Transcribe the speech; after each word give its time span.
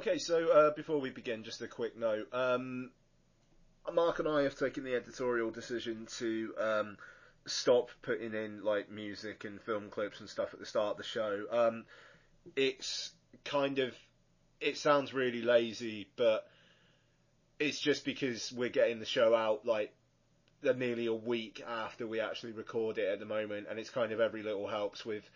Okay, 0.00 0.16
so 0.16 0.50
uh, 0.50 0.70
before 0.70 0.98
we 0.98 1.10
begin, 1.10 1.44
just 1.44 1.60
a 1.60 1.66
quick 1.66 1.94
note. 1.94 2.26
Um, 2.32 2.90
Mark 3.92 4.18
and 4.18 4.26
I 4.26 4.44
have 4.44 4.54
taken 4.54 4.82
the 4.82 4.94
editorial 4.94 5.50
decision 5.50 6.06
to 6.16 6.54
um, 6.58 6.96
stop 7.44 7.90
putting 8.00 8.32
in 8.32 8.64
like 8.64 8.90
music 8.90 9.44
and 9.44 9.60
film 9.60 9.90
clips 9.90 10.20
and 10.20 10.26
stuff 10.26 10.54
at 10.54 10.58
the 10.58 10.64
start 10.64 10.92
of 10.92 10.96
the 10.96 11.02
show. 11.02 11.44
Um, 11.50 11.84
it's 12.56 13.10
kind 13.44 13.78
of 13.78 13.94
it 14.58 14.78
sounds 14.78 15.12
really 15.12 15.42
lazy, 15.42 16.08
but 16.16 16.48
it's 17.58 17.78
just 17.78 18.06
because 18.06 18.50
we're 18.56 18.70
getting 18.70 19.00
the 19.00 19.04
show 19.04 19.34
out 19.34 19.66
like 19.66 19.92
nearly 20.62 21.08
a 21.08 21.12
week 21.12 21.62
after 21.68 22.06
we 22.06 22.20
actually 22.20 22.52
record 22.52 22.96
it 22.96 23.12
at 23.12 23.20
the 23.20 23.26
moment, 23.26 23.66
and 23.68 23.78
it's 23.78 23.90
kind 23.90 24.12
of 24.12 24.20
every 24.20 24.42
little 24.42 24.66
helps 24.66 25.04
with 25.04 25.28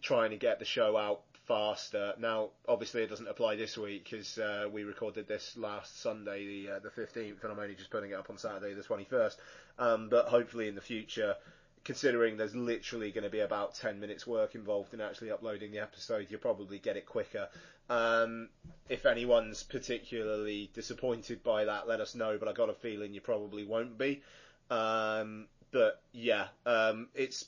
trying 0.00 0.30
to 0.30 0.38
get 0.38 0.60
the 0.60 0.64
show 0.64 0.96
out 0.96 1.20
faster. 1.46 2.14
Now, 2.18 2.50
obviously, 2.68 3.02
it 3.02 3.10
doesn't 3.10 3.28
apply 3.28 3.56
this 3.56 3.76
week 3.76 4.08
because 4.10 4.38
uh, 4.38 4.68
we 4.72 4.84
recorded 4.84 5.26
this 5.28 5.56
last 5.56 6.00
Sunday, 6.00 6.46
the 6.46 6.72
uh, 6.72 6.78
the 6.78 6.90
fifteenth, 6.90 7.42
and 7.42 7.52
I'm 7.52 7.58
only 7.58 7.74
just 7.74 7.90
putting 7.90 8.10
it 8.10 8.14
up 8.14 8.30
on 8.30 8.38
Saturday, 8.38 8.74
the 8.74 8.82
twenty 8.82 9.04
first. 9.04 9.38
Um, 9.78 10.08
but 10.08 10.26
hopefully, 10.26 10.68
in 10.68 10.74
the 10.74 10.80
future, 10.80 11.36
considering 11.84 12.36
there's 12.36 12.54
literally 12.54 13.10
going 13.10 13.24
to 13.24 13.30
be 13.30 13.40
about 13.40 13.74
ten 13.74 14.00
minutes 14.00 14.26
work 14.26 14.54
involved 14.54 14.94
in 14.94 15.00
actually 15.00 15.30
uploading 15.30 15.72
the 15.72 15.78
episode, 15.78 16.26
you'll 16.30 16.40
probably 16.40 16.78
get 16.78 16.96
it 16.96 17.06
quicker. 17.06 17.48
Um, 17.90 18.48
if 18.88 19.06
anyone's 19.06 19.62
particularly 19.62 20.70
disappointed 20.74 21.42
by 21.42 21.64
that, 21.64 21.88
let 21.88 22.00
us 22.00 22.14
know. 22.14 22.38
But 22.38 22.48
I 22.48 22.52
got 22.52 22.70
a 22.70 22.74
feeling 22.74 23.14
you 23.14 23.20
probably 23.20 23.64
won't 23.64 23.98
be. 23.98 24.22
Um, 24.70 25.48
but 25.72 26.02
yeah, 26.12 26.48
um, 26.66 27.08
it's 27.14 27.46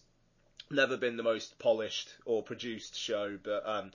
never 0.74 0.96
been 0.96 1.16
the 1.16 1.23
most 1.23 1.59
polished 1.59 2.12
or 2.24 2.42
produced 2.42 2.96
show, 2.98 3.38
but 3.42 3.62
um, 3.66 3.92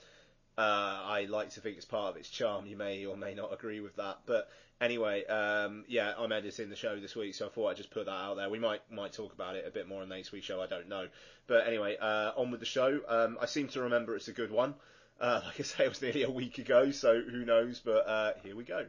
uh, 0.58 0.60
I 0.60 1.26
like 1.28 1.50
to 1.50 1.60
think 1.60 1.76
it's 1.76 1.86
part 1.86 2.10
of 2.10 2.16
its 2.16 2.28
charm. 2.28 2.66
You 2.66 2.76
may 2.76 3.06
or 3.06 3.16
may 3.16 3.34
not 3.34 3.52
agree 3.52 3.80
with 3.80 3.96
that, 3.96 4.18
but 4.26 4.48
anyway, 4.80 5.24
um, 5.26 5.84
yeah, 5.88 6.12
I'm 6.18 6.32
editing 6.32 6.70
the 6.70 6.76
show 6.76 6.98
this 6.98 7.14
week, 7.14 7.34
so 7.34 7.46
I 7.46 7.48
thought 7.50 7.68
I'd 7.68 7.76
just 7.76 7.90
put 7.90 8.06
that 8.06 8.12
out 8.12 8.36
there. 8.36 8.50
We 8.50 8.58
might 8.58 8.80
might 8.90 9.12
talk 9.12 9.32
about 9.32 9.56
it 9.56 9.64
a 9.66 9.70
bit 9.70 9.88
more 9.88 10.02
on 10.02 10.08
next 10.08 10.32
week's 10.32 10.46
show. 10.46 10.60
I 10.60 10.66
don't 10.66 10.88
know, 10.88 11.06
but 11.46 11.66
anyway, 11.66 11.96
uh, 12.00 12.32
on 12.36 12.50
with 12.50 12.60
the 12.60 12.66
show. 12.66 13.00
Um, 13.08 13.38
I 13.40 13.46
seem 13.46 13.68
to 13.68 13.82
remember 13.82 14.16
it's 14.16 14.28
a 14.28 14.32
good 14.32 14.50
one. 14.50 14.74
Uh, 15.20 15.40
like 15.46 15.60
I 15.60 15.62
say, 15.62 15.84
it 15.84 15.88
was 15.88 16.02
nearly 16.02 16.22
a 16.22 16.30
week 16.30 16.58
ago, 16.58 16.90
so 16.90 17.20
who 17.20 17.44
knows? 17.44 17.80
But 17.80 18.08
uh, 18.08 18.32
here 18.42 18.56
we 18.56 18.64
go. 18.64 18.86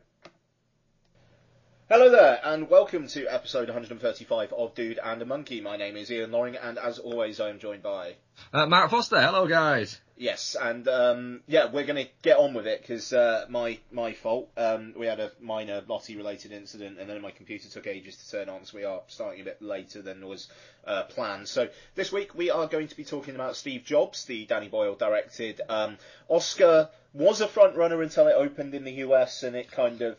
Hello 1.92 2.10
there, 2.10 2.40
and 2.46 2.70
welcome 2.70 3.06
to 3.10 3.28
episode 3.28 3.68
135 3.68 4.54
of 4.54 4.74
Dude 4.76 4.98
and 5.04 5.22
a 5.22 5.26
Monkey. 5.26 5.60
My 5.60 5.76
name 5.76 5.98
is 5.98 6.10
Ian 6.10 6.32
Loring, 6.32 6.56
and 6.56 6.78
as 6.78 7.00
always, 7.00 7.42
I 7.42 7.50
am 7.50 7.60
joined 7.60 7.84
by 7.84 8.16
uh, 8.54 8.66
Matt 8.66 8.90
Foster. 8.90 9.20
Hello, 9.20 9.46
guys. 9.46 10.00
Yes, 10.16 10.56
and 10.56 10.88
um, 10.88 11.42
yeah, 11.48 11.70
we're 11.70 11.86
going 11.86 12.02
to 12.02 12.10
get 12.22 12.38
on 12.38 12.54
with 12.54 12.66
it 12.66 12.80
because 12.80 13.12
uh, 13.12 13.46
my 13.50 13.78
my 13.92 14.14
fault. 14.14 14.50
Um, 14.56 14.94
we 14.98 15.06
had 15.06 15.20
a 15.20 15.34
minor 15.42 15.84
Lottie 15.86 16.16
related 16.16 16.54
incident, 16.54 16.98
and 16.98 17.10
then 17.10 17.22
my 17.22 17.32
computer 17.32 17.68
took 17.68 17.88
ages 17.88 18.16
to 18.16 18.32
turn 18.32 18.48
on, 18.48 18.64
so 18.64 18.78
we 18.78 18.86
are 18.86 19.02
starting 19.08 19.42
a 19.42 19.44
bit 19.44 19.62
later 19.62 20.02
than 20.02 20.26
was 20.26 20.48
uh, 20.88 21.04
planned. 21.04 21.50
So 21.50 21.68
this 21.96 22.10
week 22.10 22.34
we 22.34 22.52
are 22.52 22.68
going 22.68 22.88
to 22.88 22.96
be 22.96 23.04
talking 23.04 23.36
about 23.36 23.58
Steve 23.58 23.84
Jobs, 23.84 24.24
the 24.24 24.46
Danny 24.46 24.70
Boyle 24.70 24.96
directed 24.96 25.60
um, 25.68 25.98
Oscar. 26.30 26.88
Was 27.14 27.42
a 27.42 27.50
front 27.50 27.76
runner 27.76 28.02
until 28.02 28.28
it 28.28 28.36
opened 28.38 28.76
in 28.76 28.86
the 28.86 29.04
US, 29.04 29.44
and 29.44 29.58
it 29.58 29.70
kind 29.70 30.02
of 30.02 30.16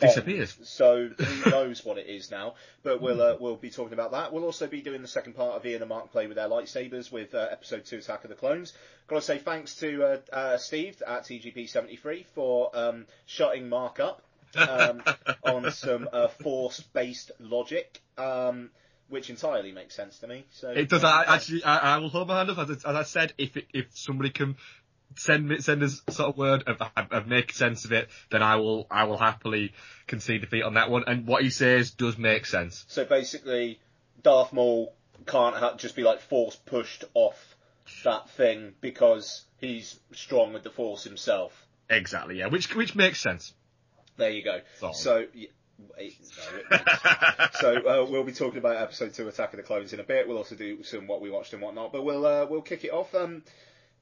disappears. 0.00 0.56
So 0.64 1.08
who 1.08 1.50
knows 1.50 1.84
what 1.84 1.98
it 1.98 2.06
is 2.06 2.30
now? 2.30 2.54
But 2.82 3.00
we'll 3.00 3.22
uh, 3.22 3.36
we'll 3.40 3.56
be 3.56 3.70
talking 3.70 3.92
about 3.92 4.12
that. 4.12 4.32
We'll 4.32 4.44
also 4.44 4.66
be 4.66 4.80
doing 4.80 5.02
the 5.02 5.08
second 5.08 5.34
part 5.34 5.56
of 5.56 5.64
Ian 5.64 5.82
and 5.82 5.88
Mark 5.88 6.12
play 6.12 6.26
with 6.26 6.36
their 6.36 6.48
lightsabers 6.48 7.10
with 7.10 7.34
uh, 7.34 7.48
episode 7.50 7.84
two, 7.84 7.98
Attack 7.98 8.24
of 8.24 8.30
the 8.30 8.36
Clones. 8.36 8.72
Got 9.08 9.16
to 9.16 9.22
say 9.22 9.38
thanks 9.38 9.74
to 9.76 10.04
uh, 10.04 10.18
uh 10.32 10.56
Steve 10.58 11.02
at 11.06 11.24
TGP73 11.24 12.26
for 12.34 12.70
um, 12.74 13.06
shutting 13.26 13.68
Mark 13.68 14.00
up 14.00 14.22
um, 14.56 15.02
on 15.44 15.70
some 15.72 16.08
uh, 16.12 16.28
force-based 16.28 17.32
logic. 17.40 18.00
Um, 18.18 18.70
which 19.08 19.30
entirely 19.30 19.70
makes 19.70 19.94
sense 19.94 20.18
to 20.18 20.26
me. 20.26 20.44
So 20.50 20.70
it 20.70 20.88
does. 20.88 21.04
I, 21.04 21.36
actually, 21.36 21.62
I, 21.62 21.94
I, 21.94 21.98
will 21.98 22.08
hold 22.08 22.26
my 22.26 22.38
hand 22.38 22.50
up 22.50 22.58
as, 22.58 22.70
as 22.70 22.84
I 22.84 23.04
said. 23.04 23.32
If 23.38 23.56
it, 23.56 23.66
if 23.72 23.96
somebody 23.96 24.30
can 24.30 24.56
send 25.14 25.48
me, 25.48 25.60
send 25.60 25.82
us 25.82 26.02
sort 26.10 26.30
of 26.30 26.36
word 26.36 26.64
of, 26.66 26.82
of 27.10 27.26
make 27.26 27.52
sense 27.52 27.84
of 27.84 27.92
it, 27.92 28.08
then 28.30 28.42
I 28.42 28.56
will 28.56 28.86
I 28.90 29.04
will 29.04 29.18
happily 29.18 29.72
concede 30.06 30.42
defeat 30.42 30.62
on 30.62 30.74
that 30.74 30.90
one. 30.90 31.04
And 31.06 31.26
what 31.26 31.42
he 31.42 31.50
says 31.50 31.90
does 31.90 32.18
make 32.18 32.46
sense. 32.46 32.84
So 32.88 33.04
basically, 33.04 33.80
Darth 34.22 34.52
Maul 34.52 34.92
can't 35.26 35.56
ha- 35.56 35.76
just 35.76 35.96
be 35.96 36.02
like 36.02 36.20
force 36.20 36.56
pushed 36.56 37.04
off 37.14 37.56
that 38.04 38.28
thing 38.30 38.74
because 38.80 39.44
he's 39.58 39.98
strong 40.12 40.52
with 40.52 40.62
the 40.64 40.70
force 40.70 41.04
himself. 41.04 41.52
Exactly, 41.88 42.38
yeah. 42.38 42.46
Which 42.46 42.74
which 42.74 42.94
makes 42.94 43.20
sense. 43.20 43.52
There 44.16 44.30
you 44.30 44.42
go. 44.42 44.60
Sorry. 44.78 44.94
So. 44.94 45.24
So 47.60 47.74
uh, 47.76 48.06
we'll 48.10 48.24
be 48.24 48.32
talking 48.32 48.58
about 48.58 48.76
episode 48.76 49.12
two, 49.12 49.28
Attack 49.28 49.52
of 49.52 49.58
the 49.58 49.62
Clones, 49.62 49.92
in 49.92 50.00
a 50.00 50.04
bit. 50.04 50.26
We'll 50.26 50.38
also 50.38 50.54
do 50.54 50.82
some 50.82 51.06
what 51.06 51.20
we 51.20 51.30
watched 51.30 51.52
and 51.52 51.60
whatnot, 51.60 51.92
but 51.92 52.02
we'll 52.02 52.24
uh, 52.24 52.46
we'll 52.46 52.62
kick 52.62 52.84
it 52.84 52.92
off. 52.92 53.14
Um, 53.14 53.42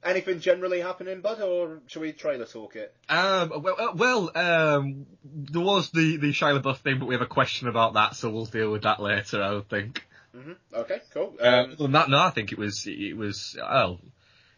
Anything 0.05 0.39
generally 0.39 0.81
happening, 0.81 1.21
Bud, 1.21 1.41
or 1.41 1.79
should 1.87 2.03
we 2.03 2.11
trailer 2.11 2.45
talk 2.45 2.75
it? 2.75 2.93
Um, 3.09 3.63
well, 3.63 3.75
uh, 3.79 3.93
well 3.95 4.31
um, 4.35 5.07
there 5.23 5.61
was 5.61 5.89
the, 5.89 6.17
the 6.17 6.31
Shia 6.31 6.61
LaBeouf 6.61 6.77
thing, 6.77 6.99
but 6.99 7.07
we 7.07 7.15
have 7.15 7.23
a 7.23 7.27
question 7.27 7.67
about 7.67 7.95
that, 7.95 8.15
so 8.15 8.29
we'll 8.29 8.45
deal 8.45 8.71
with 8.71 8.83
that 8.83 9.01
later, 9.01 9.41
I 9.41 9.53
would 9.53 9.67
think. 9.67 10.05
Mm-hmm. 10.35 10.51
Okay, 10.73 11.01
cool. 11.11 11.33
Uh, 11.41 11.47
um, 11.47 11.75
uh, 11.79 11.87
that, 11.87 12.09
no, 12.09 12.19
I 12.19 12.29
think 12.29 12.51
it 12.51 12.59
was, 12.59 12.85
it 12.87 13.17
was, 13.17 13.57
well, 13.59 13.99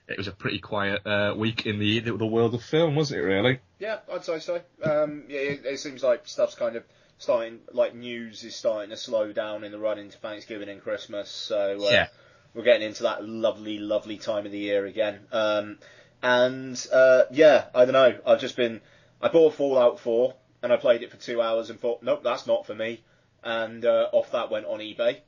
it 0.07 0.17
was 0.17 0.27
a 0.27 0.31
pretty 0.31 0.59
quiet 0.59 1.05
uh, 1.05 1.33
week 1.35 1.65
in 1.65 1.79
the 1.79 1.99
the 1.99 2.25
world 2.25 2.53
of 2.53 2.63
film, 2.63 2.95
wasn't 2.95 3.21
it? 3.21 3.23
Really? 3.23 3.59
Yeah, 3.79 3.99
I'd 4.11 4.23
say 4.23 4.39
so. 4.39 4.61
Um, 4.81 5.23
yeah, 5.27 5.39
it, 5.39 5.65
it, 5.65 5.79
seems 5.79 6.01
like 6.01 6.27
stuff's 6.27 6.55
kind 6.55 6.75
of 6.75 6.83
starting, 7.17 7.59
like 7.73 7.93
news 7.93 8.43
is 8.43 8.55
starting 8.55 8.89
to 8.91 8.97
slow 8.97 9.33
down 9.33 9.63
in 9.63 9.71
the 9.71 9.79
run 9.79 9.99
into 9.99 10.17
Thanksgiving 10.17 10.69
and 10.69 10.81
Christmas. 10.81 11.29
So 11.29 11.77
uh, 11.87 11.89
yeah, 11.89 12.07
we're 12.57 12.63
getting 12.63 12.87
into 12.87 13.03
that 13.03 13.23
lovely, 13.23 13.77
lovely 13.77 14.17
time 14.17 14.47
of 14.47 14.51
the 14.51 14.57
year 14.57 14.87
again. 14.87 15.19
Um, 15.31 15.77
and 16.23 16.87
uh, 16.91 17.25
yeah, 17.29 17.65
I 17.75 17.85
don't 17.85 17.93
know. 17.93 18.17
I've 18.25 18.41
just 18.41 18.57
been. 18.57 18.81
I 19.21 19.29
bought 19.29 19.53
Fallout 19.53 19.99
4 19.99 20.33
and 20.63 20.73
I 20.73 20.77
played 20.77 21.03
it 21.03 21.11
for 21.11 21.17
two 21.17 21.39
hours 21.39 21.69
and 21.69 21.79
thought, 21.79 22.01
nope, 22.01 22.21
that's 22.23 22.47
not 22.47 22.65
for 22.65 22.73
me. 22.73 23.03
And 23.43 23.85
uh, 23.85 24.09
off 24.11 24.31
that 24.31 24.49
went 24.49 24.65
on 24.65 24.79
eBay. 24.79 25.19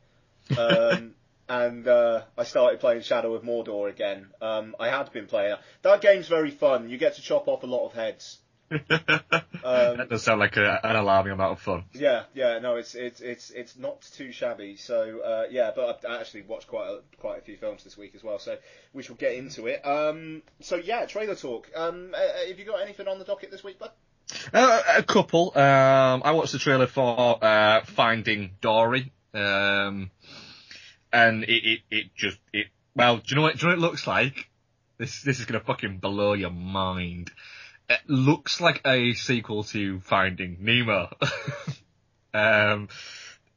Um, 0.58 1.14
and 1.50 1.88
uh, 1.88 2.24
I 2.36 2.44
started 2.44 2.80
playing 2.80 3.02
Shadow 3.02 3.36
of 3.36 3.44
Mordor 3.44 3.90
again. 3.90 4.28
Um, 4.42 4.76
I 4.80 4.90
had 4.90 5.12
been 5.12 5.28
playing 5.28 5.56
that 5.84 6.02
game's 6.02 6.28
very 6.28 6.52
fun. 6.52 6.90
You 6.90 6.98
get 6.98 7.16
to 7.16 7.22
chop 7.22 7.48
off 7.48 7.62
a 7.62 7.68
lot 7.68 7.86
of 7.86 7.94
heads. 7.94 8.40
Um, 8.72 8.80
that 9.98 10.08
does 10.10 10.24
sound 10.24 10.40
like 10.40 10.58
a, 10.58 10.80
an 10.84 10.96
alarming 10.96 11.34
amount 11.34 11.54
of 11.54 11.60
fun. 11.60 11.84
Yeah, 11.94 12.24
yeah, 12.34 12.60
no, 12.60 12.76
it's 12.76 12.96
it's 12.96 13.22
it's 13.22 13.50
it's 13.50 13.78
not 13.78 14.02
too 14.02 14.32
shabby. 14.32 14.76
So 14.76 15.20
uh, 15.20 15.44
yeah, 15.50 15.72
but 15.76 16.06
I 16.08 16.20
actually 16.20 16.44
watched 16.44 16.68
quite 16.68 16.88
a, 16.88 17.00
quite 17.18 17.40
a 17.40 17.42
few 17.42 17.58
films 17.58 17.84
this 17.84 17.98
week 17.98 18.14
as 18.16 18.24
well. 18.24 18.40
So 18.40 18.58
we 18.94 19.04
shall 19.04 19.16
get 19.16 19.34
into 19.34 19.68
it. 19.68 19.86
Um, 19.86 20.44
so 20.62 20.76
yeah, 20.76 21.06
trailer 21.06 21.36
talk. 21.36 21.70
Um, 21.76 22.14
uh, 22.14 22.18
uh 22.18 22.48
have 22.48 22.60
you 22.60 22.66
got 22.66 22.82
anything 22.82 23.08
on 23.08 23.20
the 23.20 23.26
docket 23.26 23.52
this 23.52 23.64
week, 23.64 23.80
bud? 23.80 23.92
Uh, 24.54 24.82
a 24.98 25.04
couple. 25.04 25.58
Um, 25.58 26.22
I 26.24 26.32
watched 26.32 26.52
the 26.52 26.60
trailer 26.60 26.88
for 26.88 27.44
uh, 27.44 27.82
Finding 27.86 28.52
Dory, 28.62 29.12
um, 29.34 30.12
and 31.12 31.44
it, 31.44 31.66
it 31.66 31.80
it 31.90 32.16
just 32.16 32.38
it 32.54 32.68
well, 32.96 33.18
do 33.18 33.24
you 33.28 33.36
know 33.36 33.42
what? 33.42 33.58
Do 33.58 33.66
you 33.66 33.74
know 33.74 33.78
what 33.78 33.84
it 33.84 33.88
looks 33.88 34.06
like? 34.06 34.50
This 34.98 35.24
this 35.24 35.40
is 35.40 35.46
gonna 35.46 35.62
fucking 35.62 35.98
blow 35.98 36.34
your 36.34 36.52
mind 36.52 37.32
it 37.90 38.00
looks 38.08 38.62
like 38.62 38.82
a 38.86 39.14
sequel 39.14 39.64
to 39.66 40.00
Finding 40.02 40.58
Nemo. 40.60 41.10
um, 42.34 42.88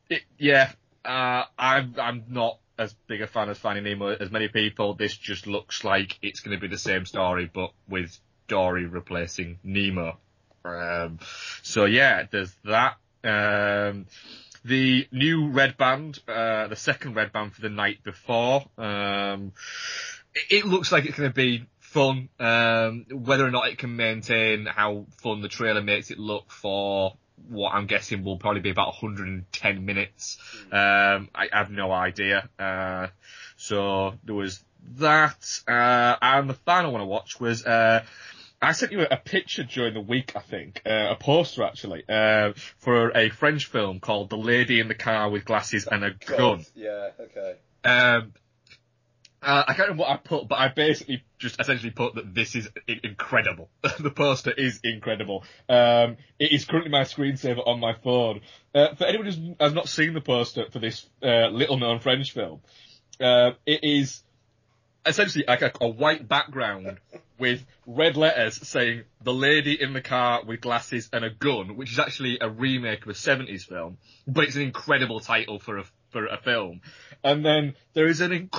it, 0.09 0.22
yeah, 0.38 0.72
uh, 1.04 1.44
I'm 1.59 1.94
I'm 1.98 2.25
not 2.28 2.59
as 2.78 2.94
big 3.06 3.20
a 3.20 3.26
fan 3.26 3.50
of 3.50 3.59
Finding 3.59 3.84
Nemo 3.84 4.09
as 4.09 4.31
many 4.31 4.48
people. 4.48 4.94
This 4.94 5.16
just 5.16 5.47
looks 5.47 5.84
like 5.84 6.19
it's 6.22 6.41
going 6.41 6.56
to 6.56 6.60
be 6.60 6.69
the 6.69 6.78
same 6.78 7.04
story, 7.04 7.50
but 7.53 7.72
with 7.88 8.19
Dory 8.48 8.87
replacing 8.87 9.59
Nemo. 9.62 10.19
Um, 10.64 11.19
so 11.62 11.84
yeah, 11.84 12.25
there's 12.31 12.55
that. 12.64 12.96
Um, 13.25 14.06
the 14.64 15.08
new 15.12 15.49
red 15.50 15.76
band, 15.76 16.20
uh, 16.26 16.69
the 16.69 16.76
second 16.76 17.14
red 17.14 17.32
band 17.32 17.52
for 17.52 17.61
the 17.61 17.69
night 17.69 18.02
before. 18.02 18.64
Um, 18.79 19.52
it, 20.34 20.58
it 20.58 20.64
looks 20.67 20.90
like 20.93 21.05
it's 21.05 21.19
going 21.19 21.31
to 21.31 21.34
be 21.34 21.67
fun. 21.93 22.29
Um, 22.41 23.06
whether 23.11 23.47
or 23.47 23.50
not 23.50 23.69
it 23.69 23.79
can 23.79 23.97
maintain 23.97 24.67
how 24.67 25.06
fun 25.19 25.43
the 25.43 25.49
trailer 25.49 25.83
makes 25.83 26.11
it 26.11 26.19
look 26.19 26.50
for 26.50 27.17
what 27.49 27.75
I'm 27.75 27.87
guessing 27.87 28.25
will 28.25 28.39
probably 28.39 28.61
be 28.61 28.71
about 28.71 28.89
110 28.89 29.85
minutes. 29.85 30.39
Um, 30.71 31.29
I 31.35 31.49
have 31.53 31.71
no 31.71 31.93
idea. 31.93 32.49
Uh, 32.59 33.09
so 33.56 34.15
there 34.25 34.35
was 34.35 34.62
that. 34.97 35.61
Uh, 35.67 36.17
and 36.23 36.49
the 36.49 36.55
final 36.55 36.93
one 36.93 37.00
I 37.00 37.05
watched 37.05 37.41
was, 37.41 37.65
uh, 37.65 38.05
I 38.61 38.73
sent 38.73 38.93
you 38.93 39.05
a, 39.11 39.17
picture 39.17 39.65
during 39.65 39.94
the 39.94 40.00
week, 40.00 40.33
I 40.37 40.41
think, 40.41 40.83
uh, 40.87 41.09
a 41.11 41.17
poster 41.17 41.65
actually, 41.65 42.05
uh, 42.09 42.53
for 42.79 43.11
a 43.17 43.29
French 43.29 43.67
film 43.67 43.99
called 43.99 44.31
The 44.31 44.39
Lady 44.39 44.79
in 44.81 44.89
the 44.89 44.94
Car 44.94 45.29
with 45.31 45.44
Glasses 45.44 45.89
and 45.91 46.05
a 46.05 46.12
Gun. 46.12 46.65
Yeah, 46.75 47.11
okay. 47.19 47.56
Um, 47.85 48.33
Uh, 49.43 49.65
I 49.67 49.75
can't 49.75 49.89
remember 49.89 50.03
what 50.03 50.11
I 50.11 50.17
put, 50.19 50.47
but 50.47 50.61
I 50.61 50.69
basically 50.69 51.25
just 51.39 51.61
essentially 51.61 51.91
put 51.91 52.15
that 52.15 52.33
this 52.33 52.55
is 52.55 52.69
I- 52.89 53.00
incredible. 53.03 53.69
the 53.99 54.11
poster 54.11 54.53
is 54.53 54.81
incredible. 54.85 55.44
Um, 55.69 56.17
it 56.39 56.53
is 56.53 56.65
currently 56.65 56.93
my 56.93 57.00
screensaver 57.00 57.67
on 57.67 57.81
my 57.81 57.94
phone. 57.94 58.43
Uh, 58.73 58.94
for 58.94 59.05
anyone 59.05 59.27
who 59.27 59.56
has 59.59 59.73
not 59.73 59.89
seen 59.89 60.15
the 60.15 60.21
poster 60.21 60.67
for 60.71 60.79
this 60.79 61.05
uh, 61.25 61.49
little-known 61.49 61.99
French 61.99 62.33
film, 62.33 62.61
uh, 63.21 63.50
it 63.67 63.83
is 63.83 64.23
essentially 65.05 65.44
like 65.49 65.62
a, 65.62 65.73
a 65.81 65.89
white 65.89 66.29
background 66.29 66.99
with 67.39 67.65
red 67.85 68.17
letters 68.17 68.56
saying 68.69 69.03
"The 69.23 69.33
Lady 69.33 69.81
in 69.81 69.93
the 69.93 70.00
Car 70.00 70.44
with 70.44 70.61
Glasses 70.61 71.11
and 71.12 71.25
a 71.25 71.31
Gun," 71.31 71.77
which 71.77 71.91
is 71.91 71.99
actually 71.99 72.39
a 72.41 72.49
remake 72.49 73.03
of 73.03 73.09
a 73.09 73.15
70s 73.15 73.67
film, 73.67 73.99
but 74.27 74.44
it's 74.44 74.55
an 74.55 74.62
incredible 74.62 75.19
title 75.19 75.59
for 75.59 75.79
a 75.79 75.85
for 76.11 76.27
a 76.27 76.37
film. 76.37 76.81
And 77.25 77.44
then 77.44 77.75
there 77.94 78.06
is 78.06 78.21
an 78.21 78.50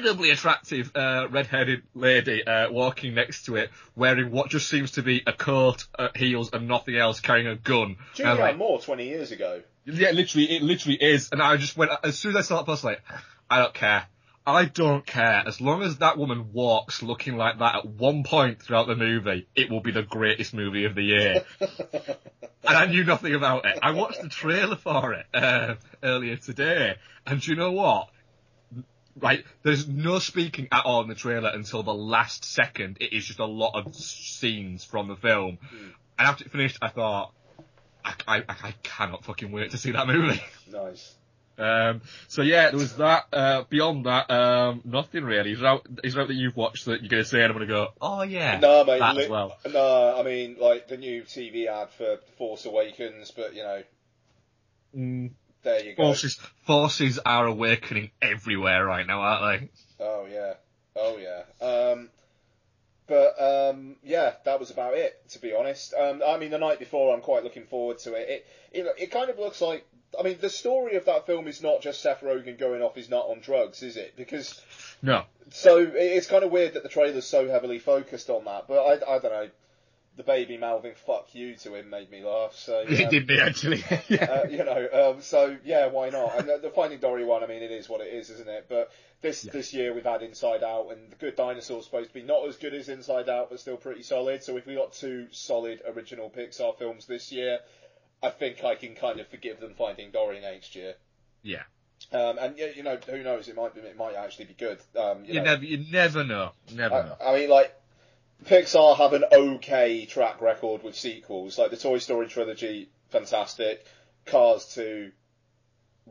incredibly 0.00 0.30
attractive 0.30 0.90
uh, 0.94 1.28
red-headed 1.30 1.82
lady 1.94 2.44
uh, 2.46 2.70
walking 2.70 3.14
next 3.14 3.44
to 3.44 3.56
it, 3.56 3.70
wearing 3.94 4.30
what 4.30 4.48
just 4.48 4.68
seems 4.68 4.92
to 4.92 5.02
be 5.02 5.22
a 5.26 5.32
coat, 5.32 5.86
uh, 5.98 6.08
heels, 6.14 6.50
and 6.52 6.66
nothing 6.66 6.96
else, 6.96 7.20
carrying 7.20 7.46
a 7.46 7.56
gun. 7.56 7.96
And 8.18 8.26
I 8.26 8.30
was 8.30 8.38
Julianne 8.38 8.40
like, 8.40 8.56
Moore 8.56 8.80
20 8.80 9.04
years 9.04 9.30
ago. 9.30 9.62
yeah, 9.84 10.10
literally, 10.10 10.56
it 10.56 10.62
literally 10.62 10.96
is. 10.96 11.30
And 11.32 11.42
I 11.42 11.56
just 11.56 11.76
went, 11.76 11.92
as 12.02 12.18
soon 12.18 12.30
as 12.30 12.36
I 12.36 12.40
saw 12.42 12.56
that 12.58 12.66
post, 12.66 12.84
like, 12.84 13.02
I 13.50 13.58
don't 13.58 13.74
care. 13.74 14.06
I 14.46 14.64
don't 14.64 15.04
care. 15.04 15.42
As 15.46 15.60
long 15.60 15.82
as 15.82 15.98
that 15.98 16.16
woman 16.16 16.52
walks 16.52 17.02
looking 17.02 17.36
like 17.36 17.58
that 17.58 17.74
at 17.76 17.86
one 17.86 18.24
point 18.24 18.62
throughout 18.62 18.86
the 18.86 18.96
movie, 18.96 19.46
it 19.54 19.70
will 19.70 19.80
be 19.80 19.92
the 19.92 20.02
greatest 20.02 20.54
movie 20.54 20.86
of 20.86 20.94
the 20.94 21.02
year. 21.02 21.44
and 21.60 22.16
I 22.64 22.86
knew 22.86 23.04
nothing 23.04 23.34
about 23.34 23.66
it. 23.66 23.78
I 23.82 23.90
watched 23.90 24.22
the 24.22 24.28
trailer 24.28 24.76
for 24.76 25.12
it 25.12 25.26
uh, 25.34 25.74
earlier 26.02 26.36
today, 26.36 26.96
and 27.26 27.40
do 27.40 27.50
you 27.50 27.56
know 27.56 27.72
what? 27.72 28.08
Right, 29.16 29.44
there's 29.62 29.88
no 29.88 30.18
speaking 30.18 30.68
at 30.72 30.84
all 30.84 31.02
in 31.02 31.08
the 31.08 31.14
trailer 31.14 31.50
until 31.50 31.82
the 31.82 31.92
last 31.94 32.44
second. 32.44 32.98
It 33.00 33.12
is 33.12 33.26
just 33.26 33.38
a 33.40 33.44
lot 33.44 33.72
of 33.74 33.94
scenes 33.94 34.84
from 34.84 35.08
the 35.08 35.16
film. 35.16 35.58
And 36.18 36.28
after 36.28 36.44
it 36.44 36.52
finished, 36.52 36.78
I 36.80 36.88
thought, 36.88 37.32
I, 38.04 38.14
I, 38.26 38.42
I 38.48 38.74
cannot 38.82 39.24
fucking 39.24 39.50
wait 39.52 39.72
to 39.72 39.78
see 39.78 39.90
that 39.92 40.06
movie. 40.06 40.40
nice. 40.72 41.14
Um, 41.58 42.00
so 42.28 42.40
yeah, 42.40 42.70
there 42.70 42.78
was 42.78 42.96
that. 42.96 43.24
Uh, 43.32 43.64
beyond 43.68 44.06
that, 44.06 44.30
um, 44.30 44.80
nothing 44.84 45.24
really. 45.24 45.52
Is 45.52 45.60
there 45.60 45.68
out, 45.68 45.86
is 46.02 46.14
there 46.14 46.22
out 46.22 46.28
that 46.28 46.34
you've 46.34 46.56
watched 46.56 46.86
that 46.86 47.02
you're 47.02 47.10
going 47.10 47.22
to 47.22 47.28
say 47.28 47.42
and 47.42 47.50
I'm 47.52 47.56
going 47.58 47.68
to 47.68 47.74
go, 47.74 47.88
oh 48.00 48.22
yeah, 48.22 48.58
No, 48.60 48.84
mate. 48.84 49.00
that 49.00 49.16
li- 49.16 49.24
as 49.24 49.28
well. 49.28 49.58
No, 49.70 50.16
I 50.18 50.22
mean, 50.22 50.56
like 50.58 50.88
the 50.88 50.96
new 50.96 51.24
TV 51.24 51.66
ad 51.66 51.90
for 51.90 52.16
Force 52.38 52.64
Awakens, 52.64 53.30
but 53.32 53.54
you 53.54 53.62
know, 53.62 53.82
Mm, 54.96 55.30
there 55.62 55.84
you 55.84 55.94
go. 55.94 56.04
forces, 56.04 56.38
forces 56.66 57.18
are 57.24 57.46
awakening 57.46 58.10
everywhere 58.20 58.84
right 58.84 59.06
now, 59.06 59.20
aren't 59.20 59.60
they? 59.60 59.68
Oh 60.00 60.26
yeah, 60.30 60.54
oh 60.96 61.18
yeah. 61.18 61.42
Um, 61.64 62.08
but 63.06 63.40
um, 63.42 63.96
yeah, 64.04 64.34
that 64.44 64.60
was 64.60 64.70
about 64.70 64.94
it. 64.94 65.20
To 65.30 65.40
be 65.40 65.52
honest, 65.52 65.94
um, 65.94 66.22
I 66.26 66.38
mean, 66.38 66.50
the 66.50 66.58
night 66.58 66.78
before, 66.78 67.12
I'm 67.14 67.20
quite 67.20 67.42
looking 67.42 67.64
forward 67.64 67.98
to 68.00 68.14
it. 68.14 68.28
It, 68.28 68.46
it, 68.72 68.86
it 68.98 69.10
kind 69.10 69.30
of 69.30 69.38
looks 69.38 69.60
like. 69.60 69.84
I 70.18 70.24
mean, 70.24 70.38
the 70.40 70.50
story 70.50 70.96
of 70.96 71.04
that 71.04 71.26
film 71.26 71.46
is 71.46 71.62
not 71.62 71.82
just 71.82 72.02
Seth 72.02 72.20
Rogen 72.22 72.58
going 72.58 72.82
off 72.82 72.96
his 72.96 73.08
nut 73.08 73.26
on 73.28 73.40
drugs, 73.40 73.82
is 73.84 73.96
it? 73.96 74.16
Because 74.16 74.60
No. 75.02 75.24
so 75.50 75.78
it's 75.78 76.26
kind 76.26 76.42
of 76.42 76.50
weird 76.50 76.74
that 76.74 76.82
the 76.82 76.88
trailer's 76.88 77.26
so 77.26 77.48
heavily 77.48 77.78
focused 77.78 78.28
on 78.28 78.44
that. 78.44 78.66
But 78.66 78.78
I, 78.80 79.14
I 79.14 79.18
don't 79.20 79.32
know. 79.32 79.48
The 80.16 80.24
baby 80.24 80.58
mouthing 80.58 80.94
"fuck 81.06 81.34
you" 81.34 81.54
to 81.56 81.74
him 81.76 81.88
made 81.88 82.10
me 82.10 82.22
laugh. 82.24 82.54
So 82.54 82.80
It 82.88 83.04
um, 83.04 83.10
did 83.10 83.28
me 83.28 83.38
actually. 83.40 83.82
yeah. 84.08 84.24
uh, 84.44 84.48
you 84.48 84.64
know, 84.64 84.88
um, 85.14 85.22
so 85.22 85.56
yeah, 85.64 85.86
why 85.86 86.10
not? 86.10 86.38
And 86.38 86.48
the, 86.48 86.58
the 86.58 86.70
Finding 86.70 86.98
Dory 86.98 87.24
one, 87.24 87.42
I 87.44 87.46
mean, 87.46 87.62
it 87.62 87.70
is 87.70 87.88
what 87.88 88.00
it 88.00 88.12
is, 88.12 88.28
isn't 88.28 88.48
it? 88.48 88.66
But 88.68 88.90
this 89.22 89.44
Yeah. 89.44 89.52
this 89.52 89.72
year 89.72 89.94
we've 89.94 90.04
had 90.04 90.22
Inside 90.22 90.62
Out, 90.62 90.88
and 90.90 91.10
The 91.12 91.16
Good 91.16 91.36
Dinosaur's 91.36 91.84
supposed 91.84 92.08
to 92.08 92.14
be 92.14 92.22
not 92.22 92.46
as 92.48 92.56
good 92.56 92.74
as 92.74 92.88
Inside 92.88 93.28
Out, 93.28 93.50
but 93.50 93.60
still 93.60 93.76
pretty 93.76 94.02
solid. 94.02 94.42
So 94.42 94.56
if 94.56 94.66
we 94.66 94.74
got 94.74 94.92
two 94.92 95.28
solid 95.30 95.80
original 95.86 96.28
Pixar 96.28 96.76
films 96.76 97.06
this 97.06 97.30
year, 97.32 97.60
I 98.22 98.30
think 98.30 98.64
I 98.64 98.74
can 98.74 98.96
kind 98.96 99.20
of 99.20 99.28
forgive 99.28 99.60
them 99.60 99.74
Finding 99.78 100.10
Dory 100.10 100.40
next 100.40 100.74
year. 100.74 100.94
Yeah. 101.42 101.62
Um, 102.12 102.38
and 102.38 102.58
yeah, 102.58 102.68
you 102.74 102.82
know, 102.82 102.98
who 103.06 103.22
knows? 103.22 103.48
It 103.48 103.56
might 103.56 103.74
be, 103.74 103.80
it 103.82 103.96
might 103.96 104.16
actually 104.16 104.46
be 104.46 104.54
good. 104.54 104.78
Um, 104.96 105.24
you 105.24 105.34
You 105.34 105.40
know. 105.40 105.44
never, 105.44 105.64
you 105.64 105.84
never 105.90 106.24
know. 106.24 106.50
Never 106.74 106.94
know. 107.04 107.16
I, 107.24 107.32
I 107.34 107.38
mean, 107.38 107.50
like, 107.50 107.74
Pixar 108.44 108.96
have 108.96 109.12
an 109.12 109.24
okay 109.32 110.06
track 110.06 110.40
record 110.40 110.82
with 110.82 110.96
sequels. 110.96 111.58
Like 111.58 111.70
the 111.70 111.76
Toy 111.76 111.98
Story 111.98 112.26
trilogy, 112.26 112.88
fantastic. 113.10 113.84
Cars 114.26 114.72
2, 114.74 115.12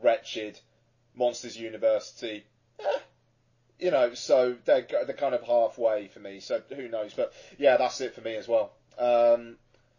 wretched. 0.02 0.60
Monsters 1.20 1.58
University, 1.60 2.46
eh, 2.80 3.00
you 3.78 3.92
know, 3.92 4.14
so 4.14 4.56
they're, 4.66 4.88
they're 4.90 5.16
kind 5.16 5.36
of 5.36 5.44
halfway 5.44 6.08
for 6.08 6.20
me. 6.20 6.40
So 6.40 6.62
who 6.76 6.88
knows? 6.88 7.14
But 7.14 7.34
yeah, 7.58 7.78
that's 7.78 8.02
it 8.02 8.16
for 8.16 8.22
me 8.22 8.36
as 8.36 8.48
well. 8.48 8.72
Um, 8.98 9.58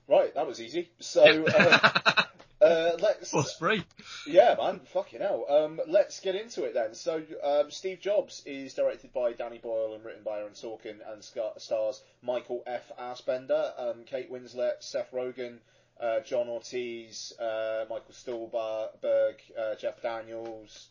right, 0.09 0.35
that 0.35 0.47
was 0.47 0.61
easy. 0.61 0.91
So 0.99 1.45
uh, 1.55 2.23
uh, 2.63 2.93
let's. 3.01 3.31
Plus 3.31 3.55
free. 3.57 3.85
Yeah, 4.27 4.55
man, 4.59 4.81
fucking 4.93 5.21
hell. 5.21 5.47
Um, 5.49 5.81
let's 5.87 6.21
get 6.21 6.35
into 6.35 6.65
it 6.65 6.75
then. 6.75 6.95
So, 6.95 7.23
um, 7.43 7.71
Steve 7.71 8.01
Jobs 8.01 8.43
is 8.45 8.75
directed 8.75 9.13
by 9.13 9.33
Danny 9.33 9.59
Boyle 9.59 9.95
and 9.95 10.05
written 10.05 10.23
by 10.23 10.41
Aaron 10.41 10.53
Sorkin 10.53 10.99
and 11.11 11.25
stars 11.25 12.03
Michael 12.23 12.63
Fassbender, 12.97 13.73
um, 13.79 14.05
Kate 14.05 14.31
Winslet, 14.31 14.83
Seth 14.83 15.11
Rogen, 15.13 15.59
uh, 16.01 16.21
John 16.21 16.49
Ortiz, 16.49 17.33
uh, 17.39 17.85
Michael 17.89 18.13
Stuhlbarg, 18.13 19.35
uh, 19.59 19.75
Jeff 19.77 20.03
Daniels, 20.03 20.89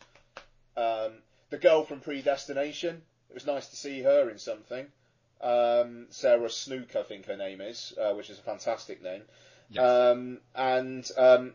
um, 0.76 1.12
the 1.50 1.58
girl 1.58 1.84
from 1.84 2.00
Predestination. 2.00 3.02
It 3.28 3.34
was 3.34 3.46
nice 3.46 3.68
to 3.68 3.76
see 3.76 4.02
her 4.02 4.28
in 4.30 4.38
something. 4.38 4.86
Um, 5.40 6.06
Sarah 6.10 6.50
Snook, 6.50 6.96
I 6.96 7.02
think 7.02 7.26
her 7.26 7.36
name 7.36 7.60
is, 7.60 7.94
uh, 8.00 8.12
which 8.14 8.28
is 8.28 8.38
a 8.38 8.42
fantastic 8.42 9.02
name. 9.02 9.22
Yes. 9.70 9.84
Um, 9.84 10.40
and 10.54 11.08
um, 11.16 11.54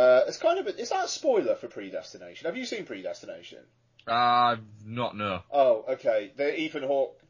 uh, 0.00 0.24
it's 0.26 0.38
kind 0.38 0.58
of 0.58 0.66
a, 0.66 0.80
is 0.80 0.88
that 0.90 1.04
a 1.04 1.08
spoiler 1.08 1.54
for 1.54 1.68
Predestination? 1.68 2.46
Have 2.46 2.56
you 2.56 2.64
seen 2.64 2.84
Predestination? 2.86 3.58
Uh, 4.06 4.56
not 4.86 5.16
no. 5.16 5.42
Oh, 5.50 5.84
okay. 5.90 6.32
The 6.34 6.58
Ethan 6.58 6.82
Hawke 6.84 7.20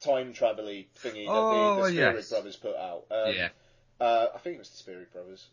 time 0.00 0.32
travel 0.32 0.64
thingy 0.64 1.26
that 1.26 1.28
Oh, 1.28 1.76
the, 1.76 1.82
the 1.82 1.88
Spierig 1.90 2.14
yes. 2.16 2.30
Brothers 2.30 2.56
put 2.56 2.76
out. 2.76 3.04
Um, 3.10 3.34
yeah, 3.34 3.48
Uh, 4.00 4.26
I 4.34 4.38
think 4.38 4.56
it 4.56 4.58
was 4.60 4.70
the 4.70 4.76
Spierig 4.76 5.12
Brothers. 5.12 5.46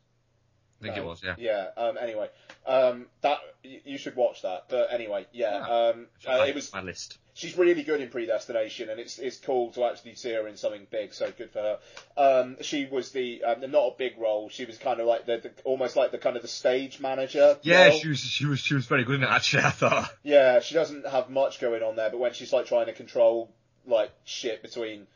I 0.80 0.84
think 0.84 0.96
No. 0.96 1.02
it 1.02 1.06
was. 1.06 1.22
Yeah. 1.24 1.36
Yeah. 1.38 1.68
Um, 1.76 1.98
anyway, 2.00 2.30
um, 2.66 3.08
that 3.22 3.40
y- 3.66 3.82
you 3.84 3.98
should 3.98 4.16
watch 4.16 4.44
that. 4.44 4.66
But 4.70 4.92
anyway, 4.94 5.26
yeah. 5.32 5.58
Yeah. 5.68 5.76
Um, 5.90 6.08
uh, 6.28 6.46
it 6.48 6.54
was 6.56 6.72
my 6.72 6.82
list. 6.82 7.18
she's 7.34 7.58
really 7.58 7.82
good 7.84 8.00
in 8.00 8.10
Predestination, 8.10 8.90
and 8.90 9.00
it's 9.00 9.18
it's 9.18 9.38
cool 9.38 9.72
to 9.72 9.86
actually 9.86 10.14
see 10.16 10.34
her 10.34 10.48
in 10.48 10.56
something 10.56 10.86
big. 10.92 11.14
So 11.16 11.32
good 11.36 11.50
for 11.52 11.60
her. 11.62 11.80
Um, 12.16 12.58
she 12.62 12.86
was 12.86 13.12
the 13.12 13.44
um, 13.44 13.62
not 13.72 13.88
a 13.88 13.96
big 13.98 14.20
role. 14.20 14.50
She 14.50 14.66
was 14.66 14.78
kind 14.78 15.00
of 15.00 15.08
like 15.08 15.26
the, 15.26 15.38
the 15.38 15.52
almost 15.64 15.96
like 15.96 16.12
the 16.12 16.20
kind 16.20 16.36
of 16.36 16.44
the 16.44 16.48
stage 16.48 17.00
manager. 17.00 17.58
Yeah, 17.64 17.88
role. 17.88 18.00
she 18.00 18.08
was. 18.10 18.20
She 18.20 18.46
was. 18.46 18.60
She 18.60 18.76
was 18.76 18.86
very 18.86 19.04
good 19.04 19.16
in 19.16 19.24
it. 19.24 19.30
Actually, 19.30 19.64
I 19.66 19.72
thought. 19.72 20.14
Yeah, 20.22 20.60
she 20.60 20.76
doesn't 20.76 21.08
have 21.08 21.30
much 21.32 21.60
going 21.60 21.82
on 21.82 21.96
there, 21.96 22.12
but 22.12 22.20
when 22.20 22.34
she's 22.34 22.54
like 22.54 22.68
trying 22.68 22.86
to 22.86 22.94
control 22.94 23.52
like 23.88 24.12
shit 24.26 24.62
between 24.62 25.08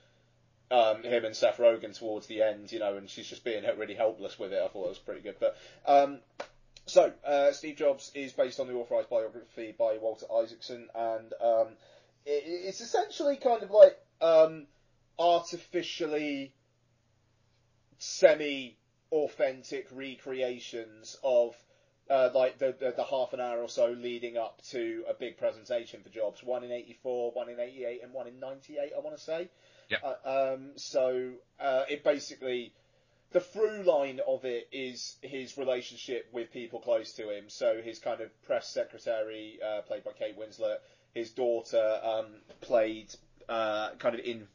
um, 0.72 1.04
him 1.04 1.26
and 1.26 1.36
Seth 1.36 1.58
Rogen 1.58 1.98
towards 1.98 2.28
the 2.28 2.42
end, 2.42 2.72
you 2.72 2.80
know, 2.80 2.96
and 2.96 3.10
she's 3.10 3.28
just 3.28 3.44
being 3.44 3.64
really 3.78 3.96
helpless 3.96 4.40
with 4.40 4.54
it. 4.54 4.62
I 4.64 4.70
thought 4.70 4.86
it 4.86 4.90
was 4.90 5.00
pretty 5.00 5.22
good. 5.22 5.36
But 5.40 5.58
um, 5.86 6.20
so 6.86 7.12
uh, 7.26 7.52
Steve 7.52 7.76
Jobs 7.76 8.12
is 8.16 8.32
based 8.32 8.60
on 8.60 8.68
the 8.68 8.74
authorized 8.74 9.10
biography 9.10 9.76
by 9.78 9.98
Walter 10.02 10.26
Isaacson, 10.34 10.88
and 10.96 11.34
um, 11.44 11.68
it, 12.26 12.44
it's 12.46 12.82
essentially 12.82 13.36
kind 13.36 13.64
of 13.64 13.72
like 13.72 13.98
um, 14.22 14.68
artificially 15.20 16.54
semi-authentic 17.98 19.88
recreations 19.94 21.18
of 21.24 21.56
uh, 22.10 22.30
like 22.34 22.58
the, 22.58 22.76
the 22.80 22.94
the 22.96 23.04
half 23.04 23.34
an 23.34 23.40
hour 23.40 23.60
or 23.60 23.70
so 23.70 23.96
leading 23.98 24.38
up 24.38 24.62
to 24.70 25.04
a 25.10 25.14
big 25.14 25.38
presentation 25.38 26.02
for 26.02 26.10
Jobs. 26.10 26.44
One 26.44 26.64
in 26.64 26.72
'84, 26.72 27.32
one 27.32 27.50
in 27.50 27.60
'88, 27.60 28.04
and 28.04 28.14
one 28.14 28.28
in 28.28 28.40
'98. 28.40 28.92
I 28.96 29.00
want 29.00 29.18
to 29.18 29.22
say. 29.22 29.50
Yeah. 29.92 29.98
Uh, 30.04 30.54
um, 30.54 30.72
so 30.78 31.32
uh, 31.60 31.84
it 31.90 32.04
basically 32.04 32.74
the 33.32 33.40
through 33.40 33.84
line 33.84 34.20
of 34.28 34.44
it 34.46 34.68
is 34.72 35.18
his 35.22 35.58
relationship 35.58 36.28
with 36.34 36.52
people 36.52 36.80
close 36.80 37.14
to 37.14 37.30
him. 37.30 37.46
So 37.48 37.82
his 37.82 38.00
kind 38.00 38.22
of 38.22 38.30
press 38.44 38.70
secretary, 38.70 39.60
uh, 39.66 39.82
played 39.82 40.04
by 40.04 40.12
Kate 40.12 40.38
Winslet, 40.38 40.78
his 41.14 41.32
daughter, 41.32 42.00
um, 42.04 42.28
played 42.60 43.14
uh, 43.48 43.92
kind 44.00 44.16
of 44.16 44.22
in 44.22 44.48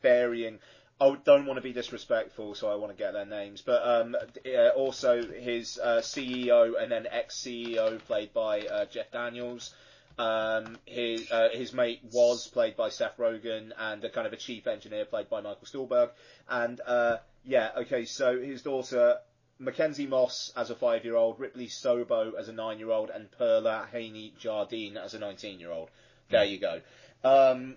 varying. 0.00 0.58
I 1.00 1.16
don't 1.24 1.44
want 1.44 1.56
to 1.58 1.62
be 1.62 1.72
disrespectful, 1.72 2.54
so 2.54 2.70
I 2.70 2.76
want 2.76 2.92
to 2.92 2.98
get 2.98 3.12
their 3.12 3.26
names. 3.26 3.62
But 3.62 3.82
um, 3.84 4.16
uh, 4.46 4.68
also 4.68 5.22
his 5.22 5.78
uh, 5.82 6.00
CEO 6.00 6.80
and 6.80 6.90
then 6.90 7.06
ex-CEO, 7.10 7.98
played 8.04 8.32
by 8.32 8.60
uh, 8.60 8.84
Jeff 8.86 9.10
Daniels. 9.10 9.74
Um, 10.18 10.78
his 10.86 11.30
uh, 11.30 11.48
his 11.52 11.72
mate 11.72 12.00
was 12.12 12.46
played 12.46 12.76
by 12.76 12.90
Seth 12.90 13.16
Rogen, 13.16 13.72
and 13.78 14.04
a 14.04 14.10
kind 14.10 14.26
of 14.26 14.32
a 14.32 14.36
chief 14.36 14.66
engineer 14.66 15.04
played 15.04 15.28
by 15.28 15.40
Michael 15.40 15.66
Stuhlbarg. 15.66 16.10
And 16.48 16.80
uh, 16.86 17.18
yeah, 17.44 17.70
okay, 17.78 18.04
so 18.04 18.40
his 18.40 18.62
daughter 18.62 19.18
Mackenzie 19.58 20.06
Moss 20.06 20.52
as 20.56 20.70
a 20.70 20.74
five-year-old, 20.74 21.38
Ripley 21.38 21.68
Sobo 21.68 22.34
as 22.38 22.48
a 22.48 22.52
nine-year-old, 22.52 23.10
and 23.10 23.30
Perla 23.30 23.88
Haney 23.92 24.34
Jardine 24.38 24.96
as 24.96 25.14
a 25.14 25.18
19-year-old. 25.18 25.90
There 26.30 26.44
you 26.44 26.58
go. 26.58 26.80
Um, 27.22 27.76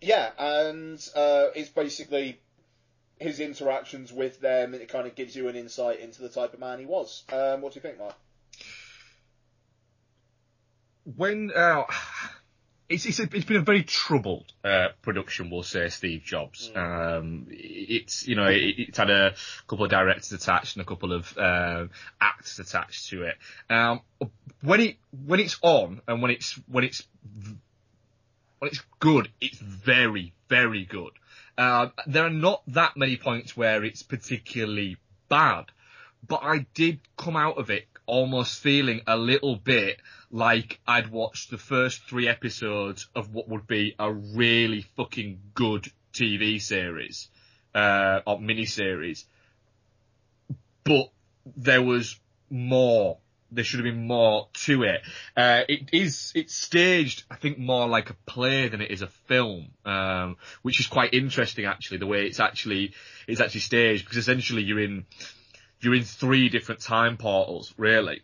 yeah, 0.00 0.30
and 0.38 0.98
uh, 1.14 1.46
it's 1.54 1.70
basically 1.70 2.40
his 3.18 3.40
interactions 3.40 4.12
with 4.12 4.40
them, 4.40 4.74
it 4.74 4.88
kind 4.88 5.06
of 5.06 5.14
gives 5.14 5.34
you 5.34 5.48
an 5.48 5.56
insight 5.56 6.00
into 6.00 6.22
the 6.22 6.28
type 6.28 6.54
of 6.54 6.60
man 6.60 6.78
he 6.78 6.86
was. 6.86 7.24
Um, 7.32 7.60
what 7.60 7.72
do 7.72 7.78
you 7.78 7.82
think, 7.82 7.98
Mark? 7.98 8.14
When 11.16 11.50
uh, 11.54 11.84
it's 12.88 13.06
it's, 13.06 13.20
a, 13.20 13.24
it's 13.32 13.44
been 13.44 13.58
a 13.58 13.62
very 13.62 13.82
troubled 13.82 14.52
uh, 14.64 14.88
production, 15.02 15.50
we'll 15.50 15.62
say, 15.62 15.88
Steve 15.88 16.22
Jobs. 16.22 16.70
Um, 16.74 17.46
it's 17.50 18.26
you 18.26 18.34
know 18.34 18.46
it, 18.46 18.74
it's 18.78 18.98
had 18.98 19.10
a 19.10 19.34
couple 19.66 19.84
of 19.84 19.90
directors 19.90 20.32
attached 20.32 20.76
and 20.76 20.82
a 20.82 20.86
couple 20.86 21.12
of 21.12 21.36
uh, 21.36 21.86
actors 22.20 22.58
attached 22.58 23.08
to 23.10 23.24
it. 23.24 23.36
Um, 23.68 24.00
when 24.62 24.80
it 24.80 24.96
when 25.26 25.40
it's 25.40 25.58
on 25.62 26.00
and 26.08 26.22
when 26.22 26.30
it's 26.30 26.58
when 26.66 26.84
it's 26.84 27.02
when 28.58 28.70
it's 28.70 28.82
good, 29.00 29.28
it's 29.40 29.58
very 29.58 30.32
very 30.48 30.84
good. 30.84 31.12
Uh, 31.56 31.88
there 32.06 32.24
are 32.24 32.30
not 32.30 32.62
that 32.68 32.96
many 32.96 33.16
points 33.16 33.56
where 33.56 33.84
it's 33.84 34.02
particularly 34.02 34.96
bad, 35.28 35.66
but 36.26 36.40
I 36.42 36.66
did 36.74 37.00
come 37.16 37.36
out 37.36 37.58
of 37.58 37.70
it 37.70 37.86
almost 38.08 38.60
feeling 38.60 39.02
a 39.06 39.16
little 39.16 39.54
bit 39.54 40.00
like 40.30 40.80
I'd 40.86 41.10
watched 41.10 41.50
the 41.50 41.58
first 41.58 42.02
three 42.08 42.26
episodes 42.26 43.08
of 43.14 43.32
what 43.32 43.48
would 43.48 43.66
be 43.66 43.94
a 43.98 44.12
really 44.12 44.82
fucking 44.96 45.40
good 45.54 45.86
TV 46.12 46.60
series, 46.60 47.28
uh, 47.74 48.20
or 48.26 48.38
miniseries. 48.38 49.24
But 50.84 51.10
there 51.56 51.82
was 51.82 52.18
more. 52.50 53.18
There 53.50 53.64
should 53.64 53.80
have 53.80 53.94
been 53.94 54.06
more 54.06 54.48
to 54.64 54.82
it. 54.82 55.00
Uh, 55.34 55.62
it 55.68 55.88
is, 55.94 56.32
it's 56.34 56.54
staged, 56.54 57.24
I 57.30 57.36
think, 57.36 57.58
more 57.58 57.88
like 57.88 58.10
a 58.10 58.14
play 58.26 58.68
than 58.68 58.82
it 58.82 58.90
is 58.90 59.00
a 59.00 59.06
film, 59.06 59.68
um, 59.86 60.36
which 60.60 60.80
is 60.80 60.86
quite 60.86 61.14
interesting 61.14 61.64
actually, 61.64 61.96
the 61.96 62.06
way 62.06 62.26
it's 62.26 62.40
actually, 62.40 62.92
it's 63.26 63.40
actually 63.40 63.60
staged, 63.60 64.04
because 64.04 64.18
essentially 64.18 64.62
you're 64.62 64.80
in, 64.80 65.06
you're 65.80 65.94
in 65.94 66.04
three 66.04 66.48
different 66.48 66.80
time 66.80 67.16
portals, 67.16 67.72
really. 67.76 68.22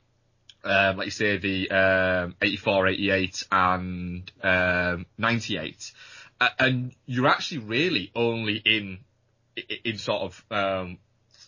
Um, 0.64 0.96
like 0.96 1.06
you 1.06 1.10
say, 1.10 1.36
the 1.36 1.70
um, 1.70 2.36
84, 2.40 2.88
88, 2.88 3.42
and 3.52 4.32
um, 4.42 5.06
98, 5.18 5.92
uh, 6.40 6.48
and 6.58 6.94
you're 7.04 7.28
actually 7.28 7.58
really 7.58 8.10
only 8.14 8.56
in 8.56 9.00
in 9.84 9.98
sort 9.98 10.22
of 10.22 10.44
um, 10.50 10.98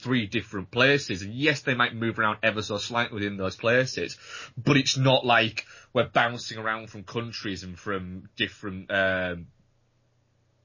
three 0.06 0.26
different 0.26 0.70
places. 0.70 1.22
And 1.22 1.34
yes, 1.34 1.62
they 1.62 1.75
might 1.75 1.94
move 1.94 2.18
around 2.18 2.38
ever 2.42 2.62
so 2.62 2.78
slightly 2.78 3.14
within 3.14 3.36
those 3.36 3.56
places, 3.56 4.16
but 4.56 4.76
it's 4.76 4.96
not 4.96 5.25
like 5.25 5.66
we're 5.92 6.08
bouncing 6.08 6.58
around 6.58 6.90
from 6.90 7.02
countries 7.02 7.64
and 7.64 7.78
from 7.78 8.28
different 8.36 8.90
um, 8.90 9.46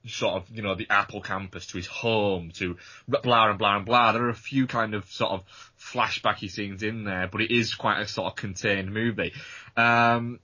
sort 0.08 0.36
of, 0.36 0.50
you 0.50 0.62
know, 0.62 0.76
the 0.76 0.88
Apple 0.90 1.22
campus 1.22 1.68
to 1.68 1.78
his 1.78 1.88
home 1.88 2.52
to 2.56 2.78
blah 3.08 3.50
and 3.50 3.60
blah 3.60 3.78
and 3.78 3.86
blah. 3.86 4.12
There 4.12 4.24
are 4.24 4.30
a 4.30 4.36
few 4.36 4.68
kind 4.68 4.94
of 4.94 5.06
sort 5.12 5.32
of 5.32 5.44
flashbacky 5.80 6.50
scenes 6.50 6.84
in 6.84 7.04
there, 7.04 7.28
but 7.28 7.42
it 7.42 7.52
is 7.52 7.76
quite 7.76 8.00
a 8.00 8.08
sort 8.08 8.32
of 8.32 8.36
contained 8.36 8.94
movie. 8.94 9.34
Um, 9.78 10.40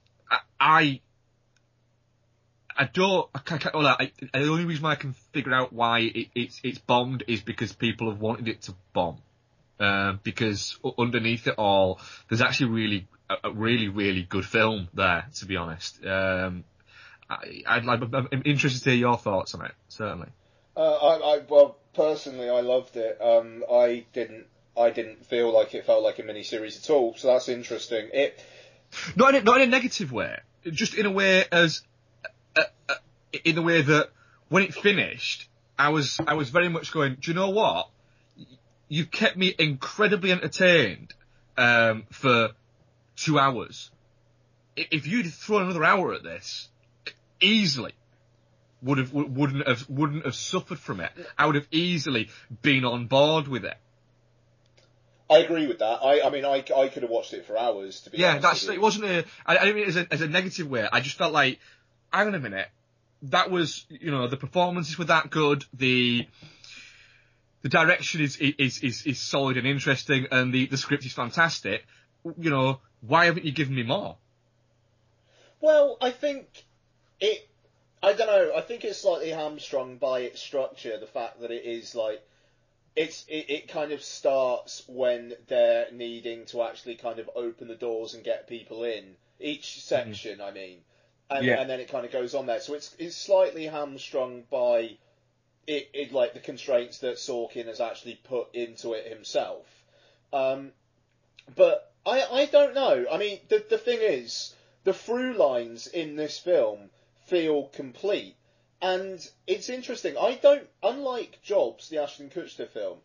I, 0.59 1.01
I 2.75 2.85
don't, 2.85 3.29
I 3.33 3.39
can't, 3.39 3.65
I, 3.73 4.11
the 4.33 4.49
only 4.49 4.65
reason 4.65 4.85
I 4.85 4.95
can 4.95 5.13
figure 5.33 5.53
out 5.53 5.73
why 5.73 5.99
it, 6.01 6.27
it's, 6.35 6.61
it's 6.63 6.77
bombed 6.77 7.23
is 7.27 7.41
because 7.41 7.73
people 7.73 8.11
have 8.11 8.19
wanted 8.19 8.47
it 8.47 8.61
to 8.63 8.75
bomb. 8.93 9.17
Uh, 9.79 10.13
because 10.23 10.79
underneath 10.97 11.45
it 11.45 11.55
all, 11.59 11.99
there's 12.27 12.41
actually 12.41 12.71
really, 12.71 13.07
a, 13.43 13.51
really, 13.51 13.89
really 13.89 14.23
good 14.23 14.45
film 14.45 14.87
there, 14.93 15.27
to 15.35 15.45
be 15.45 15.55
honest. 15.55 16.03
Um, 16.03 16.63
I, 17.29 17.63
I'm 17.67 18.29
interested 18.45 18.83
to 18.83 18.89
hear 18.91 18.99
your 18.99 19.17
thoughts 19.17 19.53
on 19.53 19.65
it. 19.65 19.73
Certainly. 19.89 20.29
Uh, 20.75 20.93
I, 20.93 21.15
I, 21.15 21.41
well, 21.49 21.77
personally, 21.93 22.49
I 22.49 22.61
loved 22.61 22.95
it. 22.95 23.19
Um, 23.21 23.63
I 23.71 24.05
didn't, 24.13 24.45
I 24.77 24.91
didn't 24.91 25.25
feel 25.25 25.51
like 25.51 25.73
it 25.73 25.85
felt 25.85 26.03
like 26.03 26.19
a 26.19 26.23
mini 26.23 26.43
series 26.43 26.77
at 26.77 26.89
all. 26.89 27.15
So 27.17 27.27
that's 27.27 27.49
interesting. 27.49 28.09
It, 28.13 28.39
not 29.15 29.35
in 29.35 29.41
a, 29.41 29.43
not 29.43 29.61
in 29.61 29.69
a 29.69 29.71
negative 29.71 30.11
way, 30.11 30.37
just 30.71 30.93
in 30.93 31.05
a 31.05 31.11
way 31.11 31.45
as, 31.51 31.81
uh, 32.55 32.61
uh, 32.87 32.95
in 33.43 33.55
the 33.55 33.61
way 33.61 33.81
that 33.81 34.09
when 34.49 34.63
it 34.63 34.73
finished, 34.73 35.49
I 35.77 35.89
was, 35.89 36.19
I 36.25 36.35
was 36.35 36.49
very 36.49 36.69
much 36.69 36.91
going. 36.91 37.17
Do 37.19 37.31
you 37.31 37.35
know 37.35 37.49
what? 37.49 37.89
You've 38.87 39.11
kept 39.11 39.35
me 39.35 39.53
incredibly 39.57 40.31
entertained 40.31 41.13
um, 41.57 42.05
for 42.11 42.51
two 43.17 43.37
hours. 43.37 43.91
If 44.77 45.07
you'd 45.07 45.33
thrown 45.33 45.63
another 45.63 45.83
hour 45.83 46.13
at 46.13 46.23
this, 46.23 46.69
easily 47.39 47.93
would 48.81 48.97
have 48.97 49.13
wouldn't 49.13 49.67
have 49.67 49.89
wouldn't 49.89 50.25
have 50.25 50.35
suffered 50.35 50.79
from 50.79 50.99
it. 50.99 51.11
I 51.37 51.45
would 51.45 51.55
have 51.55 51.67
easily 51.71 52.29
been 52.61 52.85
on 52.85 53.07
board 53.07 53.47
with 53.47 53.65
it. 53.65 53.77
I 55.29 55.39
agree 55.39 55.67
with 55.67 55.79
that. 55.79 55.99
I, 56.03 56.21
I 56.21 56.29
mean, 56.29 56.45
I, 56.45 56.63
I 56.75 56.87
could 56.87 57.03
have 57.03 57.11
watched 57.11 57.33
it 57.33 57.45
for 57.45 57.57
hours. 57.57 58.01
To 58.01 58.09
be 58.09 58.17
yeah, 58.17 58.37
that's 58.37 58.67
it. 58.67 58.79
Wasn't 58.79 59.03
a. 59.03 59.25
I, 59.45 59.57
I 59.57 59.65
mean 59.73 59.83
it 59.83 59.87
as 59.89 59.97
a, 59.97 60.07
as 60.13 60.21
a 60.21 60.27
negative 60.27 60.69
way. 60.69 60.87
I 60.89 61.01
just 61.01 61.17
felt 61.17 61.33
like, 61.33 61.59
hang 62.13 62.27
on 62.27 62.35
a 62.35 62.39
minute, 62.39 62.67
that 63.23 63.51
was 63.51 63.85
you 63.89 64.11
know 64.11 64.27
the 64.27 64.37
performances 64.37 64.97
were 64.97 65.05
that 65.05 65.29
good. 65.29 65.65
The 65.73 66.27
the 67.61 67.69
direction 67.69 68.21
is 68.21 68.37
is 68.37 68.79
is, 68.79 69.05
is 69.05 69.19
solid 69.19 69.57
and 69.57 69.67
interesting, 69.67 70.27
and 70.31 70.53
the 70.53 70.67
the 70.67 70.77
script 70.77 71.05
is 71.05 71.13
fantastic. 71.13 71.85
You 72.23 72.49
know, 72.49 72.79
why 73.01 73.25
haven't 73.25 73.45
you 73.45 73.51
given 73.51 73.75
me 73.75 73.83
more? 73.83 74.17
Well, 75.59 75.97
I 75.99 76.11
think 76.11 76.47
it. 77.19 77.47
I 78.01 78.13
don't 78.13 78.27
know. 78.27 78.55
I 78.55 78.61
think 78.61 78.85
it's 78.85 79.01
slightly 79.01 79.29
hamstrung 79.29 79.97
by 79.97 80.19
its 80.19 80.41
structure. 80.41 80.99
The 80.99 81.07
fact 81.07 81.41
that 81.41 81.51
it 81.51 81.65
is 81.65 81.95
like 81.95 82.21
it's 82.95 83.25
it, 83.27 83.49
it 83.49 83.67
kind 83.67 83.91
of 83.91 84.03
starts 84.03 84.83
when 84.87 85.33
they're 85.47 85.87
needing 85.91 86.45
to 86.47 86.63
actually 86.63 86.95
kind 86.95 87.19
of 87.19 87.29
open 87.35 87.67
the 87.67 87.75
doors 87.75 88.13
and 88.13 88.23
get 88.23 88.47
people 88.47 88.83
in 88.83 89.15
each 89.39 89.81
section. 89.81 90.39
Mm-hmm. 90.39 90.47
I 90.47 90.51
mean, 90.51 90.77
and, 91.29 91.45
yeah. 91.45 91.61
and 91.61 91.69
then 91.69 91.79
it 91.79 91.89
kind 91.89 92.05
of 92.05 92.11
goes 92.11 92.33
on 92.33 92.45
there. 92.47 92.59
So 92.59 92.73
it's 92.73 92.95
it's 92.97 93.15
slightly 93.15 93.65
hamstrung 93.65 94.43
by 94.49 94.97
it, 95.67 95.89
it 95.93 96.11
like 96.11 96.33
the 96.33 96.39
constraints 96.39 96.99
that 96.99 97.17
Sorkin 97.17 97.67
has 97.67 97.81
actually 97.81 98.15
put 98.15 98.55
into 98.55 98.93
it 98.93 99.07
himself. 99.07 99.65
Um, 100.33 100.71
but 101.55 101.91
I 102.05 102.23
I 102.31 102.45
don't 102.45 102.73
know. 102.73 103.05
I 103.11 103.17
mean, 103.17 103.39
the 103.49 103.63
the 103.69 103.77
thing 103.77 103.99
is, 104.01 104.55
the 104.85 104.93
through 104.93 105.33
lines 105.33 105.87
in 105.87 106.15
this 106.15 106.39
film 106.39 106.89
feel 107.27 107.63
complete. 107.67 108.35
And 108.81 109.19
it's 109.45 109.69
interesting. 109.69 110.17
I 110.17 110.35
don't, 110.35 110.67
unlike 110.83 111.39
Jobs, 111.43 111.89
the 111.89 112.01
Ashton 112.01 112.29
Kutcher 112.29 112.69
film, 112.69 112.99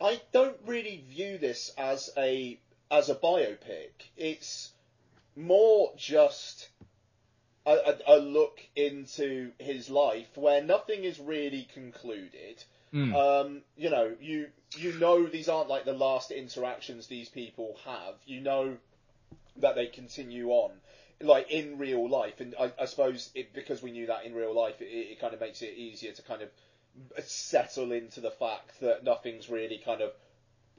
I 0.00 0.20
don't 0.32 0.56
really 0.66 1.04
view 1.08 1.38
this 1.38 1.72
as 1.76 2.10
a 2.16 2.58
as 2.90 3.10
a 3.10 3.14
biopic. 3.14 3.90
It's 4.16 4.72
more 5.36 5.92
just 5.96 6.68
a, 7.66 7.72
a, 7.72 8.16
a 8.16 8.18
look 8.18 8.60
into 8.74 9.52
his 9.58 9.90
life 9.90 10.36
where 10.36 10.62
nothing 10.62 11.04
is 11.04 11.20
really 11.20 11.68
concluded. 11.74 12.62
Mm. 12.94 13.14
Um, 13.14 13.62
you 13.76 13.90
know, 13.90 14.14
you 14.20 14.46
you 14.76 14.98
know 14.98 15.26
these 15.26 15.48
aren't 15.48 15.68
like 15.68 15.84
the 15.84 15.92
last 15.92 16.30
interactions 16.30 17.06
these 17.06 17.28
people 17.28 17.76
have. 17.84 18.14
You 18.24 18.40
know 18.40 18.76
that 19.56 19.74
they 19.74 19.86
continue 19.86 20.50
on 20.50 20.70
like 21.20 21.50
in 21.50 21.78
real 21.78 22.08
life, 22.08 22.40
and 22.40 22.54
I, 22.58 22.72
I 22.80 22.84
suppose 22.86 23.30
it, 23.34 23.52
because 23.52 23.82
we 23.82 23.90
knew 23.90 24.06
that 24.06 24.24
in 24.24 24.34
real 24.34 24.54
life, 24.54 24.80
it, 24.80 24.84
it 24.84 25.20
kind 25.20 25.34
of 25.34 25.40
makes 25.40 25.62
it 25.62 25.74
easier 25.76 26.12
to 26.12 26.22
kind 26.22 26.42
of 26.42 26.50
settle 27.24 27.92
into 27.92 28.20
the 28.20 28.30
fact 28.30 28.80
that 28.80 29.04
nothing's 29.04 29.48
really 29.48 29.80
kind 29.84 30.00
of 30.00 30.12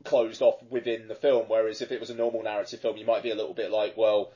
closed 0.03 0.41
off 0.41 0.55
within 0.69 1.07
the 1.07 1.15
film. 1.15 1.45
Whereas 1.47 1.81
if 1.81 1.91
it 1.91 1.99
was 1.99 2.09
a 2.09 2.15
normal 2.15 2.43
narrative 2.43 2.79
film, 2.79 2.97
you 2.97 3.05
might 3.05 3.23
be 3.23 3.31
a 3.31 3.35
little 3.35 3.53
bit 3.53 3.71
like, 3.71 3.97
well, 3.97 4.31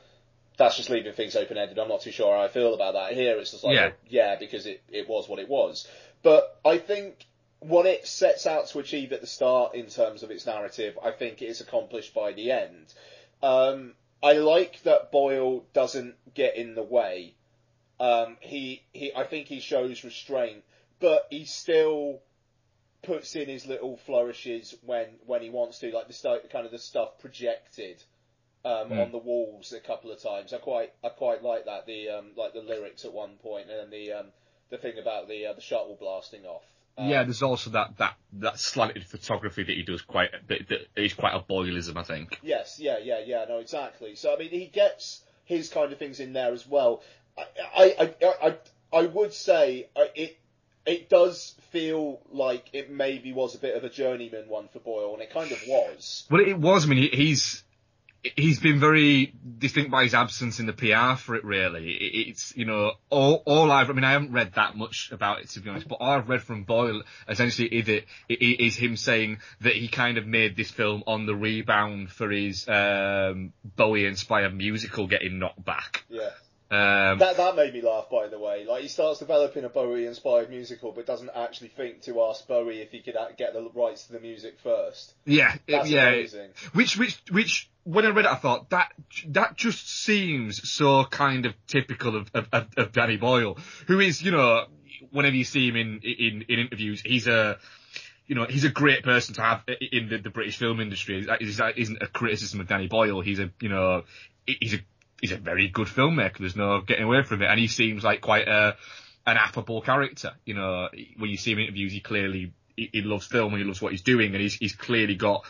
that's 0.58 0.78
just 0.78 0.90
leaving 0.90 1.14
things 1.14 1.36
open 1.36 1.58
ended. 1.58 1.80
I'm 1.80 1.88
not 1.88 2.02
too 2.02 2.12
sure 2.12 2.36
how 2.36 2.44
I 2.44 2.48
feel 2.48 2.74
about 2.74 2.94
that. 2.94 3.14
Here, 3.14 3.38
it's 3.38 3.52
just 3.52 3.64
like, 3.64 3.76
yeah, 3.76 3.92
yeah 4.08 4.36
because 4.40 4.66
it, 4.66 4.84
it 4.90 5.08
was 5.08 5.28
what 5.28 5.40
it 5.40 5.50
was. 5.50 5.88
But 6.22 6.60
I 6.64 6.78
think 6.78 7.26
what 7.60 7.86
it 7.86 8.06
sets 8.06 8.46
out 8.46 8.68
to 8.68 8.80
achieve 8.80 9.14
at 9.14 9.22
the 9.22 9.28
start 9.28 9.74
in 9.74 9.88
terms 9.88 10.24
of 10.24 10.32
its 10.32 10.46
narrative, 10.46 10.98
I 11.04 11.12
think 11.12 11.42
it 11.42 11.46
is 11.46 11.62
accomplished 11.62 12.14
by 12.14 12.34
the 12.34 12.52
end. 12.52 12.94
Um, 13.42 13.94
I 14.24 14.34
like 14.34 14.82
that 14.84 15.12
Boyle 15.12 15.66
doesn't 15.74 16.16
get 16.34 16.56
in 16.56 16.76
the 16.76 16.84
way. 16.84 17.36
Um, 18.00 18.38
he 18.40 18.84
he 18.94 19.14
I 19.14 19.26
think 19.26 19.48
he 19.48 19.60
shows 19.60 20.04
restraint, 20.04 20.64
but 21.00 21.28
he 21.30 21.46
still 21.46 22.22
puts 23.04 23.36
in 23.36 23.50
his 23.50 23.68
little 23.68 23.98
flourishes 23.98 24.76
when 24.82 25.08
when 25.26 25.42
he 25.42 25.50
wants 25.50 25.80
to, 25.80 25.92
like 25.92 26.08
the 26.08 26.14
stuff, 26.14 26.40
kind 26.52 26.66
of 26.66 26.72
the 26.72 26.80
stuff 26.80 27.20
projected 27.20 28.02
um, 28.66 28.90
mm. 28.90 29.06
on 29.06 29.12
the 29.12 29.18
walls 29.18 29.74
a 29.74 29.80
couple 29.80 30.12
of 30.12 30.22
times. 30.22 30.54
I 30.54 30.58
quite 30.58 30.94
I 31.04 31.10
quite 31.10 31.44
like 31.44 31.66
that. 31.66 31.86
The 31.86 32.10
um, 32.10 32.32
like 32.38 32.54
the 32.54 32.62
lyrics 32.62 33.06
at 33.06 33.14
one 33.14 33.36
point, 33.44 33.70
and 33.70 33.80
then 33.80 33.90
the 33.90 34.14
um, 34.14 34.28
the 34.70 34.78
thing 34.78 34.98
about 35.00 35.28
the 35.28 35.48
uh, 35.48 35.54
the 35.54 35.62
shuttle 35.62 35.98
blasting 36.00 36.46
off. 36.46 36.64
Um, 36.98 37.10
yeah, 37.10 37.24
there's 37.24 37.42
also 37.42 37.72
that, 37.72 37.98
that, 37.98 38.16
that 38.34 38.60
slanted 38.60 39.06
photography 39.06 39.64
that 39.64 39.76
he 39.76 39.84
does 39.84 40.02
quite, 40.02 40.32
that, 40.48 40.68
that 40.70 40.88
is 40.96 41.14
quite 41.14 41.34
a 41.34 41.40
Boyleism, 41.40 41.98
I 41.98 42.04
think. 42.04 42.40
Yes, 42.44 42.80
yeah, 42.80 42.98
yeah, 43.02 43.22
yeah, 43.26 43.46
no, 43.50 43.58
exactly. 43.58 44.16
So, 44.16 44.34
I 44.34 44.38
mean, 44.38 44.50
he 44.50 44.68
gets 44.68 45.22
his 45.46 45.70
kind 45.70 45.92
of 45.92 45.98
things 45.98 46.20
in 46.20 46.34
there 46.34 46.54
as 46.54 46.68
well. 46.68 47.02
I, 47.38 47.44
I, 47.76 48.16
I, 48.22 48.48
I, 48.48 48.58
I 48.94 49.06
would 49.08 49.34
say 49.34 49.88
uh, 49.96 50.04
it 50.16 50.38
it 50.86 51.10
does 51.10 51.56
feel 51.72 52.20
like 52.32 52.70
it 52.74 52.92
maybe 52.92 53.34
was 53.34 53.56
a 53.56 53.58
bit 53.58 53.76
of 53.76 53.84
a 53.84 53.90
journeyman 53.90 54.50
one 54.50 54.68
for 54.68 54.80
Boyle, 54.80 55.14
and 55.14 55.22
it 55.22 55.32
kind 55.32 55.52
of 55.52 55.60
was. 55.68 56.26
Well, 56.30 56.42
it 56.42 56.58
was. 56.58 56.86
I 56.86 56.90
mean, 56.90 57.10
he's 57.12 57.64
he's 58.36 58.60
been 58.60 58.80
very 58.80 59.34
distinct 59.58 59.92
by 59.92 60.04
his 60.04 60.14
absence 60.14 60.60
in 60.60 60.66
the 60.66 60.74
PR 60.74 61.16
for 61.18 61.36
it. 61.36 61.44
Really, 61.44 61.92
it's 61.92 62.56
you 62.56 62.66
know 62.66 62.94
all 63.10 63.44
all 63.46 63.72
I've. 63.72 63.90
I 63.90 63.94
mean, 63.94 64.04
I 64.04 64.12
haven't 64.12 64.32
read 64.32 64.54
that 64.56 64.76
much 64.76 65.10
about 65.12 65.42
it 65.42 65.50
to 65.52 65.60
be 65.60 65.70
honest, 65.70 65.88
but 65.88 65.96
all 65.96 66.12
I've 66.12 66.30
read 66.30 66.42
from 66.42 66.64
Boyle 66.64 67.04
essentially 67.28 67.68
is 67.68 67.88
it 67.90 68.06
is 68.30 68.76
him 68.76 68.96
saying 68.96 69.40
that 69.62 69.76
he 69.76 69.88
kind 69.88 70.18
of 70.18 70.26
made 70.26 70.56
this 70.56 70.72
film 70.72 71.04
on 71.08 71.26
the 71.26 71.36
rebound 71.36 72.12
for 72.12 72.30
his 72.30 72.68
um, 72.68 73.54
Bowie-inspired 73.64 74.56
musical 74.56 75.08
getting 75.08 75.40
knocked 75.40 75.64
back. 75.64 76.06
Yeah. 76.10 76.30
Um, 76.72 77.20
That 77.20 77.38
that 77.38 77.56
made 77.56 77.74
me 77.74 77.82
laugh, 77.82 78.10
by 78.10 78.28
the 78.30 78.40
way. 78.40 78.66
Like 78.66 78.82
he 78.82 78.88
starts 78.88 79.20
developing 79.20 79.64
a 79.64 79.70
Bowie-inspired 79.70 80.50
musical, 80.50 80.92
but 80.92 81.06
doesn't 81.06 81.30
actually 81.36 81.68
think 81.68 82.02
to 82.04 82.24
ask 82.24 82.48
Bowie 82.48 82.82
if 82.82 82.92
he 82.92 83.02
could 83.02 83.16
get 83.38 83.54
the 83.54 83.70
rights 83.76 84.06
to 84.08 84.14
the 84.14 84.20
music 84.20 84.58
first. 84.64 85.14
yeah, 85.26 85.56
That's 85.68 85.90
yeah. 85.90 86.08
amazing. 86.08 86.50
Which, 86.74 86.98
which, 86.98 87.22
which, 87.30 87.70
when 87.84 88.06
I 88.06 88.10
read 88.10 88.26
it, 88.26 88.32
I 88.32 88.36
thought 88.36 88.70
that 88.70 88.92
that 89.28 89.56
just 89.58 89.90
seems 89.90 90.70
so 90.70 91.04
kind 91.06 91.46
of 91.46 91.54
typical 91.68 92.16
of, 92.16 92.32
of, 92.34 92.68
of, 92.78 92.92
Danny 92.92 93.18
Boyle, 93.18 93.58
who 93.88 94.00
is, 94.00 94.22
you 94.22 94.32
know, 94.32 94.66
whenever 95.12 95.36
you 95.36 95.44
see 95.44 95.68
him 95.70 95.76
in 95.76 96.00
in, 96.04 96.46
in 96.48 96.60
interviews, 96.60 97.02
he's 97.06 97.28
a 97.28 97.58
you 98.26 98.36
know, 98.36 98.46
he's 98.46 98.64
a 98.64 98.70
great 98.70 99.04
person 99.04 99.36
to 99.36 99.42
have 99.42 99.64
in 99.92 100.08
the, 100.10 100.18
the 100.18 100.30
British 100.30 100.58
film 100.58 100.80
industry. 100.80 101.26
That 101.26 101.42
is- 101.42 101.58
that 101.58 101.78
isn't 101.78 102.02
a 102.02 102.08
criticism 102.08 102.62
of 102.62 102.68
Danny 102.68 102.88
Boyle. 102.88 103.22
He's 103.22 103.40
a, 103.40 103.52
you 103.60 103.70
know, 103.70 104.04
he's 104.48 104.76
a, 104.76 104.80
he's 105.20 105.34
a 105.34 105.38
very 105.38 105.68
good 105.68 105.88
filmmaker. 105.88 106.38
There's 106.40 106.56
no 106.56 106.82
getting 106.82 107.04
away 107.04 107.24
from 107.24 107.42
it. 107.42 107.48
And 107.48 107.60
he 107.60 107.68
seems 107.68 108.04
like 108.04 108.22
quite 108.22 108.48
a, 108.48 108.78
an 109.28 109.38
affable 109.38 109.82
character. 109.82 110.32
You 110.46 110.54
know, 110.54 110.88
when 111.18 111.30
you 111.30 111.38
see 111.38 111.52
him 111.52 111.60
in 111.60 111.66
interviews, 111.66 111.92
he 111.92 112.00
clearly, 112.00 112.54
he, 112.78 112.90
he 112.94 113.02
loves 113.02 113.28
film 113.28 113.54
and 113.54 113.62
he 113.62 113.68
loves 113.68 113.82
what 113.82 113.92
he's 113.92 114.02
doing 114.02 114.32
and 114.34 114.42
he's, 114.42 114.56
he's 114.56 114.76
clearly 114.76 115.16
got 115.16 115.44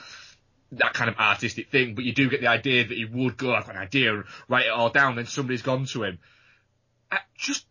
that 0.77 0.93
kind 0.93 1.09
of 1.09 1.17
artistic 1.17 1.69
thing, 1.69 1.95
but 1.95 2.03
you 2.03 2.13
do 2.13 2.29
get 2.29 2.41
the 2.41 2.47
idea 2.47 2.87
that 2.87 2.97
he 2.97 3.05
would 3.05 3.37
go, 3.37 3.53
I've 3.53 3.65
got 3.65 3.75
an 3.75 3.81
idea, 3.81 4.13
and 4.13 4.23
write 4.47 4.65
it 4.65 4.71
all 4.71 4.89
down, 4.89 5.15
then 5.15 5.25
somebody's 5.25 5.61
gone 5.61 5.85
to 5.85 6.03
him. 6.03 6.19
Uh, 7.11 7.17
just 7.37 7.65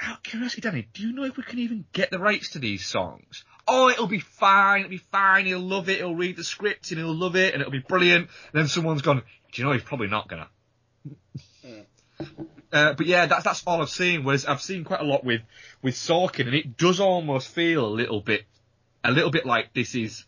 out 0.00 0.18
of 0.18 0.22
curiosity, 0.22 0.60
Danny, 0.62 0.88
do 0.92 1.02
you 1.02 1.12
know 1.12 1.24
if 1.24 1.36
we 1.36 1.42
can 1.42 1.58
even 1.58 1.84
get 1.92 2.10
the 2.10 2.18
rights 2.18 2.50
to 2.50 2.58
these 2.58 2.86
songs? 2.86 3.44
Oh, 3.66 3.88
it'll 3.88 4.06
be 4.06 4.20
fine, 4.20 4.80
it'll 4.80 4.90
be 4.90 4.98
fine, 4.98 5.46
he'll 5.46 5.60
love 5.60 5.88
it, 5.88 5.98
he'll 5.98 6.14
read 6.14 6.36
the 6.36 6.44
script 6.44 6.90
and 6.90 6.98
he'll 6.98 7.14
love 7.14 7.36
it, 7.36 7.52
and 7.52 7.60
it'll 7.60 7.72
be 7.72 7.84
brilliant. 7.86 8.28
And 8.52 8.60
then 8.60 8.68
someone's 8.68 9.02
gone, 9.02 9.22
do 9.52 9.62
you 9.62 9.64
know 9.64 9.72
he's 9.72 9.82
probably 9.82 10.08
not 10.08 10.28
gonna? 10.28 10.48
Uh, 12.70 12.92
but 12.92 13.06
yeah, 13.06 13.24
that's 13.24 13.44
that's 13.44 13.62
all 13.66 13.80
I've 13.80 13.88
seen. 13.88 14.24
Whereas 14.24 14.44
I've 14.44 14.60
seen 14.60 14.84
quite 14.84 15.00
a 15.00 15.04
lot 15.04 15.24
with 15.24 15.40
with 15.80 15.94
Sorkin, 15.94 16.46
and 16.46 16.54
it 16.54 16.76
does 16.76 17.00
almost 17.00 17.48
feel 17.48 17.86
a 17.86 17.88
little 17.88 18.20
bit, 18.20 18.44
a 19.02 19.10
little 19.10 19.30
bit 19.30 19.46
like 19.46 19.72
this 19.72 19.94
is 19.94 20.26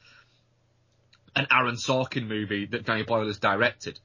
an 1.37 1.47
Aaron 1.51 1.77
Sorkin 1.77 2.27
movie 2.27 2.67
that 2.67 2.85
Danny 2.85 3.03
Boyle 3.03 3.27
has 3.27 3.39
directed. 3.39 3.99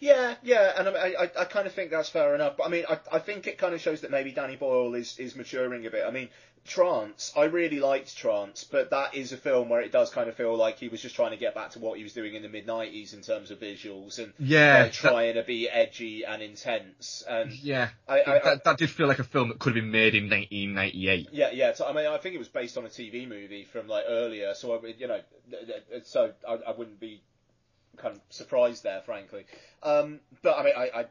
Yeah, 0.00 0.34
yeah, 0.42 0.72
and 0.76 0.88
I, 0.88 1.14
I, 1.24 1.30
I 1.40 1.44
kind 1.44 1.66
of 1.66 1.72
think 1.72 1.90
that's 1.90 2.08
fair 2.08 2.34
enough. 2.34 2.56
But 2.56 2.66
I 2.66 2.68
mean, 2.68 2.84
I, 2.88 2.98
I 3.12 3.18
think 3.18 3.46
it 3.46 3.58
kind 3.58 3.74
of 3.74 3.80
shows 3.80 4.00
that 4.02 4.10
maybe 4.10 4.32
Danny 4.32 4.56
Boyle 4.56 4.94
is, 4.94 5.18
is 5.18 5.36
maturing 5.36 5.86
a 5.86 5.90
bit. 5.90 6.04
I 6.06 6.10
mean, 6.10 6.28
Trance, 6.66 7.30
I 7.36 7.44
really 7.44 7.78
liked 7.78 8.16
Trance, 8.16 8.64
but 8.64 8.88
that 8.90 9.14
is 9.14 9.32
a 9.32 9.36
film 9.36 9.68
where 9.68 9.82
it 9.82 9.92
does 9.92 10.10
kind 10.10 10.30
of 10.30 10.34
feel 10.34 10.56
like 10.56 10.78
he 10.78 10.88
was 10.88 11.02
just 11.02 11.14
trying 11.14 11.32
to 11.32 11.36
get 11.36 11.54
back 11.54 11.70
to 11.72 11.78
what 11.78 11.98
he 11.98 12.02
was 12.04 12.14
doing 12.14 12.34
in 12.34 12.42
the 12.42 12.48
mid 12.48 12.66
'90s 12.66 13.12
in 13.12 13.20
terms 13.20 13.50
of 13.50 13.60
visuals 13.60 14.18
and 14.18 14.32
Yeah, 14.38 14.88
trying 14.88 15.34
to 15.34 15.42
be 15.42 15.68
edgy 15.68 16.24
and 16.24 16.42
intense. 16.42 17.22
And 17.28 17.52
Yeah, 17.52 17.90
I, 18.08 18.22
I, 18.22 18.38
that, 18.38 18.64
that 18.64 18.78
did 18.78 18.88
feel 18.88 19.06
like 19.08 19.18
a 19.18 19.24
film 19.24 19.50
that 19.50 19.58
could 19.58 19.76
have 19.76 19.82
been 19.84 19.90
made 19.90 20.14
in 20.14 20.30
1998. 20.30 21.28
yeah, 21.32 21.50
yeah. 21.52 21.74
So, 21.74 21.86
I 21.86 21.92
mean, 21.92 22.06
I 22.06 22.16
think 22.16 22.34
it 22.34 22.38
was 22.38 22.48
based 22.48 22.78
on 22.78 22.86
a 22.86 22.88
TV 22.88 23.28
movie 23.28 23.64
from 23.64 23.86
like 23.86 24.04
earlier. 24.08 24.54
So, 24.54 24.72
I, 24.74 24.86
you 24.96 25.06
know, 25.06 25.20
so 26.04 26.32
I, 26.48 26.54
I 26.54 26.72
wouldn't 26.72 26.98
be 26.98 27.20
kind 27.96 28.16
of 28.16 28.20
surprised 28.30 28.82
there, 28.82 29.00
frankly. 29.02 29.46
Um, 29.82 30.20
but 30.42 30.58
I 30.58 30.64
mean, 30.64 30.72
I, 30.76 30.90
I, 30.94 31.06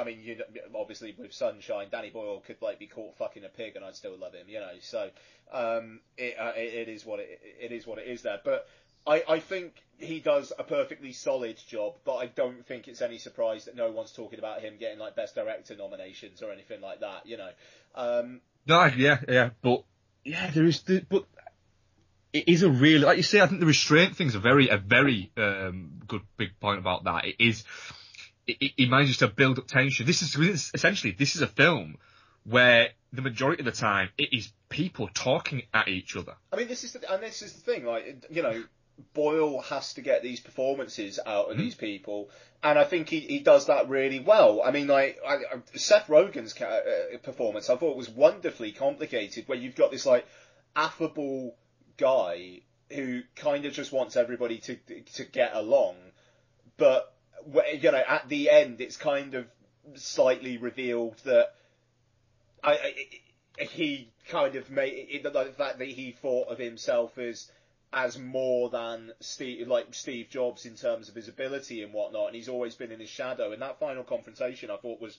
I 0.00 0.04
mean, 0.04 0.20
you 0.22 0.42
obviously 0.74 1.14
with 1.18 1.32
Sunshine, 1.32 1.88
Danny 1.90 2.10
Boyle 2.10 2.42
could 2.46 2.60
like 2.60 2.78
be 2.78 2.86
caught 2.86 3.16
fucking 3.16 3.44
a 3.44 3.48
pig, 3.48 3.76
and 3.76 3.84
I'd 3.84 3.96
still 3.96 4.16
love 4.18 4.34
him, 4.34 4.48
you 4.48 4.60
know. 4.60 4.72
So, 4.80 5.10
um, 5.52 6.00
it, 6.16 6.36
uh, 6.38 6.52
it, 6.56 6.74
it 6.74 6.88
is 6.88 7.04
what 7.04 7.20
it, 7.20 7.40
it 7.60 7.72
is 7.72 7.86
what 7.86 7.98
it 7.98 8.06
is 8.08 8.22
there. 8.22 8.40
But 8.44 8.66
I, 9.06 9.22
I 9.28 9.40
think 9.40 9.74
he 9.98 10.20
does 10.20 10.52
a 10.58 10.64
perfectly 10.64 11.12
solid 11.12 11.56
job, 11.68 11.94
but 12.04 12.16
I 12.16 12.26
don't 12.26 12.66
think 12.66 12.88
it's 12.88 13.00
any 13.00 13.18
surprise 13.18 13.66
that 13.66 13.76
no 13.76 13.90
one's 13.90 14.12
talking 14.12 14.38
about 14.38 14.60
him 14.60 14.74
getting 14.78 14.98
like 14.98 15.14
best 15.14 15.34
director 15.34 15.76
nominations 15.76 16.42
or 16.42 16.50
anything 16.50 16.80
like 16.80 17.00
that, 17.00 17.26
you 17.26 17.36
know. 17.36 17.50
Um, 17.94 18.40
No, 18.66 18.84
yeah, 18.86 19.18
yeah, 19.28 19.50
but 19.62 19.84
yeah, 20.24 20.50
there 20.50 20.64
is, 20.64 20.82
the, 20.82 21.04
but 21.08 21.24
it 22.36 22.48
is 22.52 22.62
a 22.62 22.70
really, 22.70 22.98
like 23.04 23.16
you 23.16 23.22
say, 23.22 23.40
I 23.40 23.46
think 23.46 23.60
the 23.60 23.66
restraint 23.66 24.16
thing's 24.16 24.34
a 24.34 24.40
very, 24.40 24.68
a 24.68 24.76
very 24.78 25.30
um, 25.36 26.00
good 26.06 26.22
big 26.36 26.58
point 26.60 26.78
about 26.78 27.04
that. 27.04 27.24
It 27.24 27.36
is, 27.38 27.64
it, 28.46 28.72
it- 28.76 28.88
manages 28.90 29.18
to 29.18 29.28
build 29.28 29.58
up 29.58 29.66
tension. 29.66 30.06
This 30.06 30.22
is 30.22 30.70
essentially 30.74 31.12
this 31.18 31.34
is 31.36 31.42
a 31.42 31.46
film 31.46 31.96
where 32.44 32.90
the 33.12 33.22
majority 33.22 33.60
of 33.60 33.64
the 33.66 33.72
time 33.72 34.10
it 34.18 34.32
is 34.32 34.52
people 34.68 35.08
talking 35.14 35.62
at 35.72 35.88
each 35.88 36.16
other. 36.16 36.34
I 36.52 36.56
mean, 36.56 36.68
this 36.68 36.84
is 36.84 36.92
the, 36.92 37.12
and 37.12 37.22
this 37.22 37.42
is 37.42 37.52
the 37.54 37.60
thing, 37.60 37.84
like 37.84 38.24
you 38.30 38.42
know, 38.42 38.62
Boyle 39.14 39.60
has 39.62 39.94
to 39.94 40.00
get 40.00 40.22
these 40.22 40.40
performances 40.40 41.18
out 41.26 41.50
of 41.50 41.58
these 41.58 41.74
people, 41.74 42.30
and 42.62 42.78
I 42.78 42.84
think 42.84 43.08
he, 43.08 43.20
he 43.20 43.40
does 43.40 43.66
that 43.66 43.88
really 43.88 44.20
well. 44.20 44.62
I 44.64 44.70
mean, 44.70 44.86
like 44.86 45.18
I, 45.26 45.34
I, 45.34 45.40
Seth 45.74 46.06
Rogen's 46.06 46.52
ca- 46.54 46.64
uh, 47.14 47.18
performance, 47.22 47.68
I 47.68 47.76
thought 47.76 47.96
was 47.96 48.08
wonderfully 48.08 48.72
complicated, 48.72 49.48
where 49.48 49.58
you've 49.58 49.74
got 49.74 49.90
this 49.90 50.06
like 50.06 50.26
affable 50.74 51.56
guy 51.96 52.60
who 52.90 53.22
kind 53.34 53.64
of 53.64 53.72
just 53.72 53.92
wants 53.92 54.16
everybody 54.16 54.58
to 54.58 54.76
to 55.14 55.24
get 55.24 55.54
along, 55.54 55.96
but 56.76 57.12
you 57.46 57.90
know, 57.90 58.02
at 58.06 58.28
the 58.28 58.50
end, 58.50 58.80
it's 58.80 58.96
kind 58.96 59.34
of 59.34 59.46
slightly 59.94 60.56
revealed 60.58 61.16
that 61.24 61.54
I, 62.62 62.72
I 62.72 63.64
he 63.64 64.10
kind 64.28 64.56
of 64.56 64.70
made 64.70 65.06
it, 65.10 65.22
the 65.22 65.52
fact 65.56 65.78
that 65.78 65.88
he 65.88 66.12
thought 66.12 66.48
of 66.48 66.58
himself 66.58 67.18
as 67.18 67.50
as 67.92 68.18
more 68.18 68.68
than 68.68 69.12
Steve, 69.20 69.68
like 69.68 69.94
Steve 69.94 70.28
Jobs 70.28 70.66
in 70.66 70.74
terms 70.74 71.08
of 71.08 71.14
his 71.14 71.28
ability 71.28 71.82
and 71.82 71.92
whatnot, 71.92 72.26
and 72.26 72.36
he's 72.36 72.48
always 72.48 72.74
been 72.74 72.92
in 72.92 73.00
his 73.00 73.08
shadow. 73.08 73.52
And 73.52 73.62
that 73.62 73.78
final 73.78 74.02
confrontation, 74.02 74.70
I 74.70 74.76
thought 74.76 75.00
was 75.00 75.16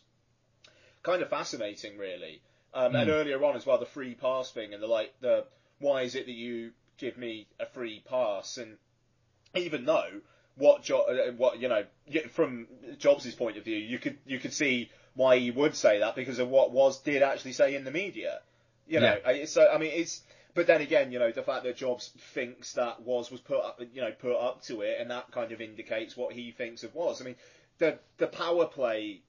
kind 1.02 1.22
of 1.22 1.30
fascinating, 1.30 1.98
really. 1.98 2.42
Um, 2.74 2.96
And 2.96 3.10
earlier 3.10 3.44
on 3.44 3.56
as 3.56 3.66
well, 3.66 3.78
the 3.80 3.86
free 3.86 4.14
pass 4.14 4.52
thing 4.52 4.74
and 4.74 4.84
the 4.84 4.88
like, 4.88 5.14
the 5.22 5.46
why 5.80 6.02
is 6.04 6.16
it 6.16 6.26
that 6.26 6.32
you 6.34 6.72
give 6.98 7.18
me 7.18 7.48
a 7.60 7.66
free 7.66 8.04
pass? 8.10 8.58
And 8.58 8.78
even 9.56 9.86
though 9.86 10.22
what 10.56 10.84
jo- 10.84 11.02
uh, 11.02 11.32
what 11.34 11.60
you 11.60 11.68
know 11.70 11.84
from 12.32 12.68
Jobs' 12.98 13.34
point 13.36 13.58
of 13.58 13.64
view, 13.64 13.78
you 13.78 14.00
could 14.00 14.18
you 14.26 14.40
could 14.40 14.54
see 14.54 14.90
why 15.16 15.38
he 15.38 15.52
would 15.52 15.76
say 15.76 16.00
that 16.00 16.16
because 16.16 16.40
of 16.40 16.50
what 16.50 16.72
Woz 16.72 17.00
did 17.00 17.24
actually 17.24 17.54
say 17.54 17.76
in 17.76 17.84
the 17.84 17.92
media. 17.92 18.40
You 18.88 19.00
know, 19.02 19.18
I- 19.26 19.46
so 19.46 19.70
I 19.70 19.78
mean 19.78 19.92
it's. 19.94 20.22
But 20.54 20.66
then 20.66 20.82
again, 20.82 21.12
you 21.12 21.20
know, 21.20 21.32
the 21.32 21.44
fact 21.44 21.66
that 21.66 21.78
Jobs 21.78 22.12
thinks 22.34 22.74
that 22.74 23.02
Woz 23.04 23.30
was 23.30 23.40
put 23.42 23.60
up, 23.64 23.80
you 23.94 24.02
know, 24.02 24.12
put 24.12 24.36
up 24.36 24.64
to 24.64 24.82
it, 24.82 24.98
and 25.00 25.12
that 25.12 25.30
kind 25.32 25.52
of 25.52 25.62
indicates 25.62 26.18
what 26.18 26.34
he 26.34 26.50
thinks 26.50 26.84
of 26.84 26.96
Woz. 26.96 27.22
I 27.22 27.26
mean, 27.26 27.36
the 27.78 28.00
the 28.18 28.26
power 28.26 28.66
play 28.66 29.22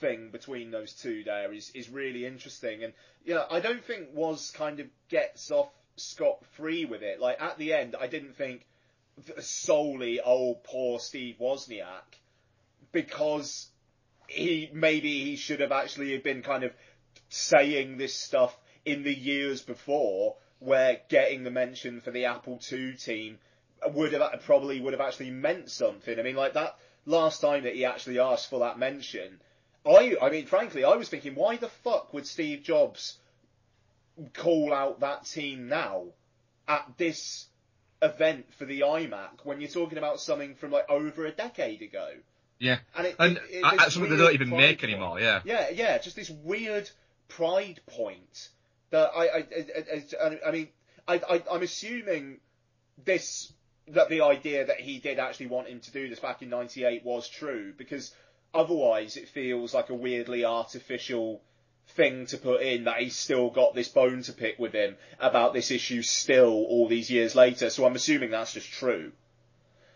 thing 0.00 0.30
between 0.30 0.70
those 0.70 0.92
two 0.92 1.24
there 1.24 1.52
is 1.52 1.70
is 1.74 1.88
really 1.88 2.26
interesting, 2.26 2.84
and 2.84 2.92
know, 3.34 3.44
I 3.50 3.60
don't 3.60 3.84
think 3.84 4.08
Woz 4.12 4.50
kind 4.50 4.80
of 4.80 4.86
gets 5.08 5.50
off 5.50 5.70
scot 5.96 6.44
free 6.56 6.84
with 6.84 7.02
it. 7.02 7.20
Like 7.20 7.40
at 7.40 7.58
the 7.58 7.72
end, 7.72 7.96
I 7.98 8.06
didn't 8.06 8.36
think 8.36 8.66
solely, 9.40 10.20
oh, 10.24 10.60
poor 10.64 10.98
Steve 10.98 11.36
Wozniak, 11.40 12.18
because 12.92 13.68
he 14.26 14.70
maybe 14.72 15.24
he 15.24 15.36
should 15.36 15.60
have 15.60 15.72
actually 15.72 16.16
been 16.18 16.42
kind 16.42 16.64
of 16.64 16.72
saying 17.28 17.96
this 17.96 18.14
stuff 18.14 18.56
in 18.84 19.02
the 19.02 19.14
years 19.14 19.62
before, 19.62 20.36
where 20.58 21.00
getting 21.08 21.44
the 21.44 21.50
mention 21.50 22.00
for 22.00 22.10
the 22.10 22.26
Apple 22.26 22.60
II 22.70 22.94
team 22.94 23.38
would 23.92 24.12
have 24.12 24.42
probably 24.44 24.80
would 24.80 24.92
have 24.92 25.00
actually 25.00 25.30
meant 25.30 25.70
something. 25.70 26.18
I 26.18 26.22
mean, 26.22 26.36
like 26.36 26.54
that 26.54 26.76
last 27.06 27.40
time 27.40 27.64
that 27.64 27.74
he 27.74 27.84
actually 27.84 28.18
asked 28.18 28.50
for 28.50 28.60
that 28.60 28.78
mention, 28.78 29.40
I 29.86 30.16
I 30.20 30.30
mean, 30.30 30.46
frankly, 30.46 30.84
I 30.84 30.94
was 30.96 31.08
thinking, 31.08 31.34
why 31.34 31.56
the 31.56 31.68
fuck 31.68 32.12
would 32.14 32.26
Steve 32.26 32.62
Jobs 32.62 33.18
call 34.32 34.72
out 34.72 35.00
that 35.00 35.24
team 35.26 35.68
now 35.68 36.04
at 36.68 36.86
this 36.96 37.46
event 38.00 38.46
for 38.54 38.64
the 38.64 38.80
iMac 38.80 39.44
when 39.44 39.60
you're 39.60 39.70
talking 39.70 39.98
about 39.98 40.20
something 40.20 40.54
from 40.54 40.70
like 40.70 40.88
over 40.90 41.26
a 41.26 41.32
decade 41.32 41.82
ago? 41.82 42.08
Yeah, 42.60 42.78
And, 42.96 43.06
it, 43.08 43.16
and 43.18 43.36
it, 43.36 43.42
it, 43.50 43.64
I- 43.64 43.72
this 43.72 43.80
I- 43.82 43.88
something 43.88 44.10
they 44.10 44.16
don't 44.16 44.32
even 44.34 44.50
make 44.50 44.80
point. 44.80 44.84
anymore. 44.84 45.20
Yeah, 45.20 45.40
Yeah, 45.44 45.70
yeah, 45.70 45.98
just 45.98 46.16
this 46.16 46.30
weird 46.30 46.88
pride 47.28 47.80
point 47.86 48.48
that 48.90 49.10
I, 49.14 49.24
I, 49.26 49.38
I, 49.38 50.04
I, 50.22 50.48
I 50.48 50.50
mean, 50.52 50.68
I, 51.08 51.14
I, 51.28 51.42
I'm 51.50 51.62
assuming 51.62 52.38
this 53.04 53.52
that 53.88 54.08
the 54.08 54.22
idea 54.22 54.64
that 54.66 54.80
he 54.80 54.98
did 54.98 55.18
actually 55.18 55.48
want 55.48 55.68
him 55.68 55.80
to 55.80 55.90
do 55.90 56.08
this 56.08 56.20
back 56.20 56.40
in 56.42 56.48
'98 56.48 57.04
was 57.04 57.28
true 57.28 57.74
because 57.76 58.14
otherwise 58.54 59.16
it 59.16 59.28
feels 59.28 59.74
like 59.74 59.90
a 59.90 59.94
weirdly 59.94 60.44
artificial 60.44 61.42
thing 61.88 62.26
to 62.26 62.38
put 62.38 62.62
in 62.62 62.84
that 62.84 62.98
he's 62.98 63.16
still 63.16 63.50
got 63.50 63.74
this 63.74 63.88
bone 63.88 64.22
to 64.22 64.32
pick 64.32 64.58
with 64.58 64.72
him 64.72 64.96
about 65.18 65.52
this 65.52 65.70
issue 65.70 66.02
still 66.02 66.50
all 66.50 66.88
these 66.88 67.10
years 67.10 67.34
later. 67.34 67.70
So 67.70 67.84
I'm 67.84 67.94
assuming 67.94 68.30
that's 68.30 68.54
just 68.54 68.70
true. 68.70 69.12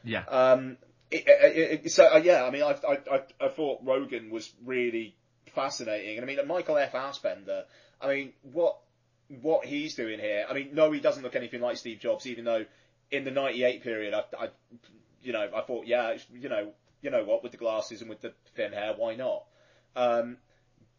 Yeah. 0.04 0.24
Um, 0.28 0.76
it, 1.10 1.24
it, 1.26 1.80
it, 1.86 1.90
so 1.90 2.04
uh, 2.04 2.18
yeah, 2.18 2.44
I 2.44 2.50
mean, 2.50 2.62
I, 2.62 2.76
I 2.86 2.98
I 3.10 3.46
I 3.46 3.48
thought 3.48 3.84
Rogen 3.84 4.30
was 4.30 4.52
really 4.64 5.16
fascinating, 5.54 6.18
and 6.18 6.24
I 6.24 6.26
mean, 6.26 6.46
Michael 6.46 6.76
F. 6.76 6.92
Fassbender. 6.92 7.64
I 8.00 8.08
mean, 8.08 8.32
what 8.52 8.76
what 9.40 9.64
he's 9.64 9.94
doing 9.94 10.18
here. 10.18 10.46
I 10.48 10.54
mean, 10.54 10.70
no, 10.72 10.92
he 10.92 11.00
doesn't 11.00 11.22
look 11.22 11.34
anything 11.34 11.60
like 11.60 11.78
Steve 11.78 12.00
Jobs, 12.00 12.26
even 12.26 12.44
though 12.44 12.66
in 13.10 13.24
the 13.24 13.30
'98 13.30 13.82
period, 13.82 14.14
I, 14.14 14.22
I 14.38 14.48
you 15.22 15.32
know, 15.32 15.48
I 15.54 15.62
thought, 15.62 15.86
yeah, 15.86 16.16
you 16.32 16.48
know, 16.48 16.72
you 17.02 17.10
know 17.10 17.24
what, 17.24 17.42
with 17.42 17.52
the 17.52 17.58
glasses 17.58 18.00
and 18.00 18.10
with 18.10 18.20
the 18.20 18.32
thin 18.56 18.72
hair, 18.72 18.94
why 18.96 19.14
not? 19.14 19.44
Um, 19.96 20.36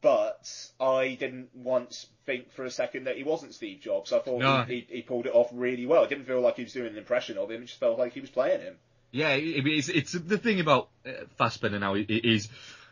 but 0.02 0.50
I 0.80 1.18
didn't 1.20 1.50
once 1.54 2.08
think 2.26 2.52
for 2.52 2.64
a 2.64 2.72
second 2.72 3.06
that 3.06 3.18
he 3.18 3.24
wasn't 3.24 3.54
Steve 3.54 3.82
Jobs. 3.82 4.14
I 4.14 4.20
thought 4.20 4.40
No. 4.40 4.64
he, 4.64 4.86
he, 4.90 4.96
he 4.98 5.02
pulled 5.02 5.26
it 5.26 5.34
off 5.34 5.50
really 5.52 5.86
well. 5.86 6.04
It 6.04 6.10
didn't 6.10 6.26
feel 6.26 6.42
like 6.42 6.56
he 6.56 6.64
was 6.64 6.74
doing 6.74 6.92
an 6.92 6.98
impression 6.98 7.38
of 7.38 7.52
him. 7.52 7.64
It 7.64 7.66
just 7.66 7.80
felt 7.80 8.00
like 8.00 8.14
he 8.14 8.22
was 8.22 8.30
playing 8.30 8.62
him. 8.62 8.76
Yeah, 9.12 9.32
it's, 9.32 9.90
it's 9.90 10.12
the 10.12 10.38
thing 10.38 10.60
about 10.60 10.90
uh, 11.06 11.12
Fassbender 11.38 11.80
now 11.80 11.96
is 11.96 12.48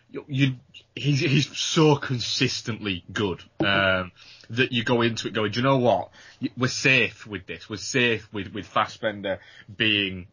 you, 0.10 0.26
you 0.28 0.56
he's 0.96 1.20
he's 1.20 1.56
so 1.58 1.96
consistently 1.96 3.04
good 3.13 3.43
um, 3.60 4.12
that 4.50 4.72
you 4.72 4.84
go 4.84 5.02
into 5.04 5.28
it 5.28 5.34
going, 5.34 5.52
do 5.52 5.60
you 5.60 5.63
know 5.63 5.78
what? 5.78 6.10
We're 6.58 6.70
safe 6.70 7.28
with 7.28 7.46
this. 7.46 7.70
We're 7.70 7.78
safe 7.78 8.28
with 8.34 8.52
with 8.54 8.65
Fassbender 8.65 9.39
being 9.76 10.28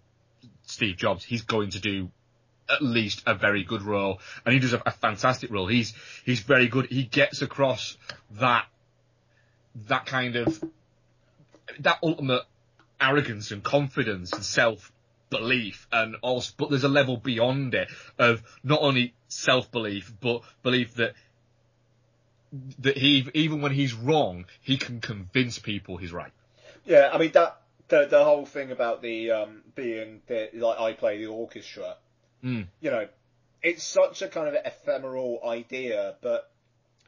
Steve 0.62 0.96
Jobs. 0.96 1.22
He's 1.22 1.42
going 1.42 1.70
to 1.70 1.80
do 1.80 2.10
at 2.68 2.82
least 2.82 3.22
a 3.26 3.34
very 3.34 3.64
good 3.64 3.82
role, 3.82 4.20
and 4.44 4.54
he 4.54 4.60
does 4.60 4.72
a, 4.72 4.82
a 4.84 4.90
fantastic 4.90 5.50
role. 5.50 5.66
He's 5.66 5.94
he's 6.24 6.40
very 6.40 6.68
good. 6.68 6.86
He 6.86 7.04
gets 7.04 7.42
across 7.42 7.96
that 8.32 8.66
that 9.88 10.06
kind 10.06 10.36
of 10.36 10.62
that 11.80 11.98
ultimate 12.02 12.42
arrogance 13.00 13.50
and 13.50 13.62
confidence 13.62 14.32
and 14.32 14.44
self 14.44 14.92
belief 15.30 15.88
and 15.90 16.14
also 16.22 16.52
but 16.56 16.70
there's 16.70 16.84
a 16.84 16.88
level 16.88 17.16
beyond 17.16 17.74
it 17.74 17.88
of 18.18 18.40
not 18.62 18.80
only 18.82 19.14
self 19.26 19.72
belief 19.72 20.12
but 20.20 20.42
belief 20.62 20.94
that 20.94 21.14
that 22.78 22.96
he 22.96 23.28
even 23.34 23.60
when 23.60 23.72
he's 23.72 23.94
wrong 23.94 24.44
he 24.60 24.76
can 24.76 25.00
convince 25.00 25.58
people 25.58 25.96
he's 25.96 26.12
right 26.12 26.30
Yeah, 26.84 27.10
I 27.12 27.18
mean 27.18 27.32
that 27.32 27.60
the 27.88 28.06
the 28.06 28.24
whole 28.24 28.46
thing 28.46 28.70
about 28.70 29.02
the 29.02 29.30
um, 29.30 29.62
being 29.74 30.22
the 30.26 30.50
like 30.54 30.78
I 30.78 30.92
play 30.92 31.18
the 31.18 31.26
orchestra. 31.26 31.96
Mm. 32.44 32.66
You 32.80 32.90
know, 32.90 33.08
it's 33.62 33.82
such 33.82 34.22
a 34.22 34.28
kind 34.28 34.48
of 34.48 34.54
ephemeral 34.64 35.40
idea, 35.46 36.16
but 36.20 36.50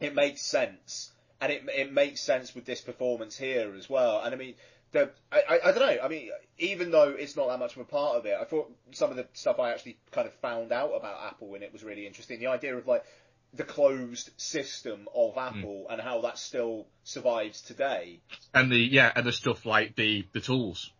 it 0.01 0.15
makes 0.15 0.43
sense, 0.43 1.13
and 1.41 1.53
it 1.53 1.65
it 1.69 1.93
makes 1.93 2.21
sense 2.21 2.55
with 2.55 2.65
this 2.65 2.81
performance 2.81 3.37
here 3.37 3.75
as 3.77 3.89
well. 3.89 4.23
And 4.23 4.35
I 4.35 4.39
mean, 4.39 4.55
the 4.93 5.11
I, 5.31 5.43
I, 5.49 5.69
I 5.69 5.73
don't 5.73 5.81
know. 5.81 6.03
I 6.03 6.09
mean, 6.09 6.31
even 6.59 6.91
though 6.91 7.11
it's 7.11 7.37
not 7.37 7.49
that 7.49 7.59
much 7.59 7.77
of 7.77 7.83
a 7.83 7.85
part 7.85 8.17
of 8.17 8.27
it, 8.27 8.37
I 8.41 8.45
thought 8.45 8.73
some 8.93 9.11
of 9.11 9.17
the 9.17 9.27
stuff 9.35 9.59
I 9.59 9.73
actually 9.73 9.99
kind 10.11 10.27
of 10.27 10.35
found 10.35 10.73
out 10.73 10.93
about 10.93 11.23
Apple 11.27 11.55
in 11.55 11.63
it 11.63 11.73
was 11.73 11.85
really 11.85 12.07
interesting. 12.07 12.41
The 12.41 12.49
idea 12.49 12.77
of 12.77 12.87
like 12.87 13.05
the 13.53 13.65
closed 13.65 14.31
system 14.37 15.09
of 15.15 15.37
Apple 15.37 15.87
and 15.89 16.01
how 16.01 16.21
that 16.23 16.39
still 16.39 16.87
survives 17.05 17.61
today. 17.63 18.21
and 18.55 18.71
the 18.71 18.79
yeah 18.79 19.13
and 19.15 19.27
the 19.27 19.33
stuff 19.33 19.65
like 19.65 19.97
the 19.97 20.27
the 20.33 20.41
tools 20.41 20.91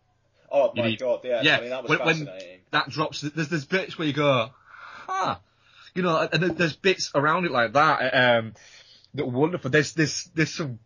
Oh 0.51 0.71
my 0.75 0.87
need- 0.89 0.99
god, 0.99 1.21
yeah, 1.23 1.41
yeah, 1.41 1.57
I 1.57 1.61
mean 1.61 1.69
that 1.69 1.83
was 1.83 1.89
when- 1.99 2.05
when- 2.25 2.29
that 2.71 2.89
drops 2.89 3.21
there's 3.21 3.47
there's 3.49 3.65
bits 3.65 3.97
where 3.97 4.07
you 4.07 4.13
go 4.13 4.49
huh 5.07 5.37
you 5.95 6.01
know 6.01 6.17
and 6.31 6.43
there's 6.57 6.75
bits 6.75 7.11
around 7.15 7.45
it 7.45 7.51
like 7.51 7.73
that 7.73 8.13
um 8.13 8.53
that 9.13 9.23
are 9.23 9.27
wonderful 9.29 9.69
there's 9.69 9.93
there's 9.93 10.25
there's 10.35 10.53
some 10.53 10.79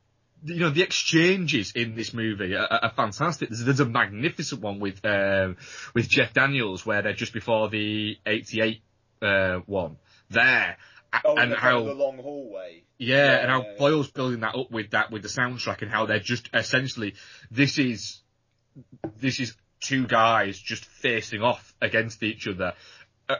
you 0.43 0.59
know 0.59 0.69
the 0.69 0.81
exchanges 0.83 1.71
in 1.75 1.95
this 1.95 2.13
movie 2.13 2.55
are, 2.55 2.65
are 2.67 2.91
fantastic. 2.95 3.49
There's, 3.49 3.63
there's 3.63 3.79
a 3.79 3.85
magnificent 3.85 4.59
one 4.61 4.79
with 4.79 5.03
um, 5.05 5.57
with 5.93 6.09
Jeff 6.09 6.33
Daniels 6.33 6.83
where 6.83 7.03
they're 7.03 7.13
just 7.13 7.31
before 7.33 7.69
the 7.69 8.17
'88 8.25 8.81
uh, 9.21 9.57
one 9.67 9.97
there, 10.31 10.77
Oh, 11.25 11.35
and 11.35 11.51
the, 11.51 11.55
how 11.57 11.83
the 11.83 11.93
long 11.93 12.17
hallway. 12.17 12.81
yeah, 12.97 13.15
Yeah, 13.33 13.37
and 13.41 13.51
how 13.51 13.61
yeah, 13.61 13.71
yeah. 13.73 13.77
Boyle's 13.77 14.09
building 14.09 14.39
that 14.39 14.55
up 14.55 14.71
with 14.71 14.89
that 14.91 15.11
with 15.11 15.21
the 15.21 15.27
soundtrack 15.27 15.83
and 15.83 15.91
how 15.91 16.07
they're 16.07 16.19
just 16.19 16.49
essentially 16.55 17.13
this 17.51 17.77
is 17.77 18.21
this 19.17 19.39
is 19.39 19.55
two 19.79 20.07
guys 20.07 20.57
just 20.57 20.85
facing 20.85 21.41
off 21.41 21.73
against 21.81 22.23
each 22.23 22.47
other. 22.47 22.73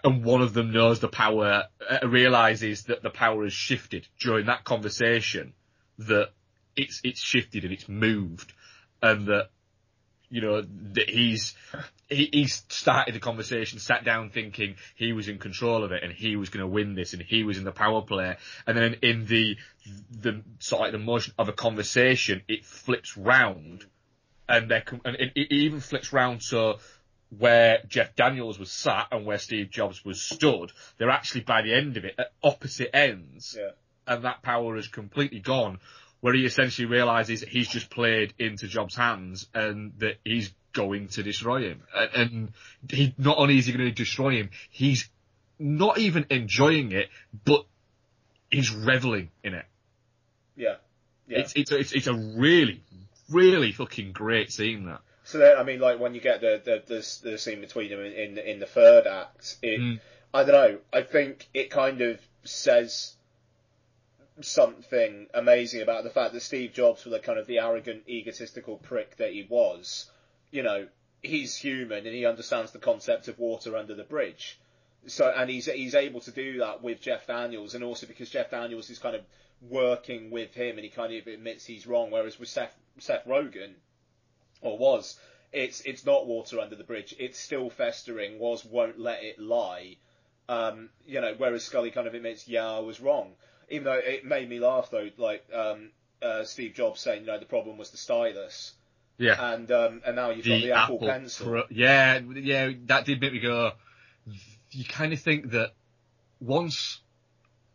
And 0.04 0.24
one 0.24 0.41
of 0.41 0.54
them 0.54 0.72
knows 0.72 1.00
the 1.00 1.08
power, 1.08 1.65
uh, 1.89 2.08
realizes 2.08 2.84
that 2.84 3.04
the 3.04 3.10
power 3.10 3.44
has 3.44 3.54
shifted 3.54 4.08
during 4.20 4.46
that 4.46 4.63
conversation, 4.63 5.54
that 6.00 6.30
it's, 6.76 7.02
it's 7.04 7.22
shifted 7.22 7.63
and 7.63 7.74
it's 7.74 7.89
moved, 7.89 8.54
and 9.02 9.28
that, 9.28 9.50
you 10.30 10.39
know, 10.39 10.62
that 10.62 11.10
he's, 11.10 11.56
he, 12.08 12.30
he's 12.32 12.63
started 12.70 13.13
the 13.13 13.20
conversation, 13.20 13.80
sat 13.80 14.06
down 14.06 14.30
thinking 14.30 14.76
he 14.96 15.12
was 15.12 15.28
in 15.28 15.39
control 15.39 15.84
of 15.84 15.91
it 15.91 16.04
and 16.04 16.13
he 16.13 16.38
was 16.38 16.50
going 16.50 16.62
to 16.62 16.72
win 16.72 16.96
this 16.96 17.13
and 17.13 17.22
he 17.22 17.44
was 17.44 17.58
in 17.58 17.65
the 17.65 17.74
power 17.74 18.02
play. 18.02 18.38
And 18.65 18.78
then 18.78 18.96
in 19.02 19.26
the, 19.26 19.58
the 20.10 20.41
sort 20.60 20.88
of 20.88 20.94
the 20.94 21.00
motion 21.00 21.34
of 21.38 21.50
a 21.50 21.54
conversation, 21.54 22.44
it 22.48 22.63
flips 22.63 23.17
round 23.17 23.86
and 24.51 24.69
they 24.69 24.81
com- 24.81 25.01
and 25.05 25.15
it, 25.15 25.31
it 25.35 25.51
even 25.51 25.79
flips 25.79 26.11
round 26.13 26.41
to 26.49 26.75
where 27.37 27.79
Jeff 27.87 28.15
Daniels 28.15 28.59
was 28.59 28.71
sat 28.71 29.07
and 29.11 29.25
where 29.25 29.37
Steve 29.37 29.69
Jobs 29.69 30.03
was 30.03 30.21
stood, 30.21 30.71
they're 30.97 31.09
actually 31.09 31.41
by 31.41 31.61
the 31.61 31.73
end 31.73 31.95
of 31.97 32.03
it 32.05 32.15
at 32.19 32.31
opposite 32.43 32.95
ends, 32.95 33.57
Yeah. 33.57 33.71
and 34.05 34.25
that 34.25 34.41
power 34.41 34.75
is 34.77 34.87
completely 34.87 35.39
gone. 35.39 35.79
Where 36.19 36.35
he 36.35 36.45
essentially 36.45 36.85
realizes 36.85 37.41
he's 37.41 37.67
just 37.67 37.89
played 37.89 38.33
into 38.37 38.67
Jobs' 38.67 38.95
hands 38.95 39.47
and 39.55 39.93
that 39.97 40.17
he's 40.23 40.53
going 40.71 41.07
to 41.07 41.23
destroy 41.23 41.63
him. 41.69 41.81
And, 41.95 42.11
and 42.13 42.51
he 42.91 43.15
not 43.17 43.39
only 43.39 43.57
is 43.57 43.65
he 43.65 43.71
going 43.73 43.85
to 43.85 43.91
destroy 43.91 44.35
him, 44.35 44.51
he's 44.69 45.09
not 45.57 45.97
even 45.97 46.27
enjoying 46.29 46.91
it, 46.91 47.09
but 47.43 47.65
he's 48.51 48.71
reveling 48.71 49.29
in 49.43 49.55
it. 49.55 49.65
Yeah. 50.55 50.75
Yeah. 51.27 51.39
It's 51.39 51.53
it's 51.55 51.71
it's 51.71 51.91
it's 51.93 52.07
a 52.07 52.13
really 52.13 52.83
really 53.32 53.72
fucking 53.72 54.12
great 54.12 54.52
seeing 54.52 54.86
that. 54.86 55.02
So 55.24 55.38
then, 55.38 55.58
I 55.58 55.63
mean, 55.63 55.80
like 55.80 56.00
when 56.00 56.13
you 56.15 56.22
get 56.22 56.41
the 56.41 56.62
the 56.63 56.84
the, 56.86 57.30
the 57.32 57.38
scene 57.38 57.62
between 57.62 57.89
them 57.89 58.00
in, 58.00 58.13
in 58.13 58.38
in 58.38 58.60
the 58.60 58.65
third 58.65 59.08
act, 59.08 59.58
it 59.62 59.80
Mm. 59.80 60.00
I 60.34 60.44
don't 60.44 60.54
know. 60.54 60.78
I 60.94 61.02
think 61.02 61.50
it 61.54 61.70
kind 61.70 62.02
of 62.02 62.20
says 62.44 63.15
something 64.39 65.28
amazing 65.34 65.82
about 65.82 66.04
the 66.04 66.10
fact 66.10 66.34
that 66.34 66.41
Steve 66.41 66.74
Jobs, 66.74 67.04
was 67.04 67.13
the 67.13 67.20
kind 67.20 67.38
of 67.38 67.48
the 67.48 67.60
arrogant, 67.60 68.04
egotistical 68.08 68.78
prick 68.78 69.17
that 69.17 69.34
he 69.34 69.46
was, 69.50 70.10
you 70.52 70.63
know, 70.63 70.88
he's 71.22 71.56
human 71.56 72.06
and 72.06 72.15
he 72.15 72.26
understands 72.26 72.72
the 72.72 72.80
concept 72.80 73.28
of 73.28 73.38
water 73.39 73.76
under 73.76 73.94
the 73.94 74.04
bridge. 74.04 74.60
So, 75.08 75.32
and 75.36 75.50
he's 75.50 75.65
he's 75.65 75.96
able 75.96 76.22
to 76.22 76.32
do 76.32 76.60
that 76.60 76.84
with 76.84 77.02
Jeff 77.02 77.28
Daniels, 77.28 77.74
and 77.74 77.84
also 77.84 78.06
because 78.06 78.30
Jeff 78.30 78.52
Daniels 78.52 78.89
is 78.89 79.00
kind 79.00 79.15
of 79.15 79.22
working 79.69 80.32
with 80.32 80.54
him, 80.54 80.76
and 80.78 80.84
he 80.84 80.89
kind 80.89 81.13
of 81.13 81.28
admits 81.28 81.65
he's 81.65 81.86
wrong. 81.88 82.12
Whereas 82.12 82.39
with 82.39 82.50
Seth 82.50 82.76
Seth 83.00 83.26
Rogen, 83.26 83.74
or 84.62 84.78
Woz, 84.78 85.17
it's 85.52 85.82
it's 85.82 86.06
not 86.06 86.28
water 86.28 86.60
under 86.60 86.76
the 86.76 86.84
bridge. 86.84 87.15
It's 87.19 87.39
still 87.39 87.69
festering. 87.69 88.39
Woz 88.39 88.65
won't 88.65 89.00
let 89.00 89.24
it 89.24 89.39
lie. 89.39 89.97
Um, 90.50 90.89
you 91.08 91.21
know, 91.21 91.34
whereas 91.38 91.63
Scully 91.63 91.91
kind 91.91 92.08
of 92.08 92.13
admits, 92.13 92.47
yeah, 92.47 92.69
I 92.69 92.80
was 92.80 93.00
wrong. 93.00 93.34
Even 93.69 93.86
though 93.86 93.93
it 94.04 94.26
made 94.26 94.50
me 94.50 94.60
laugh 94.60 94.89
though, 94.91 95.10
like 95.17 95.45
um, 95.54 95.91
uh, 96.21 96.43
Steve 96.43 96.74
Jobs 96.74 97.00
saying, 97.00 97.21
you 97.21 97.28
know, 97.28 97.39
the 97.39 97.45
problem 97.45 97.78
was 97.78 97.91
the 97.91 97.97
stylus, 97.97 98.74
Yeah. 99.17 99.54
and 99.54 99.71
um, 99.71 100.02
and 100.06 100.15
now 100.17 100.32
you've 100.32 100.45
got 100.45 100.62
the 100.62 100.71
Apple, 100.74 101.00
Pencil. 101.00 101.45
Pro- 101.47 101.63
yeah, 101.69 102.19
yeah, 102.36 102.71
that 102.88 103.06
did 103.06 103.21
make 103.21 103.32
me 103.34 103.39
go. 103.39 103.71
You 104.71 104.84
kind 104.86 105.13
of 105.13 105.19
think 105.21 105.52
that 105.52 105.71
once, 106.41 107.00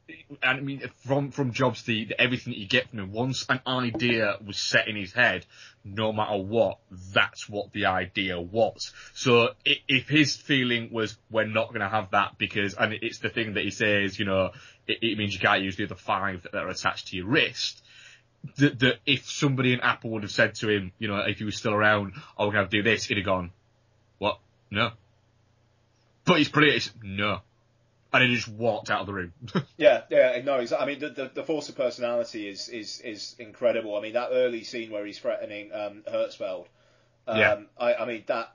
and 0.09 0.59
I 0.59 0.61
mean, 0.61 0.83
from 1.05 1.31
from 1.31 1.53
Jobs, 1.53 1.83
the, 1.83 2.05
the 2.07 2.21
everything 2.21 2.53
that 2.53 2.59
you 2.59 2.69
get 2.69 2.91
from 2.91 3.01
him, 3.01 3.13
once 3.13 3.45
an 3.49 3.61
idea 3.67 4.37
was 4.45 4.57
set 4.57 4.89
in 4.89 4.97
his 4.97 5.13
head, 5.13 5.45
no 5.85 6.13
matter 6.13 6.37
what, 6.37 6.79
that's 7.13 7.49
what 7.49 7.73
the 7.73 7.87
idea 7.87 8.41
was. 8.41 8.93
So 9.15 9.51
if 9.65 10.09
his 10.09 10.37
feeling 10.37 10.91
was, 10.93 11.17
we're 11.31 11.47
not 11.47 11.69
going 11.69 11.81
to 11.81 11.89
have 11.89 12.11
that 12.13 12.39
because, 12.39 12.75
and 12.75 12.93
it's 12.93 13.19
the 13.19 13.31
thing 13.31 13.55
that 13.55 13.65
he 13.65 13.71
says, 13.71 14.19
you 14.19 14.25
know, 14.25 14.53
it, 14.87 14.99
it 15.03 15.19
means 15.19 15.35
you 15.35 15.41
can't 15.41 15.63
use 15.63 15.77
the 15.77 15.85
other 15.85 15.97
five 15.97 16.47
that 16.53 16.55
are 16.55 16.69
attached 16.69 17.09
to 17.09 17.17
your 17.17 17.27
wrist 17.27 17.83
that, 18.57 18.79
that 18.81 18.99
if 19.07 19.29
somebody 19.29 19.73
in 19.73 19.81
Apple 19.81 20.11
would 20.11 20.23
have 20.23 20.33
said 20.33 20.55
to 20.57 20.69
him, 20.69 20.93
you 20.99 21.09
know, 21.09 21.19
if 21.19 21.39
he 21.39 21.45
was 21.45 21.57
still 21.57 21.75
around, 21.75 22.15
oh, 22.39 22.47
we're 22.47 22.53
going 22.53 22.69
to 22.69 22.71
do 22.71 22.83
this, 22.83 23.05
he'd 23.05 23.17
have 23.19 23.27
gone, 23.27 23.51
what? 24.19 24.39
No. 24.71 24.91
But 26.25 26.39
he's 26.39 26.49
British. 26.49 26.91
No. 27.03 27.41
And 28.23 28.31
he 28.31 28.37
just 28.37 28.49
walked 28.49 28.91
out 28.91 29.01
of 29.01 29.07
the 29.07 29.13
room. 29.13 29.33
Yeah, 29.77 30.03
yeah, 30.11 30.41
no, 30.45 30.65
I 30.79 30.87
mean, 30.87 30.99
the, 31.01 31.11
the 31.11 31.31
the 31.35 31.43
force 31.45 31.69
of 31.69 31.77
personality 31.77 32.49
is 32.49 32.69
is 32.69 33.01
is 33.01 33.37
incredible. 33.39 33.97
I 33.97 34.01
mean, 34.01 34.15
that 34.15 34.31
early 34.33 34.65
scene 34.65 34.91
where 34.91 35.05
he's 35.05 35.19
threatening 35.19 35.73
um, 35.73 36.03
Hertzfeld. 36.11 36.67
Um, 37.27 37.39
Yeah. 37.39 37.61
I, 37.79 37.95
I 37.95 38.07
mean 38.07 38.25
that. 38.27 38.53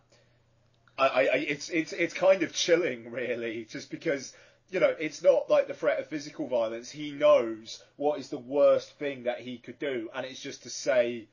I, 0.97 1.07
I, 1.07 1.21
it's 1.37 1.69
it's 1.69 1.93
it's 1.93 2.13
kind 2.13 2.43
of 2.43 2.53
chilling, 2.53 3.11
really, 3.11 3.65
just 3.69 3.89
because 3.89 4.33
you 4.71 4.79
know, 4.79 4.95
it's 4.99 5.21
not 5.21 5.49
like 5.49 5.67
the 5.67 5.73
threat 5.73 5.99
of 5.99 6.07
physical 6.07 6.47
violence. 6.47 6.89
He 6.89 7.11
knows 7.11 7.83
what 7.97 8.19
is 8.19 8.29
the 8.29 8.37
worst 8.37 8.97
thing 8.97 9.23
that 9.23 9.41
he 9.41 9.57
could 9.57 9.77
do, 9.79 10.09
and 10.15 10.25
it's 10.25 10.41
just 10.41 10.63
to 10.63 10.69
say 10.69 11.27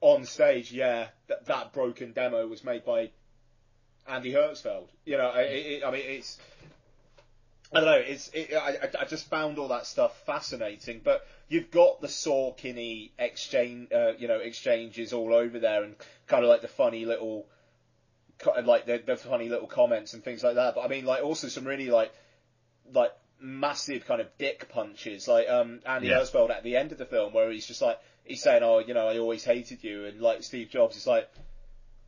on 0.00 0.24
stage, 0.24 0.72
yeah, 0.72 1.08
that 1.26 1.46
that 1.46 1.72
broken 1.72 2.12
demo 2.12 2.46
was 2.46 2.62
made 2.62 2.84
by 2.84 3.10
Andy 4.06 4.32
Hertzfeld. 4.32 4.88
You 5.04 5.18
know, 5.18 5.28
I, 5.28 5.40
it, 5.42 5.84
I 5.84 5.90
mean, 5.90 6.02
it's. 6.04 6.38
I 7.72 7.80
don't 7.80 7.86
know. 7.86 7.98
It's. 7.98 8.30
It, 8.32 8.54
I, 8.54 8.88
I 8.98 9.04
just 9.04 9.28
found 9.28 9.58
all 9.58 9.68
that 9.68 9.86
stuff 9.86 10.18
fascinating, 10.24 11.00
but 11.04 11.26
you've 11.48 11.70
got 11.70 12.00
the 12.00 12.06
Sorkin 12.06 13.10
exchange, 13.18 13.92
uh, 13.92 14.12
you 14.18 14.26
know, 14.26 14.38
exchanges 14.38 15.12
all 15.12 15.34
over 15.34 15.58
there, 15.58 15.82
and 15.82 15.94
kind 16.26 16.44
of 16.44 16.48
like 16.48 16.62
the 16.62 16.68
funny 16.68 17.04
little, 17.04 17.46
like 18.64 18.86
the, 18.86 19.02
the 19.04 19.16
funny 19.16 19.48
little 19.50 19.66
comments 19.66 20.14
and 20.14 20.24
things 20.24 20.42
like 20.42 20.54
that. 20.54 20.76
But 20.76 20.82
I 20.82 20.88
mean, 20.88 21.04
like 21.04 21.22
also 21.22 21.48
some 21.48 21.64
really 21.64 21.90
like, 21.90 22.12
like 22.92 23.12
massive 23.38 24.06
kind 24.06 24.22
of 24.22 24.28
dick 24.38 24.68
punches, 24.70 25.28
like 25.28 25.48
um 25.48 25.80
Andy 25.84 26.08
Yeah. 26.08 26.24
At 26.50 26.62
the 26.62 26.76
end 26.76 26.92
of 26.92 26.98
the 26.98 27.06
film, 27.06 27.34
where 27.34 27.50
he's 27.50 27.66
just 27.66 27.82
like 27.82 27.98
he's 28.24 28.42
saying, 28.42 28.62
"Oh, 28.62 28.78
you 28.78 28.94
know, 28.94 29.08
I 29.08 29.18
always 29.18 29.44
hated 29.44 29.84
you," 29.84 30.06
and 30.06 30.20
like 30.22 30.42
Steve 30.42 30.70
Jobs 30.70 30.96
is 30.96 31.06
like, 31.06 31.28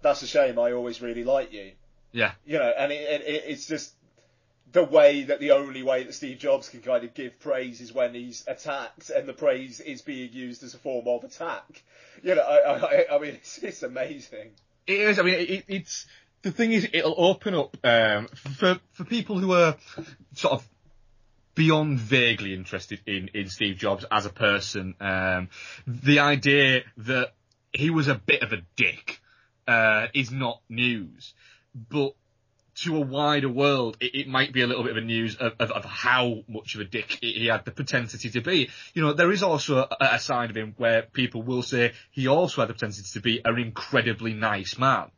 "That's 0.01 0.23
a 0.23 0.27
shame. 0.27 0.59
I 0.59 0.73
always 0.73 1.03
really 1.03 1.25
liked 1.25 1.53
you." 1.53 1.73
Yeah. 2.12 2.33
You 2.44 2.59
know, 2.59 2.73
and 2.77 2.90
it, 2.90 3.20
it, 3.20 3.44
it's 3.46 3.66
just 3.66 3.94
the 4.72 4.85
way 4.85 5.24
that 5.24 5.40
the 5.40 5.52
only 5.52 5.83
way 5.83 6.04
that 6.04 6.12
Steve 6.12 6.38
Jobs 6.38 6.68
can 6.68 6.80
kind 6.80 7.04
of 7.04 7.14
give 7.14 7.40
praise 7.40 7.80
is 7.80 7.92
when 7.92 8.14
he's 8.14 8.44
attacked, 8.46 9.11
and 9.11 9.28
the 9.28 9.33
praise 9.33 9.80
is 9.80 10.02
being 10.02 10.33
used 10.33 10.62
as 10.62 10.74
a 10.74 10.78
form 10.78 11.09
of 11.09 11.24
attack. 11.24 11.83
You 12.22 12.35
know, 12.35 12.42
I, 12.42 12.78
I, 12.78 13.16
I 13.16 13.18
mean, 13.18 13.35
it's, 13.35 13.59
it's 13.59 13.83
amazing. 13.83 14.50
It 14.87 15.00
is. 15.00 15.18
I 15.18 15.22
mean, 15.22 15.35
it, 15.35 15.64
it's 15.68 16.06
the 16.42 16.52
thing 16.52 16.72
is, 16.72 16.88
it'll 16.92 17.14
open 17.16 17.54
up 17.54 17.76
um, 17.85 18.28
for 18.28 18.78
for 18.92 19.04
people 19.04 19.38
who 19.38 19.52
are 19.52 19.76
sort 20.35 20.54
of 20.54 20.68
beyond 21.54 21.98
vaguely 21.98 22.54
interested 22.54 23.00
in 23.06 23.30
in 23.35 23.48
Steve 23.48 23.76
Jobs 23.76 24.04
as 24.11 24.26
a 24.26 24.30
person. 24.30 24.94
Um, 25.00 25.48
the 25.87 26.20
idea 26.20 26.83
that 26.98 27.33
he 27.72 27.90
was 27.90 28.09
a 28.09 28.14
bit 28.14 28.42
of 28.42 28.52
a 28.52 28.62
dick 28.76 29.20
uh, 29.66 30.06
is 30.14 30.30
not 30.30 30.61
news, 30.68 31.35
but 31.74 32.14
to 32.76 32.96
a 32.96 33.00
wider 33.00 33.48
world, 33.48 33.96
it, 34.00 34.14
it 34.14 34.28
might 34.28 34.52
be 34.52 34.62
a 34.62 34.66
little 34.66 34.83
bit 34.83 34.92
of 34.92 34.98
a 34.98 35.06
news 35.06 35.37
of, 35.37 35.52
of, 35.59 35.70
of 35.70 35.85
how 35.85 36.42
much 36.48 36.74
of 36.74 36.80
a 36.80 36.85
dick 36.85 37.18
he 37.20 37.46
had 37.46 37.64
the 37.64 37.70
propensity 37.70 38.30
to 38.30 38.40
be. 38.40 38.70
You 38.94 39.02
know, 39.02 39.12
there 39.12 39.30
is 39.30 39.42
also 39.42 39.78
a, 39.78 39.96
a 40.00 40.18
side 40.18 40.50
of 40.50 40.56
him 40.56 40.74
where 40.76 41.02
people 41.02 41.42
will 41.42 41.62
say 41.62 41.92
he 42.11 42.28
also 42.28 42.62
had 42.62 42.68
the 42.68 42.74
propensity 42.74 43.09
to 43.12 43.20
be 43.20 43.40
an 43.44 43.59
incredibly 43.59 44.35
nice 44.35 44.78
man, 44.78 45.11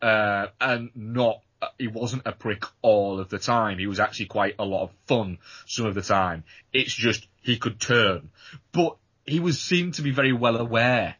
uh, 0.00 0.46
and 0.60 0.90
not. 0.94 1.40
He 1.78 1.86
wasn't 1.86 2.22
a 2.26 2.32
prick 2.32 2.64
all 2.82 3.20
of 3.20 3.28
the 3.28 3.38
time. 3.38 3.78
He 3.78 3.86
was 3.86 4.00
actually 4.00 4.26
quite 4.26 4.56
a 4.58 4.64
lot 4.64 4.82
of 4.82 4.90
fun 5.06 5.38
some 5.66 5.86
of 5.86 5.94
the 5.94 6.02
time. 6.02 6.42
It's 6.72 6.92
just 6.92 7.28
he 7.40 7.56
could 7.56 7.80
turn, 7.80 8.30
but 8.72 8.96
he 9.24 9.38
was 9.38 9.60
seemed 9.60 9.94
to 9.94 10.02
be 10.02 10.10
very 10.10 10.32
well 10.32 10.56
aware 10.56 11.16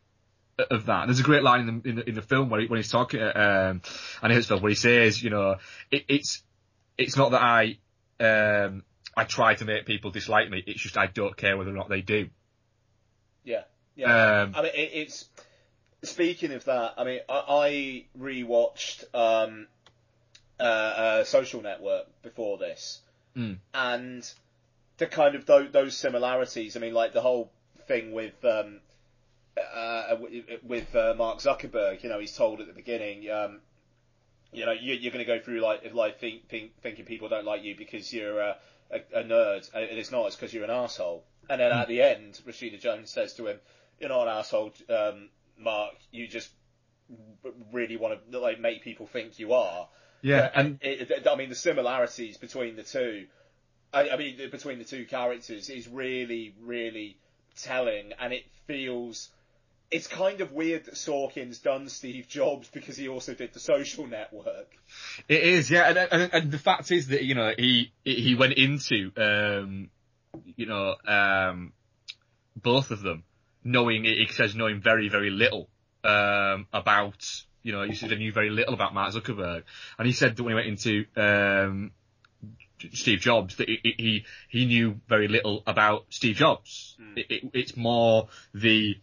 of 0.59 0.87
that. 0.87 1.07
There's 1.07 1.21
a 1.21 1.25
great 1.25 1.43
line 1.43 1.69
in 1.69 1.81
the 1.83 1.89
in 1.89 1.97
the, 1.97 2.09
in 2.11 2.15
the 2.15 2.23
film 2.23 2.51
where 2.51 2.61
he, 2.61 2.67
when 2.67 2.79
he's 2.79 2.91
talking, 2.91 3.21
um, 3.21 3.83
and 4.23 4.33
Hertzfeld 4.33 4.61
where 4.63 4.71
he 4.71 4.75
says, 4.77 5.23
you 5.23 5.31
know, 5.31 5.57
it, 5.91 6.05
it's 6.09 6.43
it's 6.99 7.17
not 7.17 7.31
that 7.33 7.43
I 7.43 7.79
um, 8.21 8.83
I 9.17 9.25
try 9.25 9.55
to 9.55 9.65
make 9.65 9.87
people 9.87 10.11
dislike 10.11 10.51
me. 10.51 10.63
It's 10.67 10.81
just 10.81 10.97
I 10.99 11.07
don't 11.07 11.37
care 11.37 11.57
whether 11.57 11.71
or 11.71 11.75
not 11.75 11.89
they 11.89 12.03
do. 12.03 12.29
Yeah, 13.45 13.63
yeah. 13.97 14.43
Um, 14.43 14.53
I 14.55 14.63
mean, 14.63 14.73
it, 14.75 14.91
it's 14.95 15.29
speaking 16.03 16.53
of 16.53 16.65
that. 16.65 16.95
I 16.99 17.05
mean, 17.05 17.21
I, 17.29 17.45
I 17.49 18.05
rewatched 18.19 19.05
um, 19.15 19.67
uh, 20.61 20.63
uh, 20.63 21.25
Social 21.25 21.63
Network 21.63 22.07
before 22.23 22.59
this, 22.59 23.01
Mm. 23.37 23.57
and 23.73 24.31
the 24.99 25.07
kind 25.07 25.35
of 25.35 25.47
those, 25.47 25.73
those 25.73 25.97
similarities. 25.97 26.77
I 26.77 26.81
mean, 26.81 26.93
like 26.93 27.15
the 27.15 27.23
whole 27.23 27.51
thing 27.89 28.13
with 28.13 28.35
um, 28.45 28.81
uh, 29.57 30.17
with 30.63 30.95
uh, 30.95 31.15
Mark 31.17 31.39
Zuckerberg. 31.39 32.03
You 32.03 32.09
know, 32.09 32.19
he's 32.19 32.37
told 32.37 32.61
at 32.61 32.67
the 32.67 32.73
beginning. 32.73 33.31
Um, 33.31 33.61
you 34.53 34.67
know, 34.67 34.73
you, 34.73 34.95
you're 34.95 35.13
going 35.13 35.25
to 35.25 35.39
go 35.39 35.43
through 35.43 35.61
life, 35.61 35.81
life 35.95 36.19
think, 36.19 36.49
think, 36.49 36.81
thinking 36.83 37.05
people 37.05 37.29
don't 37.29 37.47
like 37.47 37.63
you 37.63 37.75
because 37.75 38.13
you're 38.13 38.39
a, 38.39 38.57
a, 38.91 39.21
a 39.21 39.25
nerd, 39.25 39.69
and 39.75 39.99
it's 39.99 40.13
not. 40.13 40.27
It's 40.27 40.37
because 40.37 40.53
you're 40.53 40.65
an 40.65 40.71
asshole. 40.71 41.25
And 41.49 41.61
then 41.61 41.73
at 41.73 41.89
the 41.89 42.03
end, 42.03 42.41
Rashida 42.47 42.81
Jones 42.81 43.11
says 43.11 43.35
to 43.35 43.47
him, 43.47 43.59
"You're 43.99 44.11
not 44.11 44.29
an 44.29 44.39
asshole, 44.39 44.73
um, 44.89 45.29
Mark. 45.59 45.95
You 46.11 46.29
just 46.29 46.51
really 47.73 47.97
want 47.97 48.21
to 48.31 48.39
like 48.39 48.61
make 48.61 48.83
people 48.83 49.07
think 49.07 49.39
you 49.39 49.55
are." 49.55 49.89
yeah, 50.23 50.51
and 50.55 50.79
it, 50.83 51.11
it, 51.11 51.27
I 51.27 51.35
mean, 51.35 51.49
the 51.49 51.55
similarities 51.55 52.37
between 52.37 52.77
the 52.77 52.85
two, 52.85 53.27
I, 53.93 54.11
I 54.11 54.17
mean, 54.17 54.37
between 54.51 54.79
the 54.79 54.85
two 54.85 55.05
characters 55.05 55.69
is 55.69 55.89
really, 55.89 56.55
really 56.61 57.19
telling, 57.57 58.13
and 58.21 58.33
it 58.33 58.45
feels. 58.67 59.31
It's 59.93 60.07
kind 60.07 60.41
of 60.41 60.53
weird 60.53 60.87
that 60.87 60.95
Sorkin's 60.95 61.59
done 61.59 61.89
Steve 61.89 62.27
Jobs 62.27 62.69
because 62.73 62.97
he 62.97 63.09
also 63.09 63.35
did 63.35 63.53
the 63.53 63.61
Social 63.61 64.07
Network. 64.07 64.69
It 65.29 65.43
is, 65.43 65.71
yeah, 65.71 65.89
and, 65.91 65.99
and, 65.99 66.33
and 66.33 66.51
the 66.51 66.59
fact 66.59 66.91
is 66.91 67.09
that 67.09 67.23
you 67.23 67.35
know 67.35 67.53
he 67.57 67.93
he 68.03 68.35
went 68.35 68.55
into 68.55 69.13
um, 69.19 69.91
you 70.57 70.65
know 70.65 70.97
um, 71.07 71.73
both 72.57 72.91
of 72.91 73.03
them 73.03 73.25
knowing 73.65 74.05
he 74.05 74.27
says 74.31 74.55
knowing 74.55 74.81
very 74.81 75.09
very 75.09 75.31
little 75.31 75.69
um, 76.05 76.67
about 76.73 77.25
you 77.63 77.73
know 77.73 77.83
he 77.83 77.95
said 77.95 78.11
he 78.11 78.17
knew 78.17 78.33
very 78.33 78.51
little 78.51 78.75
about 78.75 78.95
Mark 78.95 79.13
Zuckerberg, 79.13 79.63
and 79.99 80.07
he 80.07 80.13
said 80.13 80.37
that 80.37 80.43
when 80.43 80.53
he 80.53 80.55
went 80.55 80.69
into 80.69 81.05
um, 81.17 81.93
Steve 82.93 83.21
Jobs 83.21 83.57
that 83.57 83.69
he, 83.69 83.79
he 83.83 84.25
he 84.49 84.67
knew 84.67 85.01
very 85.09 85.29
little 85.29 85.63
about 85.67 86.07
Steve 86.11 86.37
Jobs. 86.37 86.97
It, 87.15 87.27
it, 87.31 87.51
it's 87.53 87.77
more 87.77 88.29
the 88.55 88.97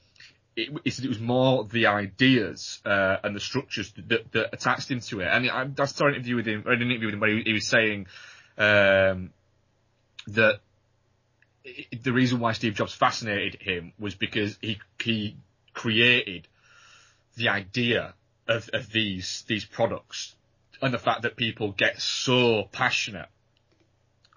it, 0.60 1.00
it 1.00 1.08
was 1.08 1.19
more 1.19 1.63
the 1.65 1.88
ideas 1.88 2.82
uh, 2.86 3.17
and 3.24 3.36
the 3.36 3.39
structures 3.39 3.93
that, 4.08 4.32
that 4.32 4.50
attached 4.54 4.89
him 4.91 5.00
to 5.02 5.22
it. 5.22 5.28
And 5.28 5.50
I, 5.50 5.67
I 5.82 5.86
saw 5.86 6.08
an 6.08 6.15
interview 6.15 6.36
with 6.36 6.45
him, 6.48 6.63
or 6.65 6.74
an 6.74 6.82
interview 6.82 7.08
with 7.08 7.13
him 7.15 7.19
where 7.19 7.30
he, 7.36 7.43
he 7.43 7.54
was 7.54 7.67
saying 7.67 8.08
um, 8.58 9.32
that 10.28 10.60
i- 11.65 11.88
the 12.04 12.12
reason 12.13 12.39
why 12.39 12.54
Steve 12.54 12.76
Jobs 12.76 12.93
fascinated 12.93 13.62
him 13.62 13.93
was 14.00 14.15
because 14.15 14.58
he 14.62 14.80
he 15.02 15.36
created 15.74 16.48
the 17.36 17.50
idea 17.50 18.13
of, 18.48 18.69
of 18.74 18.91
these 18.91 19.43
these 19.48 19.65
products 19.65 20.36
and 20.82 20.93
the 20.93 20.98
fact 21.00 21.22
that 21.24 21.36
people 21.36 21.72
get 21.72 22.02
so 22.02 22.63
passionate 22.72 23.28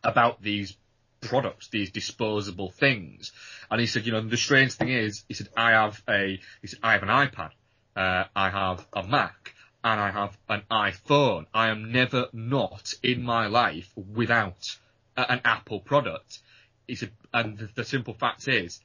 about 0.05 0.43
these 0.43 0.77
products, 1.23 1.69
these 1.69 1.91
disposable 1.91 2.71
things. 2.71 3.33
And 3.71 3.81
he 3.81 3.87
said, 3.87 4.05
you 4.05 4.13
know, 4.13 4.21
the 4.21 4.37
strange 4.37 4.75
thing 4.75 4.89
is, 4.89 5.25
he 5.29 5.35
said, 5.35 5.49
I 5.57 5.71
have 5.71 6.03
a, 6.09 6.39
he 6.61 6.67
said, 6.67 6.81
I 6.83 6.93
have 6.93 7.03
an 7.03 7.09
iPad, 7.09 7.51
uh, 7.97 8.25
I 8.37 8.51
have 8.51 8.87
a 8.93 9.03
Mac, 9.03 9.55
and 9.83 10.01
I 10.01 10.11
have 10.11 10.37
an 10.49 10.63
iPhone. 10.71 11.47
I 11.55 11.69
am 11.69 11.91
never 11.91 12.27
not 12.33 12.95
in 13.03 13.23
my 13.23 13.47
life 13.47 13.91
without 13.97 14.77
an 15.17 15.41
Apple 15.45 15.81
product. 15.81 16.41
He 16.87 16.95
said, 16.95 17.13
and 17.33 17.59
the, 17.59 17.69
the 17.75 17.85
simple 17.85 18.15
fact 18.15 18.47
is, 18.49 18.81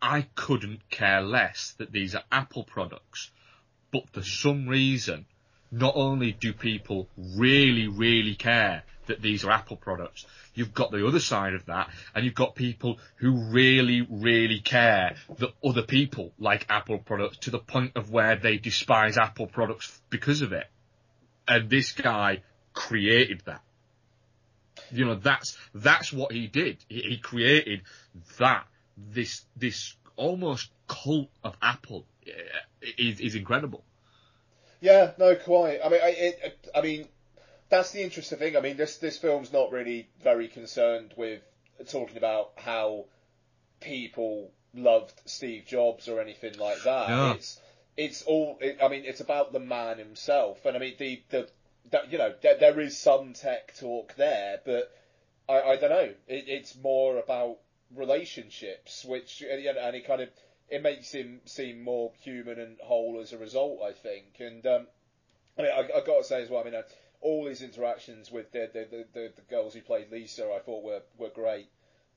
I 0.00 0.22
couldn't 0.34 0.90
care 0.90 1.20
less 1.20 1.74
that 1.78 1.92
these 1.92 2.14
are 2.14 2.24
Apple 2.32 2.64
products, 2.64 3.30
but 3.92 4.08
for 4.10 4.22
some 4.22 4.68
reason, 4.68 5.26
not 5.70 5.94
only 5.96 6.32
do 6.32 6.52
people 6.52 7.08
really, 7.16 7.86
really 7.88 8.34
care 8.34 8.82
that 9.12 9.20
these 9.20 9.44
are 9.44 9.50
Apple 9.50 9.76
products, 9.76 10.24
you've 10.54 10.72
got 10.72 10.90
the 10.90 11.06
other 11.06 11.20
side 11.20 11.52
of 11.52 11.66
that, 11.66 11.90
and 12.14 12.24
you've 12.24 12.34
got 12.34 12.54
people 12.54 12.98
who 13.16 13.52
really, 13.52 14.06
really 14.08 14.58
care 14.58 15.16
that 15.38 15.50
other 15.62 15.82
people 15.82 16.32
like 16.38 16.66
Apple 16.70 16.98
products 16.98 17.36
to 17.38 17.50
the 17.50 17.58
point 17.58 17.92
of 17.94 18.10
where 18.10 18.36
they 18.36 18.56
despise 18.56 19.18
Apple 19.18 19.46
products 19.46 20.00
because 20.08 20.40
of 20.40 20.52
it. 20.52 20.66
And 21.46 21.68
this 21.68 21.92
guy 21.92 22.42
created 22.72 23.42
that. 23.44 23.60
You 24.90 25.04
know, 25.04 25.14
that's, 25.16 25.58
that's 25.74 26.10
what 26.12 26.32
he 26.32 26.46
did. 26.46 26.78
He, 26.88 27.00
he 27.02 27.18
created 27.18 27.82
that, 28.38 28.66
this, 28.96 29.44
this 29.56 29.94
almost 30.16 30.70
cult 30.88 31.28
of 31.44 31.54
Apple 31.60 32.06
uh, 32.26 32.30
is, 32.96 33.20
is 33.20 33.34
incredible. 33.34 33.84
Yeah, 34.80 35.12
no, 35.18 35.36
quite. 35.36 35.80
I 35.84 35.88
mean, 35.88 36.00
I, 36.02 36.08
it, 36.08 36.70
I 36.74 36.80
mean, 36.80 37.08
that's 37.72 37.90
the 37.90 38.02
interesting 38.02 38.38
thing. 38.38 38.54
I 38.54 38.60
mean, 38.60 38.76
this 38.76 38.98
this 38.98 39.16
film's 39.16 39.50
not 39.50 39.72
really 39.72 40.06
very 40.22 40.46
concerned 40.46 41.14
with 41.16 41.40
talking 41.88 42.18
about 42.18 42.50
how 42.56 43.06
people 43.80 44.50
loved 44.74 45.18
Steve 45.24 45.64
Jobs 45.66 46.06
or 46.06 46.20
anything 46.20 46.58
like 46.58 46.82
that. 46.84 47.08
No. 47.08 47.32
It's 47.32 47.58
it's 47.96 48.22
all. 48.24 48.58
It, 48.60 48.76
I 48.82 48.88
mean, 48.88 49.04
it's 49.06 49.20
about 49.20 49.54
the 49.54 49.58
man 49.58 49.96
himself, 49.96 50.66
and 50.66 50.76
I 50.76 50.80
mean 50.80 50.96
the 50.98 51.22
the 51.30 51.48
that, 51.92 52.12
you 52.12 52.18
know 52.18 52.34
there, 52.42 52.58
there 52.58 52.78
is 52.78 52.98
some 52.98 53.32
tech 53.32 53.74
talk 53.78 54.14
there, 54.16 54.60
but 54.66 54.94
I, 55.48 55.62
I 55.62 55.76
don't 55.76 55.90
know. 55.90 56.12
It, 56.28 56.44
it's 56.48 56.76
more 56.76 57.16
about 57.16 57.56
relationships, 57.96 59.02
which 59.02 59.42
and, 59.50 59.64
and 59.64 59.96
it 59.96 60.06
kind 60.06 60.20
of 60.20 60.28
it 60.68 60.82
makes 60.82 61.10
him 61.10 61.40
seem 61.46 61.82
more 61.82 62.12
human 62.20 62.60
and 62.60 62.76
whole 62.84 63.18
as 63.22 63.32
a 63.32 63.38
result. 63.38 63.80
I 63.82 63.92
think, 63.92 64.26
and 64.40 64.66
um, 64.66 64.86
I 65.58 65.62
mean, 65.62 65.70
I, 65.74 65.80
I 65.80 66.04
got 66.04 66.18
to 66.18 66.24
say 66.24 66.42
as 66.42 66.50
well. 66.50 66.60
I 66.60 66.64
mean, 66.64 66.74
I, 66.74 66.82
all 67.22 67.46
his 67.46 67.62
interactions 67.62 68.30
with 68.30 68.52
the 68.52 68.68
the, 68.72 68.86
the, 68.90 69.04
the, 69.12 69.32
the 69.36 69.42
girls 69.48 69.74
who 69.74 69.80
played 69.80 70.10
Lisa, 70.10 70.44
I 70.44 70.60
thought 70.60 70.82
were 70.82 71.02
were 71.18 71.30
great. 71.30 71.68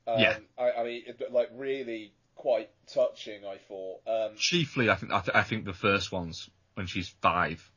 Um, 0.08 0.20
Yeah. 0.20 0.38
I, 0.58 0.72
I 0.72 0.84
mean, 0.84 1.04
it, 1.08 1.32
like 1.32 1.50
really 1.56 2.14
quite 2.36 2.70
touching. 2.94 3.46
I 3.46 3.58
thought. 3.58 4.02
Um, 4.08 4.36
Chiefly, 4.38 4.90
I 4.90 4.96
think 4.96 5.12
I, 5.12 5.20
th- 5.22 5.36
I 5.36 5.44
think 5.44 5.66
the 5.66 5.74
first 5.74 6.12
ones 6.12 6.50
when 6.74 6.88
she's 6.88 7.08
five. 7.22 7.72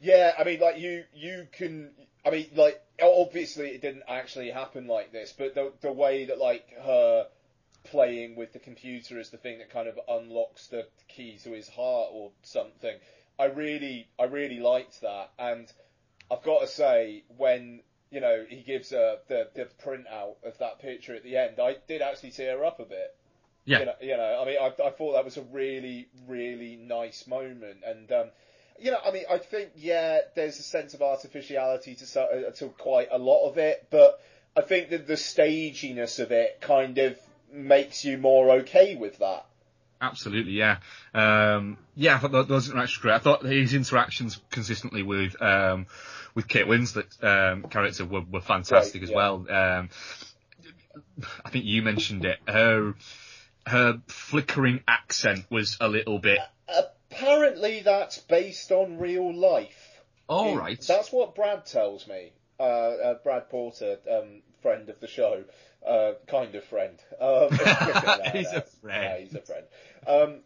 Yeah, 0.00 0.32
I 0.38 0.44
mean, 0.44 0.60
like 0.60 0.78
you, 0.78 1.04
you 1.14 1.46
can. 1.52 1.90
I 2.26 2.30
mean, 2.30 2.46
like 2.54 2.80
obviously 3.02 3.68
it 3.70 3.82
didn't 3.82 4.04
actually 4.08 4.50
happen 4.50 4.86
like 4.86 5.12
this, 5.12 5.34
but 5.36 5.54
the 5.54 5.72
the 5.80 5.92
way 5.92 6.26
that 6.26 6.38
like 6.38 6.68
her 6.82 7.26
playing 7.84 8.34
with 8.36 8.52
the 8.52 8.58
computer 8.58 9.18
is 9.18 9.30
the 9.30 9.36
thing 9.36 9.58
that 9.58 9.70
kind 9.70 9.88
of 9.88 9.98
unlocks 10.08 10.68
the 10.68 10.86
key 11.08 11.38
to 11.44 11.52
his 11.52 11.68
heart 11.68 12.10
or 12.12 12.30
something. 12.42 12.96
I 13.38 13.46
really, 13.46 14.08
I 14.18 14.24
really 14.24 14.60
liked 14.60 15.00
that, 15.02 15.30
and 15.38 15.70
I've 16.34 16.42
got 16.42 16.60
to 16.62 16.66
say 16.66 17.22
when 17.36 17.80
you 18.10 18.20
know 18.20 18.44
he 18.48 18.62
gives 18.62 18.90
her 18.90 19.18
the 19.28 19.48
the 19.54 19.68
printout 19.84 20.36
of 20.44 20.58
that 20.58 20.80
picture 20.80 21.14
at 21.14 21.22
the 21.22 21.36
end, 21.36 21.60
I 21.60 21.76
did 21.86 22.02
actually 22.02 22.30
tear 22.32 22.64
up 22.64 22.80
a 22.80 22.84
bit. 22.84 23.14
Yeah. 23.64 23.78
You 23.78 23.84
know, 23.86 23.94
you 24.02 24.16
know, 24.16 24.42
I 24.42 24.44
mean, 24.44 24.56
I, 24.60 24.88
I 24.88 24.90
thought 24.90 25.14
that 25.14 25.24
was 25.24 25.38
a 25.38 25.42
really, 25.42 26.08
really 26.26 26.76
nice 26.76 27.26
moment, 27.26 27.78
and 27.86 28.10
um, 28.12 28.26
you 28.78 28.90
know, 28.90 28.98
I 29.04 29.10
mean, 29.10 29.24
I 29.30 29.38
think 29.38 29.70
yeah, 29.76 30.20
there's 30.34 30.58
a 30.58 30.62
sense 30.62 30.94
of 30.94 31.02
artificiality 31.02 31.94
to 31.94 32.20
uh, 32.20 32.50
to 32.50 32.68
quite 32.68 33.08
a 33.10 33.18
lot 33.18 33.48
of 33.48 33.56
it, 33.56 33.86
but 33.90 34.20
I 34.56 34.62
think 34.62 34.90
that 34.90 35.06
the 35.06 35.16
staginess 35.16 36.18
of 36.18 36.30
it 36.30 36.60
kind 36.60 36.98
of 36.98 37.18
makes 37.52 38.04
you 38.04 38.18
more 38.18 38.50
okay 38.60 38.96
with 38.96 39.18
that. 39.18 39.46
Absolutely, 40.00 40.52
yeah. 40.52 40.78
Um, 41.14 41.78
yeah, 41.96 42.16
I 42.16 42.18
thought 42.18 42.48
those 42.48 42.68
interactions 42.68 42.98
were 42.98 43.02
great. 43.02 43.14
I 43.14 43.18
thought 43.20 43.44
his 43.44 43.72
interactions 43.72 44.38
consistently 44.50 45.02
with 45.02 45.40
um, 45.40 45.86
with 46.34 46.48
Kate 46.48 46.66
Winslet's 46.66 47.18
um, 47.22 47.64
character 47.64 48.04
were, 48.04 48.22
were 48.22 48.40
fantastic 48.40 49.00
Right, 49.00 49.04
as 49.04 49.10
yeah. 49.10 49.16
well. 49.16 49.34
Um, 49.48 49.88
I 51.44 51.50
think 51.50 51.64
you 51.64 51.82
mentioned 51.82 52.24
it. 52.24 52.38
Her 52.46 52.94
her 53.66 54.00
flickering 54.08 54.82
accent 54.86 55.46
was 55.50 55.76
a 55.80 55.88
little 55.88 56.18
bit. 56.18 56.38
Apparently, 57.10 57.80
that's 57.80 58.18
based 58.18 58.72
on 58.72 58.98
real 58.98 59.34
life. 59.34 60.00
All 60.28 60.52
In- 60.52 60.58
right. 60.58 60.80
That's 60.80 61.12
what 61.12 61.34
Brad 61.34 61.66
tells 61.66 62.06
me. 62.06 62.32
Uh, 62.58 62.62
uh, 62.62 63.14
Brad 63.22 63.48
Porter, 63.50 63.98
um, 64.10 64.42
friend 64.62 64.88
of 64.88 65.00
the 65.00 65.08
show, 65.08 65.44
uh, 65.86 66.12
kind 66.28 66.54
of 66.54 66.64
friend. 66.64 66.98
Um, 67.20 67.48
He's 68.32 68.46
a 68.52 68.62
friend. 68.80 68.82
no, 68.82 69.16
he's 69.20 69.34
a 69.34 69.40
friend. 69.40 69.64
Um, 70.06 70.40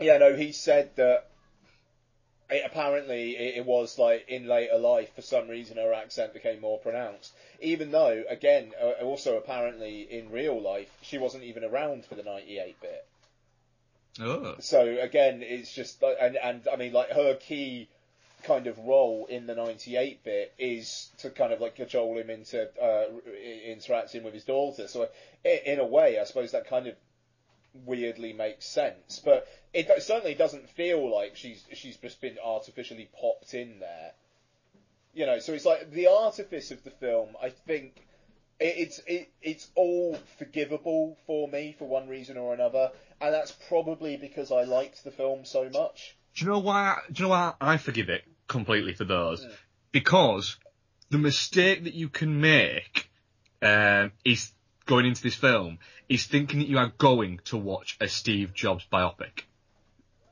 yeah, 0.00 0.18
no, 0.18 0.34
he 0.36 0.52
said 0.52 0.90
that 0.96 1.27
it, 2.50 2.62
apparently 2.64 3.36
it, 3.36 3.58
it 3.58 3.66
was 3.66 3.98
like 3.98 4.26
in 4.28 4.46
later 4.46 4.78
life 4.78 5.14
for 5.14 5.22
some 5.22 5.48
reason 5.48 5.76
her 5.76 5.92
accent 5.92 6.32
became 6.32 6.60
more 6.60 6.78
pronounced. 6.78 7.32
Even 7.60 7.90
though, 7.90 8.24
again, 8.28 8.72
uh, 8.80 9.04
also 9.04 9.36
apparently 9.36 10.02
in 10.02 10.30
real 10.30 10.60
life 10.60 10.90
she 11.02 11.18
wasn't 11.18 11.44
even 11.44 11.64
around 11.64 12.04
for 12.04 12.14
the 12.14 12.22
98 12.22 12.80
bit. 12.80 13.06
Oh. 14.20 14.56
So 14.60 14.98
again, 15.00 15.42
it's 15.42 15.72
just 15.72 16.02
like, 16.02 16.16
and 16.20 16.36
and 16.36 16.66
I 16.72 16.76
mean 16.76 16.92
like 16.92 17.10
her 17.10 17.34
key 17.34 17.88
kind 18.44 18.66
of 18.66 18.78
role 18.78 19.26
in 19.28 19.46
the 19.46 19.54
98 19.54 20.24
bit 20.24 20.54
is 20.58 21.10
to 21.18 21.30
kind 21.30 21.52
of 21.52 21.60
like 21.60 21.74
cajole 21.74 22.18
him 22.18 22.30
into 22.30 22.68
uh, 22.80 23.04
interacting 23.66 24.22
with 24.22 24.34
his 24.34 24.44
daughter. 24.44 24.88
So 24.88 25.08
in 25.44 25.78
a 25.78 25.86
way, 25.86 26.18
I 26.18 26.24
suppose 26.24 26.52
that 26.52 26.68
kind 26.68 26.86
of 26.86 26.94
weirdly 27.74 28.32
makes 28.32 28.66
sense, 28.66 29.20
but 29.24 29.46
it 29.72 29.90
certainly 30.02 30.34
doesn't 30.34 30.68
feel 30.70 31.12
like 31.12 31.36
she's 31.36 31.64
she's 31.74 31.96
just 31.96 32.20
been 32.20 32.36
artificially 32.44 33.08
popped 33.20 33.54
in 33.54 33.80
there. 33.80 34.12
You 35.14 35.26
know, 35.26 35.38
so 35.38 35.52
it's 35.52 35.64
like 35.64 35.90
the 35.90 36.08
artifice 36.08 36.70
of 36.70 36.84
the 36.84 36.90
film. 36.90 37.30
I 37.42 37.50
think 37.50 38.06
it, 38.60 38.74
it's 38.76 39.00
it, 39.06 39.30
it's 39.42 39.68
all 39.74 40.16
forgivable 40.38 41.16
for 41.26 41.48
me 41.48 41.74
for 41.78 41.88
one 41.88 42.08
reason 42.08 42.36
or 42.36 42.54
another, 42.54 42.90
and 43.20 43.34
that's 43.34 43.52
probably 43.52 44.16
because 44.16 44.52
I 44.52 44.64
liked 44.64 45.04
the 45.04 45.10
film 45.10 45.44
so 45.44 45.68
much. 45.70 46.16
Do 46.34 46.44
you 46.44 46.50
know 46.50 46.58
why? 46.58 46.98
Do 47.10 47.22
you 47.22 47.28
know 47.28 47.34
why 47.34 47.54
I 47.60 47.76
forgive 47.76 48.08
it 48.08 48.24
completely 48.46 48.94
for 48.94 49.04
those? 49.04 49.46
Because 49.92 50.56
the 51.10 51.18
mistake 51.18 51.84
that 51.84 51.94
you 51.94 52.08
can 52.08 52.40
make 52.40 53.10
um, 53.62 54.12
is 54.24 54.52
going 54.88 55.06
into 55.06 55.22
this 55.22 55.36
film 55.36 55.78
is 56.08 56.26
thinking 56.26 56.58
that 56.58 56.68
you 56.68 56.78
are 56.78 56.92
going 56.98 57.38
to 57.44 57.56
watch 57.56 57.96
a 58.00 58.08
Steve 58.08 58.52
Jobs 58.52 58.84
biopic. 58.92 59.42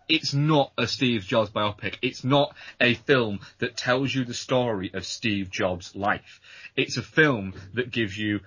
It's 0.08 0.34
not 0.34 0.72
a 0.76 0.88
Steve 0.88 1.22
Jobs 1.22 1.50
biopic. 1.50 1.98
It's 2.02 2.24
not 2.24 2.56
a 2.80 2.94
film 2.94 3.40
that 3.58 3.76
tells 3.76 4.12
you 4.12 4.24
the 4.24 4.34
story 4.34 4.90
of 4.92 5.06
Steve 5.06 5.50
Jobs' 5.50 5.94
life. 5.94 6.40
It's 6.76 6.96
a 6.96 7.02
film 7.02 7.54
that 7.74 7.92
gives 7.92 8.18
you 8.18 8.40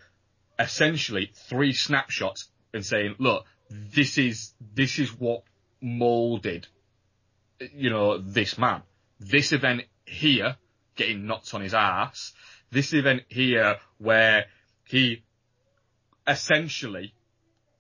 essentially 0.58 1.32
three 1.34 1.72
snapshots 1.72 2.50
and 2.74 2.86
saying, 2.86 3.16
look, 3.20 3.46
this 3.70 4.18
is, 4.18 4.54
this 4.74 5.00
is 5.00 5.10
what 5.18 5.44
molded 5.82 6.68
you 7.74 7.90
know, 7.90 8.18
this 8.18 8.58
man. 8.58 8.82
This 9.20 9.52
event 9.52 9.84
here, 10.06 10.56
getting 10.96 11.26
knocked 11.26 11.54
on 11.54 11.62
his 11.62 11.74
ass. 11.74 12.34
This 12.72 12.94
event 12.94 13.24
here, 13.28 13.78
where 13.98 14.46
he 14.86 15.24
essentially 16.30 17.14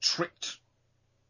tricked 0.01 0.57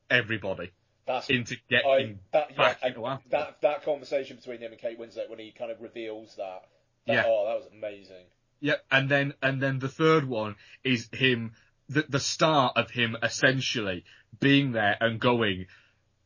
everybody 0.09 0.71
That's 1.05 1.29
into 1.29 1.55
I, 1.55 1.57
getting 1.69 2.19
that, 2.31 2.55
back 2.55 2.79
Apple. 2.81 3.19
that 3.31 3.61
that 3.61 3.83
conversation 3.83 4.37
between 4.37 4.59
him 4.59 4.71
and 4.71 4.79
Kate 4.81 4.99
Winslet 4.99 5.29
when 5.29 5.39
he 5.39 5.51
kind 5.51 5.71
of 5.71 5.81
reveals 5.81 6.35
that. 6.37 6.63
that 7.07 7.13
Yeah. 7.13 7.23
Oh, 7.27 7.45
that 7.47 7.55
was 7.55 7.67
amazing. 7.71 8.25
Yep, 8.61 8.85
and 8.91 9.09
then 9.09 9.33
and 9.41 9.61
then 9.61 9.79
the 9.79 9.87
third 9.89 10.25
one 10.25 10.55
is 10.83 11.09
him, 11.13 11.53
the 11.87 12.05
the 12.07 12.19
start 12.19 12.73
of 12.75 12.89
him 12.91 13.17
essentially 13.23 14.03
being 14.39 14.71
there 14.73 14.97
and 14.99 15.19
going, 15.19 15.65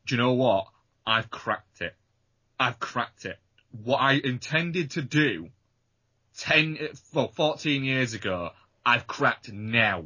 do 0.06 0.16
you 0.16 0.22
know 0.22 0.34
what? 0.34 0.68
I've 1.06 1.30
cracked 1.30 1.82
it. 1.82 1.96
I've 2.60 2.80
cracked 2.80 3.26
it. 3.26 3.38
What 3.84 3.98
I 3.98 4.14
intended 4.14 4.92
to 4.92 5.02
do, 5.02 5.50
ten, 6.38 6.78
well, 7.14 7.32
fourteen 7.36 7.84
years 7.84 8.14
ago, 8.14 8.52
I've 8.86 9.08
cracked 9.08 9.52
now, 9.52 10.06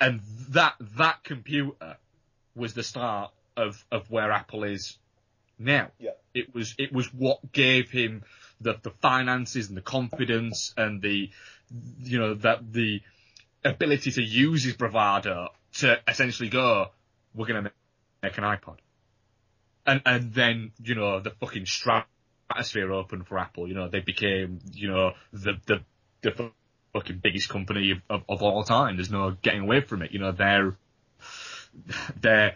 and 0.00 0.20
that 0.50 0.74
that 0.96 1.24
computer 1.24 1.96
was 2.54 2.74
the 2.74 2.82
start 2.82 3.32
of 3.56 3.84
of 3.90 4.10
where 4.10 4.30
Apple 4.32 4.64
is 4.64 4.98
now. 5.58 5.90
Yeah. 5.98 6.10
It 6.34 6.54
was 6.54 6.74
it 6.78 6.92
was 6.92 7.12
what 7.12 7.52
gave 7.52 7.90
him 7.90 8.24
the 8.60 8.74
the 8.82 8.90
finances 8.90 9.68
and 9.68 9.76
the 9.76 9.82
confidence 9.82 10.74
and 10.76 11.00
the 11.00 11.30
you 12.00 12.18
know 12.18 12.34
that 12.34 12.72
the 12.72 13.00
ability 13.64 14.10
to 14.12 14.22
use 14.22 14.64
his 14.64 14.74
bravado 14.74 15.48
to 15.74 15.98
essentially 16.06 16.48
go, 16.48 16.90
we're 17.34 17.46
gonna 17.46 17.72
make 18.22 18.38
an 18.38 18.44
iPod, 18.44 18.78
and 19.86 20.02
and 20.04 20.32
then 20.32 20.72
you 20.82 20.94
know 20.94 21.20
the 21.20 21.30
fucking 21.30 21.66
stratosphere 21.66 22.92
opened 22.92 23.26
for 23.26 23.38
Apple. 23.38 23.68
You 23.68 23.74
know 23.74 23.88
they 23.88 24.00
became 24.00 24.60
you 24.72 24.88
know 24.88 25.12
the 25.32 25.54
the 25.66 25.80
the 26.22 26.52
fucking 26.94 27.18
biggest 27.18 27.50
company 27.50 27.90
of, 27.90 27.98
of, 28.08 28.22
of 28.28 28.42
all 28.42 28.64
time. 28.64 28.96
There's 28.96 29.10
no 29.10 29.32
getting 29.42 29.62
away 29.62 29.82
from 29.82 30.00
it. 30.00 30.12
You 30.12 30.20
know 30.20 30.32
their 30.32 30.76
their 32.18 32.54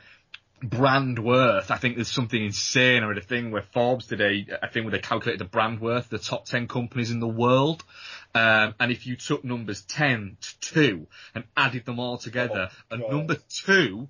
brand 0.62 1.18
worth. 1.18 1.70
I 1.70 1.77
think 1.77 1.96
there's 1.96 2.11
something 2.11 2.42
insane. 2.42 3.03
I 3.03 3.07
read 3.07 3.18
a 3.18 3.22
thing 3.22 3.51
where 3.51 3.62
Forbes 3.62 4.07
did 4.07 4.20
a, 4.20 4.46
a 4.62 4.68
thing 4.68 4.85
where 4.85 4.92
they 4.92 4.98
calculated 4.98 5.40
the 5.40 5.44
brand 5.48 5.81
worth 5.81 6.05
of 6.05 6.11
the 6.11 6.18
top 6.18 6.46
10 6.46 6.68
companies 6.68 7.11
in 7.11 7.20
the 7.20 7.29
world. 7.29 7.85
Um, 8.35 8.74
and 8.81 8.90
if 8.90 9.07
you 9.07 9.16
took 9.16 9.44
numbers 9.44 9.83
10 9.83 10.37
to 10.40 10.61
2 10.61 11.07
and 11.35 11.44
added 11.57 11.85
them 11.85 12.01
all 12.01 12.18
together, 12.18 12.70
Oh, 12.72 12.94
and 12.94 13.05
number 13.09 13.37
2 13.64 14.09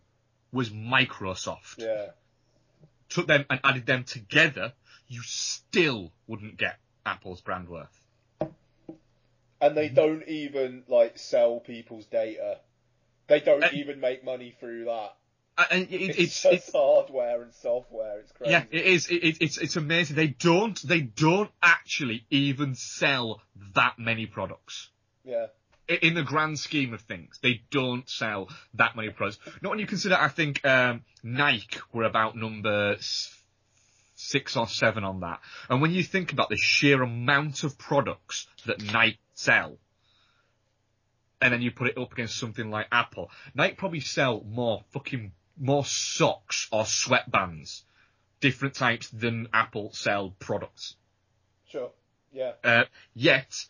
was 0.52 0.70
Microsoft. 0.70 1.78
Yeah. 1.78 2.06
Took 3.10 3.26
them 3.26 3.44
and 3.50 3.60
added 3.64 3.86
them 3.86 4.04
together, 4.04 4.72
you 5.06 5.22
still 5.22 6.12
wouldn't 6.26 6.56
get 6.56 6.78
Apple's 7.04 7.40
brand 7.40 7.68
worth. 7.68 7.88
And 9.60 9.76
they 9.76 9.88
don't 9.88 10.26
even 10.28 10.84
like 10.88 11.18
sell 11.18 11.60
people's 11.60 12.06
data. 12.06 12.60
They 13.26 13.40
don't 13.40 13.64
Uh, 13.64 13.70
even 13.74 14.00
make 14.00 14.24
money 14.24 14.56
through 14.60 14.86
that. 14.86 15.14
And 15.70 15.82
it, 15.90 16.00
It's, 16.00 16.18
it's, 16.18 16.42
just 16.42 16.54
it's, 16.54 16.72
hardware 16.72 17.42
and 17.42 17.52
software. 17.52 18.20
It's 18.20 18.30
crazy. 18.32 18.52
Yeah, 18.52 18.64
it 18.70 18.86
is. 18.86 19.08
It, 19.08 19.24
it, 19.24 19.36
it's 19.40 19.58
it's 19.58 19.74
amazing. 19.76 20.14
They 20.14 20.28
don't 20.28 20.80
they 20.86 21.00
don't 21.00 21.50
actually 21.60 22.24
even 22.30 22.76
sell 22.76 23.42
that 23.74 23.98
many 23.98 24.26
products. 24.26 24.90
Yeah. 25.24 25.46
In 25.88 26.14
the 26.14 26.22
grand 26.22 26.58
scheme 26.58 26.94
of 26.94 27.00
things, 27.00 27.38
they 27.42 27.62
don't 27.70 28.08
sell 28.08 28.50
that 28.74 28.94
many 28.94 29.10
products. 29.10 29.38
Not 29.62 29.70
when 29.70 29.78
you 29.78 29.86
consider, 29.86 30.16
I 30.16 30.28
think 30.28 30.62
um, 30.64 31.02
Nike 31.22 31.80
were 31.94 32.04
about 32.04 32.36
number 32.36 32.96
six 34.14 34.56
or 34.56 34.68
seven 34.68 35.04
on 35.04 35.20
that. 35.20 35.40
And 35.70 35.80
when 35.80 35.92
you 35.92 36.02
think 36.02 36.32
about 36.32 36.50
the 36.50 36.58
sheer 36.58 37.02
amount 37.02 37.64
of 37.64 37.78
products 37.78 38.46
that 38.66 38.82
Nike 38.92 39.18
sell, 39.38 39.78
and 41.40 41.52
then 41.52 41.62
you 41.62 41.70
put 41.70 41.88
it 41.88 41.98
up 41.98 42.12
against 42.12 42.36
something 42.36 42.70
like 42.70 42.88
Apple, 42.90 43.30
Nike 43.54 43.76
probably 43.76 44.00
sell 44.00 44.42
more 44.44 44.82
fucking 44.90 45.32
more 45.56 45.84
socks 45.84 46.68
or 46.72 46.82
sweatbands, 46.82 47.82
different 48.40 48.74
types 48.74 49.08
than 49.10 49.48
Apple 49.52 49.92
sell 49.92 50.34
products. 50.38 50.96
Sure. 51.68 51.90
Yeah. 52.32 52.52
Uh, 52.64 52.84
yet 53.14 53.64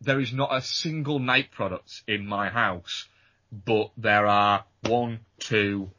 there 0.00 0.20
is 0.20 0.32
not 0.32 0.54
a 0.54 0.60
single 0.60 1.20
Nike 1.20 1.48
product 1.48 2.02
in 2.08 2.26
my 2.26 2.48
house, 2.48 3.08
but 3.52 3.92
there 3.96 4.26
are 4.26 4.64
one, 4.82 5.20
two, 5.38 5.90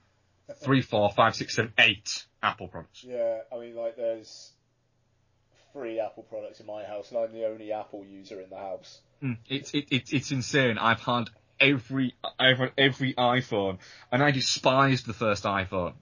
three, 0.63 0.82
four, 0.82 1.09
five, 1.11 1.36
six, 1.36 1.55
seven, 1.55 1.72
eight 1.78 2.26
Apple 2.43 2.68
products. 2.68 3.03
Yeah, 3.03 3.39
I 3.51 3.59
mean, 3.59 3.76
like, 3.76 3.95
there's 3.95 4.51
three 5.78 5.99
Apple 5.99 6.23
products 6.23 6.59
in 6.59 6.65
my 6.65 6.84
house, 6.84 7.11
and 7.11 7.19
I'm 7.19 7.32
the 7.32 7.45
only 7.45 7.71
Apple 7.71 8.03
user 8.03 8.41
in 8.41 8.49
the 8.49 8.57
house. 8.57 8.99
Mm, 9.21 9.38
it's 9.47 9.73
it, 9.73 9.88
it, 9.91 10.11
it's 10.13 10.32
insane. 10.32 10.78
I've 10.78 11.01
had 11.01 11.30
every 11.59 12.15
I've 12.39 12.57
had 12.57 12.71
every 12.78 13.13
iPhone, 13.13 13.78
and 14.11 14.23
I 14.23 14.32
despised 14.32 15.05
the 15.05 15.13
first 15.13 15.43
iPhone. 15.43 15.93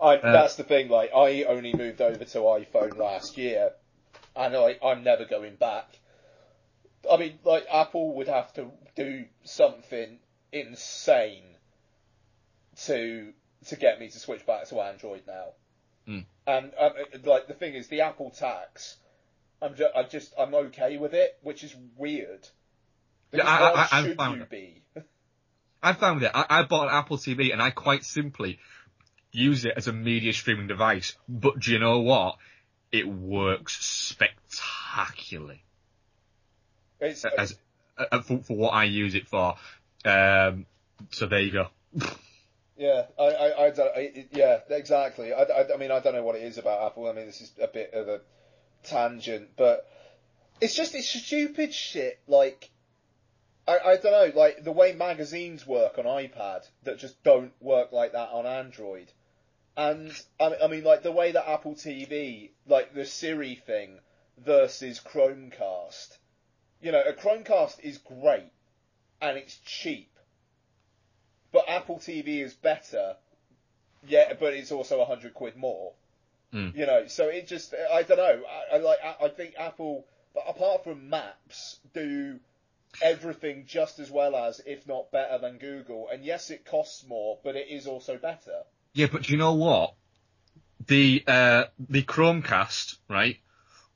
I, 0.00 0.16
uh, 0.16 0.32
that's 0.32 0.56
the 0.56 0.64
thing. 0.64 0.88
Like, 0.88 1.10
I 1.14 1.44
only 1.44 1.72
moved 1.74 2.00
over 2.00 2.24
to 2.24 2.38
iPhone 2.38 2.98
last 2.98 3.38
year, 3.38 3.72
and 4.36 4.54
I, 4.54 4.76
I'm 4.84 5.02
never 5.02 5.24
going 5.24 5.56
back. 5.56 5.88
I 7.10 7.16
mean, 7.16 7.38
like, 7.44 7.66
Apple 7.72 8.14
would 8.16 8.28
have 8.28 8.52
to 8.54 8.70
do 8.94 9.24
something 9.44 10.18
insane 10.52 11.44
to 12.84 13.32
to 13.66 13.76
get 13.76 13.98
me 13.98 14.08
to 14.08 14.18
switch 14.18 14.46
back 14.46 14.68
to 14.68 14.80
Android 14.80 15.22
now. 15.26 15.46
Mm. 16.06 16.24
And 16.46 16.72
um, 16.78 16.92
like 17.24 17.48
the 17.48 17.54
thing 17.54 17.74
is, 17.74 17.88
the 17.88 18.02
Apple 18.02 18.30
tax, 18.30 18.96
I'm 19.60 19.74
just, 19.74 19.96
I 19.96 20.02
just 20.04 20.32
I'm 20.38 20.54
okay 20.54 20.96
with 20.96 21.14
it, 21.14 21.38
which 21.42 21.64
is 21.64 21.74
weird. 21.96 22.46
Yeah, 23.32 23.44
I, 23.44 23.70
I, 23.70 23.88
I, 23.90 24.02
should 24.02 24.20
I'm 24.20 24.38
you 24.38 24.44
be? 24.44 24.82
I 25.82 25.92
found 25.92 26.22
it. 26.22 26.30
I, 26.32 26.46
I 26.48 26.62
bought 26.62 26.88
an 26.88 26.94
Apple 26.94 27.16
TV 27.16 27.52
and 27.52 27.60
I 27.60 27.70
quite 27.70 28.04
simply 28.04 28.58
use 29.32 29.64
it 29.64 29.74
as 29.76 29.88
a 29.88 29.92
media 29.92 30.32
streaming 30.32 30.66
device. 30.66 31.14
But 31.28 31.60
do 31.60 31.72
you 31.72 31.78
know 31.78 32.00
what? 32.00 32.36
It 32.92 33.06
works 33.06 33.84
spectacularly. 33.84 35.62
It's, 37.00 37.24
as, 37.24 37.58
uh, 37.98 38.22
for, 38.22 38.38
for, 38.38 38.56
what 38.56 38.70
I 38.70 38.84
use 38.84 39.14
it 39.14 39.28
for. 39.28 39.56
Um, 40.04 40.66
so 41.10 41.26
there 41.26 41.40
you 41.40 41.52
go. 41.52 41.68
Yeah, 42.76 43.06
I, 43.18 43.22
I, 43.22 43.66
I 43.66 43.70
don't, 43.70 43.96
I, 43.96 44.26
yeah, 44.32 44.58
exactly. 44.68 45.32
I, 45.32 45.42
I, 45.42 45.74
I 45.74 45.76
mean, 45.78 45.90
I 45.90 46.00
don't 46.00 46.14
know 46.14 46.22
what 46.22 46.36
it 46.36 46.42
is 46.42 46.58
about 46.58 46.84
Apple. 46.86 47.08
I 47.08 47.12
mean, 47.12 47.26
this 47.26 47.40
is 47.40 47.52
a 47.60 47.68
bit 47.68 47.94
of 47.94 48.08
a 48.08 48.20
tangent, 48.84 49.50
but 49.56 49.88
it's 50.60 50.74
just 50.74 50.94
it's 50.94 51.08
stupid 51.08 51.72
shit. 51.72 52.20
Like, 52.26 52.70
I, 53.66 53.78
I 53.78 53.96
don't 53.96 54.12
know, 54.12 54.38
like 54.38 54.62
the 54.62 54.72
way 54.72 54.92
magazines 54.92 55.66
work 55.66 55.98
on 55.98 56.04
iPad 56.04 56.68
that 56.84 56.98
just 56.98 57.22
don't 57.22 57.52
work 57.60 57.92
like 57.92 58.12
that 58.12 58.28
on 58.30 58.44
Android. 58.44 59.10
And 59.74 60.12
I, 60.38 60.56
I 60.64 60.68
mean, 60.68 60.84
like 60.84 61.02
the 61.02 61.12
way 61.12 61.32
that 61.32 61.48
Apple 61.48 61.74
TV, 61.74 62.50
like 62.66 62.94
the 62.94 63.06
Siri 63.06 63.54
thing 63.54 64.00
versus 64.38 65.00
Chromecast. 65.00 66.18
You 66.82 66.92
know, 66.92 67.02
a 67.02 67.14
Chromecast 67.14 67.80
is 67.80 67.96
great 67.98 68.52
and 69.22 69.38
it's 69.38 69.56
cheap 69.64 70.10
but 71.52 71.68
Apple 71.68 71.96
TV 71.98 72.42
is 72.42 72.54
better. 72.54 73.16
Yeah, 74.06 74.32
but 74.38 74.54
it's 74.54 74.72
also 74.72 75.00
a 75.00 75.04
hundred 75.04 75.34
quid 75.34 75.56
more. 75.56 75.92
Mm. 76.52 76.76
You 76.76 76.86
know, 76.86 77.06
so 77.06 77.28
it 77.28 77.48
just 77.48 77.74
I 77.92 78.02
don't 78.02 78.18
know. 78.18 78.42
I, 78.72 78.76
I 78.76 78.78
like 78.78 78.98
I 79.20 79.28
think 79.28 79.54
Apple, 79.58 80.06
but 80.34 80.44
apart 80.48 80.84
from 80.84 81.10
Maps, 81.10 81.80
do 81.92 82.38
everything 83.02 83.64
just 83.66 83.98
as 83.98 84.10
well 84.10 84.36
as, 84.36 84.60
if 84.64 84.86
not 84.86 85.10
better 85.10 85.38
than 85.38 85.58
Google. 85.58 86.08
And 86.12 86.24
yes, 86.24 86.50
it 86.50 86.64
costs 86.64 87.04
more, 87.06 87.38
but 87.42 87.56
it 87.56 87.68
is 87.68 87.86
also 87.86 88.16
better. 88.16 88.62
Yeah, 88.94 89.08
but 89.10 89.24
do 89.24 89.32
you 89.32 89.38
know 89.38 89.54
what? 89.54 89.94
The 90.86 91.24
uh, 91.26 91.64
the 91.78 92.02
Chromecast, 92.02 92.96
right, 93.08 93.38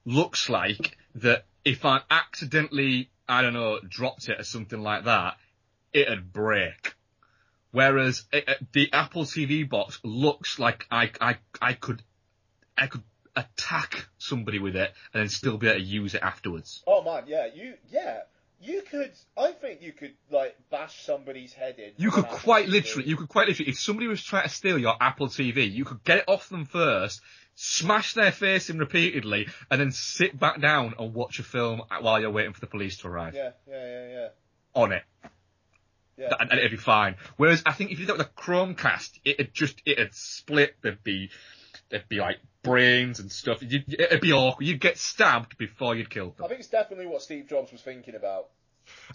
looks 0.05 0.48
like 0.48 0.96
that 1.16 1.44
if 1.64 1.84
I 1.84 2.01
accidentally, 2.11 3.11
I 3.28 3.42
don't 3.42 3.53
know, 3.53 3.78
dropped 3.86 4.28
it 4.28 4.40
or 4.40 4.44
something 4.44 4.80
like 4.82 5.05
that, 5.05 5.36
it'd 5.92 6.32
break. 6.32 6.94
Whereas 7.73 8.25
it, 8.33 8.49
uh, 8.49 8.53
uh, 8.53 8.55
the 8.73 8.93
Apple 8.93 9.25
TV 9.25 9.68
box 9.68 10.01
looks 10.03 10.59
like 10.59 10.87
I, 10.91 11.11
I, 11.21 11.37
I 11.61 11.73
could, 11.75 12.03
I 12.77 12.87
could 12.87 13.03
attack 13.37 14.09
somebody 14.18 14.59
with 14.59 14.77
it 14.77 14.93
and 15.14 15.23
then 15.23 15.29
still 15.29 15.57
be 15.57 15.68
able 15.68 15.79
to 15.79 15.85
use 15.85 16.14
it 16.14 16.23
afterwards. 16.23 16.83
Oh 16.87 17.03
man, 17.03 17.25
yeah, 17.27 17.47
you, 17.55 17.75
yeah, 17.91 18.21
you 18.61 18.83
could. 18.83 19.12
I 19.37 19.53
think 19.53 19.83
you 19.83 19.93
could 19.93 20.14
like 20.31 20.57
bash 20.71 21.05
somebody's 21.05 21.53
head 21.53 21.79
in. 21.79 21.93
You 21.97 22.11
could 22.11 22.27
quite 22.27 22.66
TV. 22.66 22.71
literally, 22.71 23.09
you 23.09 23.16
could 23.16 23.29
quite 23.29 23.49
literally, 23.49 23.71
if 23.71 23.79
somebody 23.79 24.09
was 24.09 24.23
trying 24.23 24.43
to 24.45 24.49
steal 24.49 24.79
your 24.79 24.95
Apple 25.01 25.29
TV, 25.29 25.71
you 25.71 25.85
could 25.85 26.03
get 26.05 26.18
it 26.18 26.25
off 26.29 26.49
them 26.49 26.64
first, 26.64 27.21
smash 27.55 28.14
their 28.14 28.33
face 28.33 28.68
in 28.68 28.79
repeatedly, 28.79 29.49
and 29.71 29.81
then 29.81 29.93
sit 29.93 30.39
back 30.39 30.61
down 30.61 30.95
and 30.99 31.14
watch 31.14 31.39
a 31.39 31.43
film 31.43 31.83
while 32.01 32.21
you're 32.21 32.31
waiting 32.31 32.53
for 32.53 32.61
the 32.61 32.66
police 32.66 32.99
to 32.99 33.09
arrive. 33.09 33.35
Yeah, 33.35 33.51
yeah, 33.68 33.87
yeah, 33.87 34.09
yeah. 34.09 34.29
On 34.75 34.93
it. 34.93 35.03
Yeah. 36.21 36.29
And, 36.39 36.51
and, 36.51 36.61
it'd 36.61 36.71
be 36.71 36.77
fine. 36.77 37.16
Whereas 37.39 37.62
I 37.64 37.73
think 37.73 37.93
if 37.93 37.99
you 37.99 38.07
did 38.07 38.14
that 38.14 38.18
with 38.18 38.27
a 38.27 38.41
Chromecast, 38.41 39.21
it'd 39.25 39.55
just, 39.55 39.81
it'd 39.87 40.14
split, 40.14 40.77
there'd 40.83 41.03
be, 41.03 41.31
there'd 41.89 42.09
be 42.11 42.18
like 42.18 42.39
brains 42.62 43.21
and 43.21 43.33
stuff. 43.33 43.62
You'd, 43.62 43.85
it'd 43.89 44.21
be 44.21 44.33
awkward. 44.33 44.66
You'd 44.66 44.81
get 44.81 44.99
stabbed 44.99 45.57
before 45.57 45.95
you'd 45.95 46.11
kill 46.11 46.31
them. 46.31 46.45
I 46.45 46.49
think 46.49 46.61
it's 46.61 46.68
definitely 46.68 47.07
what 47.07 47.23
Steve 47.23 47.49
Jobs 47.49 47.73
was 47.73 47.81
thinking 47.81 48.14
about. 48.14 48.49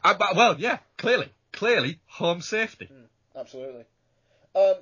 Uh, 0.04 0.16
but, 0.18 0.36
well, 0.36 0.56
yeah, 0.60 0.80
clearly. 0.98 1.30
Clearly, 1.52 2.00
home 2.08 2.42
safety. 2.42 2.90
Mm, 2.92 3.40
absolutely. 3.40 3.86
Um, 4.56 4.76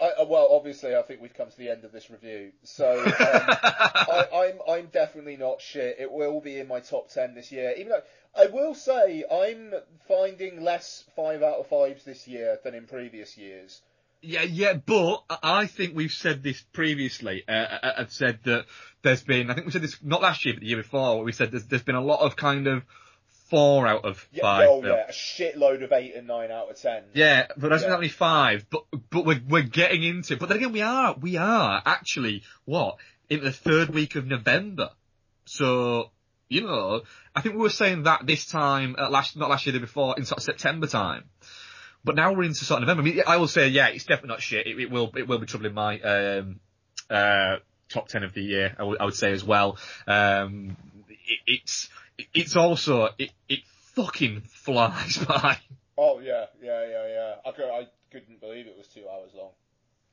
I, 0.00 0.22
uh, 0.22 0.24
well, 0.24 0.48
obviously, 0.50 0.94
I 0.94 1.02
think 1.02 1.20
we've 1.20 1.34
come 1.34 1.50
to 1.50 1.56
the 1.56 1.70
end 1.70 1.84
of 1.84 1.92
this 1.92 2.10
review. 2.10 2.52
So 2.62 3.02
um, 3.04 3.12
I, 3.18 4.26
I'm 4.34 4.72
I'm 4.72 4.86
definitely 4.86 5.36
not 5.36 5.60
shit. 5.60 5.96
It 5.98 6.10
will 6.10 6.40
be 6.40 6.58
in 6.58 6.68
my 6.68 6.80
top 6.80 7.10
ten 7.10 7.34
this 7.34 7.52
year. 7.52 7.74
Even 7.76 7.90
though 7.90 8.02
I 8.36 8.46
will 8.46 8.74
say 8.74 9.24
I'm 9.30 9.74
finding 10.08 10.62
less 10.62 11.04
five 11.16 11.42
out 11.42 11.58
of 11.58 11.66
fives 11.66 12.04
this 12.04 12.26
year 12.26 12.58
than 12.64 12.74
in 12.74 12.86
previous 12.86 13.36
years. 13.36 13.82
Yeah, 14.24 14.42
yeah, 14.42 14.74
but 14.74 15.24
I 15.42 15.66
think 15.66 15.96
we've 15.96 16.12
said 16.12 16.44
this 16.44 16.62
previously. 16.72 17.42
Uh, 17.48 17.52
uh, 17.52 17.78
uh, 17.82 17.92
I've 17.98 18.12
said 18.12 18.38
that 18.44 18.66
there's 19.02 19.24
been, 19.24 19.50
I 19.50 19.54
think 19.54 19.66
we 19.66 19.72
said 19.72 19.82
this 19.82 19.98
not 20.00 20.22
last 20.22 20.44
year, 20.44 20.54
but 20.54 20.60
the 20.60 20.68
year 20.68 20.76
before. 20.76 21.24
We 21.24 21.32
said 21.32 21.50
there's, 21.50 21.66
there's 21.66 21.82
been 21.82 21.96
a 21.96 22.00
lot 22.00 22.20
of 22.20 22.36
kind 22.36 22.68
of 22.68 22.84
four 23.52 23.86
out 23.86 24.06
of 24.06 24.26
yeah, 24.32 24.42
five. 24.42 24.68
Oh 24.70 24.82
yeah, 24.82 25.08
a 25.08 25.12
shitload 25.12 25.84
of 25.84 25.92
eight 25.92 26.14
and 26.16 26.26
nine 26.26 26.50
out 26.50 26.70
of 26.70 26.80
ten. 26.80 27.02
Yeah, 27.12 27.48
but 27.54 27.68
that's 27.68 27.82
yeah. 27.82 27.94
only 27.94 28.08
five. 28.08 28.64
But 28.70 28.84
but 29.10 29.26
we're 29.26 29.42
we're 29.46 29.62
getting 29.62 30.02
into. 30.02 30.32
It. 30.32 30.40
But 30.40 30.48
then 30.48 30.58
again, 30.58 30.72
we 30.72 30.80
are 30.80 31.14
we 31.20 31.36
are 31.36 31.82
actually 31.84 32.44
what 32.64 32.96
in 33.28 33.44
the 33.44 33.52
third 33.52 33.90
week 33.90 34.16
of 34.16 34.26
November. 34.26 34.90
So 35.44 36.10
you 36.48 36.62
know, 36.62 37.02
I 37.36 37.42
think 37.42 37.54
we 37.54 37.60
were 37.60 37.68
saying 37.68 38.04
that 38.04 38.26
this 38.26 38.46
time 38.46 38.96
uh, 38.98 39.10
last 39.10 39.36
not 39.36 39.50
last 39.50 39.66
year, 39.66 39.74
the 39.74 39.80
before 39.80 40.14
in 40.16 40.24
sort 40.24 40.38
of 40.38 40.44
September 40.44 40.86
time. 40.86 41.24
But 42.04 42.16
now 42.16 42.32
we're 42.32 42.44
into 42.44 42.64
sort 42.64 42.82
of 42.82 42.88
November. 42.88 43.02
I, 43.02 43.12
mean, 43.12 43.22
I 43.26 43.36
will 43.36 43.48
say, 43.48 43.68
yeah, 43.68 43.88
it's 43.88 44.04
definitely 44.04 44.30
not 44.30 44.40
shit. 44.40 44.66
It, 44.66 44.80
it 44.80 44.90
will 44.90 45.12
it 45.14 45.28
will 45.28 45.38
be 45.38 45.46
troubling 45.46 45.74
my 45.74 46.00
um, 46.00 46.58
uh, 47.10 47.56
top 47.90 48.08
ten 48.08 48.22
of 48.22 48.32
the 48.32 48.42
year. 48.42 48.74
I, 48.76 48.78
w- 48.78 48.96
I 48.98 49.04
would 49.04 49.14
say 49.14 49.30
as 49.30 49.44
well. 49.44 49.76
Um, 50.06 50.76
it, 51.08 51.38
it's 51.46 51.90
it's 52.34 52.56
also 52.56 53.08
it 53.18 53.30
it 53.48 53.60
fucking 53.94 54.42
flies 54.48 55.18
by. 55.28 55.58
Oh 55.96 56.20
yeah, 56.20 56.46
yeah, 56.62 56.86
yeah, 56.88 57.06
yeah. 57.06 57.34
I, 57.44 57.52
could, 57.52 57.64
I 57.64 57.86
couldn't 58.10 58.40
believe 58.40 58.66
it 58.66 58.76
was 58.76 58.88
two 58.88 59.04
hours 59.08 59.30
long. 59.34 59.50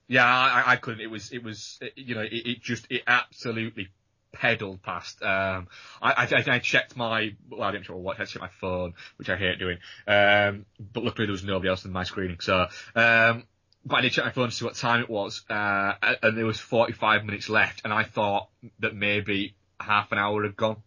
Yeah, 0.07 0.25
I, 0.25 0.73
I 0.73 0.75
couldn't. 0.75 1.01
It 1.01 1.11
was, 1.11 1.31
it 1.31 1.43
was, 1.43 1.79
you 1.95 2.15
know, 2.15 2.21
it, 2.21 2.33
it 2.33 2.61
just, 2.61 2.87
it 2.89 3.03
absolutely 3.05 3.89
pedaled 4.33 4.81
past. 4.81 5.21
Um, 5.21 5.67
I, 6.01 6.25
I, 6.25 6.55
I, 6.55 6.59
checked 6.59 6.97
my, 6.97 7.35
well, 7.49 7.61
I 7.61 7.71
didn't 7.71 7.85
check 7.85 7.95
my 7.95 8.01
watch, 8.01 8.19
I 8.19 8.25
checked 8.25 8.41
my 8.41 8.49
phone, 8.59 8.95
which 9.17 9.29
I 9.29 9.37
hate 9.37 9.59
doing. 9.59 9.77
Um, 10.07 10.65
but 10.79 11.03
luckily 11.03 11.27
there 11.27 11.31
was 11.31 11.43
nobody 11.43 11.69
else 11.69 11.85
in 11.85 11.91
my 11.91 12.03
screening, 12.03 12.39
so, 12.39 12.67
um, 12.95 13.43
but 13.85 13.97
I 13.97 14.01
did 14.01 14.11
check 14.11 14.25
my 14.25 14.31
phone 14.31 14.49
to 14.49 14.55
see 14.55 14.65
what 14.65 14.75
time 14.75 15.01
it 15.01 15.09
was, 15.09 15.43
uh, 15.49 15.93
and 16.23 16.35
there 16.37 16.45
was 16.45 16.59
45 16.59 17.23
minutes 17.25 17.47
left, 17.47 17.81
and 17.83 17.93
I 17.93 18.03
thought 18.03 18.49
that 18.79 18.95
maybe 18.95 19.55
half 19.79 20.11
an 20.11 20.17
hour 20.17 20.43
had 20.43 20.55
gone. 20.55 20.77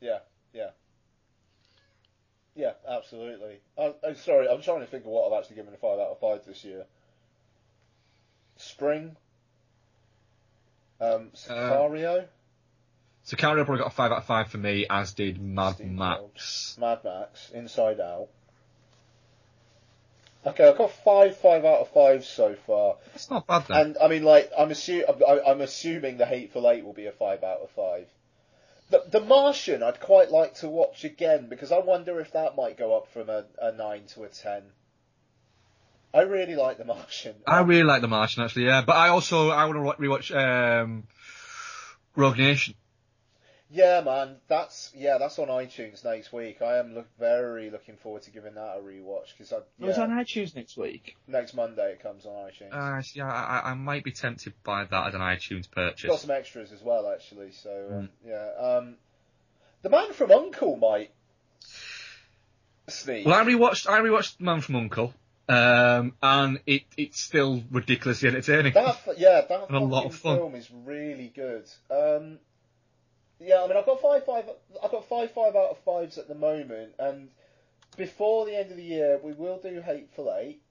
Yeah, 0.00 0.18
yeah. 0.52 0.70
Yeah, 2.54 2.72
absolutely. 2.86 3.60
I'm, 3.78 3.94
I'm 4.06 4.16
sorry, 4.16 4.48
I'm 4.48 4.60
trying 4.62 4.80
to 4.80 4.86
think 4.86 5.04
of 5.04 5.10
what 5.10 5.32
I've 5.32 5.40
actually 5.42 5.56
given 5.56 5.72
a 5.72 5.76
5 5.76 5.98
out 5.98 6.08
of 6.10 6.20
5 6.20 6.44
this 6.46 6.64
year. 6.64 6.84
Spring? 8.56 9.16
Um, 11.00 11.30
Sicario? 11.34 12.22
Uh, 12.22 12.26
Sicario 13.26 13.64
probably 13.64 13.78
got 13.78 13.86
a 13.86 13.94
5 13.94 14.12
out 14.12 14.18
of 14.18 14.24
5 14.24 14.48
for 14.48 14.58
me, 14.58 14.86
as 14.88 15.12
did 15.12 15.40
Mad 15.40 15.76
Steve 15.76 15.90
Max. 15.92 16.76
Mad 16.78 17.00
Max, 17.04 17.50
Inside 17.50 18.00
Out. 18.00 18.28
Okay, 20.44 20.68
I've 20.68 20.76
got 20.76 20.90
five 20.90 21.36
five 21.36 21.64
out 21.64 21.82
of 21.82 21.88
five 21.90 22.24
so 22.24 22.56
far. 22.66 22.96
That's 23.12 23.30
not 23.30 23.46
bad 23.46 23.64
then. 23.68 23.80
And 23.80 23.98
I 24.02 24.08
mean, 24.08 24.24
like, 24.24 24.50
I'm, 24.58 24.70
assu- 24.70 25.04
I'm 25.46 25.60
assuming 25.60 26.16
the 26.16 26.26
Hateful 26.26 26.68
Eight 26.68 26.84
will 26.84 26.92
be 26.92 27.06
a 27.06 27.12
five 27.12 27.44
out 27.44 27.60
of 27.60 27.70
five. 27.70 28.08
The, 28.92 29.04
the 29.10 29.20
Martian, 29.20 29.82
I'd 29.82 30.00
quite 30.00 30.30
like 30.30 30.56
to 30.56 30.68
watch 30.68 31.02
again 31.04 31.48
because 31.48 31.72
I 31.72 31.78
wonder 31.78 32.20
if 32.20 32.32
that 32.32 32.56
might 32.56 32.76
go 32.76 32.94
up 32.94 33.08
from 33.08 33.30
a, 33.30 33.46
a 33.58 33.72
nine 33.72 34.02
to 34.08 34.24
a 34.24 34.28
ten. 34.28 34.64
I 36.12 36.20
really 36.20 36.56
like 36.56 36.76
The 36.76 36.84
Martian. 36.84 37.36
I 37.46 37.62
really 37.62 37.84
like 37.84 38.02
The 38.02 38.08
Martian 38.08 38.42
actually, 38.42 38.66
yeah. 38.66 38.82
But 38.82 38.96
I 38.96 39.08
also 39.08 39.48
I 39.48 39.64
want 39.64 39.98
to 39.98 40.02
rewatch 40.02 40.30
um, 40.36 41.04
Rogue 42.16 42.36
Nation. 42.36 42.74
Yeah, 43.74 44.02
man, 44.04 44.36
that's 44.48 44.92
yeah, 44.94 45.16
that's 45.16 45.38
on 45.38 45.48
iTunes 45.48 46.04
next 46.04 46.30
week. 46.30 46.60
I 46.60 46.76
am 46.76 46.94
look, 46.94 47.06
very 47.18 47.70
looking 47.70 47.96
forward 47.96 48.20
to 48.24 48.30
giving 48.30 48.54
that 48.54 48.76
a 48.76 48.80
rewatch 48.82 49.32
because 49.32 49.50
Oh, 49.50 49.62
yeah, 49.78 49.88
it's 49.88 49.98
on 49.98 50.10
iTunes 50.10 50.54
next 50.54 50.76
week. 50.76 51.16
next 51.26 51.54
Monday 51.54 51.92
it 51.92 52.02
comes 52.02 52.26
on 52.26 52.32
iTunes. 52.50 52.72
Uh, 52.72 53.02
yeah, 53.14 53.26
I, 53.32 53.60
I- 53.60 53.70
I 53.70 53.74
might 53.74 54.04
be 54.04 54.12
tempted 54.12 54.52
by 54.62 54.84
that 54.84 55.06
as 55.08 55.14
an 55.14 55.22
iTunes 55.22 55.68
It's 55.74 56.02
got 56.02 56.18
some 56.20 56.30
extras 56.30 56.70
as 56.70 56.82
well, 56.82 57.10
actually. 57.10 57.52
So 57.52 57.70
Mm. 57.70 57.98
um, 57.98 58.08
yeah, 58.26 58.50
um, 58.58 58.96
the 59.80 59.88
man 59.88 60.12
from 60.12 60.30
Uncle 60.32 60.76
might 60.76 61.10
sneak. 62.88 63.26
Well, 63.26 63.34
I 63.34 63.44
rewatched 63.44 63.88
I 63.88 64.00
rewatched 64.00 64.38
Man 64.40 64.60
from 64.60 64.76
Uncle, 64.76 65.14
um, 65.48 66.14
and 66.22 66.60
it 66.66 66.82
it's 66.98 67.20
still 67.20 67.62
ridiculously 67.70 68.28
entertaining. 68.28 68.74
That 68.74 68.98
yeah, 69.16 69.40
that 69.48 69.62
And 69.68 69.76
a 69.76 69.80
lot 69.80 70.04
of 70.06 70.14
fun. 70.14 70.36
film 70.36 70.54
is 70.56 70.70
really 70.84 71.32
good. 71.34 71.64
Um, 71.90 72.38
yeah, 73.44 73.62
I 73.62 73.68
mean, 73.68 73.76
I've 73.76 73.86
got 73.86 74.00
five 74.00 74.24
five. 74.24 74.44
I've 74.82 74.90
got 74.90 75.08
five 75.08 75.32
five 75.32 75.54
out 75.56 75.70
of 75.70 75.78
fives 75.84 76.18
at 76.18 76.28
the 76.28 76.34
moment, 76.34 76.94
and 76.98 77.28
before 77.96 78.46
the 78.46 78.56
end 78.56 78.70
of 78.70 78.76
the 78.76 78.82
year, 78.82 79.20
we 79.22 79.32
will 79.32 79.58
do 79.58 79.80
Hateful 79.80 80.34
Eight. 80.38 80.62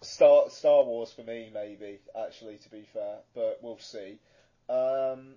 Star 0.00 0.44
Star 0.50 0.84
Wars 0.84 1.12
for 1.12 1.22
me, 1.22 1.50
maybe 1.52 1.98
actually, 2.26 2.58
to 2.58 2.70
be 2.70 2.86
fair, 2.92 3.18
but 3.34 3.58
we'll 3.62 3.78
see. 3.78 4.18
Um, 4.68 5.34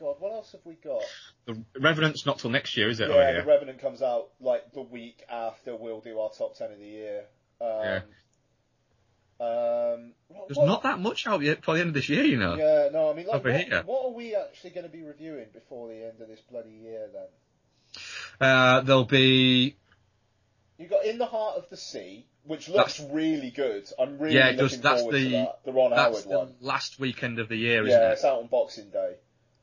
God, 0.00 0.16
what 0.18 0.32
else 0.32 0.52
have 0.52 0.62
we 0.64 0.74
got? 0.74 1.02
The 1.46 1.62
Revenant's 1.78 2.26
not 2.26 2.38
till 2.38 2.50
next 2.50 2.76
year, 2.76 2.88
is 2.88 2.98
it? 3.00 3.08
yeah, 3.08 3.14
Oh, 3.14 3.18
The 3.18 3.38
yeah. 3.38 3.44
Revenant 3.44 3.80
comes 3.80 4.02
out 4.02 4.30
like 4.40 4.72
the 4.72 4.82
week 4.82 5.22
after 5.30 5.76
we'll 5.76 6.00
do 6.00 6.18
our 6.18 6.30
top 6.30 6.56
ten 6.56 6.72
of 6.72 6.78
the 6.78 6.86
year. 6.86 7.24
Um, 7.60 7.68
Yeah. 7.68 8.00
Um, 9.44 10.12
what- 10.28 10.48
There's 10.48 10.56
what- 10.58 10.66
not 10.66 10.82
that 10.84 10.98
much 10.98 11.26
out 11.26 11.42
yet 11.42 11.64
for 11.64 11.74
the 11.74 11.80
end 11.80 11.88
of 11.88 11.94
this 11.94 12.08
year, 12.08 12.24
you 12.24 12.36
know. 12.38 12.54
Yeah, 12.56 12.88
no, 12.92 13.10
I 13.10 13.14
mean, 13.14 13.26
like, 13.26 13.44
what, 13.44 13.86
what 13.86 14.04
are 14.06 14.12
we 14.12 14.34
actually 14.34 14.70
going 14.70 14.86
to 14.86 14.92
be 14.92 15.02
reviewing 15.02 15.46
before 15.52 15.88
the 15.88 16.04
end 16.06 16.20
of 16.20 16.28
this 16.28 16.40
bloody 16.50 16.70
year 16.70 17.08
then? 17.12 17.26
Uh, 18.40 18.80
there'll 18.80 19.04
be 19.04 19.76
You 20.78 20.88
got 20.88 21.04
In 21.04 21.18
the 21.18 21.26
Heart 21.26 21.58
of 21.58 21.68
the 21.70 21.76
Sea, 21.76 22.26
which 22.44 22.68
looks 22.68 22.98
really 23.00 23.50
good. 23.50 23.88
I'm 23.98 24.18
really 24.18 24.34
Yeah, 24.36 24.46
looking 24.46 24.58
does. 24.58 24.80
That's 24.80 25.00
forward 25.02 25.18
to 25.18 25.24
the- 25.24 25.30
that. 25.30 25.60
The 25.64 25.72
Ron 25.72 25.90
that's 25.90 26.02
Howard 26.02 26.24
the 26.24 26.38
one. 26.38 26.54
last 26.60 26.98
weekend 26.98 27.38
of 27.38 27.48
the 27.48 27.56
year, 27.56 27.86
isn't 27.86 28.00
Yeah, 28.00 28.10
it? 28.10 28.14
it's 28.14 28.24
out 28.24 28.40
on 28.40 28.46
Boxing 28.48 28.90
Day. 28.90 29.14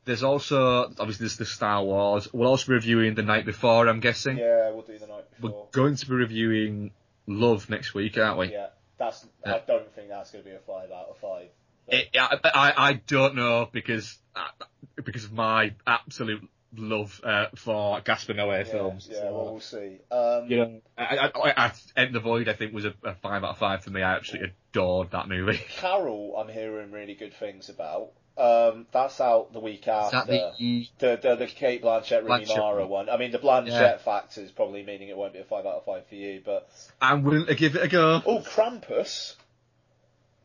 There's 0.04 0.22
also 0.24 0.84
obviously 0.86 1.24
there's 1.24 1.36
the 1.36 1.44
Star 1.46 1.84
Wars. 1.84 2.32
We'll 2.32 2.48
also 2.48 2.66
be 2.68 2.74
reviewing 2.74 3.14
the 3.14 3.22
night 3.22 3.44
before. 3.44 3.86
I'm 3.88 4.00
guessing. 4.00 4.38
Yeah, 4.38 4.70
we'll 4.70 4.82
do 4.82 4.98
the 4.98 5.06
night 5.06 5.24
We're 5.40 5.52
going 5.70 5.96
to 5.96 6.06
be 6.06 6.14
reviewing 6.14 6.92
Love 7.28 7.70
next 7.70 7.94
week, 7.94 8.18
aren't 8.18 8.38
we? 8.38 8.50
Yeah, 8.52 8.68
that's. 9.02 9.26
I 9.44 9.60
don't 9.66 9.92
think 9.94 10.08
that's 10.08 10.30
going 10.30 10.44
to 10.44 10.50
be 10.50 10.56
a 10.56 10.60
five 10.60 10.90
out 10.90 11.08
of 11.10 11.18
five. 11.18 11.48
It, 11.88 12.08
I, 12.18 12.38
I 12.44 12.88
I 12.88 12.92
don't 12.94 13.34
know 13.34 13.68
because 13.70 14.16
uh, 14.36 14.64
because 15.02 15.24
of 15.24 15.32
my 15.32 15.74
absolute 15.86 16.48
love 16.76 17.20
uh, 17.22 17.46
for 17.56 18.00
Gaspar 18.00 18.34
Noé 18.34 18.58
yeah, 18.58 18.64
films. 18.64 19.08
Yeah, 19.10 19.18
So, 19.18 19.32
well, 19.32 19.52
we'll 19.52 19.60
see. 19.60 19.98
Um, 20.10 20.50
you 20.50 20.56
know, 20.56 20.80
I, 20.96 21.16
I, 21.16 21.26
I, 21.26 21.52
I, 21.56 21.72
Enter 21.96 22.12
the 22.12 22.20
Void 22.20 22.48
I 22.48 22.54
think 22.54 22.72
was 22.72 22.84
a, 22.84 22.94
a 23.04 23.14
five 23.14 23.44
out 23.44 23.50
of 23.50 23.58
five 23.58 23.84
for 23.84 23.90
me. 23.90 24.02
I 24.02 24.16
absolutely 24.16 24.52
adored 24.72 25.10
that 25.10 25.28
movie. 25.28 25.60
Carol, 25.76 26.36
I'm 26.36 26.48
hearing 26.48 26.92
really 26.92 27.14
good 27.14 27.34
things 27.34 27.68
about. 27.68 28.12
Um, 28.36 28.86
that's 28.92 29.20
out 29.20 29.52
the 29.52 29.60
week 29.60 29.82
Is 29.82 29.88
after. 29.88 30.16
that 30.16 30.26
the 30.58 30.86
The, 30.98 31.16
the 31.22 31.36
the 31.36 31.46
Cate 31.46 31.82
Blanchett 31.82 32.26
Rooney 32.26 32.46
Mara 32.46 32.86
one. 32.86 33.10
I 33.10 33.18
mean, 33.18 33.30
the 33.30 33.38
Blanchett 33.38 33.68
Yeah. 33.68 33.96
factor 33.98 34.40
is 34.40 34.50
probably 34.50 34.82
meaning 34.82 35.08
it 35.08 35.16
won't 35.16 35.34
be 35.34 35.40
a 35.40 35.44
five 35.44 35.66
out 35.66 35.74
of 35.74 35.84
five 35.84 36.06
for 36.06 36.14
you. 36.14 36.40
But 36.44 36.68
I'm 37.00 37.24
willing 37.24 37.46
to 37.46 37.54
give 37.54 37.76
it 37.76 37.82
a 37.82 37.88
go. 37.88 38.22
oh, 38.24 38.38
Krampus. 38.40 39.36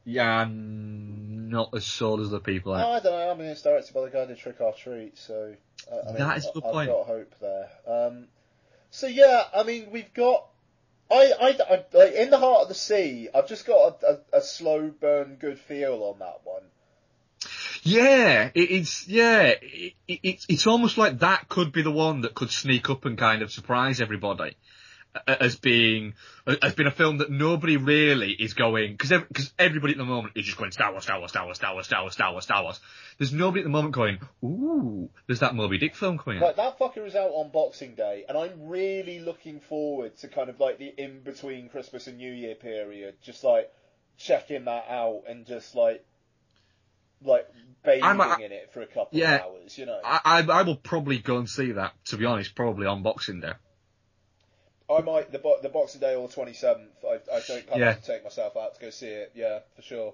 Yeah, 0.04 0.42
I'm 0.42 1.50
not 1.50 1.74
as 1.76 1.86
sold 1.86 2.22
as 2.22 2.30
the 2.30 2.40
people. 2.40 2.74
Are. 2.74 2.98
I 2.98 3.00
don't 3.00 3.12
know. 3.12 3.32
I 3.32 3.34
mean, 3.36 3.48
it's 3.48 3.62
directed 3.62 3.94
by 3.94 4.02
the 4.02 4.10
guy 4.10 4.22
who 4.22 4.28
did 4.28 4.38
Trick 4.38 4.60
'r 4.60 4.74
Treat, 4.74 5.18
so 5.18 5.54
uh, 5.92 5.96
I 5.96 6.06
mean, 6.08 6.18
That 6.18 6.38
is 6.38 6.46
a 6.46 6.52
good 6.52 6.64
I've 6.66 6.88
got 6.88 7.06
hope 7.06 7.34
there. 7.40 7.70
Um, 7.88 8.28
so 8.92 9.08
yeah, 9.08 9.44
I 9.56 9.64
mean, 9.64 9.92
we've 9.92 10.14
got. 10.14 10.46
I, 11.10 11.32
I, 11.40 11.58
I 11.74 11.86
like 11.94 12.14
in 12.16 12.30
the 12.32 12.38
heart 12.38 12.64
of 12.64 12.68
the 12.68 12.74
sea. 12.74 13.30
I've 13.34 13.48
just 13.48 13.66
got 13.66 14.04
a, 14.04 14.20
a, 14.34 14.38
a 14.40 14.42
slow 14.42 14.90
burn, 14.90 15.38
good 15.40 15.58
feel 15.58 16.04
on 16.04 16.20
that 16.20 16.42
one. 16.44 16.64
Yeah, 17.84 18.52
it, 18.54 18.72
it's 18.72 19.08
yeah, 19.08 19.54
it, 19.62 19.94
it, 20.08 20.20
it's 20.24 20.46
it's 20.50 20.68
almost 20.68 20.98
like 20.98 21.20
that 21.20 21.50
could 21.50 21.72
be 21.72 21.82
the 21.82 21.92
one 21.92 22.22
that 22.22 22.36
could 22.36 22.52
sneak 22.52 22.90
up 22.90 23.06
and 23.06 23.18
kind 23.18 23.42
of 23.42 23.52
surprise 23.52 24.02
everybody 24.02 24.56
as 25.28 25.56
being 25.56 26.14
as 26.62 26.76
being 26.76 26.88
a 26.88 26.92
film 26.92 27.18
that 27.18 27.30
nobody 27.30 27.78
really 27.78 28.32
is 28.32 28.54
going 28.54 28.92
because 28.92 29.10
because 29.10 29.54
everybody 29.58 29.94
at 29.94 29.98
the 29.98 30.06
moment 30.06 30.34
is 30.36 30.46
just 30.46 30.58
going 30.58 30.72
Star 30.72 30.92
Wars, 30.92 31.04
Star 31.04 31.20
Wars, 31.20 31.32
Star 31.32 31.46
Wars, 31.46 31.58
Star 31.58 31.74
Wars, 31.74 31.86
Star 31.86 32.02
Wars, 32.04 32.14
Star 32.14 32.32
Wars, 32.32 32.44
Star 32.44 32.64
Wars. 32.64 32.80
There's 33.18 33.34
nobody 33.34 33.62
at 33.62 33.64
the 33.64 33.70
moment 33.70 33.94
going, 33.94 34.20
ooh, 34.44 35.10
there's 35.26 35.40
that 35.40 35.56
Moby 35.56 35.78
Dick 35.78 35.96
film 35.96 36.18
coming. 36.18 36.40
Like 36.40 36.58
that 36.58 36.78
fucker 36.80 37.06
is 37.06 37.16
out 37.16 37.32
on 37.32 37.52
Boxing 37.52 37.96
Day, 37.96 38.26
and 38.28 38.38
I'm 38.38 38.68
really 38.68 39.20
looking 39.20 39.60
forward 39.60 40.18
to 40.18 40.28
kind 40.28 40.50
of 40.50 40.60
like 40.60 40.78
the 40.78 40.94
in 40.98 41.22
between 41.22 41.70
Christmas 41.70 42.08
and 42.08 42.18
New 42.18 42.32
Year 42.32 42.56
period, 42.56 43.16
just 43.22 43.44
like 43.44 43.72
checking 44.18 44.66
that 44.66 44.86
out 44.90 45.24
and 45.28 45.46
just 45.46 45.76
like 45.76 46.06
like 47.24 47.48
bathing 47.84 48.04
I'm 48.04 48.20
a- 48.22 48.38
in 48.42 48.52
it 48.52 48.72
for 48.74 48.82
a 48.82 48.88
couple 48.88 49.10
Yeah. 49.20 49.36
of 49.36 49.42
hours, 49.42 49.78
you 49.78 49.86
know. 49.86 50.00
I, 50.04 50.20
I 50.26 50.42
I 50.42 50.62
will 50.64 50.76
probably 50.76 51.18
go 51.20 51.38
and 51.38 51.50
see 51.50 51.72
that. 51.74 51.94
To 52.06 52.18
be 52.18 52.26
honest, 52.26 52.56
probably 52.56 52.86
on 52.88 53.04
Boxing 53.04 53.40
Day. 53.42 53.54
I 54.90 55.02
might 55.02 55.32
the 55.32 55.40
bo- 55.40 55.60
the 55.62 55.70
Boxing 55.70 56.00
Day 56.02 56.16
or 56.16 56.28
the 56.28 56.34
twenty 56.34 56.54
seventh. 56.54 56.92
I 57.04 57.16
I 57.34 57.42
don't 57.48 57.66
I 57.74 57.78
Yeah. 57.78 57.94
to 57.94 58.02
take 58.02 58.24
myself 58.24 58.56
out 58.56 58.76
to 58.76 58.82
go 58.82 58.90
see 58.90 59.08
it. 59.08 59.32
Yeah, 59.36 59.60
for 59.76 59.82
sure. 59.82 60.14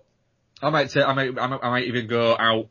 I 0.61 0.69
might 0.69 0.91
say, 0.91 1.01
I 1.01 1.13
might, 1.13 1.37
I 1.37 1.47
might, 1.47 1.63
I 1.63 1.69
might 1.69 1.83
even 1.85 2.07
go 2.07 2.35
out. 2.37 2.69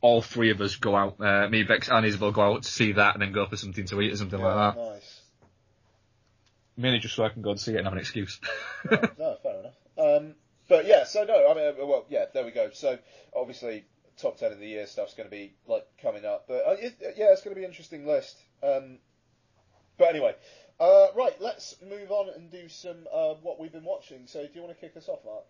All 0.00 0.20
three 0.22 0.50
of 0.50 0.60
us 0.60 0.76
go 0.76 0.96
out. 0.96 1.20
Uh, 1.20 1.48
me, 1.48 1.62
Bex, 1.62 1.88
and 1.88 2.04
Isabel 2.06 2.32
go 2.32 2.42
out 2.54 2.62
to 2.64 2.68
see 2.68 2.92
that, 2.92 3.14
and 3.14 3.22
then 3.22 3.32
go 3.32 3.46
for 3.46 3.56
something 3.56 3.84
to 3.86 4.00
eat 4.00 4.12
or 4.12 4.16
something 4.16 4.38
yeah, 4.40 4.46
like 4.46 4.74
that. 4.74 4.80
nice. 4.80 5.20
Mainly 6.76 6.98
just 7.00 7.14
so 7.14 7.24
I 7.24 7.28
can 7.28 7.42
go 7.42 7.50
and 7.50 7.60
see 7.60 7.72
it 7.72 7.76
and 7.76 7.84
have 7.84 7.92
an 7.92 7.98
excuse. 8.00 8.40
no, 8.90 9.36
fair 9.42 9.60
enough. 9.60 9.74
Um, 9.98 10.34
but 10.72 10.86
yeah, 10.86 11.04
so 11.04 11.24
no, 11.24 11.50
I 11.50 11.54
mean, 11.54 11.68
uh, 11.68 11.86
well, 11.86 12.06
yeah, 12.08 12.24
there 12.32 12.46
we 12.46 12.50
go. 12.50 12.70
So 12.72 12.98
obviously, 13.36 13.84
top 14.16 14.38
ten 14.38 14.52
of 14.52 14.58
the 14.58 14.66
year 14.66 14.86
stuff's 14.86 15.12
going 15.12 15.28
to 15.28 15.30
be 15.30 15.52
like 15.66 15.86
coming 16.02 16.24
up, 16.24 16.46
but 16.48 16.62
uh, 16.66 16.76
it, 16.78 16.96
yeah, 17.14 17.26
it's 17.32 17.42
going 17.42 17.54
to 17.54 17.60
be 17.60 17.64
an 17.64 17.70
interesting 17.70 18.06
list. 18.06 18.38
Um, 18.62 18.96
but 19.98 20.08
anyway, 20.08 20.34
uh, 20.80 21.08
right, 21.14 21.38
let's 21.40 21.76
move 21.86 22.10
on 22.10 22.30
and 22.34 22.50
do 22.50 22.70
some 22.70 23.06
uh, 23.12 23.34
what 23.42 23.60
we've 23.60 23.70
been 23.70 23.84
watching. 23.84 24.26
So, 24.26 24.40
do 24.40 24.48
you 24.54 24.62
want 24.62 24.74
to 24.74 24.80
kick 24.80 24.96
us 24.96 25.10
off, 25.10 25.18
Mark? 25.26 25.44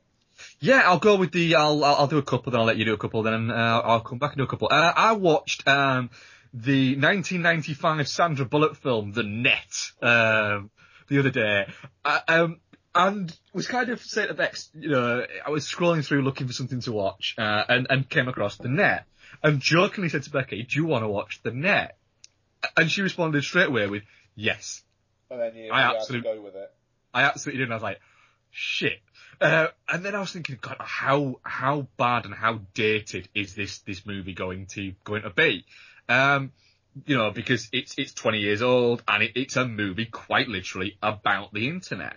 yeah, 0.58 0.82
I'll 0.84 0.98
go 0.98 1.14
with 1.14 1.30
the. 1.30 1.54
I'll, 1.54 1.84
I'll, 1.84 2.08
do 2.08 2.18
a 2.18 2.22
couple, 2.22 2.50
then 2.50 2.60
I'll 2.60 2.66
let 2.66 2.76
you 2.76 2.84
do 2.84 2.94
a 2.94 2.98
couple, 2.98 3.22
then 3.22 3.48
uh, 3.52 3.80
I'll 3.84 4.00
come 4.00 4.18
back 4.18 4.32
and 4.32 4.38
do 4.38 4.44
a 4.44 4.48
couple. 4.48 4.68
Uh, 4.72 4.92
I 4.94 5.12
watched 5.12 5.68
um, 5.68 6.10
the 6.52 6.96
1995 6.96 8.08
Sandra 8.08 8.44
Bullock 8.44 8.74
film, 8.74 9.12
The 9.12 9.22
Net, 9.22 9.92
um, 10.02 10.70
the 11.08 11.20
other 11.20 11.30
day. 11.30 11.66
Uh, 12.04 12.20
um, 12.26 12.60
and 12.94 13.34
was 13.52 13.66
kind 13.66 13.88
of 13.88 14.00
saying 14.00 14.28
to 14.28 14.34
Bex, 14.34 14.70
you 14.74 14.90
know, 14.90 15.24
I 15.46 15.50
was 15.50 15.66
scrolling 15.66 16.04
through 16.04 16.22
looking 16.22 16.46
for 16.46 16.52
something 16.52 16.80
to 16.82 16.92
watch, 16.92 17.34
uh, 17.38 17.64
and, 17.68 17.86
and 17.88 18.08
came 18.08 18.28
across 18.28 18.56
The 18.56 18.68
Net. 18.68 19.04
And 19.42 19.60
jokingly 19.60 20.08
said 20.08 20.22
to 20.24 20.30
Becky, 20.30 20.62
do 20.62 20.76
you 20.76 20.84
want 20.84 21.04
to 21.04 21.08
watch 21.08 21.40
The 21.42 21.52
Net? 21.52 21.96
And 22.76 22.90
she 22.90 23.02
responded 23.02 23.42
straight 23.42 23.68
away 23.68 23.86
with, 23.86 24.02
yes. 24.34 24.82
And 25.30 25.40
then 25.40 25.56
you, 25.56 25.72
I 25.72 25.88
you 25.88 25.98
have 25.98 26.06
to 26.06 26.20
go 26.20 26.40
with 26.40 26.54
it. 26.54 26.70
I 27.14 27.22
absolutely 27.22 27.58
did. 27.58 27.64
And 27.64 27.72
I 27.72 27.76
was 27.76 27.82
like, 27.82 28.00
shit. 28.50 29.00
Uh, 29.40 29.68
and 29.88 30.04
then 30.04 30.14
I 30.14 30.20
was 30.20 30.32
thinking, 30.32 30.58
God, 30.60 30.76
how 30.78 31.40
how 31.42 31.88
bad 31.96 32.26
and 32.26 32.34
how 32.34 32.60
dated 32.74 33.28
is 33.34 33.54
this 33.54 33.78
this 33.80 34.06
movie 34.06 34.34
going 34.34 34.66
to 34.66 34.92
going 35.04 35.22
to 35.22 35.30
be? 35.30 35.64
Um, 36.08 36.52
you 37.06 37.16
know, 37.16 37.30
because 37.30 37.68
it's 37.72 37.94
it's 37.98 38.12
20 38.12 38.38
years 38.38 38.62
old 38.62 39.02
and 39.08 39.22
it, 39.24 39.32
it's 39.34 39.56
a 39.56 39.66
movie 39.66 40.06
quite 40.06 40.48
literally 40.48 40.96
about 41.02 41.52
the 41.52 41.68
internet. 41.68 42.14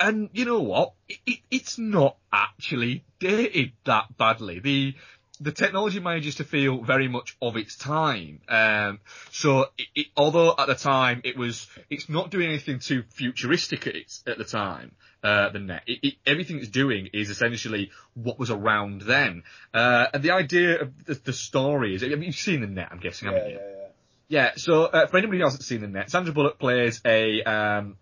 And 0.00 0.30
you 0.32 0.46
know 0.46 0.60
what? 0.60 0.94
It, 1.08 1.18
it, 1.26 1.38
it's 1.50 1.78
not 1.78 2.16
actually 2.32 3.04
dated 3.18 3.72
that 3.84 4.16
badly. 4.16 4.58
The 4.58 4.94
the 5.40 5.52
technology 5.52 6.00
manages 6.00 6.34
to 6.36 6.44
feel 6.44 6.82
very 6.82 7.08
much 7.08 7.36
of 7.40 7.56
its 7.56 7.74
time. 7.76 8.40
Um, 8.48 9.00
so 9.30 9.66
it, 9.78 9.86
it, 9.94 10.06
although 10.14 10.54
at 10.58 10.66
the 10.66 10.74
time 10.74 11.22
it 11.24 11.36
was, 11.36 11.66
it's 11.88 12.10
not 12.10 12.30
doing 12.30 12.48
anything 12.48 12.78
too 12.78 13.04
futuristic 13.08 13.86
at, 13.86 13.96
its, 13.96 14.22
at 14.26 14.36
the 14.36 14.44
time. 14.44 14.92
Uh, 15.22 15.50
the 15.50 15.58
net. 15.58 15.82
It, 15.86 15.98
it, 16.02 16.14
everything 16.26 16.58
it's 16.58 16.68
doing 16.68 17.08
is 17.12 17.28
essentially 17.30 17.90
what 18.14 18.38
was 18.38 18.50
around 18.50 19.02
then. 19.02 19.42
Uh, 19.72 20.06
and 20.14 20.22
the 20.22 20.30
idea 20.30 20.82
of 20.82 21.04
the, 21.04 21.14
the 21.14 21.32
story 21.32 21.94
is, 21.94 22.02
I 22.02 22.08
mean, 22.08 22.22
you've 22.22 22.34
seen 22.36 22.60
the 22.62 22.66
net, 22.66 22.88
I'm 22.90 23.00
guessing, 23.00 23.28
Yeah, 23.28 23.34
haven't 23.34 23.50
yeah, 23.50 23.56
you? 23.56 23.62
yeah. 23.62 23.86
Yeah, 24.28 24.50
so 24.56 24.84
uh, 24.84 25.06
for 25.08 25.18
anybody 25.18 25.38
who 25.38 25.44
hasn't 25.44 25.64
seen 25.64 25.80
the 25.80 25.88
net, 25.88 26.10
Sandra 26.10 26.32
Bullock 26.32 26.58
plays 26.58 27.00
a 27.04 27.42
um, 27.42 27.96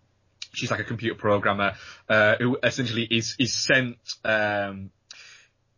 she's 0.53 0.71
like 0.71 0.81
a 0.81 0.85
computer 0.85 1.15
programmer 1.15 1.75
uh, 2.09 2.37
who 2.37 2.59
essentially 2.63 3.05
is 3.05 3.37
is 3.39 3.55
sent 3.55 3.97
um, 4.25 4.91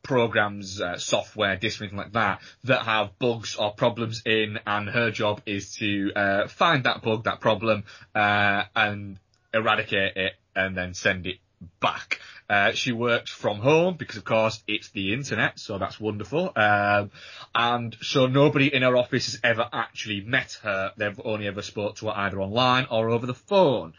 programs, 0.03 0.81
uh, 0.81 0.97
software, 0.99 1.57
disks, 1.57 1.81
anything 1.81 1.99
like 1.99 2.13
that 2.13 2.41
that 2.65 2.83
have 2.83 3.19
bugs 3.19 3.57
or 3.57 3.73
problems 3.73 4.23
in, 4.25 4.59
and 4.67 4.89
her 4.89 5.11
job 5.11 5.43
is 5.47 5.75
to 5.77 6.13
uh, 6.15 6.49
find 6.49 6.85
that 6.85 7.03
bug, 7.03 7.25
that 7.25 7.41
problem, 7.41 7.85
uh, 8.15 8.65
and 8.75 9.19
eradicate 9.53 10.17
it, 10.17 10.33
and 10.55 10.77
then 10.77 10.95
send 10.95 11.27
it 11.27 11.37
back. 11.81 12.21
Uh, 12.51 12.73
she 12.73 12.91
works 12.91 13.31
from 13.31 13.61
home 13.61 13.95
because, 13.97 14.17
of 14.17 14.25
course, 14.25 14.61
it's 14.67 14.89
the 14.89 15.13
internet, 15.13 15.57
so 15.61 15.79
that's 15.79 16.01
wonderful. 16.01 16.51
Um, 16.57 17.13
and 17.55 17.97
so 18.03 18.27
nobody 18.27 18.75
in 18.75 18.83
her 18.83 18.97
office 18.97 19.27
has 19.27 19.41
ever 19.45 19.69
actually 19.73 20.23
met 20.23 20.59
her. 20.65 20.93
They've 20.97 21.21
only 21.25 21.47
ever 21.47 21.63
spoke 21.63 21.95
to 21.99 22.07
her 22.07 22.13
either 22.13 22.41
online 22.41 22.89
or 22.91 23.11
over 23.11 23.25
the 23.25 23.35
phone. 23.35 23.93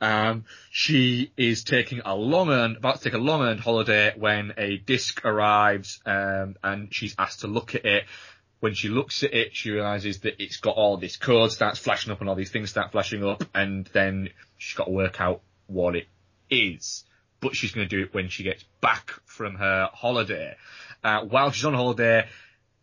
Um, 0.00 0.46
she 0.70 1.32
is 1.36 1.64
taking 1.64 2.00
a 2.02 2.14
long 2.14 2.48
earned, 2.48 2.78
about 2.78 2.96
to 2.96 3.04
take 3.04 3.12
a 3.12 3.18
long 3.18 3.42
earned 3.42 3.60
holiday 3.60 4.14
when 4.16 4.54
a 4.56 4.78
disc 4.78 5.22
arrives, 5.26 6.00
um, 6.06 6.56
and 6.64 6.88
she's 6.94 7.14
asked 7.18 7.40
to 7.40 7.46
look 7.46 7.74
at 7.74 7.84
it. 7.84 8.04
When 8.60 8.72
she 8.72 8.88
looks 8.88 9.22
at 9.22 9.34
it, 9.34 9.54
she 9.54 9.70
realizes 9.70 10.20
that 10.20 10.42
it's 10.42 10.56
got 10.56 10.76
all 10.76 10.96
this 10.96 11.18
code 11.18 11.52
starts 11.52 11.78
flashing 11.78 12.10
up 12.10 12.20
and 12.20 12.30
all 12.30 12.36
these 12.36 12.50
things 12.50 12.70
start 12.70 12.90
flashing 12.90 13.22
up, 13.22 13.44
and 13.54 13.84
then 13.92 14.30
she's 14.56 14.78
got 14.78 14.84
to 14.84 14.92
work 14.92 15.20
out 15.20 15.42
what 15.66 15.94
it 15.94 16.06
is. 16.48 17.04
But 17.40 17.54
she's 17.54 17.72
going 17.72 17.88
to 17.88 17.96
do 17.96 18.02
it 18.02 18.14
when 18.14 18.28
she 18.28 18.42
gets 18.42 18.64
back 18.80 19.12
from 19.24 19.56
her 19.56 19.88
holiday. 19.92 20.56
Uh, 21.04 21.20
while 21.22 21.50
she's 21.50 21.64
on 21.64 21.74
holiday, 21.74 22.26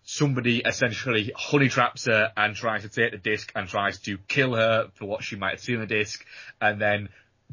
somebody 0.03 0.59
essentially 0.59 1.31
honey 1.35 1.67
traps 1.67 2.05
her 2.05 2.31
and 2.37 2.55
tries 2.55 2.83
to 2.83 2.89
take 2.89 3.11
the 3.11 3.17
disc 3.17 3.51
and 3.55 3.67
tries 3.67 3.99
to 3.99 4.17
kill 4.27 4.55
her 4.55 4.89
for 4.93 5.05
what 5.05 5.23
she 5.23 5.35
might 5.35 5.51
have 5.51 5.59
seen 5.59 5.75
in 5.75 5.81
the 5.81 5.87
disc 5.87 6.23
and 6.61 6.79
then 6.79 7.09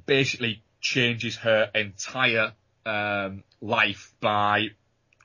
basically 0.06 0.62
changes 0.80 1.36
her 1.36 1.70
entire 1.74 2.52
um, 2.84 3.42
life 3.60 4.14
by 4.20 4.68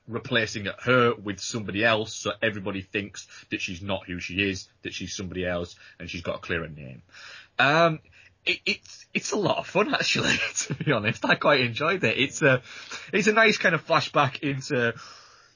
replacing 0.07 0.67
her 0.79 1.13
with 1.15 1.39
somebody 1.39 1.83
else 1.83 2.15
so 2.15 2.31
everybody 2.41 2.81
thinks 2.81 3.27
that 3.51 3.59
she's 3.59 3.81
not 3.81 4.05
who 4.07 4.19
she 4.19 4.35
is, 4.35 4.69
that 4.83 4.93
she's 4.93 5.15
somebody 5.15 5.45
else 5.45 5.75
and 5.99 6.09
she's 6.09 6.21
got 6.21 6.35
a 6.35 6.39
clearer 6.39 6.69
name. 6.69 7.01
Um, 7.59 7.99
it, 8.47 8.59
it's 8.65 9.05
it's 9.13 9.31
a 9.31 9.37
lot 9.37 9.57
of 9.57 9.67
fun 9.67 9.93
actually, 9.93 10.35
to 10.55 10.73
be 10.73 10.91
honest. 10.91 11.25
I 11.25 11.35
quite 11.35 11.61
enjoyed 11.61 12.03
it. 12.03 12.17
It's 12.17 12.41
a 12.41 12.61
it's 13.13 13.27
a 13.27 13.33
nice 13.33 13.57
kind 13.57 13.75
of 13.75 13.85
flashback 13.85 14.39
into 14.39 14.93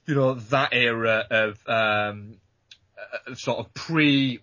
you 0.06 0.16
know, 0.16 0.34
that 0.34 0.74
era 0.74 1.26
of 1.30 1.60
um, 1.68 2.36
uh, 2.98 3.36
sort 3.36 3.60
of 3.60 3.74
pre 3.74 4.40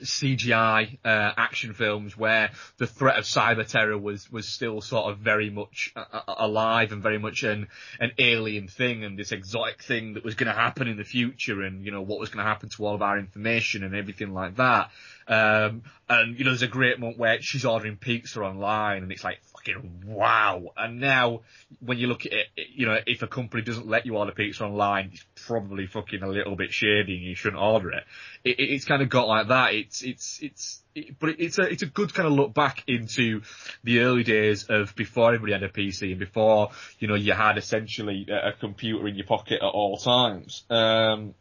CGI 0.00 0.98
uh, 1.04 1.32
action 1.36 1.72
films 1.72 2.16
where 2.16 2.50
the 2.78 2.86
threat 2.86 3.16
of 3.16 3.24
cyber 3.24 3.66
terror 3.66 3.96
was 3.96 4.30
was 4.32 4.48
still 4.48 4.80
sort 4.80 5.12
of 5.12 5.18
very 5.18 5.50
much 5.50 5.92
uh, 5.94 6.20
alive 6.26 6.90
and 6.90 7.02
very 7.02 7.18
much 7.18 7.44
an 7.44 7.68
an 8.00 8.10
alien 8.18 8.66
thing 8.66 9.04
and 9.04 9.16
this 9.16 9.30
exotic 9.30 9.82
thing 9.82 10.14
that 10.14 10.24
was 10.24 10.34
going 10.34 10.48
to 10.48 10.58
happen 10.58 10.88
in 10.88 10.96
the 10.96 11.04
future 11.04 11.62
and 11.62 11.84
you 11.84 11.92
know 11.92 12.02
what 12.02 12.18
was 12.18 12.28
going 12.30 12.44
to 12.44 12.48
happen 12.48 12.68
to 12.70 12.84
all 12.84 12.96
of 12.96 13.02
our 13.02 13.18
information 13.18 13.84
and 13.84 13.94
everything 13.94 14.34
like 14.34 14.56
that. 14.56 14.90
Um, 15.26 15.82
and 16.08 16.38
you 16.38 16.44
know, 16.44 16.50
there's 16.50 16.62
a 16.62 16.68
great 16.68 16.98
moment 16.98 17.18
where 17.18 17.40
she's 17.40 17.64
ordering 17.64 17.96
pizza 17.96 18.42
online 18.42 19.02
and 19.02 19.12
it's 19.12 19.24
like 19.24 19.40
fucking 19.44 20.02
wow. 20.06 20.72
And 20.76 21.00
now 21.00 21.40
when 21.80 21.98
you 21.98 22.08
look 22.08 22.26
at 22.26 22.32
it, 22.32 22.46
you 22.74 22.84
know, 22.84 22.98
if 23.06 23.22
a 23.22 23.26
company 23.26 23.62
doesn't 23.62 23.88
let 23.88 24.04
you 24.04 24.16
order 24.16 24.32
pizza 24.32 24.64
online, 24.64 25.12
it's 25.14 25.24
probably 25.46 25.86
fucking 25.86 26.22
a 26.22 26.28
little 26.28 26.56
bit 26.56 26.72
shady 26.72 27.16
and 27.16 27.24
you 27.24 27.34
shouldn't 27.34 27.62
order 27.62 27.90
it. 27.92 28.04
it 28.44 28.56
it's 28.58 28.84
kind 28.84 29.00
of 29.00 29.08
got 29.08 29.28
like 29.28 29.48
that. 29.48 29.74
It's, 29.74 30.02
it's, 30.02 30.40
it's, 30.42 30.82
it, 30.94 31.18
but 31.18 31.40
it's 31.40 31.58
a, 31.58 31.62
it's 31.62 31.82
a 31.82 31.86
good 31.86 32.12
kind 32.12 32.26
of 32.26 32.34
look 32.34 32.52
back 32.52 32.84
into 32.86 33.40
the 33.82 34.00
early 34.00 34.24
days 34.24 34.64
of 34.64 34.94
before 34.94 35.34
everybody 35.34 35.52
had 35.52 35.62
a 35.62 35.68
PC 35.70 36.10
and 36.10 36.18
before, 36.18 36.70
you 36.98 37.08
know, 37.08 37.14
you 37.14 37.32
had 37.32 37.56
essentially 37.56 38.26
a, 38.28 38.48
a 38.48 38.52
computer 38.52 39.08
in 39.08 39.14
your 39.14 39.26
pocket 39.26 39.60
at 39.62 39.68
all 39.68 39.96
times. 39.96 40.64
Um, 40.68 41.34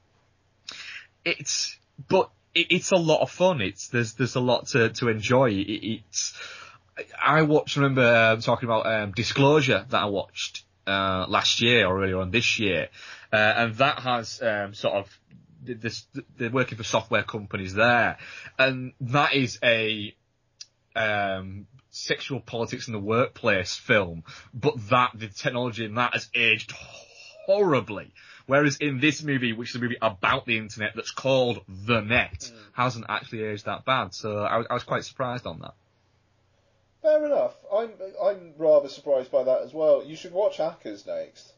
it's, 1.26 1.78
but 2.08 2.30
it, 2.56 2.68
it's 2.70 2.92
a 2.92 2.98
lot 2.98 3.22
of 3.22 3.32
fun. 3.32 3.62
It's 3.62 3.88
there's 3.88 4.14
there's 4.14 4.36
a 4.36 4.40
lot 4.40 4.68
to 4.68 4.90
to 4.90 5.10
enjoy. 5.10 5.52
It, 5.52 6.02
it's 6.06 6.38
I 7.24 7.42
watched. 7.44 7.76
Remember 7.76 8.34
um, 8.34 8.42
talking 8.42 8.68
about 8.68 8.86
um, 8.86 9.12
Disclosure 9.12 9.86
that 9.90 10.02
I 10.02 10.06
watched 10.06 10.64
uh, 10.88 11.26
last 11.28 11.62
year 11.62 11.88
or 11.88 12.04
earlier 12.04 12.20
on 12.20 12.32
this 12.32 12.60
year, 12.60 12.90
uh, 13.32 13.36
and 13.36 13.76
that 13.76 14.00
has 14.00 14.42
um, 14.42 14.74
sort 14.74 14.96
of 14.96 15.20
this. 15.62 16.06
They're 16.38 16.50
working 16.50 16.78
for 16.78 16.84
software 16.84 17.24
companies 17.24 17.74
there, 17.74 18.18
and 18.60 18.94
that 19.02 19.34
is 19.34 19.60
a 19.64 20.16
um, 20.96 21.68
sexual 21.90 22.40
politics 22.40 22.88
in 22.88 22.94
the 22.94 23.00
workplace 23.00 23.76
film, 23.76 24.24
but 24.54 24.76
that 24.90 25.12
the 25.16 25.28
technology 25.28 25.86
in 25.86 25.96
that 25.96 26.14
has 26.14 26.30
aged 26.36 26.72
horribly. 27.46 28.14
Whereas 28.46 28.78
in 28.78 29.00
this 29.00 29.24
movie, 29.24 29.54
which 29.54 29.70
is 29.70 29.76
a 29.76 29.80
movie 29.80 29.98
about 30.02 30.46
the 30.46 30.58
internet 30.58 30.94
that's 30.96 31.12
called 31.12 31.62
The 31.68 32.02
Net, 32.02 32.40
mm. 32.40 32.52
hasn't 32.74 33.06
actually 33.08 33.44
aged 33.44 33.66
that 33.66 33.86
bad. 33.86 34.14
So 34.14 34.40
I, 34.40 34.64
I 34.70 34.74
was 34.74 34.84
quite 34.84 35.06
surprised 35.06 35.48
on 35.48 35.60
that. 35.60 35.74
Fair 37.02 37.26
enough. 37.26 37.54
I'm 37.74 37.92
I'm 38.22 38.54
rather 38.58 38.88
surprised 38.90 39.32
by 39.32 39.44
that 39.44 39.62
as 39.62 39.74
well. 39.74 40.04
You 40.06 40.16
should 40.16 40.32
watch 40.32 40.58
Hackers 40.58 41.06
next. 41.06 41.54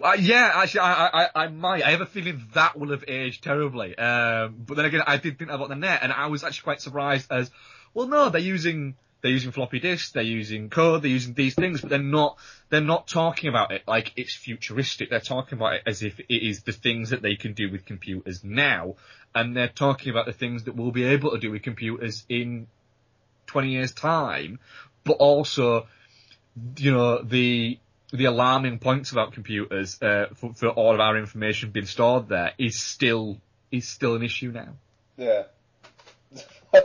Well, 0.00 0.18
yeah, 0.18 0.50
actually, 0.54 0.80
I, 0.80 1.06
I, 1.06 1.28
I 1.34 1.48
might. 1.48 1.84
I 1.84 1.90
have 1.90 2.00
a 2.00 2.06
feeling 2.06 2.42
that 2.54 2.78
will 2.78 2.90
have 2.90 3.04
aged 3.06 3.44
terribly. 3.44 3.96
Um, 3.96 4.56
but 4.66 4.76
then 4.76 4.86
again, 4.86 5.02
I 5.06 5.18
did 5.18 5.38
think 5.38 5.50
about 5.50 5.68
the 5.68 5.76
net, 5.76 6.00
and 6.02 6.12
I 6.12 6.26
was 6.26 6.42
actually 6.42 6.64
quite 6.64 6.80
surprised 6.80 7.30
as, 7.30 7.50
well, 7.94 8.08
no, 8.08 8.30
they're 8.30 8.40
using 8.40 8.96
they're 9.20 9.30
using 9.30 9.52
floppy 9.52 9.80
disks, 9.80 10.12
they're 10.12 10.22
using 10.22 10.70
code, 10.70 11.02
they're 11.02 11.10
using 11.10 11.34
these 11.34 11.54
things, 11.54 11.80
but 11.80 11.90
they're 11.90 11.98
not, 11.98 12.38
they're 12.68 12.80
not 12.80 13.06
talking 13.06 13.48
about 13.48 13.70
it 13.72 13.82
like 13.86 14.12
it's 14.16 14.34
futuristic. 14.34 15.10
They're 15.10 15.20
talking 15.20 15.58
about 15.58 15.74
it 15.74 15.82
as 15.86 16.02
if 16.02 16.20
it 16.20 16.26
is 16.28 16.62
the 16.62 16.72
things 16.72 17.10
that 17.10 17.22
they 17.22 17.36
can 17.36 17.52
do 17.52 17.70
with 17.70 17.84
computers 17.84 18.42
now, 18.42 18.96
and 19.34 19.56
they're 19.56 19.68
talking 19.68 20.10
about 20.10 20.26
the 20.26 20.32
things 20.32 20.64
that 20.64 20.74
we'll 20.74 20.90
be 20.90 21.04
able 21.04 21.32
to 21.32 21.38
do 21.38 21.50
with 21.50 21.62
computers 21.62 22.24
in 22.28 22.66
20 23.46 23.68
years 23.70 23.92
time, 23.92 24.58
but 25.04 25.14
also, 25.14 25.86
you 26.76 26.92
know, 26.92 27.22
the, 27.22 27.78
the 28.12 28.24
alarming 28.24 28.78
points 28.78 29.12
about 29.12 29.32
computers, 29.32 30.00
uh, 30.00 30.26
for, 30.34 30.54
for 30.54 30.68
all 30.68 30.94
of 30.94 31.00
our 31.00 31.18
information 31.18 31.70
being 31.70 31.86
stored 31.86 32.28
there 32.28 32.52
is 32.58 32.80
still, 32.80 33.38
is 33.70 33.86
still 33.86 34.14
an 34.14 34.22
issue 34.22 34.50
now. 34.50 34.74
Yeah. 35.16 35.42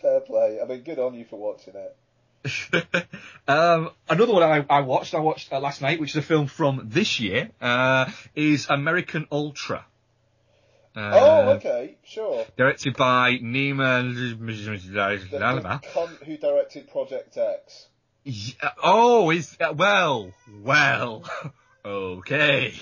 Fair 0.00 0.20
play. 0.20 0.58
I 0.62 0.66
mean, 0.66 0.82
good 0.82 0.98
on 0.98 1.14
you 1.14 1.24
for 1.24 1.38
watching 1.38 1.74
it. 1.74 1.96
um, 3.48 3.90
another 4.08 4.32
one 4.32 4.42
I, 4.42 4.64
I 4.70 4.80
watched, 4.80 5.14
I 5.14 5.20
watched 5.20 5.52
uh, 5.52 5.60
last 5.60 5.82
night, 5.82 6.00
which 6.00 6.10
is 6.10 6.16
a 6.16 6.22
film 6.22 6.46
from 6.46 6.82
this 6.84 7.18
year, 7.18 7.50
uh, 7.60 8.10
is 8.34 8.68
American 8.68 9.26
Ultra. 9.32 9.84
Uh, 10.94 11.10
oh, 11.12 11.48
okay, 11.56 11.96
sure. 12.04 12.46
Directed 12.56 12.96
by 12.96 13.32
Nima 13.32 14.02
who 16.24 16.36
directed 16.38 16.90
Project 16.90 17.36
X. 17.36 17.86
Yeah, 18.24 18.70
oh, 18.82 19.30
is 19.30 19.56
uh, 19.60 19.74
well, 19.76 20.32
well, 20.62 21.24
okay. 21.84 22.74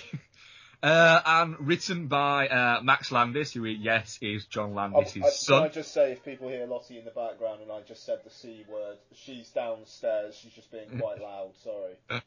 Uh, 0.84 1.22
and 1.24 1.66
written 1.66 2.08
by 2.08 2.46
uh, 2.46 2.82
Max 2.82 3.10
Landis, 3.10 3.54
who, 3.54 3.64
yes, 3.64 4.18
is 4.20 4.44
John 4.44 4.74
Landis' 4.74 5.16
I, 5.16 5.26
I, 5.26 5.30
son. 5.30 5.62
Can 5.62 5.70
I 5.70 5.72
just 5.72 5.94
say, 5.94 6.12
if 6.12 6.22
people 6.22 6.50
hear 6.50 6.66
Lottie 6.66 6.98
in 6.98 7.06
the 7.06 7.10
background 7.10 7.62
and 7.62 7.72
I 7.72 7.80
just 7.80 8.04
said 8.04 8.18
the 8.22 8.28
C 8.28 8.66
word, 8.68 8.98
she's 9.14 9.48
downstairs, 9.48 10.36
she's 10.36 10.52
just 10.52 10.70
being 10.70 10.98
quite 11.00 11.20
loud, 11.22 11.52
sorry. 11.62 12.20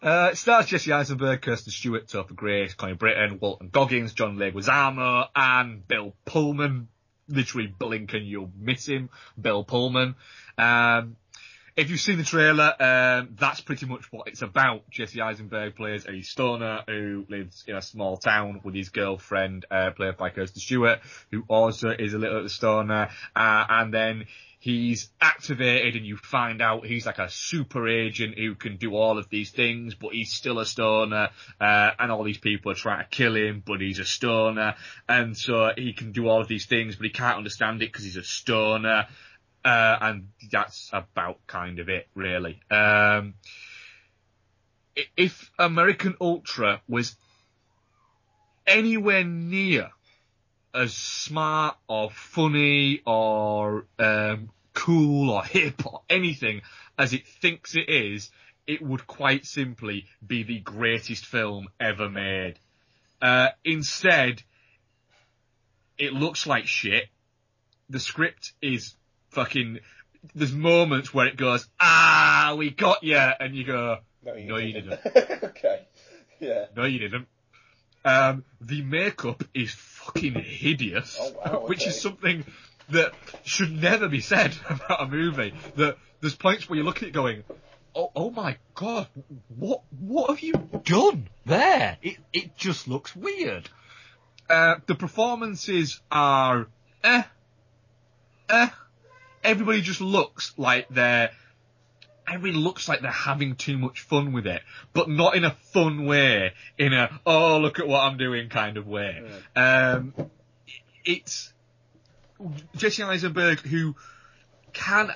uh, 0.00 0.28
it 0.30 0.36
stars 0.36 0.66
Jesse 0.66 0.92
Eisenberg, 0.92 1.42
Kirsten 1.42 1.72
Stewart, 1.72 2.06
Topher 2.06 2.36
Grace, 2.36 2.74
Connie 2.74 2.94
Britton, 2.94 3.40
Walton 3.40 3.70
Goggins, 3.72 4.12
John 4.12 4.36
Leguizamo, 4.36 5.26
and 5.34 5.88
Bill 5.88 6.14
Pullman. 6.24 6.86
Literally 7.26 7.66
blink 7.76 8.14
and 8.14 8.24
you'll 8.24 8.52
miss 8.56 8.86
him, 8.86 9.10
Bill 9.40 9.64
Pullman. 9.64 10.14
Um, 10.56 11.16
if 11.76 11.90
you've 11.90 12.00
seen 12.00 12.18
the 12.18 12.24
trailer, 12.24 12.74
um, 12.80 13.36
that's 13.38 13.60
pretty 13.60 13.86
much 13.86 14.10
what 14.12 14.28
it's 14.28 14.42
about. 14.42 14.88
Jesse 14.90 15.20
Eisenberg 15.20 15.76
plays 15.76 16.06
a 16.06 16.22
stoner 16.22 16.82
who 16.86 17.26
lives 17.28 17.64
in 17.66 17.76
a 17.76 17.82
small 17.82 18.16
town 18.16 18.60
with 18.62 18.74
his 18.74 18.88
girlfriend, 18.88 19.64
uh, 19.70 19.90
played 19.90 20.16
by 20.16 20.30
Kirsten 20.30 20.60
Stewart, 20.60 21.00
who 21.30 21.44
also 21.48 21.90
is 21.90 22.14
a 22.14 22.18
little 22.18 22.48
stoner, 22.48 23.08
uh, 23.36 23.64
and 23.68 23.94
then 23.94 24.24
he's 24.60 25.08
activated 25.20 25.96
and 25.96 26.04
you 26.04 26.18
find 26.18 26.60
out 26.60 26.84
he's 26.84 27.06
like 27.06 27.18
a 27.18 27.30
super 27.30 27.88
agent 27.88 28.38
who 28.38 28.54
can 28.54 28.76
do 28.76 28.94
all 28.94 29.18
of 29.18 29.28
these 29.30 29.50
things, 29.50 29.94
but 29.94 30.12
he's 30.12 30.32
still 30.32 30.58
a 30.58 30.66
stoner, 30.66 31.30
uh, 31.60 31.90
and 31.98 32.12
all 32.12 32.22
these 32.22 32.38
people 32.38 32.70
are 32.70 32.76
trying 32.76 33.02
to 33.02 33.08
kill 33.08 33.34
him, 33.34 33.62
but 33.64 33.80
he's 33.80 33.98
a 33.98 34.04
stoner, 34.04 34.74
and 35.08 35.36
so 35.36 35.70
he 35.76 35.94
can 35.94 36.12
do 36.12 36.28
all 36.28 36.42
of 36.42 36.48
these 36.48 36.66
things, 36.66 36.96
but 36.96 37.04
he 37.04 37.10
can't 37.10 37.38
understand 37.38 37.82
it 37.82 37.90
because 37.90 38.04
he's 38.04 38.16
a 38.16 38.22
stoner, 38.22 39.06
uh, 39.64 39.98
and 40.00 40.28
that's 40.50 40.90
about 40.92 41.46
kind 41.46 41.78
of 41.78 41.88
it, 41.88 42.08
really. 42.14 42.60
Um, 42.70 43.34
if 45.16 45.50
American 45.58 46.16
Ultra 46.20 46.80
was 46.88 47.14
anywhere 48.66 49.24
near 49.24 49.90
as 50.74 50.94
smart 50.94 51.76
or 51.88 52.10
funny 52.10 53.02
or 53.04 53.86
um, 53.98 54.50
cool 54.72 55.30
or 55.30 55.44
hip 55.44 55.84
or 55.86 56.02
anything 56.08 56.62
as 56.98 57.12
it 57.12 57.26
thinks 57.26 57.74
it 57.74 57.88
is, 57.88 58.30
it 58.66 58.82
would 58.82 59.06
quite 59.06 59.46
simply 59.46 60.06
be 60.24 60.42
the 60.42 60.60
greatest 60.60 61.26
film 61.26 61.68
ever 61.78 62.08
made. 62.08 62.58
Uh, 63.20 63.48
instead, 63.64 64.42
it 65.98 66.12
looks 66.12 66.46
like 66.46 66.66
shit. 66.66 67.08
The 67.88 68.00
script 68.00 68.52
is 68.62 68.94
fucking 69.30 69.80
there's 70.34 70.52
moments 70.52 71.14
where 71.14 71.26
it 71.26 71.36
goes, 71.36 71.66
ah, 71.80 72.54
we 72.56 72.70
got 72.70 73.02
you, 73.02 73.16
and 73.16 73.54
you 73.54 73.64
go, 73.64 73.98
No, 74.24 74.34
you 74.34 74.46
No, 74.46 74.56
you 74.56 74.72
didn't. 74.72 75.00
okay. 75.44 75.86
Yeah. 76.40 76.66
no, 76.76 76.84
you 76.84 76.98
didn't. 76.98 77.26
Um, 78.04 78.44
the 78.60 78.82
makeup 78.82 79.44
is 79.54 79.72
fucking 79.72 80.34
hideous, 80.34 81.18
Oh, 81.20 81.32
wow, 81.44 81.64
which 81.66 81.86
is 81.86 82.00
something 82.00 82.44
that 82.90 83.12
should 83.44 83.72
never 83.72 84.08
be 84.08 84.20
said 84.20 84.54
about 84.68 85.02
a 85.02 85.06
movie. 85.06 85.54
That 85.76 85.96
there's 86.20 86.34
points 86.34 86.68
where 86.68 86.78
you 86.78 86.82
look 86.82 86.98
at 86.98 87.04
it 87.04 87.12
going, 87.12 87.44
oh, 87.94 88.10
oh 88.14 88.30
my 88.30 88.56
god, 88.74 89.06
what, 89.56 89.82
what 89.98 90.30
have 90.30 90.40
you 90.40 90.54
done 90.84 91.28
there? 91.46 91.98
It, 92.02 92.16
it 92.32 92.56
just 92.56 92.88
looks 92.88 93.14
weird. 93.14 93.68
Uh, 94.48 94.76
the 94.86 94.94
performances 94.94 96.00
are, 96.10 96.68
eh, 97.04 97.22
eh. 98.48 98.68
Everybody 99.42 99.80
just 99.80 100.00
looks 100.00 100.52
like 100.56 100.88
they're, 100.90 101.30
everybody 102.28 102.62
looks 102.62 102.88
like 102.88 103.00
they're 103.00 103.10
having 103.10 103.56
too 103.56 103.78
much 103.78 104.00
fun 104.00 104.32
with 104.32 104.46
it, 104.46 104.62
but 104.92 105.08
not 105.08 105.34
in 105.34 105.44
a 105.44 105.50
fun 105.72 106.06
way, 106.06 106.52
in 106.78 106.92
a, 106.92 107.20
oh, 107.24 107.58
look 107.58 107.78
at 107.78 107.88
what 107.88 108.00
I'm 108.00 108.18
doing 108.18 108.48
kind 108.48 108.76
of 108.76 108.86
way. 108.86 109.22
Um, 109.56 110.14
it's 111.04 111.52
Jesse 112.76 113.02
Eisenberg 113.02 113.60
who 113.60 113.96
can, 114.72 115.10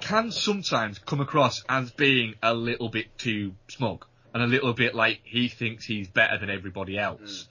can 0.00 0.30
sometimes 0.32 0.98
come 0.98 1.20
across 1.20 1.62
as 1.68 1.90
being 1.92 2.34
a 2.42 2.52
little 2.52 2.88
bit 2.88 3.06
too 3.16 3.54
smug 3.68 4.06
and 4.34 4.42
a 4.42 4.46
little 4.46 4.72
bit 4.72 4.94
like 4.94 5.20
he 5.24 5.48
thinks 5.48 5.84
he's 5.84 6.08
better 6.08 6.38
than 6.38 6.50
everybody 6.50 6.98
else. 6.98 7.48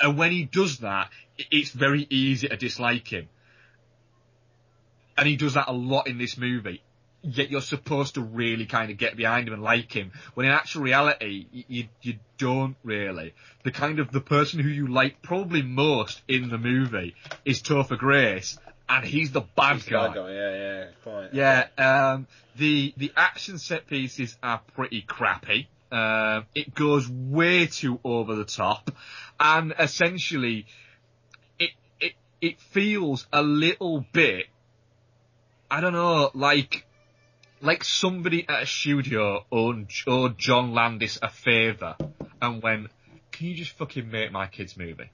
And 0.00 0.16
when 0.16 0.30
he 0.30 0.44
does 0.44 0.78
that, 0.78 1.10
it's 1.50 1.70
very 1.70 2.06
easy 2.08 2.48
to 2.48 2.56
dislike 2.56 3.08
him. 3.08 3.28
And 5.16 5.26
he 5.28 5.36
does 5.36 5.54
that 5.54 5.68
a 5.68 5.72
lot 5.72 6.06
in 6.06 6.18
this 6.18 6.36
movie. 6.36 6.82
Yet 7.22 7.50
you're 7.50 7.60
supposed 7.60 8.14
to 8.14 8.22
really 8.22 8.64
kind 8.64 8.90
of 8.90 8.96
get 8.96 9.14
behind 9.14 9.46
him 9.46 9.52
and 9.52 9.62
like 9.62 9.92
him, 9.92 10.12
when 10.32 10.46
in 10.46 10.52
actual 10.52 10.80
reality, 10.82 11.46
you, 11.52 11.84
you 12.00 12.14
don't 12.38 12.76
really. 12.82 13.34
The 13.62 13.72
kind 13.72 13.98
of, 13.98 14.10
the 14.10 14.22
person 14.22 14.58
who 14.58 14.70
you 14.70 14.86
like 14.86 15.20
probably 15.20 15.60
most 15.60 16.22
in 16.28 16.48
the 16.48 16.56
movie 16.56 17.14
is 17.44 17.60
Topher 17.62 17.98
Grace, 17.98 18.58
and 18.88 19.04
he's 19.04 19.32
the 19.32 19.42
bad 19.42 19.74
He's 19.74 19.84
the 19.84 19.90
guy. 19.90 20.06
bad 20.06 20.14
guy, 20.14 20.32
Yeah, 20.32 20.54
yeah, 20.54 20.84
quite. 21.04 21.34
Yeah, 21.34 21.66
um, 22.12 22.26
the 22.56 22.94
the 22.96 23.12
action 23.16 23.58
set 23.58 23.86
pieces 23.86 24.36
are 24.42 24.62
pretty 24.74 25.02
crappy. 25.02 25.68
Um, 25.92 26.46
it 26.54 26.74
goes 26.74 27.06
way 27.08 27.66
too 27.66 28.00
over 28.02 28.34
the 28.34 28.44
top, 28.46 28.90
and 29.38 29.74
essentially, 29.78 30.64
it 31.58 31.70
it 32.00 32.12
it 32.40 32.60
feels 32.60 33.26
a 33.32 33.42
little 33.42 34.06
bit, 34.12 34.46
I 35.70 35.80
don't 35.80 35.92
know, 35.92 36.30
like 36.34 36.84
like 37.60 37.84
somebody 37.84 38.48
at 38.48 38.62
a 38.62 38.66
studio 38.66 39.44
owed, 39.52 39.90
owed 40.06 40.38
John 40.38 40.72
Landis 40.72 41.18
a 41.22 41.28
favour 41.28 41.96
and 42.42 42.62
went, 42.62 42.90
"Can 43.30 43.48
you 43.48 43.54
just 43.54 43.72
fucking 43.72 44.10
make 44.10 44.32
my 44.32 44.46
kids 44.46 44.76
movie? 44.76 45.10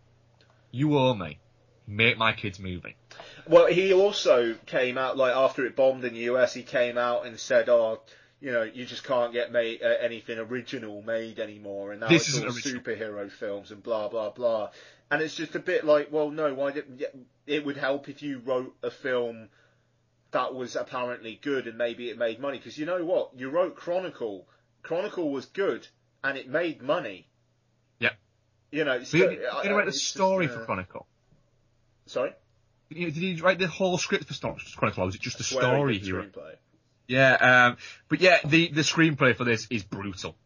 You 0.70 0.96
owe 0.96 1.14
me. 1.14 1.38
Make 1.86 2.16
my 2.16 2.32
kids 2.32 2.58
movie." 2.58 2.96
Well, 3.46 3.66
he 3.66 3.92
also 3.92 4.54
came 4.66 4.96
out 4.96 5.16
like 5.16 5.34
after 5.34 5.66
it 5.66 5.76
bombed 5.76 6.04
in 6.04 6.14
the 6.14 6.20
US. 6.20 6.54
He 6.54 6.62
came 6.62 6.96
out 6.96 7.26
and 7.26 7.38
said, 7.38 7.68
"Oh, 7.68 8.00
you 8.40 8.52
know, 8.52 8.62
you 8.62 8.86
just 8.86 9.04
can't 9.04 9.32
get 9.32 9.52
made 9.52 9.82
uh, 9.82 9.88
anything 10.00 10.38
original 10.38 11.02
made 11.02 11.38
anymore, 11.38 11.92
and 11.92 12.00
now 12.00 12.08
This 12.08 12.28
it's 12.28 12.38
all 12.38 12.46
original." 12.46 12.80
superhero 12.80 13.30
films 13.30 13.72
and 13.72 13.82
blah 13.82 14.08
blah 14.08 14.30
blah." 14.30 14.70
And 15.10 15.22
it's 15.22 15.36
just 15.36 15.54
a 15.54 15.60
bit 15.60 15.84
like, 15.84 16.10
well, 16.10 16.30
no, 16.30 16.52
why 16.54 16.72
did 16.72 17.06
it 17.46 17.64
would 17.64 17.76
help 17.76 18.08
if 18.08 18.22
you 18.22 18.38
wrote 18.38 18.74
a 18.82 18.90
film 18.90 19.50
that 20.36 20.54
was 20.54 20.76
apparently 20.76 21.38
good 21.40 21.66
and 21.66 21.78
maybe 21.78 22.10
it 22.10 22.18
made 22.18 22.38
money 22.38 22.58
because 22.58 22.76
you 22.76 22.84
know 22.84 23.02
what, 23.02 23.30
you 23.36 23.48
wrote 23.48 23.74
Chronicle. 23.74 24.46
Chronicle 24.82 25.30
was 25.30 25.46
good 25.46 25.88
and 26.22 26.36
it 26.36 26.46
made 26.46 26.82
money. 26.82 27.26
Yeah. 27.98 28.10
You 28.70 28.84
know, 28.84 29.02
so, 29.02 29.16
you 29.16 29.28
did 29.30 29.46
I- 29.46 29.62
you 29.64 29.70
I- 29.70 29.72
write 29.72 29.84
the 29.86 29.88
it's 29.88 30.00
just, 30.00 30.12
story 30.12 30.46
uh, 30.46 30.50
for 30.50 30.64
Chronicle? 30.66 31.06
Sorry, 32.04 32.32
Did 32.90 33.14
he, 33.14 33.40
write 33.40 33.58
the 33.58 33.66
whole 33.66 33.96
script 33.96 34.26
for 34.26 34.34
Chronicle, 34.76 35.02
or 35.02 35.06
was 35.06 35.14
it 35.14 35.22
just 35.22 35.38
the 35.38 35.44
story 35.44 35.98
he 35.98 36.12
wrote? 36.12 36.36
Yeah, 37.08 37.32
um, 37.34 37.76
but 38.10 38.20
yeah, 38.20 38.38
the, 38.44 38.68
the 38.68 38.82
screenplay 38.82 39.34
for 39.34 39.44
this 39.44 39.66
is 39.70 39.84
brutal. 39.84 40.36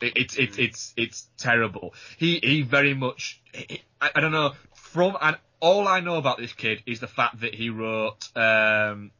It, 0.00 0.14
it's, 0.16 0.36
it's, 0.36 0.58
it's, 0.58 0.94
it's 0.96 1.28
terrible. 1.36 1.92
He, 2.16 2.40
he 2.42 2.62
very 2.62 2.94
much, 2.94 3.42
he- 3.52 3.82
I, 4.00 4.10
I 4.14 4.20
don't 4.20 4.32
know, 4.32 4.54
from, 4.74 5.18
and 5.20 5.36
all 5.60 5.86
I 5.86 6.00
know 6.00 6.16
about 6.16 6.38
this 6.38 6.52
kid 6.54 6.82
is 6.86 7.00
the 7.00 7.08
fact 7.08 7.40
that 7.40 7.54
he 7.54 7.68
wrote, 7.68 8.26
um, 8.34 9.10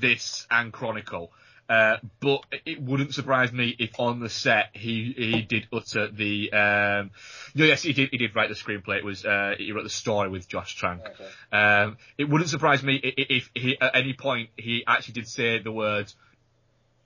this 0.00 0.46
and 0.50 0.72
Chronicle. 0.72 1.30
Uh, 1.66 1.96
but 2.20 2.40
it 2.66 2.78
wouldn't 2.82 3.14
surprise 3.14 3.50
me 3.50 3.74
if 3.78 3.98
on 3.98 4.20
the 4.20 4.28
set 4.28 4.68
he 4.74 5.14
he 5.16 5.40
did 5.40 5.66
utter 5.72 6.08
the 6.08 6.52
um 6.52 7.10
no 7.54 7.64
yes 7.64 7.80
he 7.82 7.94
did 7.94 8.10
he 8.10 8.18
did 8.18 8.36
write 8.36 8.50
the 8.50 8.54
screenplay 8.54 8.98
it 8.98 9.04
was 9.04 9.24
uh 9.24 9.54
he 9.56 9.72
wrote 9.72 9.82
the 9.82 9.88
story 9.88 10.28
with 10.28 10.46
Josh 10.46 10.76
Trank 10.76 11.00
Okay. 11.06 11.56
um, 11.56 11.96
it 12.18 12.24
wouldn't 12.28 12.50
surprise 12.50 12.82
me 12.82 12.96
if 12.96 13.48
he, 13.54 13.78
at 13.80 13.96
any 13.96 14.12
point, 14.12 14.50
he 14.58 14.84
actually 14.86 15.14
did 15.14 15.26
say 15.26 15.58
the 15.58 15.72
words, 15.72 16.14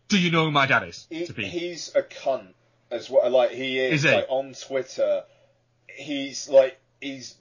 "Do 0.09 0.18
you 0.18 0.32
know 0.32 0.47
who 0.47 0.51
my 0.51 0.66
dad 0.66 0.89
is?" 0.89 1.07
He, 1.09 1.24
he's 1.26 1.95
a 1.95 2.03
cunt 2.03 2.49
as 2.91 3.09
well. 3.09 3.30
Like 3.30 3.53
he 3.53 3.78
is, 3.78 4.05
Is 4.05 4.11
he? 4.11 4.16
like 4.16 4.26
on 4.28 4.55
Twitter. 4.55 5.22
He's 5.86 6.49
like 6.49 6.80
he's 7.01 7.36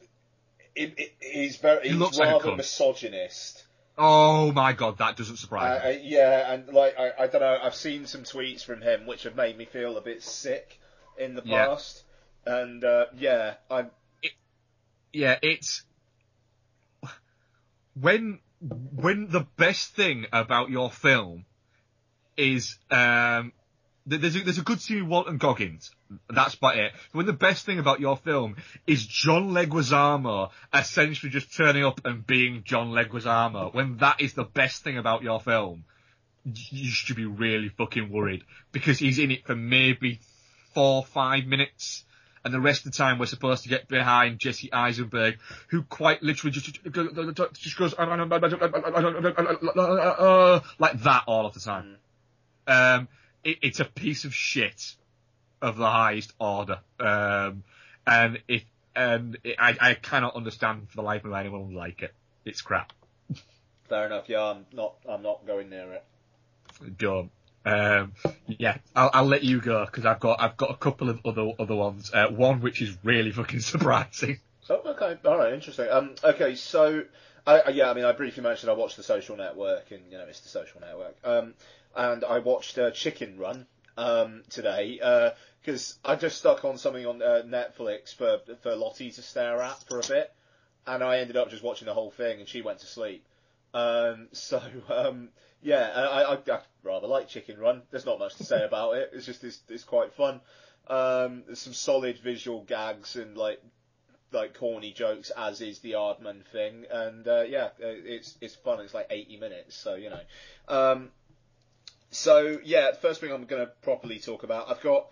he- 0.75 0.93
he- 0.95 1.11
he's 1.19 1.57
very 1.57 1.81
He 1.81 1.89
he's 1.89 1.97
looks 1.97 2.19
like 2.19 2.29
a 2.29 2.33
rather 2.33 2.49
cunt. 2.51 2.57
misogynist. 2.57 3.63
Oh 3.97 4.51
my 4.51 4.73
god, 4.73 4.97
that 4.99 5.17
doesn't 5.17 5.37
surprise 5.37 5.83
uh, 5.83 5.89
me. 5.89 6.01
yeah, 6.03 6.53
and 6.53 6.73
like 6.73 6.97
I, 6.99 7.11
I 7.19 7.27
don't 7.27 7.41
know. 7.41 7.59
I've 7.61 7.75
seen 7.75 8.05
some 8.05 8.23
tweets 8.23 8.63
from 8.63 8.81
him 8.81 9.05
which 9.07 9.23
have 9.23 9.35
made 9.35 9.57
me 9.57 9.65
feel 9.65 9.97
a 9.97 10.01
bit 10.01 10.23
sick 10.23 10.79
in 11.17 11.35
the 11.35 11.41
Yeah. 11.41 11.65
past. 11.65 12.03
And 12.45 12.83
uh, 12.83 13.07
yeah, 13.17 13.55
I'm 13.69 13.91
Yeah, 15.13 15.37
it's 15.41 15.83
when 17.99 18.39
when 18.61 19.27
the 19.29 19.47
best 19.57 19.95
thing 19.95 20.25
about 20.31 20.69
your 20.69 20.89
film 20.91 21.45
is 22.35 22.77
um 22.91 23.51
th- 24.09 24.21
there's 24.21 24.35
a, 24.35 24.39
there's 24.41 24.57
a 24.59 24.63
good 24.63 24.81
scene 24.81 25.01
with 25.01 25.09
Walton 25.09 25.37
Goggins. 25.37 25.91
That's 26.29 26.55
about 26.55 26.77
it. 26.77 26.93
When 27.11 27.25
the 27.25 27.33
best 27.33 27.65
thing 27.65 27.79
about 27.79 27.99
your 27.99 28.17
film 28.17 28.55
is 28.85 29.05
John 29.05 29.49
Leguizamo 29.49 30.49
essentially 30.73 31.31
just 31.31 31.55
turning 31.55 31.83
up 31.83 32.01
and 32.05 32.25
being 32.25 32.63
John 32.63 32.91
Leguizamo. 32.91 33.73
When 33.73 33.97
that 33.97 34.21
is 34.21 34.33
the 34.33 34.43
best 34.43 34.83
thing 34.83 34.97
about 34.97 35.21
your 35.23 35.39
film, 35.39 35.83
you 36.45 36.89
should 36.89 37.15
be 37.15 37.25
really 37.25 37.69
fucking 37.69 38.09
worried 38.11 38.43
because 38.71 38.99
he's 38.99 39.19
in 39.19 39.31
it 39.31 39.45
for 39.45 39.55
maybe 39.55 40.19
four, 40.73 41.03
five 41.03 41.45
minutes. 41.45 42.05
And 42.45 42.53
the 42.53 42.61
rest 42.61 42.85
of 42.85 42.91
the 42.93 42.97
time 42.97 43.19
we're 43.19 43.25
supposed 43.25 43.63
to 43.63 43.69
get 43.69 43.89
behind 43.89 44.39
Jesse 44.39 44.71
Eisenberg, 44.71 45.39
who 45.67 45.83
quite 45.83 46.23
literally 46.23 46.51
just, 46.51 46.71
just 46.75 47.77
goes 47.77 47.93
like 47.97 48.09
that 51.01 51.23
all 51.27 51.45
of 51.45 51.53
the 51.53 51.59
time. 51.59 51.97
Um, 52.65 53.09
it, 53.43 53.57
it's 53.61 53.81
a 53.81 53.85
piece 53.85 54.23
of 54.23 54.33
shit 54.33 54.95
of 55.61 55.77
the 55.77 55.89
highest 55.89 56.33
order. 56.39 56.79
Um, 56.99 57.63
and 58.05 58.39
it, 58.47 58.63
and 58.95 59.37
it, 59.43 59.55
I, 59.59 59.75
I 59.79 59.93
cannot 59.95 60.35
understand 60.35 60.89
for 60.89 60.97
the 60.97 61.01
life 61.01 61.23
of 61.25 61.31
me 61.31 61.37
anyone 61.37 61.67
would 61.67 61.75
like 61.75 62.01
it. 62.01 62.13
It's 62.45 62.61
crap. 62.61 62.93
fair 63.89 64.05
enough. 64.05 64.25
Yeah, 64.29 64.43
I'm 64.43 64.65
not. 64.73 64.95
I'm 65.07 65.21
not 65.21 65.45
going 65.45 65.69
near 65.69 65.93
it. 65.93 66.03
Don't. 66.97 67.31
Um, 67.65 68.13
yeah, 68.47 68.77
I'll, 68.95 69.09
I'll 69.13 69.25
let 69.25 69.43
you 69.43 69.59
go 69.59 69.85
because 69.85 70.05
I've 70.05 70.21
got 70.21 70.39
I've 70.41 70.55
got 70.55 70.71
a 70.71 70.75
couple 70.75 71.09
of 71.09 71.19
other 71.25 71.51
other 71.59 71.75
ones. 71.75 72.11
Uh, 72.13 72.27
one 72.29 72.61
which 72.61 72.81
is 72.81 72.97
really 73.03 73.31
fucking 73.31 73.59
surprising. 73.73 74.39
Oh, 74.69 74.81
okay, 74.85 75.17
all 75.25 75.37
right, 75.37 75.53
interesting. 75.53 75.87
Um, 75.89 76.15
okay, 76.23 76.55
so 76.55 77.03
I, 77.45 77.59
I- 77.61 77.69
yeah, 77.69 77.89
I 77.89 77.93
mean, 77.93 78.05
I 78.05 78.11
briefly 78.13 78.43
mentioned 78.43 78.69
I 78.69 78.73
watched 78.73 78.97
The 78.97 79.03
Social 79.03 79.35
Network, 79.37 79.91
and 79.91 80.01
you 80.11 80.17
know, 80.17 80.25
it's 80.25 80.41
The 80.41 80.49
Social 80.49 80.79
Network. 80.81 81.15
Um, 81.23 81.53
and 81.95 82.23
I 82.23 82.39
watched 82.39 82.77
uh, 82.77 82.91
Chicken 82.91 83.37
Run 83.37 83.65
um 83.97 84.43
today 84.49 84.99
because 85.67 85.99
I 86.05 86.15
just 86.15 86.37
stuck 86.37 86.63
on 86.63 86.77
something 86.77 87.05
on 87.05 87.21
uh, 87.21 87.41
Netflix 87.45 88.15
for 88.15 88.39
for 88.61 88.73
Lottie 88.77 89.11
to 89.11 89.21
stare 89.21 89.61
at 89.61 89.83
for 89.83 89.99
a 89.99 90.07
bit, 90.07 90.31
and 90.85 91.03
I 91.03 91.19
ended 91.19 91.35
up 91.35 91.49
just 91.49 91.61
watching 91.61 91.87
the 91.87 91.93
whole 91.93 92.09
thing, 92.09 92.39
and 92.39 92.47
she 92.47 92.61
went 92.61 92.79
to 92.79 92.85
sleep. 92.85 93.25
Um, 93.73 94.29
so 94.31 94.61
um, 94.87 95.27
yeah, 95.61 95.91
I, 95.93 96.23
I, 96.23 96.33
I 96.35 96.59
rather 96.83 97.07
like 97.07 97.27
Chicken 97.27 97.59
Run. 97.59 97.81
There's 97.91 98.05
not 98.05 98.17
much 98.17 98.35
to 98.35 98.45
say 98.45 98.63
about 98.65 98.95
it. 98.95 99.11
It's 99.11 99.25
just 99.25 99.43
it's, 99.43 99.59
it's 99.67 99.83
quite 99.83 100.13
fun. 100.13 100.39
Um, 100.87 101.43
there's 101.45 101.59
some 101.59 101.73
solid 101.73 102.17
visual 102.19 102.61
gags 102.61 103.17
and 103.17 103.37
like 103.37 103.61
like 104.31 104.53
corny 104.57 104.93
jokes, 104.93 105.31
as 105.35 105.59
is 105.59 105.79
the 105.79 105.93
Aardman 105.93 106.45
thing, 106.45 106.85
and 106.89 107.27
uh, 107.27 107.41
yeah, 107.41 107.65
uh, 107.65 107.91
it's 108.05 108.37
it's 108.39 108.55
fun. 108.55 108.79
It's 108.79 108.93
like 108.93 109.07
80 109.09 109.35
minutes, 109.35 109.75
so 109.75 109.95
you 109.95 110.11
know. 110.11 110.21
Um, 110.69 111.09
so 112.09 112.57
yeah, 112.63 112.93
first 112.93 113.19
thing 113.19 113.33
I'm 113.33 113.43
going 113.43 113.65
to 113.65 113.71
properly 113.81 114.19
talk 114.19 114.43
about, 114.43 114.69
I've 114.71 114.81
got 114.81 115.07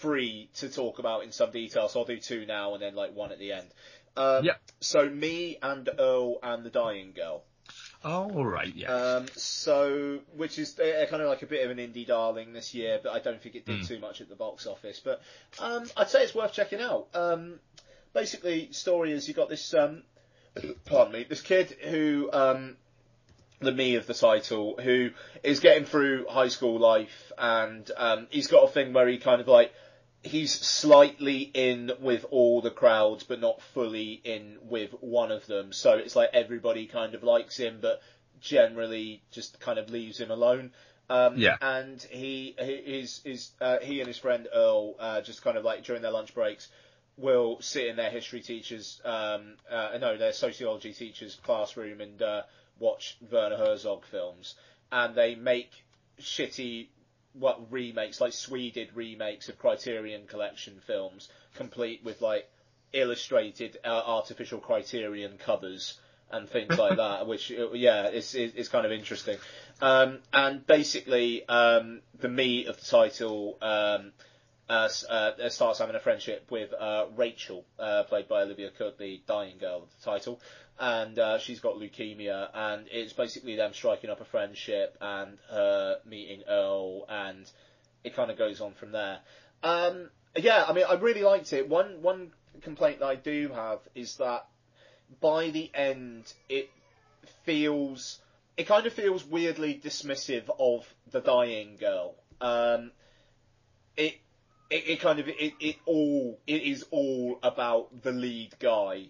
three 0.00 0.48
to 0.56 0.68
talk 0.68 0.98
about 0.98 1.24
in 1.24 1.32
some 1.32 1.50
detail, 1.50 1.88
so 1.88 2.00
I'll 2.00 2.06
do 2.06 2.18
two 2.18 2.46
now 2.46 2.74
and 2.74 2.82
then 2.82 2.94
like 2.94 3.14
one 3.14 3.32
at 3.32 3.38
the 3.38 3.52
end. 3.52 3.66
Um, 4.16 4.44
Yep. 4.44 4.60
So 4.80 5.08
me 5.08 5.58
and 5.62 5.88
Earl 5.98 6.38
and 6.42 6.64
the 6.64 6.70
Dying 6.70 7.12
Girl. 7.12 7.42
Oh, 8.04 8.42
right, 8.44 8.74
yeah. 8.74 8.92
Um, 8.92 9.26
so, 9.36 10.18
which 10.36 10.58
is 10.58 10.78
uh, 10.78 11.06
kind 11.08 11.22
of 11.22 11.28
like 11.28 11.42
a 11.42 11.46
bit 11.46 11.64
of 11.64 11.70
an 11.70 11.78
indie 11.78 12.04
darling 12.06 12.52
this 12.52 12.74
year, 12.74 12.98
but 13.02 13.12
I 13.12 13.20
don't 13.20 13.40
think 13.40 13.54
it 13.54 13.64
did 13.64 13.80
Mm. 13.80 13.86
too 13.88 13.98
much 14.00 14.20
at 14.20 14.28
the 14.28 14.34
box 14.34 14.66
office. 14.66 15.00
But 15.02 15.22
um, 15.60 15.88
I'd 15.96 16.10
say 16.10 16.24
it's 16.24 16.34
worth 16.34 16.52
checking 16.52 16.80
out. 16.80 17.06
Um, 17.14 17.60
basically, 18.12 18.72
story 18.72 19.12
is 19.12 19.28
you 19.28 19.34
got 19.34 19.48
this, 19.48 19.72
um, 19.72 20.02
pardon 20.84 21.12
me, 21.12 21.24
this 21.28 21.42
kid 21.42 21.70
who, 21.80 22.28
um, 22.32 22.76
the 23.62 23.72
me 23.72 23.96
of 23.96 24.06
the 24.06 24.14
title, 24.14 24.78
who 24.82 25.10
is 25.42 25.60
getting 25.60 25.84
through 25.84 26.26
high 26.28 26.48
school 26.48 26.78
life, 26.78 27.32
and 27.38 27.90
um, 27.96 28.26
he's 28.30 28.46
got 28.46 28.64
a 28.64 28.68
thing 28.68 28.92
where 28.92 29.08
he 29.08 29.18
kind 29.18 29.40
of 29.40 29.48
like 29.48 29.72
he's 30.22 30.52
slightly 30.52 31.50
in 31.54 31.90
with 32.00 32.24
all 32.30 32.60
the 32.60 32.70
crowds, 32.70 33.24
but 33.24 33.40
not 33.40 33.60
fully 33.74 34.20
in 34.24 34.58
with 34.62 34.90
one 35.00 35.32
of 35.32 35.46
them. 35.46 35.72
So 35.72 35.94
it's 35.94 36.14
like 36.14 36.30
everybody 36.32 36.86
kind 36.86 37.14
of 37.14 37.22
likes 37.22 37.56
him, 37.56 37.78
but 37.80 38.00
generally 38.40 39.22
just 39.32 39.58
kind 39.60 39.78
of 39.78 39.90
leaves 39.90 40.18
him 40.20 40.30
alone. 40.30 40.72
Um, 41.10 41.36
Yeah. 41.36 41.56
And 41.60 42.00
he, 42.02 42.54
he 42.58 42.72
is 42.72 43.20
is 43.24 43.50
uh, 43.60 43.78
he 43.82 44.00
and 44.00 44.06
his 44.06 44.18
friend 44.18 44.48
Earl 44.54 44.94
uh, 44.98 45.20
just 45.22 45.42
kind 45.42 45.56
of 45.56 45.64
like 45.64 45.84
during 45.84 46.02
their 46.02 46.12
lunch 46.12 46.34
breaks 46.34 46.68
will 47.16 47.60
sit 47.60 47.86
in 47.86 47.96
their 47.96 48.10
history 48.10 48.40
teachers, 48.40 49.00
um, 49.04 49.54
uh, 49.70 49.98
no, 50.00 50.16
their 50.16 50.32
sociology 50.32 50.92
teachers' 50.92 51.38
classroom 51.42 52.00
and 52.00 52.22
uh, 52.22 52.42
watch 52.82 53.16
Werner 53.30 53.56
Herzog 53.56 54.04
films, 54.04 54.56
and 54.90 55.14
they 55.14 55.36
make 55.36 55.70
shitty 56.20 56.88
what 57.32 57.72
remakes, 57.72 58.20
like 58.20 58.32
Sweded 58.32 58.90
remakes 58.94 59.48
of 59.48 59.58
Criterion 59.58 60.26
Collection 60.26 60.80
films, 60.86 61.28
complete 61.54 62.02
with 62.04 62.20
like 62.20 62.50
illustrated 62.92 63.78
uh, 63.84 64.02
artificial 64.04 64.58
Criterion 64.58 65.38
covers 65.38 65.98
and 66.30 66.48
things 66.48 66.76
like 66.76 66.96
that, 66.96 67.26
which 67.28 67.52
uh, 67.52 67.72
yeah, 67.72 68.08
it's 68.08 68.34
it's 68.34 68.68
kind 68.68 68.84
of 68.84 68.92
interesting. 68.92 69.38
Um, 69.80 70.18
and 70.32 70.66
basically, 70.66 71.48
um, 71.48 72.00
the 72.20 72.28
me 72.28 72.66
of 72.66 72.78
the 72.78 72.86
title 72.86 73.58
um, 73.62 74.12
uh, 74.68 74.88
uh, 75.10 75.48
starts 75.48 75.78
having 75.78 75.94
a 75.94 76.00
friendship 76.00 76.50
with 76.50 76.72
uh, 76.72 77.06
Rachel, 77.16 77.64
uh, 77.78 78.04
played 78.04 78.28
by 78.28 78.42
Olivia 78.42 78.70
Cooke, 78.70 78.98
the 78.98 79.20
dying 79.26 79.58
girl 79.58 79.82
of 79.82 79.88
the 79.98 80.10
title, 80.10 80.40
and 80.78 81.18
uh, 81.18 81.38
she's 81.38 81.60
got 81.60 81.76
leukemia, 81.76 82.48
and 82.54 82.86
it's 82.90 83.12
basically 83.12 83.56
them 83.56 83.72
striking 83.72 84.10
up 84.10 84.20
a 84.20 84.24
friendship 84.24 84.96
and 85.00 85.38
her 85.50 85.98
meeting 86.04 86.42
Earl, 86.48 87.06
and 87.08 87.50
it 88.04 88.14
kind 88.14 88.30
of 88.30 88.38
goes 88.38 88.60
on 88.60 88.74
from 88.74 88.92
there. 88.92 89.18
Um, 89.62 90.10
yeah, 90.36 90.64
I 90.66 90.72
mean, 90.72 90.84
I 90.88 90.94
really 90.94 91.22
liked 91.22 91.52
it. 91.52 91.68
One 91.68 92.02
one 92.02 92.32
complaint 92.62 93.00
that 93.00 93.06
I 93.06 93.14
do 93.16 93.50
have 93.54 93.80
is 93.94 94.16
that 94.16 94.46
by 95.20 95.50
the 95.50 95.70
end, 95.74 96.32
it 96.48 96.70
feels 97.44 98.20
it 98.56 98.66
kind 98.66 98.86
of 98.86 98.92
feels 98.92 99.24
weirdly 99.24 99.80
dismissive 99.82 100.48
of 100.58 100.86
the 101.10 101.20
dying 101.20 101.76
girl. 101.78 102.14
Um, 102.40 102.92
it, 103.96 104.18
it 104.70 104.88
it 104.88 105.00
kind 105.00 105.18
of 105.18 105.28
it, 105.28 105.54
it 105.60 105.76
all 105.86 106.38
it 106.46 106.62
is 106.62 106.84
all 106.90 107.38
about 107.42 108.02
the 108.02 108.12
lead 108.12 108.58
guy, 108.58 109.08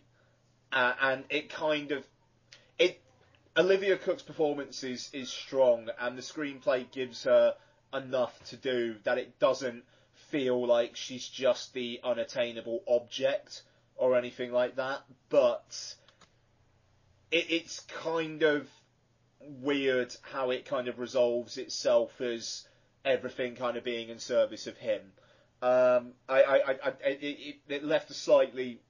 uh, 0.73 0.95
and 1.01 1.25
it 1.31 1.51
kind 1.51 1.93
of 1.93 2.05
it 2.79 3.01
Olivia 3.57 3.97
Cooke's 3.97 4.23
performance 4.23 4.83
is 4.85 5.11
is 5.13 5.31
strong, 5.31 5.89
and 6.01 6.17
the 6.17 6.23
screenplay 6.23 6.91
gives 6.91 7.25
her 7.25 7.55
enough 7.93 8.43
to 8.45 8.57
do 8.57 8.97
that 9.05 9.19
it 9.19 9.39
doesn't 9.39 9.85
feel 10.31 10.67
like 10.67 10.97
she's 10.97 11.29
just 11.29 11.75
the 11.75 12.01
unattainable 12.03 12.83
object 12.89 13.63
or 13.97 14.17
anything 14.17 14.51
like 14.51 14.77
that, 14.77 15.03
but 15.29 15.95
it, 17.31 17.51
it's 17.51 17.81
kind 17.81 18.43
of 18.43 18.67
weird 19.41 20.15
how 20.23 20.51
it 20.51 20.65
kind 20.65 20.89
of 20.89 20.99
resolves 20.99 21.59
itself 21.59 22.21
as 22.21 22.67
everything 23.05 23.57
kind 23.57 23.77
of 23.77 23.85
being 23.85 24.09
in 24.09 24.19
service 24.19 24.67
of 24.67 24.77
him. 24.79 25.01
Um, 25.61 26.13
I, 26.29 26.43
I, 26.43 26.71
I, 26.71 26.93
it, 27.05 27.57
it 27.69 27.85
left 27.85 28.11
a 28.11 28.15
slightly 28.15 28.81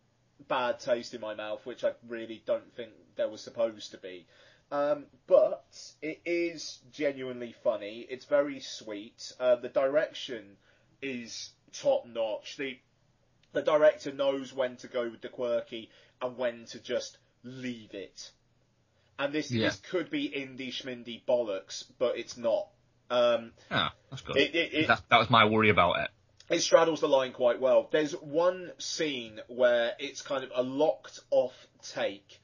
bad 0.49 0.81
taste 0.81 1.15
in 1.15 1.21
my 1.21 1.35
mouth, 1.35 1.65
which 1.65 1.85
I 1.85 1.93
really 2.09 2.43
don't 2.47 2.73
think 2.75 2.91
there 3.17 3.29
was 3.29 3.41
supposed 3.43 3.91
to 3.93 3.99
be. 3.99 4.27
Um, 4.71 5.05
but 5.27 5.65
it 6.01 6.23
is 6.25 6.81
genuinely 6.93 7.55
funny. 7.63 8.07
It's 8.09 8.25
very 8.25 8.61
sweet. 8.61 9.33
Uh, 9.39 9.57
the 9.57 9.69
direction 9.69 10.57
is 11.03 11.51
top 11.73 12.07
notch. 12.07 12.57
The 12.57 12.79
the 13.53 13.63
director 13.63 14.13
knows 14.13 14.53
when 14.55 14.77
to 14.79 14.87
go 14.89 15.11
with 15.11 15.21
the 15.21 15.29
quirky 15.29 15.91
and 16.23 16.39
when 16.39 16.65
to 16.67 16.81
just 16.81 17.19
leave 17.45 17.93
it. 17.93 18.31
And 19.19 19.33
this 19.35 19.51
Yeah. 19.51 19.67
this 19.69 19.77
could 19.77 20.11
be 20.11 20.31
indie 20.31 20.73
schmindy 20.73 21.23
bollocks, 21.27 21.85
but 21.99 22.17
it's 22.17 22.39
not. 22.39 22.69
Um, 23.11 23.53
Ah, 23.71 23.93
that's 24.09 24.23
good. 24.23 24.39
it, 24.39 24.55
it, 24.55 24.73
it, 24.73 24.89
that, 24.89 25.03
that 25.11 25.19
was 25.19 25.29
my 25.29 25.45
worry 25.45 25.69
about 25.69 25.99
it. 26.01 26.11
It 26.51 26.61
straddles 26.61 27.01
the 27.01 27.09
line 27.09 27.33
quite 27.33 27.61
well. 27.61 27.89
There's 27.91 28.13
one 28.13 28.73
scene 28.79 29.41
where 29.49 29.93
it's 29.99 30.23
kind 30.23 30.45
of 30.45 30.51
a 30.55 30.63
locked 30.63 31.21
off 31.31 31.55
take, 31.83 32.41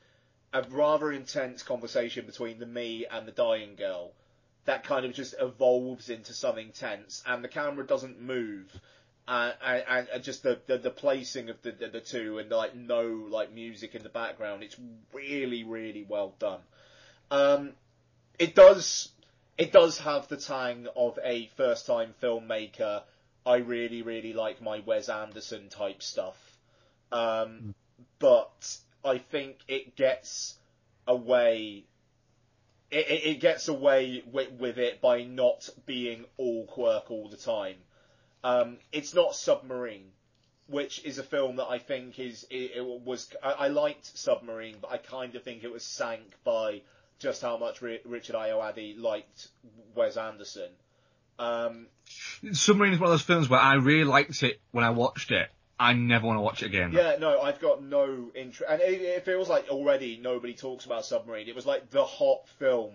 a 0.52 0.62
rather 0.70 1.12
intense 1.12 1.62
conversation 1.62 2.26
between 2.26 2.58
the 2.58 2.66
me 2.66 3.06
and 3.10 3.26
the 3.26 3.32
dying 3.32 3.74
girl 3.76 4.12
that 4.68 4.84
kind 4.84 5.06
of 5.06 5.14
just 5.14 5.34
evolves 5.40 6.10
into 6.10 6.34
something 6.34 6.70
tense, 6.72 7.22
and 7.26 7.42
the 7.42 7.48
camera 7.48 7.86
doesn't 7.86 8.20
move. 8.20 8.70
Uh, 9.26 9.52
and, 9.62 10.08
and 10.12 10.22
just 10.22 10.42
the, 10.42 10.58
the, 10.66 10.76
the 10.76 10.90
placing 10.90 11.48
of 11.48 11.60
the, 11.62 11.72
the, 11.72 11.88
the 11.88 12.00
two 12.00 12.38
and 12.38 12.50
like 12.50 12.74
no 12.74 13.02
like 13.30 13.52
music 13.52 13.94
in 13.94 14.02
the 14.02 14.08
background, 14.10 14.62
it's 14.62 14.76
really 15.12 15.64
really 15.64 16.04
well 16.06 16.34
done. 16.38 16.60
Um, 17.30 17.72
it 18.38 18.54
does 18.54 19.10
it 19.56 19.72
does 19.72 19.98
have 19.98 20.28
the 20.28 20.36
tang 20.36 20.86
of 20.94 21.18
a 21.24 21.48
first 21.56 21.86
time 21.86 22.14
filmmaker. 22.22 23.02
I 23.48 23.56
really, 23.56 24.02
really 24.02 24.34
like 24.34 24.60
my 24.60 24.80
Wes 24.84 25.08
Anderson 25.08 25.70
type 25.70 26.02
stuff. 26.02 26.36
Um, 27.10 27.74
but 28.18 28.76
I 29.02 29.16
think 29.16 29.56
it 29.66 29.96
gets 29.96 30.54
away. 31.06 31.84
It, 32.90 33.06
it, 33.08 33.26
it 33.26 33.40
gets 33.40 33.68
away 33.68 34.22
with, 34.30 34.52
with 34.52 34.76
it 34.76 35.00
by 35.00 35.22
not 35.22 35.66
being 35.86 36.26
all 36.36 36.66
quirk 36.66 37.10
all 37.10 37.30
the 37.30 37.38
time. 37.38 37.76
Um, 38.44 38.76
it's 38.92 39.14
not 39.14 39.34
Submarine, 39.34 40.10
which 40.66 41.02
is 41.06 41.16
a 41.16 41.22
film 41.22 41.56
that 41.56 41.68
I 41.68 41.78
think 41.78 42.18
is 42.18 42.46
it, 42.50 42.72
it 42.76 42.84
was. 42.84 43.32
I, 43.42 43.52
I 43.52 43.68
liked 43.68 44.16
Submarine, 44.16 44.76
but 44.82 44.92
I 44.92 44.98
kind 44.98 45.34
of 45.36 45.42
think 45.42 45.64
it 45.64 45.72
was 45.72 45.84
sank 45.84 46.34
by 46.44 46.82
just 47.18 47.40
how 47.40 47.56
much 47.56 47.80
Ri- 47.80 48.02
Richard 48.04 48.36
Ayoade 48.36 49.00
liked 49.00 49.48
Wes 49.94 50.18
Anderson. 50.18 50.70
Um, 51.38 51.86
Submarine 52.52 52.92
is 52.94 52.98
one 52.98 53.08
of 53.08 53.12
those 53.12 53.22
films 53.22 53.48
where 53.48 53.60
I 53.60 53.74
really 53.74 54.04
liked 54.04 54.42
it 54.42 54.60
when 54.72 54.84
I 54.84 54.90
watched 54.90 55.30
it. 55.30 55.48
I 55.80 55.92
never 55.92 56.26
want 56.26 56.38
to 56.38 56.42
watch 56.42 56.62
it 56.62 56.66
again. 56.66 56.90
yeah, 56.92 57.16
no, 57.20 57.40
I've 57.40 57.60
got 57.60 57.82
no 57.84 58.30
interest, 58.34 58.64
and 58.68 58.80
it, 58.80 59.00
it 59.00 59.24
feels 59.24 59.48
like 59.48 59.68
already 59.68 60.18
nobody 60.20 60.54
talks 60.54 60.84
about 60.86 61.04
Submarine. 61.06 61.48
It 61.48 61.54
was 61.54 61.66
like 61.66 61.90
the 61.90 62.04
hot 62.04 62.48
film 62.58 62.90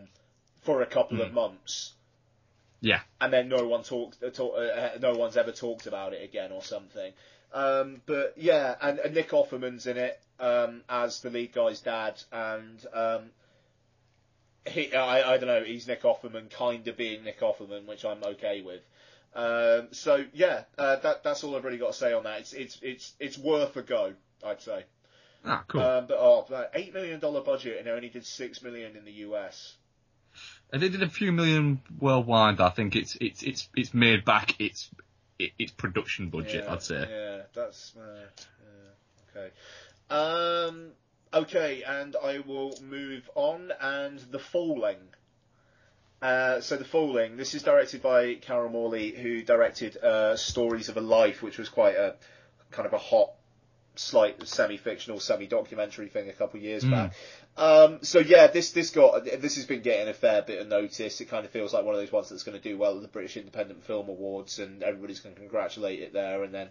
for 0.63 0.81
a 0.81 0.85
couple 0.85 1.21
of 1.21 1.31
months, 1.33 1.93
Yeah. 2.81 2.99
and 3.21 3.31
then 3.31 3.47
no 3.47 3.65
one 3.67 3.83
talked, 3.83 4.21
uh, 4.21 4.31
talk, 4.31 4.55
uh, 4.57 4.97
no 4.99 5.13
one's 5.13 5.37
ever 5.37 5.51
talked 5.53 5.87
about 5.87 6.11
it 6.13 6.23
again 6.23 6.51
or 6.51 6.61
something. 6.61 7.13
Um, 7.53 8.01
but 8.05 8.33
yeah, 8.35 8.75
and, 8.81 8.99
and 8.99 9.13
Nick 9.13 9.29
Offerman's 9.29 9.87
in 9.87 9.95
it 9.97 10.19
um, 10.39 10.81
as 10.89 11.21
the 11.21 11.29
lead 11.29 11.53
guy's 11.53 11.79
dad, 11.79 12.21
and 12.33 12.85
um, 12.93 13.21
he, 14.67 14.93
I, 14.93 15.33
I 15.33 15.37
don't 15.37 15.47
know, 15.47 15.63
he's 15.63 15.87
Nick 15.87 16.03
Offerman, 16.03 16.49
kind 16.49 16.87
of 16.87 16.97
being 16.97 17.23
Nick 17.23 17.39
Offerman, 17.41 17.85
which 17.85 18.05
I'm 18.05 18.23
okay 18.23 18.61
with. 18.61 18.81
Um, 19.35 19.87
so 19.91 20.25
yeah, 20.33 20.63
uh, 20.77 20.97
that 20.97 21.23
that's 21.23 21.43
all 21.43 21.55
I've 21.55 21.65
really 21.65 21.79
got 21.79 21.93
to 21.93 21.97
say 21.97 22.13
on 22.13 22.23
that. 22.23 22.41
It's 22.41 22.53
it's 22.53 22.79
it's 22.81 23.13
it's 23.19 23.37
worth 23.37 23.75
a 23.75 23.81
go, 23.81 24.13
I'd 24.45 24.61
say. 24.61 24.85
Ah, 25.45 25.63
cool. 25.67 25.81
Um, 25.81 26.05
but 26.07 26.17
oh, 26.19 26.45
that 26.49 26.71
eight 26.75 26.93
million 26.93 27.19
dollar 27.19 27.41
budget 27.41 27.79
and 27.79 27.87
it 27.87 27.91
only 27.91 28.09
did 28.09 28.25
six 28.25 28.61
million 28.61 28.95
in 28.95 29.05
the 29.05 29.11
US. 29.11 29.75
And 30.71 30.81
they 30.81 30.89
did 30.89 31.03
a 31.03 31.09
few 31.09 31.31
million 31.31 31.81
worldwide. 31.99 32.61
I 32.61 32.69
think 32.69 32.95
it's 32.95 33.17
it's 33.19 33.43
it's 33.43 33.69
it's 33.75 33.93
made 33.93 34.23
back 34.23 34.59
its 34.59 34.89
its 35.39 35.71
production 35.71 36.29
budget. 36.29 36.63
yeah, 36.65 36.73
I'd 36.73 36.83
say. 36.83 37.07
Yeah, 37.09 37.41
that's 37.53 37.93
uh, 37.97 38.25
yeah, 39.35 39.41
okay. 39.41 39.51
Um, 40.09 40.91
okay, 41.33 41.83
and 41.83 42.15
I 42.21 42.39
will 42.39 42.77
move 42.81 43.29
on. 43.35 43.71
And 43.81 44.19
the 44.19 44.39
Falling. 44.39 44.97
Uh, 46.21 46.61
so 46.61 46.77
the 46.77 46.85
Falling. 46.85 47.37
This 47.37 47.53
is 47.53 47.63
directed 47.63 48.01
by 48.01 48.35
Carol 48.35 48.69
Morley, 48.69 49.11
who 49.11 49.43
directed 49.43 49.97
uh, 49.97 50.37
Stories 50.37 50.89
of 50.89 50.97
a 50.97 51.01
Life, 51.01 51.41
which 51.41 51.57
was 51.57 51.69
quite 51.69 51.95
a 51.95 52.15
kind 52.71 52.85
of 52.85 52.93
a 52.93 52.97
hot, 52.97 53.31
slight 53.95 54.47
semi-fictional, 54.47 55.19
semi-documentary 55.19 56.07
thing 56.09 56.29
a 56.29 56.33
couple 56.33 56.57
of 56.59 56.63
years 56.63 56.83
Mm. 56.83 56.91
back. 56.91 57.13
Um, 57.55 57.99
so 58.01 58.19
yeah, 58.19 58.47
this 58.47 58.71
this 58.71 58.89
got 58.89 59.25
this 59.25 59.55
has 59.57 59.65
been 59.65 59.81
getting 59.81 60.07
a 60.07 60.13
fair 60.13 60.41
bit 60.41 60.59
of 60.61 60.67
notice. 60.67 61.21
It 61.21 61.25
kind 61.25 61.45
of 61.45 61.51
feels 61.51 61.73
like 61.73 61.83
one 61.85 61.93
of 61.93 62.01
those 62.01 62.11
ones 62.11 62.29
that's 62.29 62.43
going 62.43 62.59
to 62.59 62.63
do 62.63 62.77
well 62.77 62.95
at 62.95 63.01
the 63.01 63.07
British 63.07 63.37
Independent 63.37 63.83
Film 63.83 64.09
Awards, 64.09 64.59
and 64.59 64.81
everybody's 64.81 65.19
going 65.19 65.35
to 65.35 65.41
congratulate 65.41 65.99
it 65.99 66.13
there, 66.13 66.43
and 66.43 66.53
then 66.53 66.69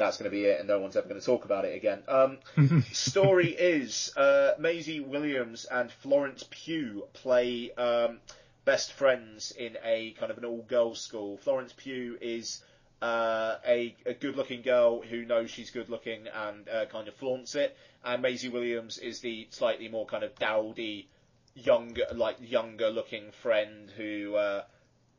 that's 0.00 0.16
going 0.16 0.30
to 0.30 0.36
be 0.36 0.44
it, 0.44 0.58
and 0.58 0.68
no 0.68 0.80
one's 0.80 0.96
ever 0.96 1.08
going 1.08 1.20
to 1.20 1.24
talk 1.24 1.44
about 1.44 1.64
it 1.64 1.76
again. 1.76 2.02
Um, 2.08 2.38
story 2.92 3.50
is 3.50 4.12
uh, 4.16 4.52
Maisie 4.58 5.00
Williams 5.00 5.66
and 5.66 5.92
Florence 5.92 6.44
Pugh 6.50 7.04
play 7.12 7.70
um, 7.74 8.18
best 8.64 8.92
friends 8.92 9.52
in 9.52 9.76
a 9.84 10.12
kind 10.18 10.32
of 10.32 10.38
an 10.38 10.44
all-girls 10.44 11.00
school. 11.00 11.36
Florence 11.36 11.74
Pugh 11.76 12.16
is 12.20 12.62
uh, 13.02 13.56
a, 13.66 13.94
a 14.06 14.14
good-looking 14.14 14.62
girl 14.62 15.02
who 15.02 15.24
knows 15.24 15.50
she's 15.50 15.70
good-looking 15.70 16.26
and 16.34 16.68
uh, 16.68 16.86
kind 16.86 17.06
of 17.06 17.14
flaunts 17.14 17.54
it, 17.54 17.76
and 18.04 18.22
Maisie 18.22 18.48
Williams 18.48 18.98
is 18.98 19.20
the 19.20 19.46
slightly 19.50 19.88
more 19.88 20.06
kind 20.06 20.24
of 20.24 20.34
dowdy, 20.38 21.08
younger, 21.54 22.04
like 22.14 22.36
younger-looking 22.40 23.32
friend 23.42 23.90
who 23.96 24.34
uh, 24.34 24.64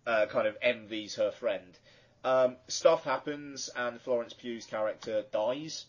uh, 0.07 0.25
kind 0.25 0.47
of 0.47 0.57
envies 0.61 1.15
her 1.15 1.31
friend. 1.31 1.77
Um, 2.23 2.57
stuff 2.67 3.03
happens, 3.03 3.69
and 3.75 3.99
Florence 3.99 4.33
Pugh's 4.33 4.65
character 4.65 5.23
dies, 5.31 5.85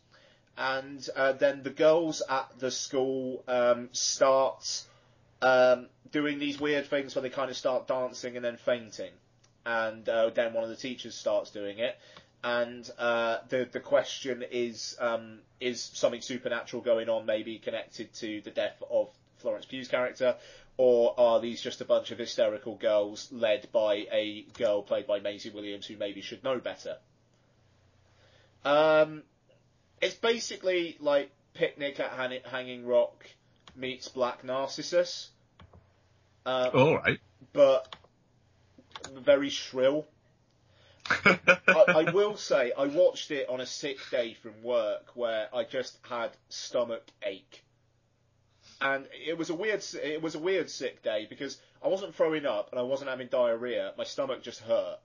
and 0.57 1.07
uh, 1.15 1.33
then 1.33 1.63
the 1.63 1.71
girls 1.71 2.23
at 2.29 2.49
the 2.59 2.71
school 2.71 3.45
um, 3.47 3.91
start 3.93 4.85
um, 5.43 5.89
doing 6.11 6.39
these 6.39 6.59
weird 6.59 6.87
things 6.87 7.15
where 7.15 7.23
they 7.23 7.31
kind 7.31 7.51
of 7.51 7.57
start 7.57 7.87
dancing 7.87 8.37
and 8.37 8.45
then 8.45 8.57
fainting, 8.57 9.13
and 9.67 10.09
uh, 10.09 10.31
then 10.31 10.55
one 10.55 10.65
of 10.65 10.71
the 10.71 10.77
teachers 10.77 11.15
starts 11.15 11.51
doing 11.51 11.79
it, 11.79 11.99
and 12.43 12.91
uh, 12.99 13.39
the 13.51 13.69
the 13.71 13.81
question 13.81 14.43
is 14.51 14.97
um, 15.01 15.41
is 15.61 15.83
something 15.83 16.23
supernatural 16.23 16.83
going 16.83 17.09
on, 17.11 17.27
maybe 17.27 17.59
connected 17.59 18.13
to 18.15 18.41
the 18.41 18.51
death 18.51 18.83
of 18.91 19.11
Florence 19.39 19.67
Pugh's 19.67 19.89
character, 19.89 20.37
or 20.77 21.15
are 21.19 21.41
these 21.41 21.61
just 21.61 21.81
a 21.81 21.85
bunch 21.85 22.11
of 22.11 22.19
hysterical 22.19 22.77
girls 22.77 23.31
led 23.31 23.71
by 23.73 24.07
a 24.11 24.47
girl 24.57 24.83
played 24.83 25.07
by 25.07 25.21
Maisie 25.21 25.51
Williams 25.51 25.87
who 25.87 25.97
maybe 25.97 26.21
should 26.21 26.43
know 26.43 26.59
better? 26.59 26.97
Um, 28.65 29.23
it's 30.01 30.15
basically 30.15 30.97
like 31.01 31.31
Picnic 31.55 32.01
at 32.01 32.11
Han- 32.11 32.41
Hanging 32.45 32.87
Rock 32.87 33.27
meets 33.77 34.09
Black 34.09 34.45
Narcissus. 34.45 35.31
Um, 36.47 36.71
All 36.75 36.97
right. 36.97 37.21
But 37.53 37.95
very 39.15 39.51
shrill. 39.51 40.07
I, 41.09 41.39
I 41.67 42.11
will 42.13 42.37
say 42.37 42.73
I 42.77 42.87
watched 42.87 43.31
it 43.31 43.49
on 43.49 43.61
a 43.61 43.67
sick 43.67 43.99
day 44.11 44.35
from 44.35 44.63
work 44.63 45.11
where 45.15 45.49
I 45.55 45.65
just 45.65 45.99
had 46.09 46.31
stomach 46.49 47.05
ache 47.23 47.65
and 48.83 49.07
it 49.27 49.39
was 49.39 49.49
a 49.49 49.55
weird 49.55 49.83
it 50.03 50.21
was 50.21 50.35
a 50.35 50.41
weird 50.41 50.69
sick 50.69 51.03
day 51.03 51.27
because 51.29 51.57
I 51.83 51.89
wasn't 51.89 52.15
throwing 52.15 52.47
up 52.47 52.71
and 52.71 52.81
I 52.81 52.83
wasn't 52.83 53.11
having 53.11 53.29
diarrhea. 53.29 53.93
My 53.97 54.05
stomach 54.05 54.43
just 54.43 54.61
hurt. 54.61 54.99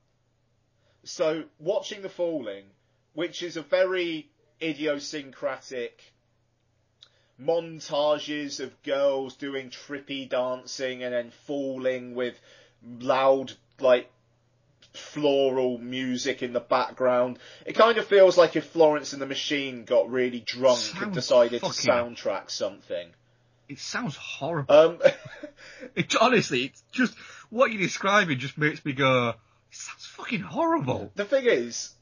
So 1.04 1.44
watching 1.60 2.02
the 2.02 2.10
falling, 2.10 2.66
which 3.14 3.44
is 3.44 3.56
a 3.56 3.62
very 3.62 4.30
idiosyncratic 4.62 6.02
montages 7.40 8.60
of 8.60 8.82
girls 8.82 9.36
doing 9.36 9.70
trippy 9.70 10.28
dancing 10.28 11.04
and 11.04 11.14
then 11.14 11.32
falling 11.46 12.16
with 12.16 12.34
loud 13.00 13.54
like 13.80 14.10
floral 14.94 15.78
music 15.78 16.42
in 16.42 16.54
the 16.54 16.60
background. 16.60 17.38
It 17.64 17.74
kind 17.74 18.00
of 18.00 18.08
feels 18.08 18.40
like 18.40 18.56
if 18.56 18.66
Florence 18.66 19.14
and 19.14 19.22
the 19.22 19.28
Machine 19.28 19.86
got 19.86 20.10
really 20.10 20.40
drunk 20.40 21.00
and 21.00 21.14
decided 21.14 21.62
to 21.62 21.68
soundtrack 21.68 22.50
something. 22.50 23.10
It 23.70 23.80
sounds 23.80 24.16
horrible. 24.16 24.74
Um, 24.74 25.00
It, 25.96 26.16
honestly, 26.16 26.66
it's 26.66 26.84
just 26.92 27.14
what 27.50 27.72
you're 27.72 27.82
describing 27.82 28.40
just 28.40 28.58
makes 28.58 28.84
me 28.84 28.94
go. 28.94 29.30
It 29.30 29.36
sounds 29.76 30.06
fucking 30.06 30.42
horrible. 30.42 31.12
the 31.16 31.26
thing 31.26 31.46
is, 31.46 31.94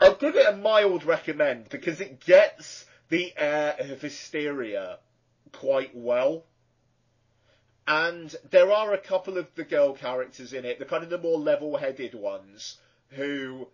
I'll 0.00 0.14
give 0.14 0.36
it 0.36 0.46
a 0.46 0.56
mild 0.56 1.04
recommend 1.04 1.68
because 1.68 2.00
it 2.00 2.20
gets 2.24 2.84
the 3.08 3.32
air 3.36 3.76
of 3.78 4.00
hysteria 4.00 4.98
quite 5.52 5.94
well. 5.94 6.44
And 7.86 8.34
there 8.50 8.72
are 8.72 8.92
a 8.94 8.98
couple 8.98 9.36
of 9.38 9.46
the 9.56 9.64
girl 9.64 9.92
characters 9.94 10.52
in 10.52 10.64
it, 10.64 10.78
the 10.78 10.86
kind 10.86 11.04
of 11.04 11.10
the 11.10 11.18
more 11.18 11.38
level-headed 11.38 12.14
ones, 12.14 12.78
who 13.10 13.68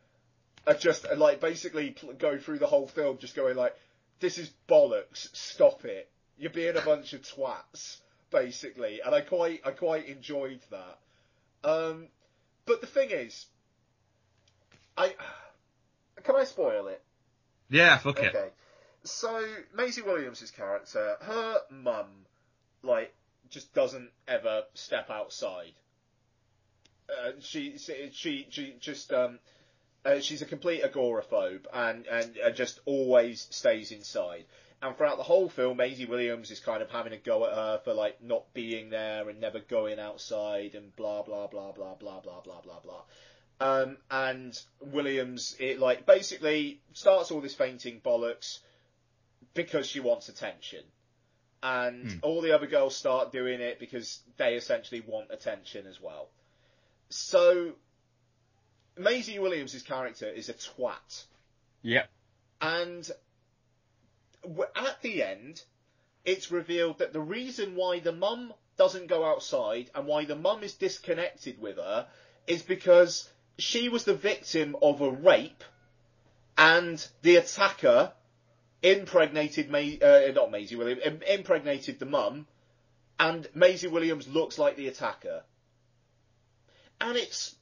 are 0.66 0.74
just 0.74 1.06
like 1.16 1.40
basically 1.40 1.94
go 2.18 2.38
through 2.38 2.58
the 2.58 2.66
whole 2.66 2.88
film 2.88 3.18
just 3.18 3.36
going 3.36 3.56
like, 3.56 3.74
"This 4.18 4.36
is 4.36 4.50
bollocks, 4.68 5.28
stop 5.34 5.84
it! 5.84 6.10
You're 6.40 6.50
being 6.50 6.76
a 6.76 6.80
bunch 6.82 7.12
of 7.12 7.22
twats." 7.22 7.98
Basically, 8.30 9.00
and 9.04 9.12
I 9.12 9.22
quite, 9.22 9.60
I 9.64 9.72
quite 9.72 10.06
enjoyed 10.06 10.60
that. 10.70 10.98
Um, 11.68 12.06
but 12.64 12.80
the 12.80 12.86
thing 12.86 13.10
is, 13.10 13.46
I 14.96 15.14
can 16.22 16.36
I 16.36 16.44
spoil 16.44 16.86
it? 16.88 17.02
Yeah, 17.68 17.98
fuck 17.98 18.20
it. 18.20 18.34
Okay. 18.34 18.48
So 19.04 19.44
Maisie 19.74 20.02
Williams' 20.02 20.50
character, 20.50 21.16
her 21.20 21.60
mum, 21.70 22.06
like, 22.82 23.14
just 23.48 23.72
doesn't 23.74 24.10
ever 24.28 24.64
step 24.74 25.10
outside. 25.10 25.72
Uh, 27.08 27.32
she, 27.40 27.78
she, 28.12 28.46
she 28.50 28.76
just, 28.78 29.12
um, 29.12 29.38
uh, 30.04 30.20
she's 30.20 30.42
a 30.42 30.46
complete 30.46 30.82
agoraphobe 30.84 31.66
and, 31.72 32.06
and, 32.06 32.36
and 32.36 32.54
just 32.54 32.80
always 32.84 33.48
stays 33.50 33.90
inside. 33.90 34.44
And 34.82 34.96
throughout 34.96 35.18
the 35.18 35.22
whole 35.22 35.50
film, 35.50 35.76
Maisie 35.76 36.06
Williams 36.06 36.50
is 36.50 36.58
kind 36.60 36.82
of 36.82 36.90
having 36.90 37.12
a 37.12 37.18
go 37.18 37.46
at 37.46 37.52
her 37.52 37.80
for 37.84 37.92
like 37.92 38.22
not 38.22 38.54
being 38.54 38.88
there 38.88 39.28
and 39.28 39.38
never 39.38 39.58
going 39.60 39.98
outside 40.00 40.74
and 40.74 40.94
blah 40.96 41.22
blah 41.22 41.48
blah 41.48 41.72
blah 41.72 41.94
blah 41.94 42.20
blah 42.20 42.40
blah 42.40 42.60
blah 42.62 42.80
blah. 42.80 43.02
Um, 43.60 43.98
and 44.10 44.58
Williams, 44.80 45.54
it 45.60 45.78
like 45.78 46.06
basically 46.06 46.80
starts 46.94 47.30
all 47.30 47.42
this 47.42 47.54
fainting 47.54 48.00
bollocks 48.00 48.60
because 49.52 49.86
she 49.86 50.00
wants 50.00 50.30
attention. 50.30 50.82
And 51.62 52.12
Hmm. 52.12 52.18
all 52.22 52.40
the 52.40 52.52
other 52.52 52.66
girls 52.66 52.96
start 52.96 53.32
doing 53.32 53.60
it 53.60 53.78
because 53.78 54.20
they 54.38 54.54
essentially 54.54 55.02
want 55.02 55.30
attention 55.30 55.86
as 55.86 56.00
well. 56.00 56.30
So, 57.10 57.74
Maisie 58.96 59.38
Williams' 59.38 59.82
character 59.82 60.26
is 60.26 60.48
a 60.48 60.54
twat. 60.54 61.24
Yep. 61.82 62.08
And 62.62 63.10
at 64.76 65.02
the 65.02 65.22
end, 65.22 65.62
it's 66.24 66.50
revealed 66.50 66.98
that 66.98 67.12
the 67.12 67.20
reason 67.20 67.74
why 67.74 68.00
the 68.00 68.12
mum 68.12 68.52
doesn't 68.76 69.08
go 69.08 69.24
outside 69.24 69.90
and 69.94 70.06
why 70.06 70.24
the 70.24 70.36
mum 70.36 70.62
is 70.62 70.74
disconnected 70.74 71.60
with 71.60 71.76
her 71.76 72.06
is 72.46 72.62
because 72.62 73.28
she 73.58 73.88
was 73.88 74.04
the 74.04 74.14
victim 74.14 74.76
of 74.80 75.00
a 75.00 75.10
rape 75.10 75.64
and 76.56 77.06
the 77.22 77.36
attacker 77.36 78.12
impregnated 78.82 79.70
May, 79.70 79.98
uh, 80.00 80.32
not 80.32 80.50
Maisie 80.50 80.76
Williams, 80.76 81.02
im- 81.04 81.22
impregnated 81.22 81.98
the 81.98 82.06
mum 82.06 82.46
and 83.18 83.46
Maisie 83.54 83.88
Williams 83.88 84.26
looks 84.28 84.58
like 84.58 84.76
the 84.76 84.88
attacker. 84.88 85.42
And 87.00 87.16
it's, 87.16 87.54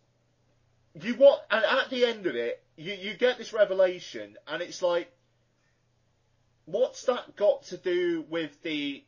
you 1.00 1.16
want, 1.16 1.42
and 1.50 1.64
at 1.64 1.90
the 1.90 2.04
end 2.04 2.26
of 2.26 2.36
it, 2.36 2.62
you, 2.76 2.94
you 2.94 3.14
get 3.14 3.38
this 3.38 3.52
revelation 3.52 4.36
and 4.46 4.62
it's 4.62 4.82
like, 4.82 5.10
what's 6.70 7.04
that 7.04 7.34
got 7.34 7.62
to 7.64 7.78
do 7.78 8.24
with 8.28 8.62
the 8.62 9.02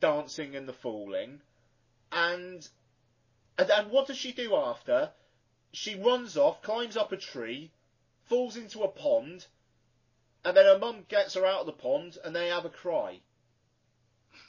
dancing 0.00 0.56
and 0.56 0.66
the 0.66 0.72
falling? 0.72 1.40
And, 2.10 2.66
and 3.58 3.70
and 3.70 3.90
what 3.90 4.06
does 4.06 4.16
she 4.16 4.32
do 4.32 4.56
after? 4.56 5.10
She 5.72 5.94
runs 5.94 6.36
off, 6.36 6.62
climbs 6.62 6.96
up 6.96 7.12
a 7.12 7.16
tree, 7.16 7.72
falls 8.24 8.56
into 8.56 8.82
a 8.82 8.88
pond, 8.88 9.46
and 10.44 10.56
then 10.56 10.64
her 10.64 10.78
mum 10.78 11.04
gets 11.08 11.34
her 11.34 11.46
out 11.46 11.60
of 11.60 11.66
the 11.66 11.72
pond, 11.72 12.18
and 12.24 12.34
they 12.34 12.48
have 12.48 12.64
a 12.64 12.70
cry. 12.70 13.20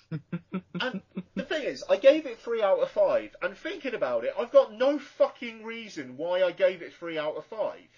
and 0.11 1.01
the 1.35 1.43
thing 1.43 1.63
is, 1.63 1.83
I 1.89 1.97
gave 1.97 2.25
it 2.25 2.39
three 2.39 2.61
out 2.61 2.79
of 2.79 2.89
five, 2.91 3.35
and 3.41 3.57
thinking 3.57 3.93
about 3.93 4.23
it, 4.23 4.33
I've 4.37 4.51
got 4.51 4.73
no 4.73 4.99
fucking 4.99 5.63
reason 5.63 6.17
why 6.17 6.43
I 6.43 6.51
gave 6.51 6.81
it 6.81 6.93
three 6.93 7.17
out 7.17 7.35
of 7.35 7.45
five. 7.45 7.89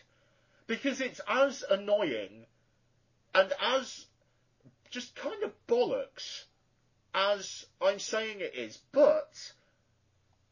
Because 0.68 1.02
it's 1.02 1.22
as 1.28 1.64
annoying 1.70 2.48
and 3.36 3.54
as 3.62 4.08
just 4.90 5.16
kind 5.16 5.44
of 5.44 5.52
bollocks 5.68 6.46
as 7.16 7.66
I'm 7.82 8.00
saying 8.00 8.42
it 8.42 8.56
is, 8.56 8.78
but 8.92 9.54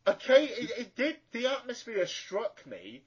okay, 0.07 0.45
it, 0.45 0.71
it 0.77 0.95
did. 0.95 1.17
The 1.33 1.47
atmosphere 1.47 2.07
struck 2.07 2.65
me, 2.65 3.03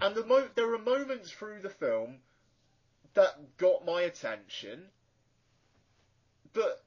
and 0.00 0.14
the 0.14 0.24
mo- 0.24 0.48
there 0.54 0.72
are 0.74 0.78
moments 0.78 1.30
through 1.30 1.60
the 1.60 1.68
film 1.68 2.16
that 3.12 3.58
got 3.58 3.84
my 3.84 4.02
attention, 4.02 4.86
but. 6.52 6.80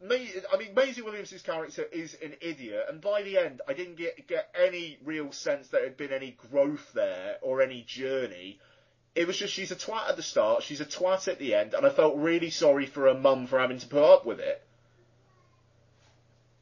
Me, 0.00 0.28
I 0.52 0.58
mean, 0.58 0.74
Maisie 0.74 1.00
Williams' 1.00 1.40
character 1.40 1.84
is 1.84 2.14
an 2.20 2.34
idiot, 2.42 2.86
and 2.90 3.00
by 3.00 3.22
the 3.22 3.38
end, 3.38 3.62
I 3.66 3.72
didn't 3.72 3.94
get 3.94 4.26
get 4.26 4.54
any 4.54 4.98
real 5.02 5.32
sense 5.32 5.68
that 5.68 5.78
there 5.78 5.84
had 5.84 5.96
been 5.96 6.12
any 6.12 6.32
growth 6.50 6.92
there 6.92 7.38
or 7.40 7.62
any 7.62 7.84
journey. 7.84 8.60
It 9.14 9.26
was 9.26 9.36
just 9.38 9.52
she's 9.54 9.70
a 9.70 9.76
twat 9.76 10.08
at 10.08 10.16
the 10.16 10.22
start, 10.22 10.62
she's 10.64 10.80
a 10.80 10.84
twat 10.84 11.28
at 11.28 11.38
the 11.38 11.54
end, 11.54 11.74
and 11.74 11.86
I 11.86 11.90
felt 11.90 12.16
really 12.16 12.50
sorry 12.50 12.86
for 12.86 13.04
her 13.06 13.14
mum 13.14 13.46
for 13.46 13.58
having 13.60 13.78
to 13.78 13.86
put 13.86 14.02
up 14.02 14.26
with 14.26 14.40
it. 14.40 14.60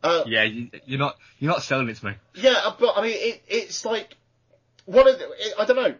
Uh, 0.02 0.24
Yeah, 0.26 0.42
you, 0.44 0.68
you're 0.84 0.98
not 0.98 1.16
you're 1.38 1.50
not 1.52 1.62
selling 1.62 1.88
it 1.88 1.96
to 1.96 2.06
me. 2.06 2.12
yeah, 2.34 2.72
but 2.78 2.94
I 2.96 3.02
mean, 3.02 3.16
it, 3.16 3.42
it's 3.48 3.84
like 3.84 4.16
one 4.84 5.08
of 5.08 5.18
the, 5.18 5.24
it, 5.30 5.54
I 5.58 5.64
don't 5.64 5.76
know. 5.76 5.94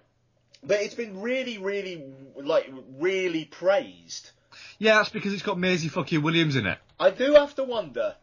but 0.64 0.80
it's 0.82 0.94
been 0.94 1.20
really, 1.20 1.58
really, 1.58 2.04
like, 2.36 2.70
really 2.98 3.44
praised. 3.44 4.30
Yeah, 4.78 4.96
that's 4.96 5.08
because 5.10 5.32
it's 5.32 5.42
got 5.42 5.58
Maisie 5.58 5.88
fucking 5.88 6.20
Williams 6.22 6.56
in 6.56 6.66
it. 6.66 6.78
I 6.98 7.10
do 7.10 7.34
have 7.34 7.54
to 7.54 7.64
wonder. 7.64 8.16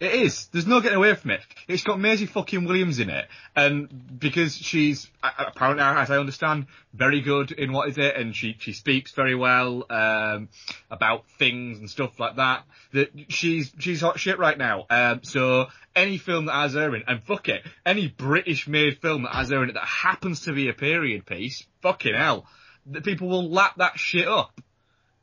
It 0.00 0.14
is. 0.14 0.46
There's 0.46 0.66
no 0.66 0.80
getting 0.80 0.96
away 0.96 1.14
from 1.14 1.32
it. 1.32 1.42
It's 1.68 1.82
got 1.82 2.00
Maisie 2.00 2.24
fucking 2.24 2.64
Williams 2.64 3.00
in 3.00 3.10
it, 3.10 3.28
and 3.54 4.18
because 4.18 4.56
she's 4.56 5.10
apparently, 5.22 5.84
as 5.84 6.10
I 6.10 6.16
understand, 6.16 6.68
very 6.94 7.20
good 7.20 7.52
in 7.52 7.70
what 7.70 7.90
is 7.90 7.98
it, 7.98 8.16
and 8.16 8.34
she 8.34 8.56
she 8.58 8.72
speaks 8.72 9.12
very 9.12 9.34
well 9.34 9.84
um, 9.90 10.48
about 10.90 11.26
things 11.38 11.80
and 11.80 11.90
stuff 11.90 12.18
like 12.18 12.36
that. 12.36 12.64
That 12.94 13.10
she's 13.28 13.72
she's 13.78 14.00
hot 14.00 14.18
shit 14.18 14.38
right 14.38 14.56
now. 14.56 14.86
Um, 14.88 15.20
so 15.22 15.66
any 15.94 16.16
film 16.16 16.46
that 16.46 16.54
has 16.54 16.72
her 16.72 16.96
in, 16.96 17.02
and 17.06 17.22
fuck 17.22 17.50
it, 17.50 17.62
any 17.84 18.08
British 18.08 18.66
made 18.66 18.98
film 19.02 19.24
that 19.24 19.34
has 19.34 19.50
her 19.50 19.62
in 19.62 19.68
it 19.68 19.74
that 19.74 19.84
happens 19.84 20.40
to 20.42 20.54
be 20.54 20.70
a 20.70 20.72
period 20.72 21.26
piece, 21.26 21.66
fucking 21.82 22.14
hell, 22.14 22.46
the 22.86 23.02
people 23.02 23.28
will 23.28 23.50
lap 23.50 23.74
that 23.76 23.98
shit 23.98 24.26
up. 24.26 24.58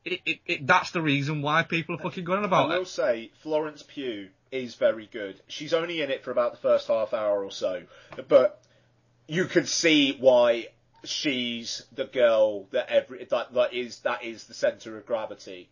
It, 0.04 0.20
it, 0.24 0.38
it, 0.46 0.66
that's 0.68 0.92
the 0.92 1.02
reason 1.02 1.42
why 1.42 1.64
people 1.64 1.96
are 1.96 1.98
fucking 1.98 2.22
going 2.24 2.38
on 2.38 2.44
about 2.44 2.70
I 2.70 2.76
will 2.76 2.82
it. 2.82 2.88
say, 2.88 3.30
Florence 3.42 3.82
Pugh 3.82 4.28
is 4.50 4.74
very 4.74 5.08
good. 5.12 5.40
She's 5.48 5.74
only 5.74 6.02
in 6.02 6.10
it 6.10 6.24
for 6.24 6.30
about 6.30 6.52
the 6.52 6.58
first 6.58 6.88
half 6.88 7.12
hour 7.14 7.44
or 7.44 7.50
so, 7.50 7.82
but 8.28 8.60
you 9.26 9.46
can 9.46 9.66
see 9.66 10.16
why 10.18 10.68
she's 11.04 11.84
the 11.92 12.04
girl 12.04 12.64
that 12.72 12.88
every 12.88 13.24
that, 13.24 13.52
that 13.54 13.72
is 13.72 14.00
that 14.00 14.24
is 14.24 14.44
the 14.44 14.54
center 14.54 14.96
of 14.96 15.06
gravity 15.06 15.68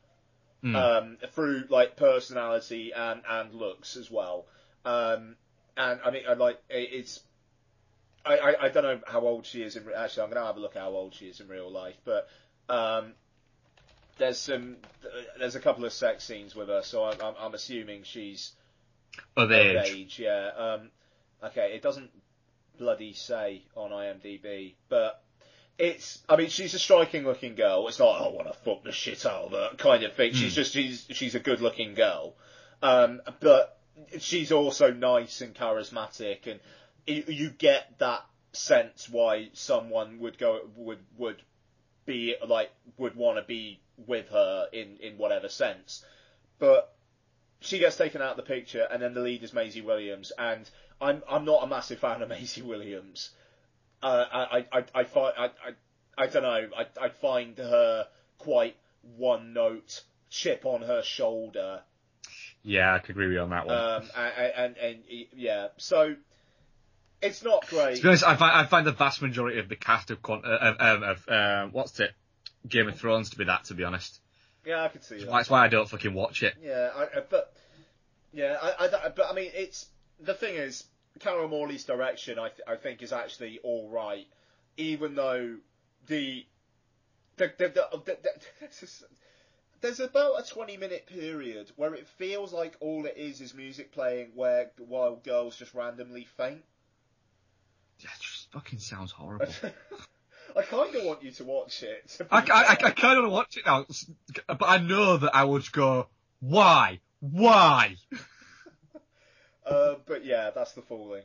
Mm. 0.65 0.75
um, 0.75 1.19
through 1.33 1.65
like 1.69 1.97
personality 1.97 2.93
and 2.93 3.23
and 3.29 3.55
looks 3.55 3.97
as 3.97 4.11
well. 4.11 4.47
Um, 4.85 5.37
and 5.77 6.01
I 6.05 6.11
mean, 6.11 6.23
I 6.29 6.33
like 6.33 6.61
it's. 6.69 7.21
I, 8.25 8.39
I, 8.39 8.65
I 8.65 8.69
don't 8.71 8.83
know 8.83 9.01
how 9.07 9.21
old 9.21 9.47
she 9.47 9.63
is 9.63 9.77
in 9.77 9.85
actually. 9.97 10.25
I'm 10.25 10.31
gonna 10.31 10.47
have 10.47 10.57
a 10.57 10.61
look 10.61 10.75
at 10.75 10.83
how 10.83 10.91
old 10.91 11.15
she 11.15 11.27
is 11.27 11.41
in 11.41 11.49
real 11.49 11.71
life, 11.71 11.97
but 12.05 12.27
um, 12.69 13.13
there's 14.19 14.39
some 14.39 14.77
there's 15.39 15.55
a 15.55 15.61
couple 15.61 15.85
of 15.85 15.93
sex 15.93 16.25
scenes 16.25 16.57
with 16.57 16.69
her, 16.69 16.83
so 16.83 17.05
I'm 17.05 17.21
I'm, 17.21 17.35
I'm 17.39 17.55
assuming 17.55 18.03
she's 18.05 18.53
of 19.37 19.45
of 19.45 19.53
age. 19.53 19.91
age. 19.95 20.19
Yeah. 20.19 20.51
Um, 20.57 20.91
okay, 21.45 21.73
it 21.75 21.83
doesn't 21.83 22.11
bloody 22.79 23.13
say 23.13 23.63
on 23.75 23.91
IMDb, 23.91 24.75
but 24.89 25.23
it's. 25.79 26.23
I 26.29 26.37
mean, 26.37 26.49
she's 26.49 26.75
a 26.75 26.79
striking 26.79 27.25
looking 27.25 27.55
girl. 27.55 27.87
It's 27.89 27.99
not 27.99 28.21
I 28.21 28.29
want 28.29 28.49
to 28.49 28.55
fuck 28.55 28.83
the 28.85 28.93
shit 28.93 29.25
out 29.27 29.45
of 29.47 29.51
her 29.53 29.71
kind 29.77 30.05
of 30.05 30.15
thing. 30.15 30.33
She's 30.33 30.53
Hmm. 30.53 30.57
just 30.57 30.73
she's 30.73 31.07
she's 31.11 31.35
a 31.35 31.41
good 31.41 31.61
looking 31.61 31.95
girl, 31.95 32.35
um, 32.83 33.21
but 33.41 33.79
she's 34.19 34.53
also 34.53 34.93
nice 34.93 35.41
and 35.41 35.55
charismatic, 35.55 36.47
and 36.47 36.61
you, 37.07 37.25
you 37.29 37.51
get 37.51 37.99
that 37.99 38.25
sense 38.53 39.09
why 39.09 39.51
someone 39.53 40.19
would 40.21 40.39
go 40.39 40.61
would 40.77 40.99
would 41.19 41.43
be 42.07 42.35
like 42.47 42.71
would 42.97 43.15
want 43.17 43.37
to 43.39 43.43
be 43.43 43.81
with 44.07 44.29
her 44.31 44.69
in 44.73 44.97
in 45.01 45.19
whatever 45.19 45.49
sense, 45.49 46.05
but 46.59 46.95
she 47.61 47.79
gets 47.79 47.97
taken 47.97 48.23
out 48.23 48.33
of 48.33 48.37
the 48.37 48.43
picture, 48.43 48.87
and 48.91 49.03
then 49.03 49.15
the 49.15 49.21
lead 49.21 49.43
is 49.43 49.53
Maisie 49.53 49.81
Williams, 49.81 50.33
and 50.39 50.69
I'm 51.01 51.23
I'm 51.29 51.45
not 51.45 51.65
a 51.65 51.67
massive 51.67 51.99
fan 51.99 52.23
of 52.23 52.29
Maisie 52.31 52.63
Williams. 52.63 53.31
Uh, 54.03 54.25
I, 54.31 54.59
I, 54.59 54.67
I, 54.73 54.85
I 54.95 55.05
find 55.05 55.35
I, 55.39 55.45
I, 55.47 56.25
I 56.25 56.27
don't 56.27 56.43
know. 56.43 56.69
I, 56.77 56.87
I 57.01 57.09
find 57.09 57.57
her 57.59 58.07
quite 58.39 58.77
one 59.17 59.53
note, 59.53 60.03
chip 60.31 60.67
on 60.67 60.83
her 60.83 61.03
shoulder, 61.03 61.83
Yeah, 62.63 62.95
I 62.95 62.99
could 62.99 63.11
agree 63.11 63.27
with 63.27 63.35
you 63.35 63.41
on 63.41 63.51
that 63.51 63.67
one. 63.67 63.77
um, 63.77 64.11
and, 64.17 64.53
and, 64.57 64.77
and 64.77 65.03
yeah. 65.35 65.69
So 65.79 66.17
it's 67.23 67.43
not 67.43 67.67
great. 67.69 67.97
to 67.97 68.03
be 68.03 68.09
honest, 68.09 68.25
I 68.25 68.37
find, 68.37 68.53
I 68.57 68.67
find 68.67 68.87
the 68.87 68.93
vast 68.93 69.23
majority 69.23 69.59
of 69.59 69.69
the 69.69 69.77
cast 69.77 70.11
of, 70.11 70.19
uh, 70.29 70.35
of, 70.35 70.77
of, 70.77 71.03
of 71.03 71.29
uh, 71.29 71.67
what's 71.73 71.99
it, 72.01 72.13
Game 72.69 72.89
of 72.89 72.99
Thrones 72.99 73.31
to 73.31 73.39
be 73.39 73.45
that. 73.45 73.65
To 73.65 73.75
be 73.75 73.85
honest, 73.85 74.21
Yeah, 74.67 74.83
I 74.83 74.89
can 74.89 75.01
see 75.01 75.19
that. 75.19 75.31
that's 75.31 75.49
why 75.49 75.65
I 75.65 75.69
don't 75.69 75.89
fucking 75.89 76.13
watch 76.13 76.43
it. 76.43 76.55
Yeah, 76.61 76.91
I, 76.95 77.21
but 77.21 77.53
yeah, 78.33 78.59
I, 78.61 78.87
I, 78.87 79.09
but 79.11 79.27
I 79.31 79.33
mean, 79.33 79.53
it's 79.55 79.87
the 80.21 80.35
thing 80.35 80.57
is, 80.57 80.85
Carol 81.21 81.49
Morley's 81.49 81.85
direction, 81.85 82.39
I, 82.39 82.49
th- 82.49 82.63
I 82.67 82.75
think, 82.75 83.01
is 83.01 83.13
actually 83.13 83.61
all 83.63 83.89
right, 83.89 84.27
even 84.77 85.15
though 85.15 85.57
the 86.09 86.45
the 87.37 87.53
the, 87.57 87.69
the, 87.69 88.03
the, 88.05 88.19
the 88.23 88.89
there's 89.81 90.01
about 90.01 90.41
a 90.41 90.51
20 90.51 90.77
minute 90.79 91.07
period 91.07 91.71
where 91.77 91.95
it 91.95 92.09
feels 92.19 92.53
like 92.53 92.77
all 92.81 93.07
it 93.07 93.17
is 93.17 93.41
is 93.41 93.55
music 93.55 93.93
playing 93.93 94.33
where 94.35 94.71
while 94.79 95.15
girls 95.17 95.57
just 95.57 95.75
randomly 95.75 96.25
faint. 96.37 96.65
Yeah, 98.01 98.11
it 98.15 98.21
just 98.21 98.51
fucking 98.51 98.81
sounds 98.81 99.13
horrible. 99.13 99.47
I 100.57 100.63
kind 100.63 100.95
of 100.95 101.05
want 101.05 101.23
you 101.23 101.31
to 101.33 101.45
watch 101.45 101.83
it. 101.83 102.09
to 102.17 102.27
I, 102.35 102.39
I, 102.39 102.43
I. 102.51 102.77
I 102.87 102.91
kind 102.91 103.19
of 103.19 103.25
want 103.25 103.27
to 103.27 103.31
watch 103.31 103.57
it 103.59 103.67
now, 103.67 103.85
but 104.57 104.67
I 104.67 104.79
know 104.79 105.19
that 105.19 105.35
I 105.37 105.45
would 105.45 105.71
go, 105.73 106.09
why, 106.41 107.01
why? 107.21 107.97
Uh, 109.67 109.97
but 110.07 110.25
yeah, 110.25 110.51
that's 110.55 110.75
the 110.75 110.83
falling. 110.83 111.25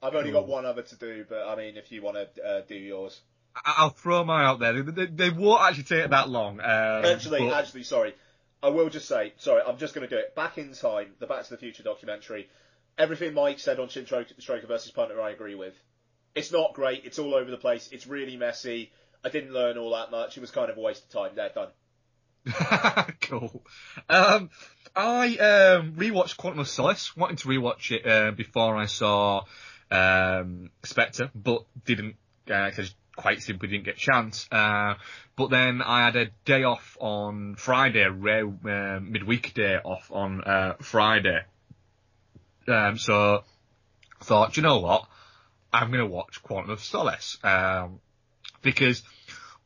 I've 0.00 0.14
only 0.14 0.30
got 0.30 0.46
one 0.46 0.64
other 0.64 0.82
to 0.82 0.96
do, 0.96 1.26
but 1.28 1.44
I 1.48 1.56
mean, 1.56 1.76
if 1.76 1.90
you 1.90 2.00
want 2.00 2.16
to 2.16 2.44
uh, 2.44 2.60
do 2.60 2.76
yours. 2.76 3.20
I'll 3.64 3.90
throw 3.90 4.22
mine 4.22 4.44
out 4.44 4.60
there. 4.60 4.82
They, 4.82 4.92
they, 4.92 5.06
they 5.06 5.30
won't 5.30 5.62
actually 5.62 5.82
take 5.82 6.10
that 6.10 6.28
long. 6.28 6.60
Um, 6.60 7.04
Actually, 7.04 7.40
but- 7.40 7.54
actually, 7.58 7.82
sorry. 7.82 8.14
I 8.62 8.68
will 8.68 8.88
just 8.88 9.08
say, 9.08 9.32
sorry, 9.38 9.62
I'm 9.66 9.78
just 9.78 9.94
going 9.94 10.08
to 10.08 10.14
do 10.14 10.20
it. 10.20 10.34
Back 10.36 10.58
in 10.58 10.72
time, 10.74 11.08
the 11.18 11.26
Back 11.26 11.42
to 11.44 11.50
the 11.50 11.56
Future 11.56 11.82
documentary, 11.82 12.48
everything 12.96 13.34
Mike 13.34 13.58
said 13.58 13.80
on 13.80 13.88
Shin 13.88 14.04
Stro- 14.04 14.32
Stroker 14.40 14.68
versus 14.68 14.92
Punter, 14.92 15.20
I 15.20 15.30
agree 15.30 15.54
with. 15.56 15.74
It's 16.36 16.52
not 16.52 16.74
great. 16.74 17.04
It's 17.04 17.18
all 17.18 17.34
over 17.34 17.50
the 17.50 17.56
place. 17.56 17.88
It's 17.90 18.06
really 18.06 18.36
messy. 18.36 18.92
I 19.24 19.30
didn't 19.30 19.52
learn 19.52 19.78
all 19.78 19.90
that 19.92 20.10
much. 20.10 20.36
It 20.36 20.40
was 20.40 20.50
kind 20.50 20.70
of 20.70 20.76
a 20.76 20.80
waste 20.80 21.02
of 21.04 21.10
time. 21.10 21.32
They're 21.34 21.48
done. 21.48 21.68
cool. 23.22 23.64
Um, 24.08 24.50
I 24.94 25.36
um, 25.38 25.94
rewatched 25.94 26.36
Quantum 26.36 26.60
of 26.60 26.68
Solace. 26.68 27.16
Wanted 27.16 27.38
to 27.38 27.48
rewatch 27.48 27.90
it 27.90 28.06
uh, 28.06 28.30
before 28.32 28.76
I 28.76 28.86
saw 28.86 29.44
um, 29.90 30.70
Spectre, 30.84 31.30
but 31.34 31.64
didn't. 31.84 32.16
Uh, 32.48 32.70
'cause 32.70 32.94
quite 33.16 33.42
simply 33.42 33.68
didn't 33.68 33.84
get 33.84 33.96
a 33.96 33.98
chance. 33.98 34.46
Uh, 34.52 34.94
but 35.36 35.48
then 35.50 35.82
I 35.82 36.04
had 36.04 36.16
a 36.16 36.26
day 36.44 36.62
off 36.64 36.96
on 37.00 37.56
Friday, 37.56 38.06
rare 38.06 38.46
uh, 38.46 39.00
midweek 39.00 39.54
day 39.54 39.76
off 39.82 40.10
on 40.12 40.44
uh, 40.44 40.74
Friday. 40.80 41.40
Um, 42.68 42.98
so 42.98 43.42
thought, 44.22 44.56
you 44.56 44.62
know 44.62 44.80
what? 44.80 45.06
I'm 45.76 45.88
going 45.88 46.00
to 46.00 46.06
watch 46.06 46.42
Quantum 46.42 46.70
of 46.70 46.82
Solace 46.82 47.36
um, 47.44 48.00
because 48.62 49.02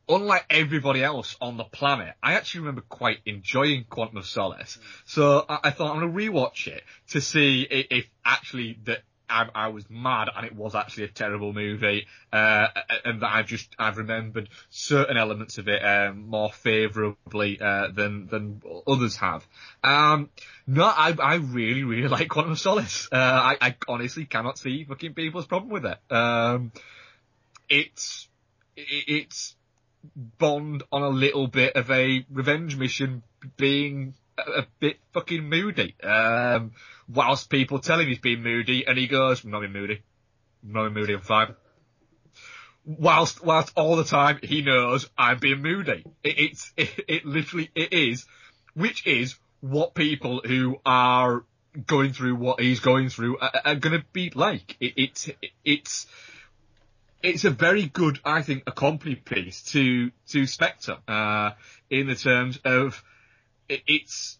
unlike 0.09 0.45
everybody 0.49 1.01
else 1.01 1.37
on 1.39 1.55
the 1.55 1.63
planet, 1.63 2.15
I 2.21 2.33
actually 2.33 2.61
remember 2.61 2.81
quite 2.81 3.19
enjoying 3.25 3.85
Quantum 3.89 4.17
of 4.17 4.25
Solace. 4.25 4.77
So 5.05 5.45
I, 5.47 5.59
I 5.65 5.69
thought 5.71 5.95
I'm 5.95 6.01
going 6.01 6.13
to 6.13 6.31
rewatch 6.31 6.67
it 6.67 6.83
to 7.11 7.21
see 7.21 7.61
if, 7.61 7.87
if 7.91 8.05
actually 8.25 8.77
that 8.83 9.03
I, 9.31 9.49
I 9.55 9.67
was 9.69 9.89
mad 9.89 10.29
and 10.35 10.45
it 10.45 10.55
was 10.55 10.75
actually 10.75 11.05
a 11.05 11.07
terrible 11.07 11.53
movie, 11.53 12.07
uh, 12.31 12.67
and 13.05 13.21
that 13.21 13.31
I've 13.33 13.47
just 13.47 13.73
I've 13.79 13.97
remembered 13.97 14.49
certain 14.69 15.17
elements 15.17 15.57
of 15.57 15.67
it 15.67 15.83
um, 15.83 16.27
more 16.27 16.51
favourably 16.51 17.59
uh, 17.59 17.87
than 17.93 18.27
than 18.27 18.61
others 18.85 19.15
have. 19.17 19.47
Um, 19.83 20.29
no, 20.67 20.83
I 20.83 21.15
I 21.17 21.35
really 21.35 21.83
really 21.83 22.07
like 22.09 22.29
Quantum 22.29 22.51
of 22.51 22.59
Solace. 22.59 23.07
Uh, 23.11 23.15
I, 23.15 23.57
I 23.61 23.75
honestly 23.87 24.25
cannot 24.25 24.57
see 24.57 24.83
fucking 24.83 25.13
people's 25.13 25.47
problem 25.47 25.71
with 25.71 25.85
it. 25.85 25.97
Um, 26.13 26.71
it's 27.69 28.27
it's 28.75 29.55
Bond 30.39 30.83
on 30.91 31.03
a 31.03 31.09
little 31.09 31.47
bit 31.47 31.75
of 31.75 31.91
a 31.91 32.25
revenge 32.29 32.75
mission 32.75 33.21
being 33.57 34.15
a, 34.47 34.67
bit 34.79 34.99
fucking 35.13 35.47
moody. 35.47 35.95
Um, 36.01 36.71
whilst 37.07 37.49
people 37.49 37.79
tell 37.79 37.99
him 37.99 38.07
he's 38.07 38.19
being 38.19 38.43
moody 38.43 38.85
and 38.87 38.97
he 38.97 39.07
goes, 39.07 39.43
I'm 39.43 39.51
not 39.51 39.61
being 39.61 39.73
moody. 39.73 40.01
I'm 40.63 40.73
not 40.73 40.83
being 40.83 40.93
moody, 40.93 41.13
I'm 41.13 41.21
fine. 41.21 41.55
Whilst, 42.85 43.43
whilst 43.43 43.73
all 43.75 43.95
the 43.95 44.03
time 44.03 44.39
he 44.41 44.61
knows 44.61 45.09
I'm 45.17 45.39
being 45.39 45.61
moody. 45.61 46.03
It, 46.23 46.39
it's, 46.39 46.73
it, 46.77 46.89
it 47.07 47.25
literally, 47.25 47.69
it 47.75 47.93
is, 47.93 48.25
which 48.73 49.05
is 49.05 49.35
what 49.59 49.93
people 49.93 50.41
who 50.45 50.79
are 50.85 51.43
going 51.85 52.13
through 52.13 52.35
what 52.35 52.59
he's 52.59 52.79
going 52.79 53.09
through 53.09 53.37
are, 53.39 53.51
are 53.63 53.75
gonna 53.75 54.03
be 54.11 54.31
like. 54.33 54.75
It, 54.79 54.93
it's, 54.97 55.29
it's, 55.63 56.07
it's 57.23 57.45
a 57.45 57.49
very 57.49 57.85
good, 57.85 58.19
I 58.25 58.41
think, 58.41 58.63
accompanied 58.67 59.25
piece 59.25 59.61
to 59.71 60.11
to 60.29 60.45
Spectre, 60.45 60.97
uh, 61.07 61.51
in 61.89 62.07
the 62.07 62.15
terms 62.15 62.59
of 62.63 63.03
it, 63.71 63.83
it's. 63.87 64.37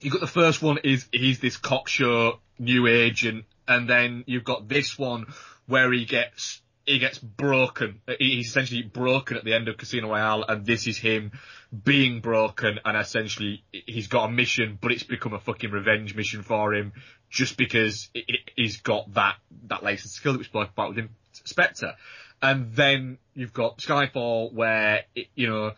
You 0.00 0.10
got 0.10 0.20
the 0.20 0.26
first 0.26 0.62
one 0.62 0.78
is 0.78 1.06
he's 1.12 1.38
this 1.38 1.56
cocksure 1.56 2.32
new 2.58 2.86
agent, 2.88 3.44
and 3.68 3.88
then 3.88 4.24
you've 4.26 4.44
got 4.44 4.68
this 4.68 4.98
one 4.98 5.26
where 5.66 5.92
he 5.92 6.04
gets 6.04 6.60
he 6.84 6.98
gets 6.98 7.18
broken. 7.18 8.00
He's 8.18 8.48
essentially 8.48 8.82
broken 8.82 9.36
at 9.36 9.44
the 9.44 9.54
end 9.54 9.68
of 9.68 9.76
Casino 9.76 10.08
Royale, 10.08 10.44
and 10.48 10.66
this 10.66 10.86
is 10.88 10.98
him 10.98 11.32
being 11.84 12.20
broken, 12.20 12.80
and 12.84 12.96
essentially 12.96 13.62
he's 13.70 14.08
got 14.08 14.28
a 14.28 14.32
mission, 14.32 14.78
but 14.80 14.90
it's 14.90 15.04
become 15.04 15.34
a 15.34 15.40
fucking 15.40 15.70
revenge 15.70 16.16
mission 16.16 16.42
for 16.42 16.74
him, 16.74 16.92
just 17.30 17.56
because 17.56 18.08
he's 18.56 18.78
got 18.78 19.14
that 19.14 19.36
that 19.68 19.84
latent 19.84 20.10
skill 20.10 20.32
that 20.32 20.38
we 20.38 20.44
spoke 20.44 20.70
about 20.70 20.88
with 20.88 20.98
him, 20.98 21.10
Spectre. 21.32 21.94
and 22.42 22.74
then 22.74 23.18
you've 23.34 23.52
got 23.52 23.78
Skyfall 23.78 24.52
where 24.52 25.04
it, 25.14 25.28
you 25.36 25.48
know 25.48 25.72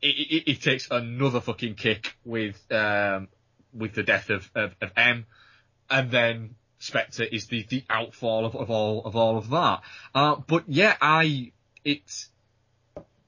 it, 0.00 0.06
it, 0.06 0.50
it 0.50 0.62
takes 0.62 0.88
another 0.90 1.40
fucking 1.40 1.74
kick 1.74 2.16
with 2.24 2.60
um 2.70 3.28
with 3.72 3.94
the 3.94 4.02
death 4.02 4.30
of 4.30 4.50
of, 4.54 4.74
of 4.80 4.90
M, 4.96 5.26
and 5.90 6.10
then 6.10 6.54
Spectre 6.78 7.24
is 7.24 7.46
the 7.46 7.64
the 7.68 7.84
outfall 7.90 8.46
of, 8.46 8.54
of 8.54 8.70
all 8.70 9.04
of 9.04 9.16
all 9.16 9.38
of 9.38 9.50
that. 9.50 9.80
Uh, 10.14 10.36
but 10.46 10.64
yeah, 10.68 10.96
I 11.00 11.52
it's 11.84 12.28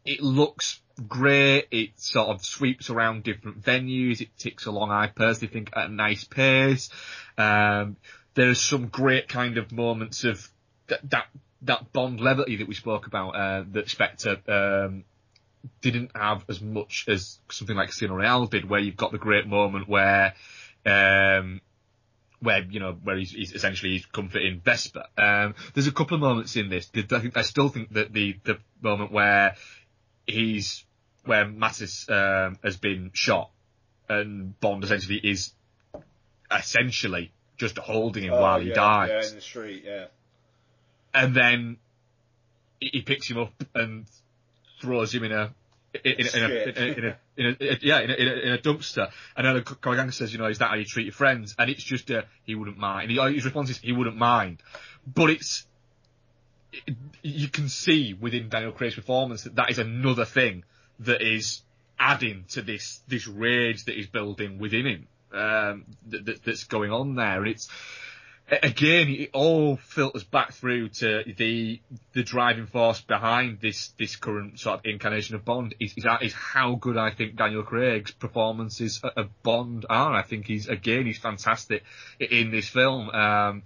it 0.05 0.21
looks 0.21 0.81
great. 1.07 1.69
It 1.71 1.99
sort 1.99 2.29
of 2.29 2.45
sweeps 2.45 2.91
around 2.91 3.23
different 3.23 3.63
venues. 3.63 4.21
It 4.21 4.37
ticks 4.39 4.67
along, 4.67 4.91
I 4.91 5.07
personally 5.09 5.53
think, 5.53 5.71
at 5.75 5.87
a 5.87 5.93
nice 5.93 6.25
pace. 6.25 6.91
Um, 7.39 7.97
there's 8.35 8.61
some 8.61 8.89
great 8.89 9.29
kind 9.29 9.59
of 9.59 9.73
moments 9.73 10.25
of 10.25 10.49
that, 10.89 11.09
that, 11.11 11.27
that 11.63 11.93
Bond 11.93 12.21
levity 12.21 12.57
that 12.57 12.69
we 12.69 12.75
spoke 12.75 13.07
about, 13.07 13.31
uh, 13.31 13.65
that 13.73 13.89
Spectre, 13.89 14.39
um, 14.49 15.05
didn't 15.83 16.13
have 16.15 16.45
as 16.49 16.61
much 16.61 17.07
as 17.09 17.39
something 17.51 17.77
like 17.77 17.89
Casino 17.89 18.15
Royale 18.15 18.47
did, 18.47 18.69
where 18.69 18.81
you've 18.81 18.97
got 18.97 19.13
the 19.13 19.19
great 19.19 19.47
moment 19.47 19.89
where, 19.89 20.35
um, 20.87 21.61
where 22.41 22.63
you 22.63 22.81
know 22.81 22.93
where 23.03 23.17
he's, 23.17 23.33
he's 23.33 23.53
essentially 23.53 23.93
he's 23.93 24.07
comforting 24.07 24.61
Vesper. 24.65 25.05
Um, 25.19 25.55
there's 25.75 25.87
a 25.87 25.93
couple 25.93 26.15
of 26.15 26.21
moments 26.23 26.57
in 26.57 26.71
this. 26.71 26.91
I 27.35 27.43
still 27.43 27.69
think 27.69 27.93
that 27.95 28.13
the 28.13 28.37
the 28.45 28.59
moment 28.81 29.13
where 29.13 29.55
he's 30.27 30.85
where 31.25 31.47
Mathis 31.47 32.09
um, 32.09 32.59
has 32.65 32.77
been 32.79 33.11
shot 33.13 33.51
and 34.09 34.59
Bond 34.61 34.83
essentially 34.85 35.21
is 35.23 35.53
essentially 36.51 37.33
just 37.57 37.77
holding 37.79 38.25
him 38.25 38.33
Oh, 38.33 38.41
while 38.41 38.59
yeah, 38.61 38.69
he 38.69 38.73
dies, 38.73 39.09
Yeah, 39.11 39.29
in 39.29 39.35
the 39.35 39.41
street, 39.43 39.83
yeah. 39.87 40.07
and 41.13 41.35
then 41.35 41.77
he 42.81 42.89
he 42.95 43.03
picks 43.03 43.29
him 43.31 43.39
up 43.39 43.53
and 43.75 44.07
throws 44.81 45.15
him 45.15 45.25
in 45.25 45.33
a 45.33 45.55
in, 45.93 46.27
a, 46.27 46.37
in, 46.37 46.45
a, 46.45 46.49
in, 46.49 47.05
a, 47.05 47.19
in, 47.37 47.47
a, 47.47 47.79
yeah 47.83 48.01
in 48.01 48.11
a, 48.11 48.15
in 48.15 48.53
a, 48.53 48.59
dumpster. 48.59 49.11
And 49.37 49.47
then 49.47 49.61
Kogang 49.63 50.13
says, 50.13 50.33
you 50.33 50.39
know, 50.39 50.47
is 50.47 50.59
that 50.59 50.69
how 50.69 50.77
you 50.77 50.85
treat 50.85 51.07
your 51.07 51.13
friends? 51.13 51.55
And 51.59 51.69
it's 51.69 51.83
just 51.83 52.11
uh, 52.11 52.23
he 52.45 52.55
wouldn't 52.55 52.79
mind. 52.79 53.11
His 53.11 53.45
response 53.45 53.71
is 53.71 53.79
he 53.79 53.93
wouldn't 53.93 54.17
mind, 54.17 54.63
but 55.07 55.31
it's 55.31 55.67
it, 56.73 56.95
you 57.23 57.49
can 57.49 57.69
see 57.69 58.15
within 58.15 58.49
Daniel 58.49 58.73
Craig's 58.73 58.95
performance 58.95 59.45
that 59.45 59.57
that 59.57 59.71
is 59.71 59.79
another 59.79 60.25
thing 60.25 60.65
that 61.01 61.23
is 61.23 61.63
adding 61.99 62.45
to 62.51 62.63
this 62.63 63.01
this 63.09 63.27
rage 63.27 63.85
that 63.85 63.99
is 63.99 64.07
building 64.07 64.59
within 64.59 64.87
him 64.87 65.09
um, 65.33 65.85
that, 66.09 66.25
that, 66.25 66.45
that's 66.45 66.65
going 66.65 66.93
on 66.93 67.15
there. 67.15 67.39
And 67.43 67.49
it's 67.49 67.69
again, 68.51 69.09
it 69.09 69.31
all 69.33 69.77
filters 69.77 70.25
back 70.25 70.53
through 70.53 70.89
to 70.89 71.25
the 71.37 71.81
the 72.13 72.23
driving 72.23 72.67
force 72.67 73.01
behind 73.01 73.61
this 73.61 73.89
this 73.99 74.17
current 74.17 74.59
sort 74.59 74.81
of 74.81 74.87
incarnation 74.87 75.37
of 75.37 75.45
Bond 75.45 75.75
is 75.81 75.95
is, 75.97 76.07
is 76.23 76.33
how 76.33 76.75
good 76.75 76.97
I 76.97 77.11
think 77.11 77.37
Daniel 77.37 77.63
Craig's 77.63 78.11
performances 78.11 79.01
of 79.03 79.43
Bond 79.43 79.87
are. 79.89 80.15
I 80.15 80.23
think 80.23 80.47
he's 80.47 80.69
again 80.69 81.07
he's 81.07 81.19
fantastic 81.19 81.85
in 82.19 82.51
this 82.51 82.69
film. 82.69 83.11
Um, 83.11 83.63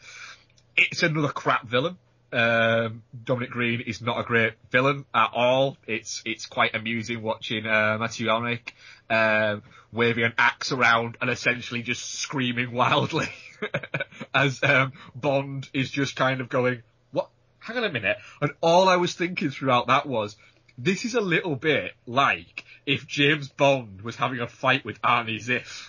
it's 0.77 1.03
another 1.03 1.29
crap 1.29 1.67
villain. 1.67 1.97
Um, 2.35 3.05
Dominic 3.25 3.51
Greene 3.51 3.81
is 3.81 4.03
not 4.03 4.19
a 4.19 4.25
great 4.25 4.55
villain 4.71 5.05
at 5.15 5.31
all. 5.33 5.77
It's 5.87 6.21
it's 6.27 6.47
quite 6.47 6.75
amusing 6.75 7.23
watching 7.23 7.65
uh, 7.65 7.97
Matthew 8.01 8.27
Amalric 8.27 8.73
um, 9.09 9.63
waving 9.93 10.25
an 10.25 10.33
axe 10.37 10.73
around 10.73 11.17
and 11.21 11.31
essentially 11.31 11.83
just 11.83 12.17
screaming 12.17 12.73
wildly 12.73 13.29
as 14.35 14.61
um, 14.65 14.93
Bond 15.15 15.69
is 15.73 15.91
just 15.91 16.17
kind 16.17 16.41
of 16.41 16.49
going, 16.49 16.83
"What? 17.13 17.31
Hang 17.61 17.77
on 17.77 17.85
a 17.85 17.93
minute!" 17.93 18.17
And 18.41 18.51
all 18.61 18.89
I 18.89 18.97
was 18.97 19.15
thinking 19.15 19.51
throughout 19.51 19.87
that 19.87 20.07
was, 20.07 20.37
this 20.77 21.05
is 21.05 21.15
a 21.15 21.21
little 21.21 21.55
bit 21.55 21.93
like 22.05 22.65
if 22.85 23.07
James 23.07 23.49
Bond 23.49 24.03
was 24.03 24.17
having 24.17 24.41
a 24.41 24.49
fight 24.49 24.85
with 24.85 25.01
Arnie 25.03 25.37
Ziff. 25.37 25.89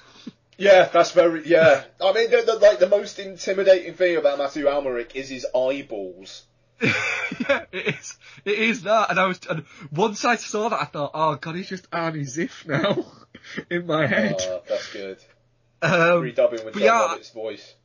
Yeah, 0.58 0.86
that's 0.86 1.12
very. 1.12 1.48
Yeah, 1.48 1.84
I 2.02 2.14
mean, 2.14 2.32
the, 2.32 2.44
the, 2.46 2.56
like 2.56 2.80
the 2.80 2.90
most 2.90 3.20
intimidating 3.20 3.94
thing 3.94 4.18
about 4.18 4.38
Matthew 4.38 4.66
Amalric 4.66 5.16
is 5.16 5.30
his 5.30 5.46
eyeballs. 5.54 6.44
yeah, 6.82 7.66
it 7.72 7.96
is. 7.96 8.18
It 8.44 8.60
is 8.60 8.84
that. 8.84 9.10
And 9.10 9.20
I 9.20 9.26
was, 9.26 9.40
and 9.50 9.66
once 9.92 10.24
I 10.26 10.36
saw 10.36 10.70
that, 10.70 10.82
I 10.82 10.86
thought, 10.86 11.12
oh 11.14 11.36
god, 11.36 11.56
he's 11.56 11.70
just 11.70 11.90
Arnie 11.92 12.22
Ziff 12.22 12.66
now 12.68 13.06
in 13.70 13.86
my 13.86 14.08
head. 14.08 14.36
Oh, 14.40 14.62
that's 14.68 14.92
good. 14.94 15.18
Um, 15.82 16.24
Redubbing 16.24 16.66
with 16.66 16.74
John 16.74 16.84
yeah, 16.84 17.00
Roberts' 17.00 17.32
voice. 17.32 17.76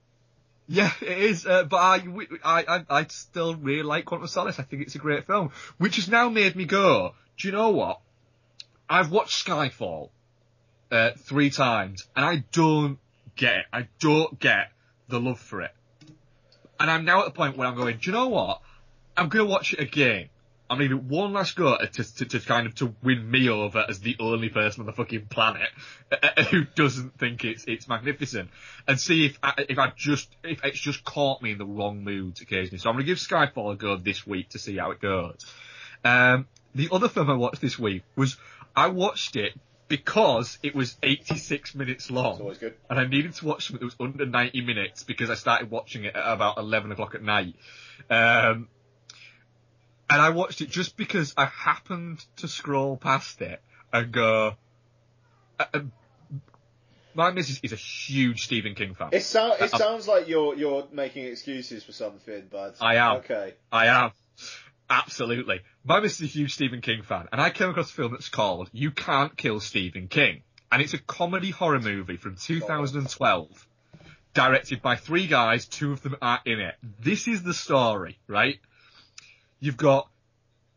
Yeah, 0.69 0.93
it 1.01 1.19
is. 1.19 1.47
Uh, 1.47 1.65
but 1.65 1.77
I, 1.77 2.03
I, 2.45 2.65
I, 2.69 2.85
I 2.89 3.07
still 3.09 3.57
really 3.57 3.83
like 3.83 4.05
Quantum 4.05 4.25
of 4.25 4.31
Solace. 4.31 4.61
I 4.61 4.63
think 4.63 4.83
it's 4.83 4.95
a 4.95 4.99
great 4.99 5.27
film, 5.27 5.51
which 5.79 5.97
has 5.97 6.09
now 6.09 6.29
made 6.29 6.55
me 6.55 6.65
go. 6.65 7.15
Do 7.37 7.49
you 7.49 7.53
know 7.53 7.71
what? 7.71 8.01
I've 8.89 9.11
watched 9.11 9.45
Skyfall 9.45 10.11
uh, 10.91 11.11
three 11.17 11.51
times, 11.51 12.07
and 12.17 12.25
I 12.25 12.45
don't 12.53 12.99
get 13.37 13.57
it. 13.57 13.67
I 13.73 13.89
don't 13.99 14.39
get 14.39 14.73
the 15.09 15.21
love 15.21 15.41
for 15.41 15.63
it. 15.63 15.73
And 16.79 16.91
I'm 16.91 17.05
now 17.05 17.21
at 17.21 17.27
the 17.27 17.33
point 17.33 17.57
where 17.57 17.69
I'm 17.69 17.77
going. 17.77 17.99
Do 17.99 18.11
you 18.11 18.13
know 18.13 18.29
what? 18.29 18.61
I'm 19.17 19.29
going 19.29 19.45
to 19.45 19.51
watch 19.51 19.75
it 19.75 19.81
again. 19.81 20.29
I'm 20.71 20.79
going 20.79 20.89
to 20.89 20.97
give 20.97 21.05
it 21.05 21.11
one 21.11 21.33
last 21.33 21.57
go 21.57 21.77
to, 21.77 21.87
to, 21.89 22.25
to 22.27 22.41
kind 22.41 22.67
of 22.67 22.77
to 22.77 22.95
win 23.03 23.29
me 23.29 23.49
over 23.49 23.85
as 23.89 23.99
the 23.99 24.17
only 24.21 24.51
person 24.51 24.83
on 24.83 24.87
the 24.87 24.93
fucking 24.93 25.27
planet 25.27 25.69
who 26.51 26.65
doesn't 26.77 27.19
think 27.19 27.45
it's 27.45 27.65
it's 27.67 27.89
magnificent, 27.89 28.51
and 28.87 28.99
see 28.99 29.27
if 29.27 29.39
I, 29.43 29.65
if 29.69 29.79
I 29.81 29.93
just 29.97 30.29
if 30.45 30.65
it's 30.65 30.79
just 30.79 31.05
caught 31.05 31.43
me 31.43 31.53
in 31.53 31.59
the 31.59 31.67
wrong 31.67 32.05
moods 32.05 32.41
occasionally. 32.41 32.79
So 32.79 32.89
I'm 32.89 32.95
going 32.95 33.05
to 33.05 33.11
give 33.11 33.19
Skyfall 33.19 33.73
a 33.73 33.77
go 33.77 33.97
this 33.97 34.25
week 34.25 34.51
to 34.51 34.61
see 34.61 34.77
how 34.77 34.93
it 34.93 35.01
goes. 35.01 35.45
Um, 36.05 36.47
the 36.75 36.89
other 36.93 37.09
film 37.09 37.29
I 37.31 37.35
watched 37.35 37.61
this 37.61 37.77
week 37.77 38.05
was 38.15 38.37
I 38.77 38.89
watched 38.89 39.35
it 39.35 39.53
because 39.91 40.57
it 40.63 40.75
was 40.75 40.97
86 41.03 41.75
minutes 41.75 42.11
long. 42.13 42.41
Always 42.41 42.59
good. 42.59 42.75
And 42.89 42.99
I 42.99 43.07
needed 43.07 43.35
to 43.35 43.45
watch 43.45 43.67
something 43.67 43.87
that 43.87 43.99
was 43.99 44.09
under 44.09 44.25
90 44.25 44.61
minutes 44.63 45.03
because 45.03 45.29
I 45.29 45.35
started 45.35 45.69
watching 45.71 46.05
it 46.05 46.15
at 46.15 46.33
about 46.33 46.57
11 46.59 46.93
o'clock 46.93 47.17
at 47.17 47.23
night. 47.23 47.57
Um, 48.09 48.69
and 50.09 50.23
I 50.23 50.31
watched 50.31 50.61
it 50.61 50.71
just 50.71 50.97
because 50.97 51.35
I 51.37 51.47
happened 51.47 52.25
to 52.37 52.47
scroll 52.47 52.97
past 52.97 53.43
it 53.43 53.61
and 53.93 54.13
go, 54.13 54.55
uh, 55.59 55.65
uh, 55.75 55.81
my 57.13 57.33
missus 57.33 57.59
is 57.65 57.73
a 57.73 57.77
huge 57.77 58.45
Stephen 58.45 58.77
King 58.77 58.95
fan. 58.95 59.09
It, 59.11 59.25
sound, 59.25 59.55
it 59.61 59.75
Uh, 59.75 59.79
sounds 59.79 60.07
like 60.07 60.29
you're 60.29 60.55
you're 60.55 60.87
making 60.93 61.27
excuses 61.27 61.83
for 61.83 61.91
something, 61.91 62.45
but 62.49 62.77
I 62.81 62.95
am. 62.95 63.17
Okay. 63.17 63.55
I 63.73 63.87
am. 63.87 64.13
Absolutely. 64.91 65.61
My 65.85 66.01
missus 66.01 66.21
is 66.21 66.35
a 66.35 66.39
huge 66.39 66.55
Stephen 66.55 66.81
King 66.81 67.03
fan, 67.03 67.29
and 67.31 67.41
I 67.41 67.51
came 67.51 67.71
across 67.71 67.91
a 67.91 67.95
film 67.95 68.11
that's 68.11 68.29
called 68.29 68.69
You 68.73 68.91
Can't 68.91 69.37
Kill 69.37 69.61
Stephen 69.61 70.09
King. 70.09 70.43
And 70.73 70.83
it's 70.83 70.95
a 70.95 70.99
comedy 70.99 71.51
horror 71.51 71.81
movie 71.81 72.17
from 72.17 72.35
2012, 72.37 73.69
directed 74.35 74.83
by 74.83 74.97
three 74.97 75.29
guys, 75.29 75.67
two 75.67 75.93
of 75.93 76.03
them 76.03 76.17
are 76.21 76.41
in 76.45 76.59
it. 76.59 76.75
This 77.01 77.29
is 77.29 77.45
the 77.45 77.55
story, 77.55 78.19
right? 78.27 78.59
You've 79.61 79.77
got 79.77 80.09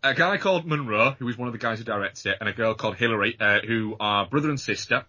a 0.03 0.13
guy 0.13 0.37
called 0.37 0.67
Monroe, 0.67 1.15
who 1.17 1.27
is 1.27 1.37
one 1.37 1.47
of 1.47 1.53
the 1.53 1.59
guys 1.59 1.79
who 1.79 1.83
directed 1.83 2.31
it, 2.31 2.37
and 2.39 2.47
a 2.47 2.53
girl 2.53 2.75
called 2.75 2.97
Hillary, 2.97 3.35
uh, 3.39 3.61
who 3.65 3.95
are 3.99 4.27
brother 4.27 4.49
and 4.49 4.59
sister. 4.59 5.05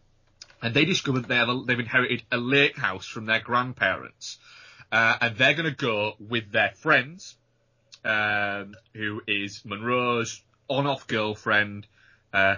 And 0.62 0.72
they 0.72 0.86
discovered 0.86 1.20
that 1.20 1.28
they 1.28 1.36
have 1.36 1.50
a, 1.50 1.62
they've 1.66 1.78
inherited 1.78 2.22
a 2.32 2.38
lake 2.38 2.78
house 2.78 3.06
from 3.06 3.26
their 3.26 3.40
grandparents. 3.40 4.38
Uh, 4.90 5.16
and 5.20 5.36
they're 5.36 5.54
gonna 5.54 5.72
go 5.72 6.14
with 6.18 6.52
their 6.52 6.72
friends, 6.76 7.36
um, 8.04 8.74
who 8.92 9.22
is 9.26 9.62
Monroe's 9.64 10.42
on-off 10.68 11.06
girlfriend, 11.06 11.86
uh, 12.32 12.56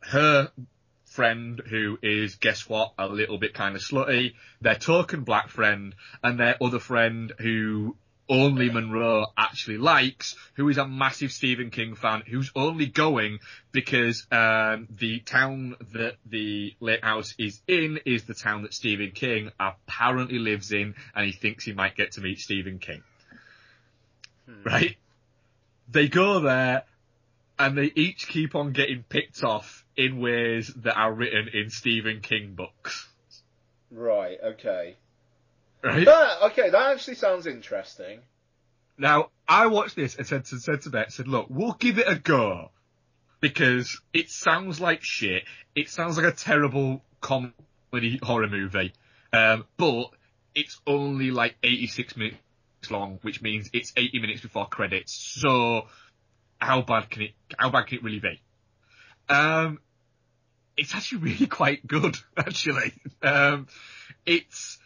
her 0.00 0.50
friend 1.04 1.60
who 1.68 1.98
is, 2.02 2.36
guess 2.36 2.68
what, 2.68 2.94
a 2.98 3.06
little 3.06 3.38
bit 3.38 3.54
kind 3.54 3.76
of 3.76 3.82
slutty, 3.82 4.34
their 4.60 4.74
token 4.74 5.22
black 5.22 5.48
friend, 5.48 5.94
and 6.22 6.40
their 6.40 6.56
other 6.62 6.78
friend 6.78 7.32
who 7.38 7.96
only 8.28 8.70
Monroe 8.70 9.26
actually 9.36 9.76
likes, 9.76 10.36
who 10.54 10.68
is 10.68 10.78
a 10.78 10.86
massive 10.86 11.32
Stephen 11.32 11.70
King 11.70 11.94
fan, 11.94 12.22
who's 12.26 12.50
only 12.56 12.86
going 12.86 13.40
because 13.72 14.26
um, 14.30 14.88
the 14.90 15.20
town 15.20 15.76
that 15.92 16.16
the 16.24 16.74
lake 16.80 17.04
house 17.04 17.34
is 17.38 17.60
in 17.66 17.98
is 18.06 18.24
the 18.24 18.34
town 18.34 18.62
that 18.62 18.72
Stephen 18.72 19.10
King 19.10 19.50
apparently 19.60 20.38
lives 20.38 20.72
in, 20.72 20.94
and 21.14 21.26
he 21.26 21.32
thinks 21.32 21.64
he 21.64 21.72
might 21.72 21.96
get 21.96 22.12
to 22.12 22.20
meet 22.20 22.38
Stephen 22.38 22.78
King. 22.78 23.02
Right? 24.64 24.96
They 25.90 26.08
go 26.08 26.40
there, 26.40 26.84
and 27.58 27.76
they 27.76 27.92
each 27.94 28.28
keep 28.28 28.54
on 28.54 28.72
getting 28.72 29.02
picked 29.02 29.44
off 29.44 29.84
in 29.96 30.20
ways 30.20 30.72
that 30.76 30.96
are 30.96 31.12
written 31.12 31.48
in 31.52 31.70
Stephen 31.70 32.20
King 32.20 32.54
books. 32.54 33.08
Right. 33.90 34.38
Okay. 34.42 34.96
Right? 35.82 36.06
That 36.06 36.42
okay. 36.44 36.70
That 36.70 36.92
actually 36.92 37.16
sounds 37.16 37.46
interesting. 37.46 38.20
Now, 38.98 39.30
I 39.48 39.66
watched 39.66 39.96
this 39.96 40.16
and 40.16 40.26
said 40.26 40.44
to, 40.46 40.58
said 40.58 40.82
to 40.82 40.90
Bet, 40.90 41.12
said, 41.12 41.26
look, 41.26 41.46
we'll 41.48 41.72
give 41.72 41.98
it 41.98 42.08
a 42.08 42.14
go. 42.14 42.70
Because 43.40 44.00
it 44.12 44.30
sounds 44.30 44.80
like 44.80 45.02
shit. 45.02 45.42
It 45.74 45.88
sounds 45.88 46.16
like 46.16 46.26
a 46.26 46.36
terrible 46.36 47.02
comedy 47.20 48.20
horror 48.22 48.46
movie. 48.48 48.92
Um, 49.32 49.64
but 49.76 50.10
it's 50.54 50.80
only 50.86 51.32
like 51.32 51.56
86 51.62 52.16
minutes 52.16 52.36
long, 52.90 53.18
which 53.22 53.42
means 53.42 53.70
it's 53.72 53.92
80 53.96 54.20
minutes 54.20 54.40
before 54.40 54.66
credits. 54.66 55.12
So, 55.12 55.86
how 56.58 56.82
bad 56.82 57.10
can 57.10 57.22
it, 57.22 57.30
how 57.58 57.70
bad 57.70 57.86
can 57.86 57.98
it 57.98 58.04
really 58.04 58.20
be? 58.20 58.40
Um, 59.28 59.78
it's 60.76 60.94
actually 60.94 61.18
really 61.32 61.46
quite 61.46 61.86
good, 61.86 62.16
actually. 62.36 62.92
Um, 63.22 63.66
it's, 64.26 64.78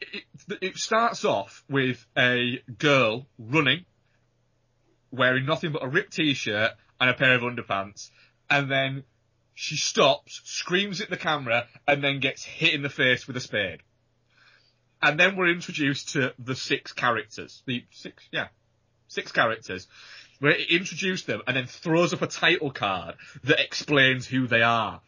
it, 0.00 0.24
it 0.60 0.76
starts 0.76 1.24
off 1.24 1.64
with 1.68 2.04
a 2.16 2.62
girl 2.78 3.26
running, 3.38 3.84
wearing 5.10 5.46
nothing 5.46 5.72
but 5.72 5.84
a 5.84 5.88
ripped 5.88 6.14
t-shirt 6.14 6.72
and 7.00 7.10
a 7.10 7.14
pair 7.14 7.34
of 7.34 7.42
underpants, 7.42 8.10
and 8.50 8.70
then 8.70 9.04
she 9.54 9.76
stops, 9.76 10.40
screams 10.44 11.00
at 11.00 11.10
the 11.10 11.16
camera, 11.16 11.66
and 11.86 12.02
then 12.02 12.20
gets 12.20 12.44
hit 12.44 12.74
in 12.74 12.82
the 12.82 12.88
face 12.88 13.26
with 13.26 13.36
a 13.36 13.40
spade. 13.40 13.80
And 15.00 15.18
then 15.18 15.36
we're 15.36 15.50
introduced 15.52 16.10
to 16.10 16.34
the 16.38 16.54
six 16.54 16.92
characters. 16.92 17.62
The 17.66 17.84
six, 17.90 18.28
yeah, 18.32 18.48
six 19.06 19.32
characters. 19.32 19.86
Where 20.40 20.52
it 20.52 20.70
introduces 20.70 21.26
them 21.26 21.42
and 21.46 21.56
then 21.56 21.66
throws 21.66 22.12
up 22.12 22.22
a 22.22 22.26
title 22.26 22.70
card 22.70 23.16
that 23.44 23.60
explains 23.60 24.26
who 24.26 24.46
they 24.46 24.62
are. 24.62 25.00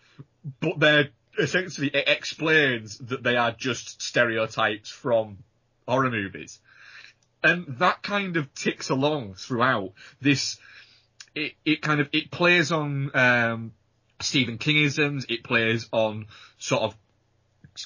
But 0.61 0.81
they're, 0.81 1.09
essentially, 1.39 1.89
it 1.89 2.09
explains 2.09 2.99
that 2.99 3.23
they 3.23 3.37
are 3.37 3.53
just 3.53 4.03
stereotypes 4.03 4.91
from 4.91 5.39
horror 5.87 6.11
movies. 6.11 6.59
And 7.43 7.67
that 7.79 8.03
kind 8.03 8.37
of 8.37 8.53
ticks 8.55 8.91
along 8.91 9.35
throughout 9.35 9.93
this, 10.21 10.59
it, 11.35 11.53
it 11.65 11.81
kind 11.81 12.01
of, 12.01 12.09
it 12.13 12.31
plays 12.31 12.73
on, 12.73 13.11
um, 13.15 13.73
Stephen 14.21 14.59
Kingisms, 14.59 15.27
it 15.31 15.45
plays 15.45 15.89
on 15.93 16.27
sort 16.59 16.83
of 16.83 16.95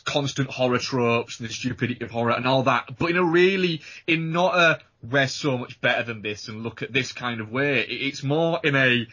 constant 0.00 0.50
horror 0.50 0.78
tropes 0.78 1.38
and 1.38 1.48
the 1.48 1.52
stupidity 1.52 2.04
of 2.04 2.10
horror 2.10 2.32
and 2.32 2.46
all 2.46 2.64
that, 2.64 2.96
but 2.98 3.10
in 3.10 3.16
a 3.16 3.24
really, 3.24 3.82
in 4.06 4.32
not 4.32 4.56
a, 4.56 4.80
we're 5.02 5.28
so 5.28 5.58
much 5.58 5.80
better 5.80 6.02
than 6.02 6.22
this 6.22 6.48
and 6.48 6.62
look 6.62 6.82
at 6.82 6.92
this 6.92 7.12
kind 7.12 7.40
of 7.40 7.50
way. 7.50 7.80
It's 7.82 8.22
more 8.22 8.60
in 8.64 8.74
a, 8.74 9.06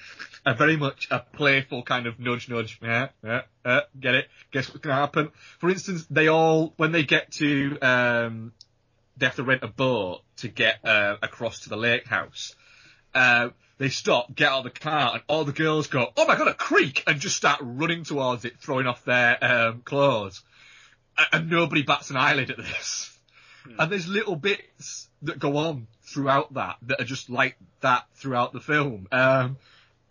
a 0.45 0.53
very 0.53 0.78
much 0.78 1.08
a 1.12 1.20
playful 1.20 1.84
kind 1.84 2.08
of 2.08 2.20
nudge 2.20 2.49
nudge, 2.49 2.80
yeah, 2.82 3.10
yeah, 3.24 3.41
uh, 3.66 3.82
get 3.99 4.16
it, 4.16 4.28
guess 4.52 4.70
what's 4.70 4.80
gonna 4.80 4.95
happen. 4.95 5.32
For 5.60 5.70
instance, 5.70 6.06
they 6.10 6.28
all, 6.28 6.74
when 6.78 6.91
they 6.91 7.03
get 7.03 7.32
to, 7.34 7.78
um, 7.82 8.53
they 9.18 9.26
have 9.26 9.36
to 9.36 9.44
rent 9.44 9.64
a 9.64 9.68
boat 9.68 10.22
to 10.38 10.48
get, 10.48 10.86
uh, 10.86 11.18
across 11.22 11.62
to 11.62 11.70
the 11.70 11.78
lake 11.78 12.08
house, 12.08 12.56
uh, 13.14 13.49
they 13.78 13.90
stop, 13.90 14.34
get 14.36 14.52
out 14.52 14.60
of 14.60 14.64
the 14.66 14.80
car, 14.80 15.14
and 15.16 15.24
all 15.28 15.44
the 15.44 15.52
girls 15.52 15.88
go, 15.88 16.12
oh 16.16 16.26
my 16.26 16.38
god, 16.38 16.48
a 16.48 16.53
creek, 16.53 17.03
and 17.08 17.20
just 17.20 17.36
start 17.36 17.60
running 17.62 18.03
towards 18.03 18.45
it, 18.45 18.60
throwing 18.60 18.88
off 18.88 19.03
their, 19.06 19.44
um, 19.44 19.82
clothes 19.84 20.44
and 21.31 21.49
nobody 21.49 21.84
bats 21.84 22.10
an 22.10 22.18
eyelid 22.18 22.49
at 22.52 22.57
this. 22.57 23.18
Hmm. 23.64 23.76
And 23.80 23.91
there's 23.91 24.07
little 24.07 24.35
bits 24.35 25.10
that 25.23 25.39
go 25.39 25.57
on 25.57 25.88
throughout 26.03 26.53
that 26.56 26.77
that 26.84 26.99
are 26.99 27.06
just 27.06 27.30
like 27.30 27.57
that 27.81 28.06
throughout 28.15 28.53
the 28.53 28.60
film. 28.60 29.07
Um, 29.11 29.57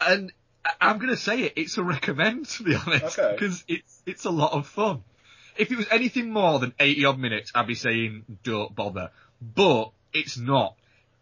and 0.01 0.32
I'm 0.81 0.99
gonna 0.99 1.16
say 1.16 1.43
it, 1.43 1.55
it's 1.57 1.78
a 1.78 1.82
recommend 1.82 2.47
to 2.51 2.62
be 2.62 2.74
honest, 2.74 3.16
because 3.16 3.62
okay. 3.62 3.74
it's 3.74 4.03
it's 4.07 4.24
a 4.24 4.31
lot 4.31 4.53
of 4.53 4.66
fun. 4.66 5.03
If 5.57 5.70
it 5.70 5.77
was 5.77 5.87
anything 5.91 6.31
more 6.32 6.59
than 6.59 6.73
80 6.78 7.05
odd 7.05 7.19
minutes, 7.19 7.53
I'd 7.55 7.66
be 7.66 7.74
saying 7.74 8.24
don't 8.45 8.74
bother. 8.74 9.11
But 9.43 9.91
it's 10.12 10.39
not. 10.39 10.77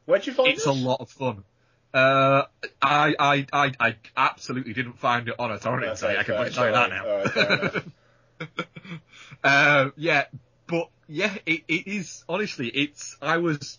Where'd 0.05 0.27
you 0.27 0.32
find 0.32 0.48
it? 0.48 0.55
It's 0.55 0.65
this? 0.65 0.74
a 0.74 0.78
lot 0.78 1.01
of 1.01 1.10
fun. 1.10 1.44
Uh, 1.93 2.44
I, 2.82 3.15
I, 3.19 3.47
I, 3.52 3.73
I 3.81 3.97
absolutely 4.16 4.74
didn't 4.74 4.98
find 4.98 5.28
it 5.28 5.35
on 5.39 5.51
a 5.51 5.59
torrent 5.59 5.86
okay, 5.86 5.97
site. 5.97 6.19
I 6.19 6.23
can 6.23 6.52
tell 6.52 6.66
you 6.66 6.73
that 6.73 6.90
now. 6.90 7.82
uh, 9.44 9.90
yeah, 9.97 10.24
but 10.66 10.89
yeah, 11.09 11.35
it, 11.47 11.62
it 11.69 11.86
is 11.86 12.24
honestly, 12.28 12.69
it's 12.69 13.16
I 13.20 13.39
was 13.39 13.78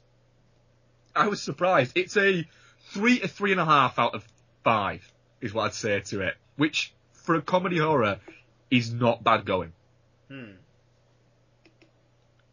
I 1.15 1.27
was 1.27 1.41
surprised. 1.41 1.93
It's 1.95 2.17
a 2.17 2.47
three 2.91 3.21
a 3.21 3.27
three 3.27 3.51
and 3.51 3.61
a 3.61 3.65
half 3.65 3.99
out 3.99 4.15
of 4.15 4.25
five 4.63 5.09
is 5.41 5.53
what 5.53 5.65
I'd 5.65 5.73
say 5.73 5.99
to 5.99 6.21
it, 6.21 6.35
which 6.57 6.93
for 7.13 7.35
a 7.35 7.41
comedy 7.41 7.77
horror 7.77 8.19
is 8.69 8.91
not 8.91 9.23
bad 9.23 9.45
going. 9.45 9.73
Hmm. 10.29 10.51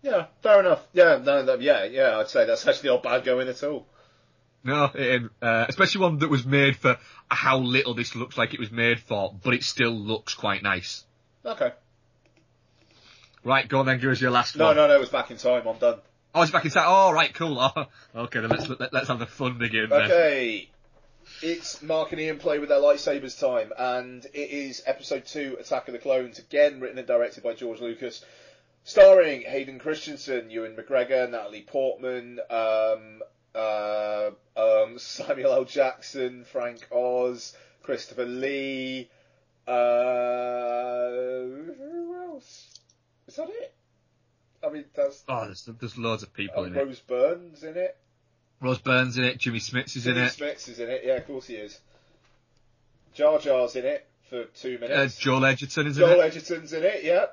Yeah, 0.02 0.26
fair 0.42 0.60
enough. 0.60 0.86
Yeah, 0.92 1.20
no, 1.22 1.42
no, 1.42 1.54
yeah, 1.54 1.84
yeah. 1.84 2.18
I'd 2.18 2.28
say 2.28 2.46
that's 2.46 2.66
actually 2.66 2.90
not 2.90 3.02
bad 3.02 3.24
going 3.24 3.48
at 3.48 3.62
all. 3.64 3.86
No, 4.62 4.90
it, 4.94 5.22
uh, 5.40 5.66
especially 5.68 6.00
one 6.00 6.18
that 6.18 6.30
was 6.30 6.44
made 6.44 6.76
for 6.76 6.98
how 7.28 7.58
little 7.58 7.94
this 7.94 8.14
looks 8.14 8.36
like 8.36 8.52
it 8.52 8.60
was 8.60 8.70
made 8.70 9.00
for, 9.00 9.34
but 9.42 9.54
it 9.54 9.62
still 9.62 9.92
looks 9.92 10.34
quite 10.34 10.62
nice. 10.62 11.04
Okay. 11.44 11.72
Right, 13.46 13.68
go 13.68 13.78
on 13.78 13.86
then, 13.86 14.00
give 14.00 14.10
us 14.10 14.20
your 14.20 14.32
last 14.32 14.56
no, 14.56 14.64
one. 14.64 14.74
No, 14.74 14.82
no, 14.82 14.88
no, 14.88 14.96
it 14.96 15.00
was 15.00 15.08
back 15.08 15.30
in 15.30 15.36
time. 15.36 15.68
I'm 15.68 15.78
done. 15.78 16.00
Oh, 16.34 16.42
it's 16.42 16.50
back 16.50 16.64
in 16.64 16.70
time. 16.72 16.86
Oh, 16.88 17.12
right, 17.12 17.32
cool. 17.32 17.60
Oh, 17.60 17.86
okay, 18.24 18.40
then 18.40 18.50
let's 18.50 18.68
let, 18.68 18.92
us 18.92 19.06
have 19.06 19.20
the 19.20 19.26
fun 19.26 19.56
begin. 19.56 19.92
Okay. 19.92 20.68
It's 21.42 21.80
Mark 21.80 22.10
and 22.10 22.20
Ian 22.20 22.38
play 22.38 22.58
with 22.58 22.70
their 22.70 22.80
lightsabers 22.80 23.38
time, 23.38 23.72
and 23.78 24.24
it 24.34 24.50
is 24.50 24.82
episode 24.84 25.26
two, 25.26 25.56
Attack 25.60 25.86
of 25.86 25.92
the 25.92 26.00
Clones, 26.00 26.40
again 26.40 26.80
written 26.80 26.98
and 26.98 27.06
directed 27.06 27.44
by 27.44 27.54
George 27.54 27.80
Lucas, 27.80 28.24
starring 28.82 29.42
Hayden 29.42 29.78
Christensen, 29.78 30.50
Ewan 30.50 30.74
McGregor, 30.74 31.30
Natalie 31.30 31.62
Portman, 31.62 32.40
um, 32.50 33.22
uh, 33.54 34.30
um, 34.56 34.98
Samuel 34.98 35.52
L. 35.52 35.64
Jackson, 35.64 36.44
Frank 36.50 36.84
Oz, 36.90 37.56
Christopher 37.84 38.24
Lee, 38.26 39.08
uh, 39.68 41.10
who 41.76 42.16
else? 42.28 42.75
Is 43.36 43.44
that 43.44 43.50
it? 43.50 43.74
I 44.64 44.70
mean, 44.70 44.84
that's. 44.94 45.22
Oh, 45.28 45.44
there's, 45.44 45.68
there's 45.78 45.98
loads 45.98 46.22
of 46.22 46.32
people 46.32 46.62
uh, 46.62 46.66
in 46.66 46.72
Rose 46.72 46.82
it. 46.82 46.86
Rose 46.86 47.00
Byrne's 47.00 47.62
in 47.64 47.76
it. 47.76 47.96
Rose 48.62 48.78
Byrne's 48.78 49.18
in 49.18 49.24
it. 49.24 49.36
Jimmy 49.36 49.58
Smits 49.58 49.94
is 49.94 50.04
Jimmy 50.04 50.20
in 50.20 50.24
it. 50.24 50.32
Smits 50.32 50.70
is 50.70 50.78
in 50.78 50.88
it. 50.88 51.02
Yeah, 51.04 51.16
of 51.16 51.26
course 51.26 51.46
he 51.46 51.56
is. 51.56 51.78
Jar 53.12 53.38
Jar's 53.38 53.76
in 53.76 53.84
it 53.84 54.06
for 54.30 54.44
two 54.44 54.78
minutes. 54.78 55.18
Uh, 55.18 55.20
Joel 55.20 55.44
Edgerton 55.44 55.86
is 55.86 55.98
Joel 55.98 56.06
in 56.06 56.12
it. 56.12 56.16
Joel 56.16 56.24
Edgerton's 56.24 56.72
in 56.72 56.82
it. 56.82 57.04
Yeah. 57.04 57.26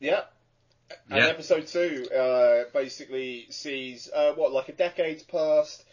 Yeah. 0.00 0.22
And 1.08 1.22
episode 1.22 1.68
two 1.68 2.08
uh, 2.10 2.64
basically 2.72 3.46
sees 3.50 4.10
uh, 4.12 4.32
what 4.32 4.52
like 4.52 4.68
a 4.68 4.72
decade's 4.72 5.22
passed. 5.22 5.84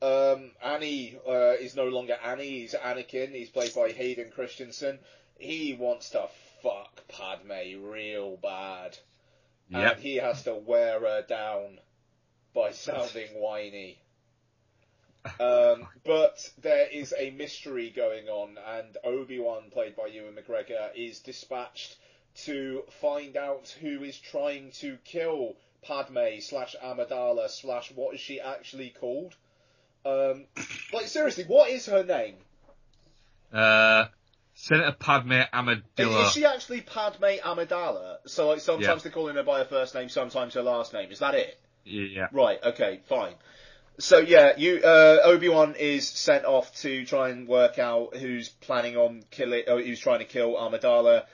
Um, 0.00 0.52
Annie 0.64 1.18
uh, 1.28 1.56
is 1.60 1.76
no 1.76 1.88
longer 1.88 2.16
Annie. 2.24 2.60
He's 2.60 2.74
Anakin. 2.74 3.32
He's 3.32 3.50
played 3.50 3.74
by 3.74 3.90
Hayden 3.90 4.30
Christensen. 4.34 4.98
He 5.38 5.74
wants 5.78 6.10
to 6.10 6.28
fuck 6.62 7.06
Padme 7.08 7.82
real 7.82 8.36
bad. 8.36 8.98
Yep. 9.68 9.92
And 9.92 10.00
he 10.00 10.16
has 10.16 10.44
to 10.44 10.54
wear 10.54 11.00
her 11.00 11.22
down 11.22 11.80
by 12.54 12.72
sounding 12.72 13.28
whiny. 13.34 13.98
Um, 15.40 15.88
but 16.04 16.48
there 16.62 16.86
is 16.86 17.12
a 17.18 17.30
mystery 17.30 17.90
going 17.90 18.28
on, 18.28 18.56
and 18.64 18.96
Obi 19.02 19.40
Wan, 19.40 19.70
played 19.72 19.96
by 19.96 20.06
Ewan 20.06 20.36
McGregor, 20.36 20.90
is 20.94 21.18
dispatched 21.18 21.96
to 22.44 22.84
find 23.00 23.36
out 23.36 23.76
who 23.80 24.04
is 24.04 24.16
trying 24.16 24.70
to 24.70 24.98
kill 25.04 25.56
Padme 25.82 26.38
slash 26.40 26.76
Amidala 26.82 27.50
slash 27.50 27.90
what 27.92 28.14
is 28.14 28.20
she 28.20 28.40
actually 28.40 28.90
called? 28.90 29.34
Um, 30.04 30.44
like 30.92 31.06
seriously, 31.06 31.44
what 31.44 31.70
is 31.70 31.86
her 31.86 32.04
name? 32.04 32.36
Uh, 33.52 34.06
Senator 34.58 34.96
Padme 34.98 35.42
Amidala. 35.52 35.82
Is, 35.98 36.26
is, 36.26 36.32
she 36.32 36.46
actually 36.46 36.80
Padme 36.80 37.36
Amidala? 37.44 38.16
So 38.26 38.48
like 38.48 38.60
sometimes 38.60 38.86
yeah. 38.86 38.94
they're 39.02 39.12
calling 39.12 39.36
her 39.36 39.42
by 39.42 39.58
her 39.58 39.66
first 39.66 39.94
name, 39.94 40.08
sometimes 40.08 40.54
her 40.54 40.62
last 40.62 40.94
name. 40.94 41.12
Is 41.12 41.18
that 41.18 41.34
it? 41.34 41.60
Yeah. 41.84 42.28
Right. 42.32 42.58
Okay. 42.64 43.00
Fine. 43.06 43.34
So 43.98 44.18
yeah, 44.18 44.56
you 44.56 44.80
uh, 44.82 45.18
Obi 45.24 45.50
Wan 45.50 45.74
is 45.78 46.08
sent 46.08 46.46
off 46.46 46.74
to 46.76 47.04
try 47.04 47.28
and 47.28 47.46
work 47.46 47.78
out 47.78 48.16
who's 48.16 48.48
planning 48.48 48.96
on 48.96 49.24
killing, 49.30 49.64
oh, 49.68 49.80
who's 49.80 50.00
trying 50.00 50.20
to 50.20 50.24
kill 50.24 50.54
Amidala. 50.54 51.24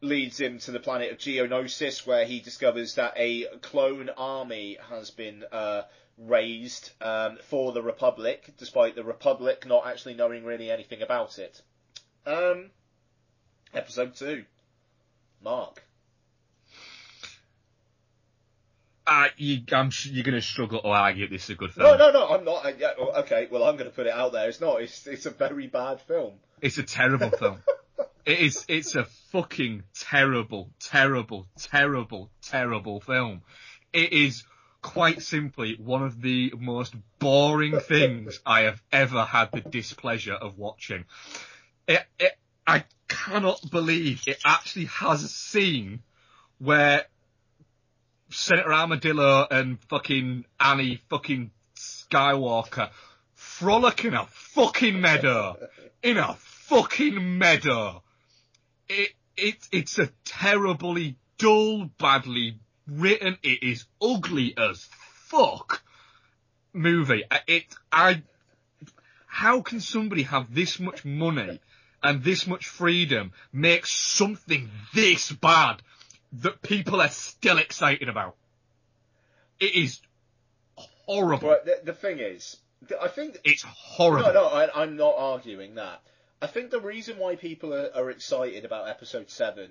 Leads 0.00 0.38
him 0.38 0.60
to 0.60 0.70
the 0.70 0.78
planet 0.78 1.10
of 1.10 1.18
Geonosis, 1.18 2.06
where 2.06 2.24
he 2.24 2.38
discovers 2.38 2.94
that 2.94 3.14
a 3.16 3.46
clone 3.60 4.08
army 4.16 4.78
has 4.88 5.10
been 5.10 5.44
uh, 5.50 5.82
raised 6.16 6.92
um, 7.00 7.38
for 7.48 7.72
the 7.72 7.82
Republic, 7.82 8.52
despite 8.56 8.94
the 8.94 9.02
Republic 9.02 9.66
not 9.66 9.84
actually 9.84 10.14
knowing 10.14 10.44
really 10.44 10.70
anything 10.70 11.02
about 11.02 11.40
it. 11.40 11.60
Um, 12.28 12.70
episode 13.72 14.14
two. 14.14 14.44
Mark. 15.42 15.82
Uh, 19.06 19.28
you, 19.38 19.62
I'm, 19.72 19.90
you're 20.04 20.24
going 20.24 20.34
to 20.34 20.42
struggle 20.42 20.82
to 20.82 20.88
argue 20.88 21.26
this 21.26 21.44
is 21.44 21.50
a 21.50 21.54
good 21.54 21.72
film. 21.72 21.86
No, 21.86 21.96
no, 21.96 22.12
no, 22.12 22.28
I'm 22.28 22.44
not. 22.44 22.66
I, 22.66 22.74
yeah, 22.78 22.92
okay, 23.20 23.48
well, 23.50 23.64
I'm 23.64 23.76
going 23.76 23.88
to 23.88 23.96
put 23.96 24.06
it 24.06 24.12
out 24.12 24.32
there. 24.32 24.46
It's 24.46 24.60
not. 24.60 24.82
It's, 24.82 25.06
it's 25.06 25.24
a 25.24 25.30
very 25.30 25.68
bad 25.68 26.02
film. 26.02 26.34
It's 26.60 26.76
a 26.76 26.82
terrible 26.82 27.30
film. 27.30 27.62
It 28.26 28.40
is. 28.40 28.66
It's 28.68 28.94
a 28.94 29.04
fucking 29.32 29.84
terrible, 29.98 30.68
terrible, 30.80 31.46
terrible, 31.58 32.30
terrible 32.42 33.00
film. 33.00 33.40
It 33.94 34.12
is 34.12 34.44
quite 34.82 35.22
simply 35.22 35.76
one 35.82 36.02
of 36.02 36.20
the 36.20 36.52
most 36.58 36.94
boring 37.18 37.80
things 37.80 38.38
I 38.44 38.62
have 38.62 38.82
ever 38.92 39.24
had 39.24 39.50
the 39.52 39.62
displeasure 39.62 40.34
of 40.34 40.58
watching. 40.58 41.06
It, 41.88 42.04
it, 42.18 42.38
I 42.66 42.84
cannot 43.08 43.70
believe 43.70 44.22
it 44.26 44.38
actually 44.44 44.84
has 44.86 45.24
a 45.24 45.28
scene 45.28 46.02
where 46.58 47.06
Senator 48.30 48.72
Armadillo 48.72 49.46
and 49.50 49.80
fucking 49.88 50.44
Annie 50.60 51.00
fucking 51.08 51.50
Skywalker 51.74 52.90
frolic 53.34 54.04
in 54.04 54.12
a 54.12 54.26
fucking 54.26 55.00
meadow. 55.00 55.56
In 56.02 56.18
a 56.18 56.34
fucking 56.34 57.38
meadow. 57.38 58.02
It, 58.88 59.12
it, 59.36 59.56
it's 59.72 59.98
a 59.98 60.10
terribly 60.26 61.16
dull, 61.38 61.86
badly 61.98 62.58
written, 62.86 63.38
it 63.42 63.62
is 63.62 63.86
ugly 64.02 64.54
as 64.58 64.86
fuck 64.92 65.82
movie. 66.74 67.24
It, 67.46 67.64
I, 67.90 68.22
how 69.26 69.62
can 69.62 69.80
somebody 69.80 70.24
have 70.24 70.54
this 70.54 70.78
much 70.78 71.04
money 71.04 71.60
and 72.02 72.22
this 72.22 72.46
much 72.46 72.66
freedom 72.66 73.32
makes 73.52 73.92
something 73.92 74.70
this 74.94 75.32
bad 75.32 75.82
that 76.32 76.62
people 76.62 77.00
are 77.00 77.08
still 77.08 77.58
excited 77.58 78.08
about? 78.08 78.36
It 79.60 79.74
is 79.74 80.00
horrible. 80.76 81.48
But 81.48 81.64
the, 81.64 81.80
the 81.84 81.92
thing 81.92 82.18
is, 82.20 82.56
I 83.00 83.08
think 83.08 83.38
It's 83.44 83.62
horrible. 83.62 84.28
no, 84.28 84.32
no, 84.34 84.46
I, 84.46 84.82
I'm 84.82 84.96
not 84.96 85.14
arguing 85.16 85.74
that. 85.76 86.00
I 86.40 86.46
think 86.46 86.70
the 86.70 86.80
reason 86.80 87.18
why 87.18 87.34
people 87.34 87.74
are, 87.74 87.90
are 87.94 88.10
excited 88.10 88.64
about 88.64 88.88
Episode 88.88 89.28
Seven, 89.30 89.70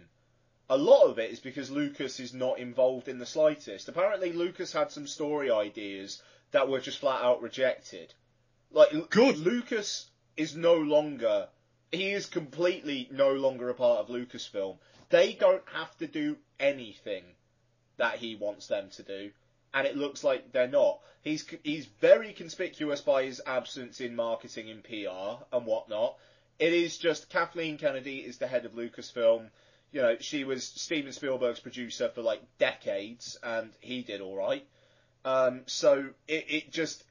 a 0.69 0.77
lot 0.77 1.05
of 1.05 1.17
it 1.19 1.31
is 1.31 1.39
because 1.39 1.71
Lucas 1.71 2.19
is 2.19 2.33
not 2.33 2.59
involved 2.59 3.07
in 3.07 3.19
the 3.19 3.25
slightest. 3.25 3.87
Apparently, 3.87 4.33
Lucas 4.33 4.73
had 4.73 4.91
some 4.91 5.07
story 5.07 5.49
ideas 5.49 6.21
that 6.51 6.67
were 6.67 6.81
just 6.81 6.99
flat 6.99 7.21
out 7.21 7.41
rejected. 7.41 8.13
Like, 8.71 9.09
Good. 9.09 9.37
Lucas 9.37 10.09
is 10.35 10.57
no 10.57 10.75
longer. 10.75 11.47
He 11.91 12.11
is 12.11 12.25
completely 12.25 13.07
no 13.11 13.33
longer 13.33 13.69
a 13.69 13.73
part 13.73 13.99
of 13.99 14.07
Lucasfilm. 14.07 14.77
They 15.09 15.33
don't 15.33 15.63
have 15.73 15.95
to 15.97 16.07
do 16.07 16.37
anything 16.59 17.23
that 17.97 18.17
he 18.17 18.35
wants 18.35 18.67
them 18.67 18.89
to 18.91 19.03
do, 19.03 19.31
and 19.73 19.87
it 19.87 19.95
looks 19.95 20.23
like 20.23 20.51
they're 20.51 20.67
not. 20.67 20.99
He's 21.21 21.45
he's 21.63 21.85
very 21.85 22.33
conspicuous 22.33 23.01
by 23.01 23.23
his 23.23 23.41
absence 23.45 24.01
in 24.01 24.15
marketing 24.15 24.69
and 24.69 24.83
PR 24.83 25.43
and 25.51 25.65
whatnot. 25.65 26.17
It 26.59 26.73
is 26.73 26.97
just 26.97 27.29
Kathleen 27.29 27.77
Kennedy 27.77 28.19
is 28.19 28.37
the 28.37 28.47
head 28.47 28.65
of 28.65 28.73
Lucasfilm. 28.73 29.49
You 29.91 30.01
know, 30.01 30.17
she 30.19 30.43
was 30.43 30.65
Steven 30.65 31.13
Spielberg's 31.13 31.59
producer 31.59 32.09
for 32.09 32.21
like 32.21 32.41
decades, 32.57 33.37
and 33.41 33.71
he 33.79 34.01
did 34.01 34.21
all 34.21 34.35
right. 34.35 34.65
Um, 35.23 35.61
so 35.65 36.09
it, 36.27 36.45
it 36.49 36.71
just 36.71 37.03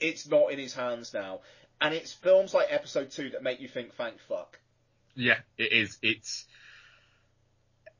it's 0.00 0.26
not 0.28 0.52
in 0.52 0.58
his 0.58 0.74
hands 0.74 1.14
now, 1.14 1.40
and 1.80 1.94
it's 1.94 2.12
films 2.12 2.54
like 2.54 2.68
Episode 2.70 3.10
Two 3.10 3.30
that 3.30 3.42
make 3.42 3.60
you 3.60 3.68
think, 3.68 3.94
thank 3.94 4.18
fuck. 4.28 4.58
Yeah, 5.14 5.38
it 5.58 5.72
is. 5.72 5.98
It's 6.02 6.46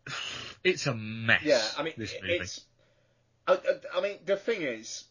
it's 0.65 0.87
a 0.87 0.95
mess. 0.95 1.43
Yeah, 1.43 1.63
I 1.79 1.83
mean, 1.83 1.95
this 1.97 2.15
movie. 2.21 2.35
it's. 2.35 2.65
I, 3.49 3.59
I, 3.95 4.01
mean, 4.01 4.19
the 4.25 4.37
thing 4.37 4.63
is, 4.63 5.05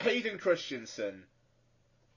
Hayden 0.00 0.38
Christensen, 0.38 1.24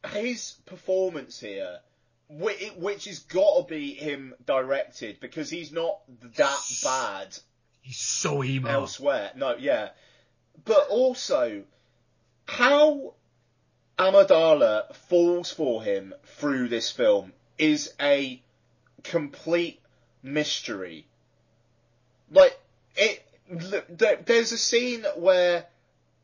his 0.10 0.56
performance 0.66 1.40
here, 1.40 1.80
which, 2.28 2.72
which 2.76 3.06
has 3.06 3.20
got 3.20 3.68
to 3.68 3.74
be 3.74 3.94
him 3.94 4.34
directed 4.46 5.22
because 5.22 5.50
he's 5.50 5.72
not 5.72 6.00
that 6.36 6.60
bad 6.84 7.38
He's 7.82 8.00
so 8.00 8.44
emo. 8.44 8.70
elsewhere. 8.70 9.32
No, 9.36 9.56
yeah, 9.56 9.90
but 10.66 10.88
also 10.90 11.64
how 12.48 13.14
Amidala 14.02 14.96
falls 14.96 15.52
for 15.52 15.84
him 15.84 16.16
through 16.26 16.70
this 16.70 16.90
film 16.90 17.34
is 17.60 17.94
a 18.02 18.42
complete 19.04 19.80
mystery. 20.24 21.06
Like 22.32 22.60
it, 22.96 23.24
th- 23.48 23.84
th- 24.00 24.20
there's 24.26 24.52
a 24.54 24.58
scene 24.58 25.06
where 25.18 25.68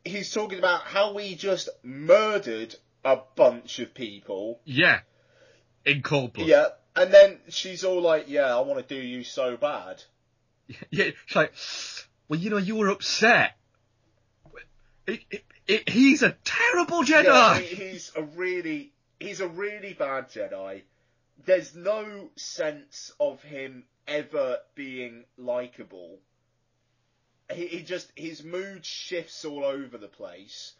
he's 0.04 0.34
talking 0.34 0.58
about 0.58 0.82
how 0.82 1.14
we 1.14 1.36
just 1.36 1.70
murdered 1.84 2.76
a 3.06 3.20
bunch 3.36 3.78
of 3.78 3.94
people. 3.94 4.60
Yeah, 4.66 5.02
in 5.86 6.02
cold 6.02 6.34
blood. 6.34 6.48
Yeah, 6.48 6.66
and 6.96 7.14
then 7.14 7.38
she's 7.50 7.84
all 7.84 8.02
like, 8.02 8.26
"Yeah, 8.28 8.58
I 8.58 8.62
want 8.62 8.88
to 8.88 8.96
do 8.96 9.00
you 9.00 9.24
so 9.24 9.56
bad." 9.56 10.04
Yeah, 10.90 11.06
it's 11.06 11.36
like, 11.36 11.54
well, 12.28 12.40
you 12.40 12.50
know, 12.50 12.58
you 12.58 12.76
were 12.76 12.90
upset. 12.90 13.56
It, 15.06 15.22
it, 15.32 15.44
it, 15.68 15.90
he's 15.90 16.24
a 16.24 16.36
terrible 16.44 17.04
Jedi. 17.04 17.26
Yeah, 17.26 17.60
he's 17.60 18.12
a 18.16 18.24
really 18.24 18.92
he's 19.20 19.42
a 19.42 19.48
really 19.48 19.94
bad 19.94 20.30
Jedi. 20.30 20.82
There's 21.46 21.76
no 21.76 22.30
sense 22.36 23.12
of 23.20 23.42
him 23.44 23.84
ever 24.08 24.58
being 24.76 25.26
likable. 25.38 26.20
He, 27.54 27.68
he 27.68 27.84
just 27.84 28.12
his 28.16 28.44
mood 28.44 28.86
shifts 28.86 29.46
all 29.46 29.64
over 29.64 29.98
the 29.98 30.08
place. 30.08 30.74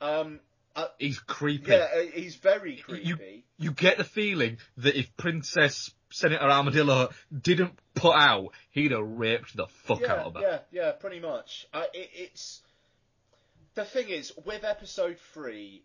Um, 0.00 0.40
uh, 0.76 0.86
He's 0.98 1.18
creepy. 1.18 1.72
yeah, 1.72 1.86
uh, 1.94 2.00
he's 2.14 2.36
very 2.36 2.76
creepy. 2.76 3.08
You, 3.08 3.16
you 3.58 3.72
get 3.72 3.98
the 3.98 4.04
feeling 4.04 4.58
that 4.78 4.96
if 4.96 5.14
Princess 5.16 5.90
Senator 6.10 6.44
Armadillo 6.44 7.10
didn't 7.36 7.72
put 7.94 8.14
out, 8.14 8.50
he'd 8.70 8.92
have 8.92 9.02
raped 9.02 9.56
the 9.56 9.66
fuck 9.84 10.00
yeah, 10.00 10.12
out 10.12 10.26
of 10.26 10.34
her. 10.36 10.40
yeah, 10.40 10.58
yeah, 10.70 10.92
pretty 10.92 11.20
much. 11.20 11.66
Uh, 11.72 11.84
it, 11.92 12.10
it's 12.14 12.62
the 13.74 13.84
thing 13.84 14.08
is 14.08 14.32
with 14.44 14.64
episode 14.64 15.18
three, 15.32 15.82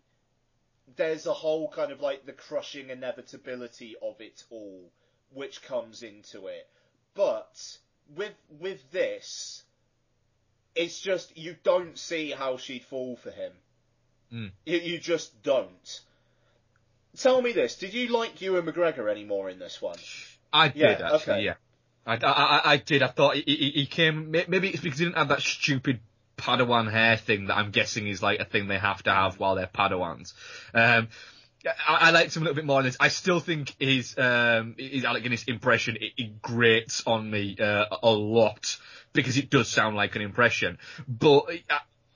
there's 0.96 1.26
a 1.26 1.32
whole 1.32 1.68
kind 1.70 1.92
of 1.92 2.00
like 2.00 2.26
the 2.26 2.32
crushing 2.32 2.90
inevitability 2.90 3.96
of 4.02 4.20
it 4.20 4.42
all, 4.50 4.90
which 5.32 5.62
comes 5.62 6.02
into 6.02 6.46
it. 6.46 6.68
But 7.14 7.78
with 8.14 8.34
with 8.60 8.90
this, 8.92 9.64
it's 10.74 11.00
just 11.00 11.36
you 11.36 11.56
don't 11.62 11.98
see 11.98 12.30
how 12.30 12.56
she'd 12.56 12.84
fall 12.84 13.16
for 13.16 13.30
him. 13.30 13.52
Mm. 14.32 14.50
You, 14.64 14.78
you 14.78 14.98
just 14.98 15.42
don't. 15.42 16.00
Tell 17.18 17.40
me 17.40 17.52
this: 17.52 17.76
Did 17.76 17.94
you 17.94 18.08
like 18.08 18.40
Ewan 18.40 18.66
McGregor 18.66 19.10
anymore 19.10 19.48
in 19.48 19.58
this 19.58 19.80
one? 19.80 19.98
I 20.52 20.68
did 20.68 20.76
Yeah, 20.76 21.14
actually, 21.14 21.32
okay. 21.32 21.44
yeah. 21.44 21.54
I, 22.06 22.14
I, 22.14 22.18
I, 22.30 22.72
I 22.72 22.76
did. 22.76 23.02
I 23.02 23.08
thought 23.08 23.34
he, 23.34 23.42
he, 23.46 23.70
he 23.70 23.86
came. 23.86 24.30
Maybe 24.30 24.68
it's 24.68 24.80
because 24.80 24.98
he 24.98 25.06
didn't 25.06 25.16
have 25.16 25.28
that 25.28 25.40
stupid 25.42 26.00
Padawan 26.36 26.90
hair 26.90 27.16
thing 27.16 27.46
that 27.46 27.56
I'm 27.56 27.70
guessing 27.70 28.06
is 28.06 28.22
like 28.22 28.40
a 28.40 28.44
thing 28.44 28.68
they 28.68 28.78
have 28.78 29.02
to 29.04 29.10
have 29.10 29.38
while 29.38 29.54
they're 29.54 29.66
Padawans. 29.66 30.32
Um, 30.74 31.08
I, 31.66 32.08
I 32.08 32.10
liked 32.10 32.36
him 32.36 32.42
a 32.42 32.44
little 32.44 32.56
bit 32.56 32.66
more 32.66 32.80
in 32.80 32.86
this. 32.86 32.96
I 33.00 33.08
still 33.08 33.40
think 33.40 33.74
his 33.78 34.16
um, 34.18 34.74
his 34.78 35.04
Alec 35.04 35.22
Guinness 35.22 35.44
impression 35.44 35.96
it, 35.96 36.12
it 36.16 36.42
grates 36.42 37.02
on 37.06 37.30
me 37.30 37.56
uh, 37.58 37.86
a 38.02 38.10
lot 38.10 38.76
because 39.12 39.36
it 39.36 39.50
does 39.50 39.68
sound 39.68 39.96
like 39.96 40.16
an 40.16 40.22
impression, 40.22 40.78
but. 41.08 41.44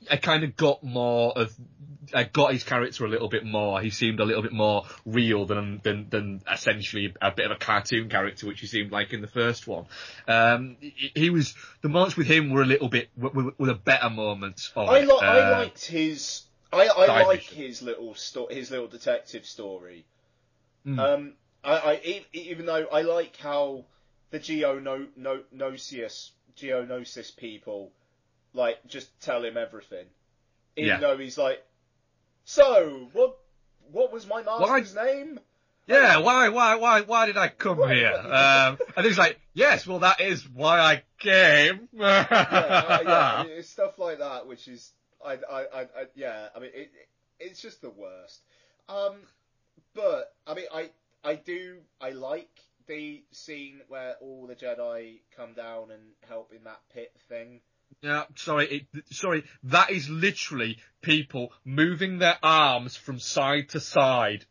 I, 0.09 0.13
I 0.13 0.17
kind 0.17 0.43
of 0.43 0.55
got 0.55 0.83
more 0.83 1.37
of, 1.37 1.53
I 2.13 2.23
got 2.23 2.53
his 2.53 2.63
character 2.63 3.05
a 3.05 3.07
little 3.07 3.29
bit 3.29 3.45
more. 3.45 3.81
He 3.81 3.89
seemed 3.89 4.19
a 4.19 4.25
little 4.25 4.41
bit 4.41 4.51
more 4.51 4.83
real 5.05 5.45
than 5.45 5.79
than 5.83 6.09
than 6.09 6.41
essentially 6.51 7.13
a 7.21 7.31
bit 7.31 7.45
of 7.45 7.51
a 7.51 7.55
cartoon 7.55 8.09
character, 8.09 8.47
which 8.47 8.59
he 8.59 8.67
seemed 8.67 8.91
like 8.91 9.13
in 9.13 9.21
the 9.21 9.27
first 9.27 9.67
one. 9.67 9.85
Um, 10.27 10.77
he, 10.79 11.11
he 11.15 11.29
was 11.29 11.53
the 11.81 11.89
moments 11.89 12.17
with 12.17 12.27
him 12.27 12.49
were 12.49 12.63
a 12.63 12.65
little 12.65 12.89
bit 12.89 13.09
were, 13.15 13.53
were, 13.57 13.67
the 13.67 13.75
better 13.75 14.09
moments. 14.09 14.71
Of 14.75 14.89
I, 14.89 15.01
li- 15.01 15.19
I 15.21 15.39
Uh, 15.39 15.51
liked 15.51 15.85
his. 15.85 16.43
I, 16.73 16.87
I 16.87 17.23
like 17.23 17.41
his 17.43 17.81
little 17.81 18.15
sto- 18.15 18.47
his 18.49 18.71
little 18.71 18.87
detective 18.87 19.45
story. 19.45 20.05
Mm. 20.85 20.99
Um, 20.99 21.33
I 21.63 22.23
even 22.33 22.65
though 22.65 22.87
I 22.91 23.01
like 23.01 23.37
how 23.37 23.85
the 24.31 24.39
Geonosius 24.39 26.31
Geonosis 26.57 27.35
people 27.35 27.91
like 28.53 28.85
just 28.87 29.09
tell 29.21 29.43
him 29.43 29.57
everything, 29.57 30.05
even 30.75 30.89
Yeah. 30.89 30.99
though 30.99 31.17
he's 31.17 31.37
like, 31.37 31.63
so 32.45 33.09
what? 33.13 33.37
What 33.91 34.13
was 34.13 34.25
my 34.25 34.41
master's 34.43 34.95
name? 34.95 35.39
Yeah, 35.87 36.19
why, 36.19 36.47
why, 36.49 36.75
why, 36.75 37.01
why 37.01 37.25
did 37.25 37.35
I 37.35 37.49
come 37.49 37.77
here? 37.89 38.13
Um, 38.13 38.77
and 38.95 39.05
he's 39.05 39.17
like, 39.17 39.39
yes, 39.53 39.85
well, 39.85 39.99
that 39.99 40.21
is 40.21 40.47
why 40.47 40.79
I 40.79 41.03
came. 41.19 41.89
yeah, 41.93 42.25
uh, 42.29 42.99
yeah, 43.03 43.43
it's 43.43 43.69
stuff 43.69 43.99
like 43.99 44.19
that, 44.19 44.47
which 44.47 44.67
is, 44.69 44.91
I, 45.25 45.33
I, 45.33 45.61
I, 45.61 45.81
I 45.81 45.87
yeah, 46.15 46.47
I 46.55 46.59
mean, 46.59 46.69
it, 46.73 46.91
it's 47.39 47.61
just 47.61 47.81
the 47.81 47.89
worst. 47.89 48.41
Um, 48.87 49.15
but 49.93 50.33
I 50.47 50.53
mean, 50.53 50.67
I, 50.73 50.91
I 51.23 51.35
do, 51.35 51.77
I 51.99 52.11
like 52.11 52.59
the 52.87 53.23
scene 53.31 53.81
where 53.89 54.15
all 54.21 54.47
the 54.47 54.55
Jedi 54.55 55.19
come 55.35 55.53
down 55.53 55.91
and 55.91 56.01
help 56.29 56.53
in 56.55 56.63
that 56.63 56.79
pit 56.93 57.11
thing. 57.27 57.59
Yeah, 58.01 58.23
sorry, 58.35 58.87
it, 58.93 59.05
sorry, 59.11 59.43
that 59.63 59.91
is 59.91 60.09
literally 60.09 60.77
people 61.01 61.51
moving 61.65 62.19
their 62.19 62.37
arms 62.41 62.95
from 62.95 63.19
side 63.19 63.69
to 63.69 63.79
side. 63.79 64.45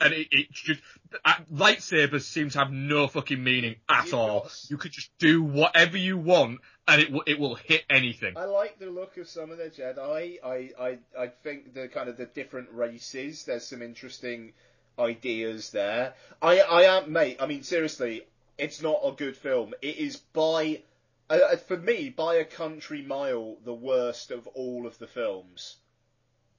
And 0.00 0.12
it, 0.12 0.26
it 0.32 0.50
just, 0.50 0.80
uh, 1.24 1.34
lightsabers 1.52 2.22
seem 2.22 2.50
to 2.50 2.58
have 2.58 2.72
no 2.72 3.06
fucking 3.06 3.42
meaning 3.42 3.76
at 3.88 4.06
You've 4.06 4.14
all. 4.14 4.48
You 4.68 4.76
could 4.76 4.92
just 4.92 5.10
do 5.18 5.42
whatever 5.42 5.96
you 5.96 6.18
want 6.18 6.60
and 6.88 7.00
it 7.00 7.12
will, 7.12 7.22
it 7.26 7.38
will 7.38 7.54
hit 7.54 7.84
anything. 7.88 8.36
I 8.36 8.44
like 8.44 8.78
the 8.78 8.90
look 8.90 9.16
of 9.16 9.28
some 9.28 9.50
of 9.50 9.58
the 9.58 9.70
Jedi. 9.70 10.38
I, 10.44 10.70
I, 10.78 10.98
I 11.18 11.28
think 11.28 11.74
the 11.74 11.88
kind 11.88 12.08
of 12.08 12.16
the 12.16 12.26
different 12.26 12.68
races. 12.72 13.44
There's 13.44 13.66
some 13.66 13.82
interesting 13.82 14.52
ideas 14.98 15.70
there. 15.70 16.14
I, 16.42 16.60
I 16.60 16.82
am, 16.98 17.12
mate. 17.12 17.38
I 17.40 17.46
mean, 17.46 17.62
seriously, 17.62 18.26
it's 18.58 18.82
not 18.82 19.00
a 19.04 19.12
good 19.12 19.36
film. 19.36 19.74
It 19.80 19.96
is 19.96 20.16
by, 20.16 20.82
uh, 21.30 21.38
uh, 21.52 21.56
for 21.56 21.76
me, 21.76 22.10
by 22.10 22.36
a 22.36 22.44
country 22.44 23.02
mile, 23.02 23.56
the 23.64 23.74
worst 23.74 24.30
of 24.30 24.46
all 24.48 24.86
of 24.86 24.98
the 24.98 25.06
films. 25.06 25.76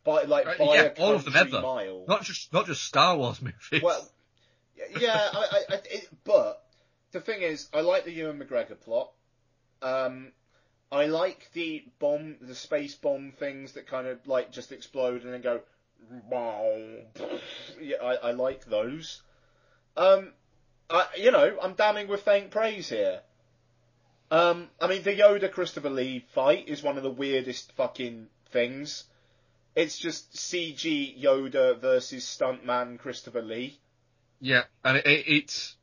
by 0.03 0.23
like 0.23 0.45
by 0.57 0.75
yeah, 0.75 0.83
a 0.83 1.01
all 1.01 1.15
of 1.15 1.25
them 1.25 1.33
country 1.33 1.57
ever. 1.57 1.61
mile. 1.61 2.05
Not 2.07 2.23
just 2.23 2.53
not 2.53 2.65
just 2.65 2.83
Star 2.83 3.17
Wars 3.17 3.41
movies. 3.41 3.81
Well, 3.83 4.09
yeah, 4.99 5.29
I, 5.33 5.37
I, 5.37 5.75
I, 5.75 5.79
it, 5.89 6.09
but 6.23 6.63
the 7.11 7.21
thing 7.21 7.41
is, 7.41 7.67
I 7.73 7.81
like 7.81 8.05
the 8.05 8.11
Ewan 8.11 8.39
McGregor 8.39 8.79
plot. 8.79 9.11
Um, 9.81 10.31
I 10.91 11.05
like 11.05 11.49
the 11.53 11.83
bomb, 11.99 12.37
the 12.41 12.55
space 12.55 12.95
bomb 12.95 13.31
things 13.31 13.73
that 13.73 13.87
kind 13.87 14.07
of 14.07 14.25
like 14.27 14.51
just 14.51 14.71
explode 14.71 15.23
and 15.23 15.33
then 15.33 15.41
go. 15.41 15.61
Wow. 16.29 16.77
Yeah, 17.81 17.97
I, 18.03 18.15
I 18.15 18.31
like 18.31 18.65
those. 18.65 19.21
Um, 19.97 20.33
I, 20.89 21.07
you 21.17 21.31
know, 21.31 21.57
I'm 21.61 21.73
damning 21.73 22.07
with 22.07 22.21
faint 22.21 22.51
praise 22.51 22.89
here. 22.89 23.21
Um, 24.31 24.69
I 24.81 24.88
mean, 24.88 25.03
the 25.03 25.11
Yoda 25.15 25.52
Christopher 25.52 25.89
Lee 25.89 26.26
fight 26.34 26.68
is 26.68 26.81
one 26.81 26.97
of 26.97 27.03
the 27.03 27.11
weirdest 27.11 27.72
fucking 27.73 28.27
things. 28.52 29.03
It's 29.76 29.97
just 29.97 30.34
CG 30.34 31.22
Yoda 31.22 31.80
versus 31.80 32.23
stuntman 32.26 32.97
Christopher 32.97 33.41
Lee. 33.41 33.80
Yeah, 34.39 34.64
and 34.84 34.97
it, 34.97 35.06
it, 35.06 35.26
it's 35.27 35.76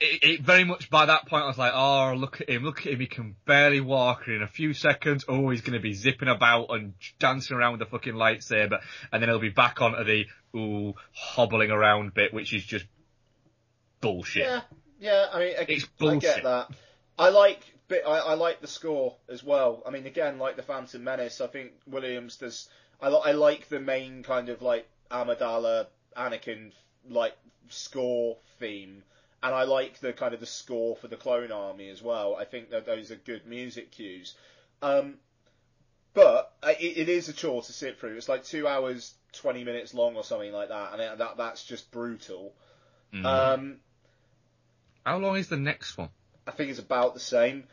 it, 0.00 0.22
it 0.22 0.40
very 0.40 0.64
much 0.64 0.90
by 0.90 1.06
that 1.06 1.26
point 1.26 1.44
I 1.44 1.46
was 1.46 1.58
like, 1.58 1.72
oh 1.74 2.14
look 2.16 2.40
at 2.40 2.48
him, 2.48 2.64
look 2.64 2.80
at 2.80 2.92
him, 2.92 3.00
he 3.00 3.06
can 3.06 3.36
barely 3.46 3.80
walk, 3.80 4.22
and 4.26 4.36
in 4.36 4.42
a 4.42 4.48
few 4.48 4.74
seconds, 4.74 5.24
oh 5.28 5.50
he's 5.50 5.60
going 5.60 5.74
to 5.74 5.80
be 5.80 5.92
zipping 5.94 6.28
about 6.28 6.66
and 6.70 6.94
dancing 7.18 7.56
around 7.56 7.72
with 7.72 7.80
the 7.80 7.86
fucking 7.86 8.14
lightsaber, 8.14 8.80
and 9.12 9.22
then 9.22 9.28
he'll 9.28 9.38
be 9.38 9.50
back 9.50 9.80
onto 9.80 10.02
the 10.04 10.26
ooh 10.56 10.94
hobbling 11.12 11.70
around 11.70 12.12
bit, 12.14 12.34
which 12.34 12.52
is 12.52 12.64
just 12.64 12.86
bullshit. 14.00 14.44
Yeah, 14.44 14.60
yeah. 15.00 15.26
I 15.32 15.38
mean, 15.38 15.54
I, 15.58 15.66
It's 15.68 15.84
I 15.84 15.88
bullshit. 15.98 16.22
get 16.22 16.42
that. 16.44 16.70
I 17.20 17.28
like, 17.28 17.60
I, 17.90 17.98
I 17.98 18.34
like 18.34 18.62
the 18.62 18.66
score 18.66 19.14
as 19.28 19.44
well. 19.44 19.82
I 19.86 19.90
mean, 19.90 20.06
again, 20.06 20.38
like 20.38 20.56
the 20.56 20.62
Phantom 20.62 21.04
Menace, 21.04 21.42
I 21.42 21.48
think 21.48 21.72
Williams 21.86 22.36
does. 22.36 22.68
I, 23.00 23.08
I 23.08 23.32
like 23.32 23.68
the 23.68 23.78
main 23.78 24.22
kind 24.22 24.48
of 24.48 24.62
like 24.62 24.88
Amidala, 25.10 25.86
Anakin 26.16 26.72
like 27.08 27.36
score 27.68 28.38
theme, 28.58 29.02
and 29.42 29.54
I 29.54 29.64
like 29.64 30.00
the 30.00 30.14
kind 30.14 30.32
of 30.32 30.40
the 30.40 30.46
score 30.46 30.96
for 30.96 31.08
the 31.08 31.16
Clone 31.16 31.52
Army 31.52 31.90
as 31.90 32.02
well. 32.02 32.36
I 32.36 32.46
think 32.46 32.70
that 32.70 32.86
those 32.86 33.10
are 33.10 33.16
good 33.16 33.46
music 33.46 33.90
cues. 33.90 34.34
Um, 34.80 35.16
but 36.14 36.52
uh, 36.62 36.72
it, 36.80 36.96
it 36.96 37.08
is 37.10 37.28
a 37.28 37.34
chore 37.34 37.62
to 37.62 37.72
sit 37.72 38.00
through. 38.00 38.16
It's 38.16 38.30
like 38.30 38.44
two 38.44 38.66
hours, 38.66 39.12
twenty 39.32 39.62
minutes 39.62 39.92
long 39.92 40.16
or 40.16 40.24
something 40.24 40.52
like 40.52 40.70
that, 40.70 40.94
and 40.94 41.02
it, 41.02 41.18
that 41.18 41.36
that's 41.36 41.64
just 41.64 41.90
brutal. 41.90 42.54
Mm. 43.12 43.24
Um, 43.26 43.76
How 45.04 45.18
long 45.18 45.36
is 45.36 45.48
the 45.48 45.58
next 45.58 45.98
one? 45.98 46.08
I 46.46 46.50
think 46.52 46.70
it's 46.70 46.78
about 46.78 47.14
the 47.14 47.20
same. 47.20 47.64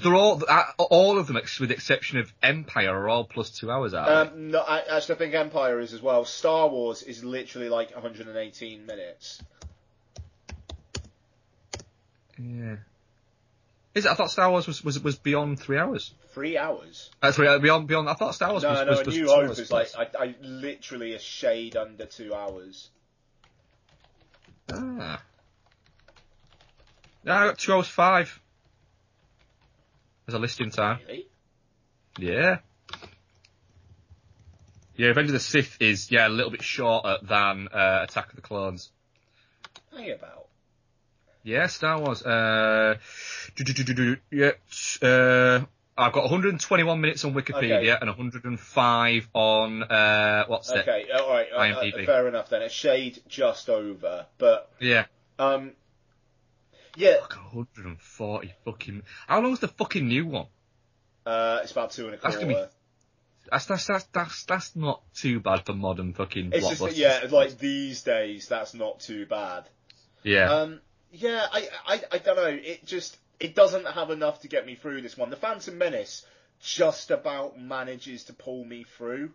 They're 0.00 0.14
all 0.14 0.42
uh, 0.48 0.64
all 0.78 1.18
of 1.18 1.26
them, 1.26 1.36
with 1.36 1.68
the 1.68 1.74
exception 1.74 2.18
of 2.18 2.32
Empire, 2.42 2.90
are 2.90 3.08
all 3.08 3.24
plus 3.24 3.50
two 3.50 3.70
hours. 3.70 3.92
Aren't 3.92 4.32
Um, 4.32 4.50
no, 4.50 4.60
I, 4.60 4.80
actually, 4.96 5.16
I 5.16 5.18
think 5.18 5.34
Empire 5.34 5.80
is 5.80 5.92
as 5.92 6.00
well. 6.00 6.24
Star 6.24 6.68
Wars 6.68 7.02
is 7.02 7.22
literally 7.22 7.68
like 7.68 7.92
118 7.92 8.86
minutes. 8.86 9.42
Yeah. 12.38 12.76
Is 13.94 14.06
it? 14.06 14.10
I 14.10 14.14
thought 14.14 14.30
Star 14.30 14.50
Wars 14.50 14.66
was 14.66 14.82
was 14.82 14.98
was 15.00 15.16
beyond 15.16 15.60
three 15.60 15.76
hours. 15.76 16.14
Three 16.32 16.56
hours. 16.56 17.10
Uh, 17.20 17.30
sorry, 17.32 17.48
uh, 17.48 17.58
beyond 17.58 17.86
beyond. 17.86 18.08
I 18.08 18.14
thought 18.14 18.34
Star 18.34 18.50
Wars 18.50 18.62
No, 18.62 18.70
was, 18.70 18.80
no, 18.80 18.86
was, 18.86 19.00
A 19.00 19.04
was 19.04 19.16
New 19.16 19.26
Hope 19.26 19.50
is 19.50 19.70
like. 19.70 19.88
I, 19.94 20.08
I 20.18 20.34
literally 20.40 21.12
a 21.12 21.18
shade 21.18 21.76
under 21.76 22.06
two 22.06 22.34
hours. 22.34 22.88
Ah. 24.72 25.22
Yeah, 27.24 27.40
I 27.40 27.46
got 27.48 27.58
two 27.58 27.72
hours 27.72 27.86
five. 27.88 28.40
As 30.28 30.34
a 30.34 30.38
listing 30.38 30.70
time. 30.70 30.98
Really? 31.06 31.26
Yeah. 32.18 32.58
Yeah, 34.96 35.08
Revenge 35.08 35.28
of 35.28 35.32
the 35.32 35.40
Sith 35.40 35.78
is 35.80 36.10
yeah 36.10 36.28
a 36.28 36.30
little 36.30 36.50
bit 36.50 36.62
shorter 36.62 37.16
than 37.22 37.68
uh, 37.68 38.00
Attack 38.08 38.30
of 38.30 38.36
the 38.36 38.42
Clones. 38.42 38.90
Hang 39.96 40.10
about. 40.12 40.46
Yeah, 41.44 41.66
Star 41.66 41.98
Wars. 41.98 42.22
Uh, 42.22 42.98
yeah, 44.30 44.50
uh, 45.02 45.60
I've 45.98 46.12
got 46.12 46.22
121 46.22 47.00
minutes 47.00 47.24
on 47.24 47.34
Wikipedia 47.34 47.78
Okay. 47.78 47.96
and 48.00 48.08
105 48.08 49.28
on 49.34 49.82
uh, 49.82 50.44
what's 50.46 50.70
it? 50.70 50.78
Okay, 50.78 51.06
all 51.12 51.28
right. 51.28 51.46
uh, 51.52 51.56
uh, 51.56 51.82
IMDb. 51.82 52.06
fair 52.06 52.28
enough 52.28 52.48
then. 52.48 52.62
A 52.62 52.68
shade 52.68 53.20
just 53.28 53.68
over, 53.68 54.26
but 54.38 54.70
Yeah, 54.78 55.06
um, 55.38 55.72
yeah. 56.96 57.14
Fuck, 57.20 57.36
140 57.52 58.52
fucking. 58.64 59.02
How 59.26 59.40
long's 59.40 59.60
the 59.60 59.68
fucking 59.68 60.06
new 60.06 60.26
one? 60.26 60.46
Uh, 61.24 61.60
it's 61.62 61.72
about 61.72 61.92
two 61.92 62.06
and 62.06 62.14
a 62.14 62.18
That's 62.18 62.36
quarter. 62.36 62.48
be 62.48 63.48
That's 63.50 63.66
that's 63.66 63.86
that's 63.86 64.04
that's, 64.12 64.44
that's 64.44 64.76
not 64.76 65.02
too 65.14 65.40
bad 65.40 65.64
for 65.66 65.72
modern 65.74 66.14
fucking 66.14 66.50
It's 66.52 66.66
blockbusters. 66.66 66.86
just 66.88 66.96
yeah, 66.96 67.20
like 67.30 67.58
these 67.58 68.02
days, 68.02 68.48
that's 68.48 68.74
not 68.74 69.00
too 69.00 69.26
bad. 69.26 69.64
yeah. 70.22 70.50
Um, 70.52 70.80
yeah, 71.12 71.44
I, 71.52 71.68
I, 71.86 72.00
I 72.12 72.18
don't 72.18 72.36
know. 72.36 72.46
It 72.46 72.86
just 72.86 73.16
it 73.38 73.54
doesn't 73.54 73.86
have 73.86 74.10
enough 74.10 74.40
to 74.40 74.48
get 74.48 74.66
me 74.66 74.74
through 74.76 75.02
this 75.02 75.16
one. 75.16 75.30
The 75.30 75.36
Phantom 75.36 75.76
Menace 75.76 76.24
just 76.60 77.10
about 77.10 77.60
manages 77.60 78.24
to 78.24 78.32
pull 78.32 78.64
me 78.64 78.84
through, 78.96 79.30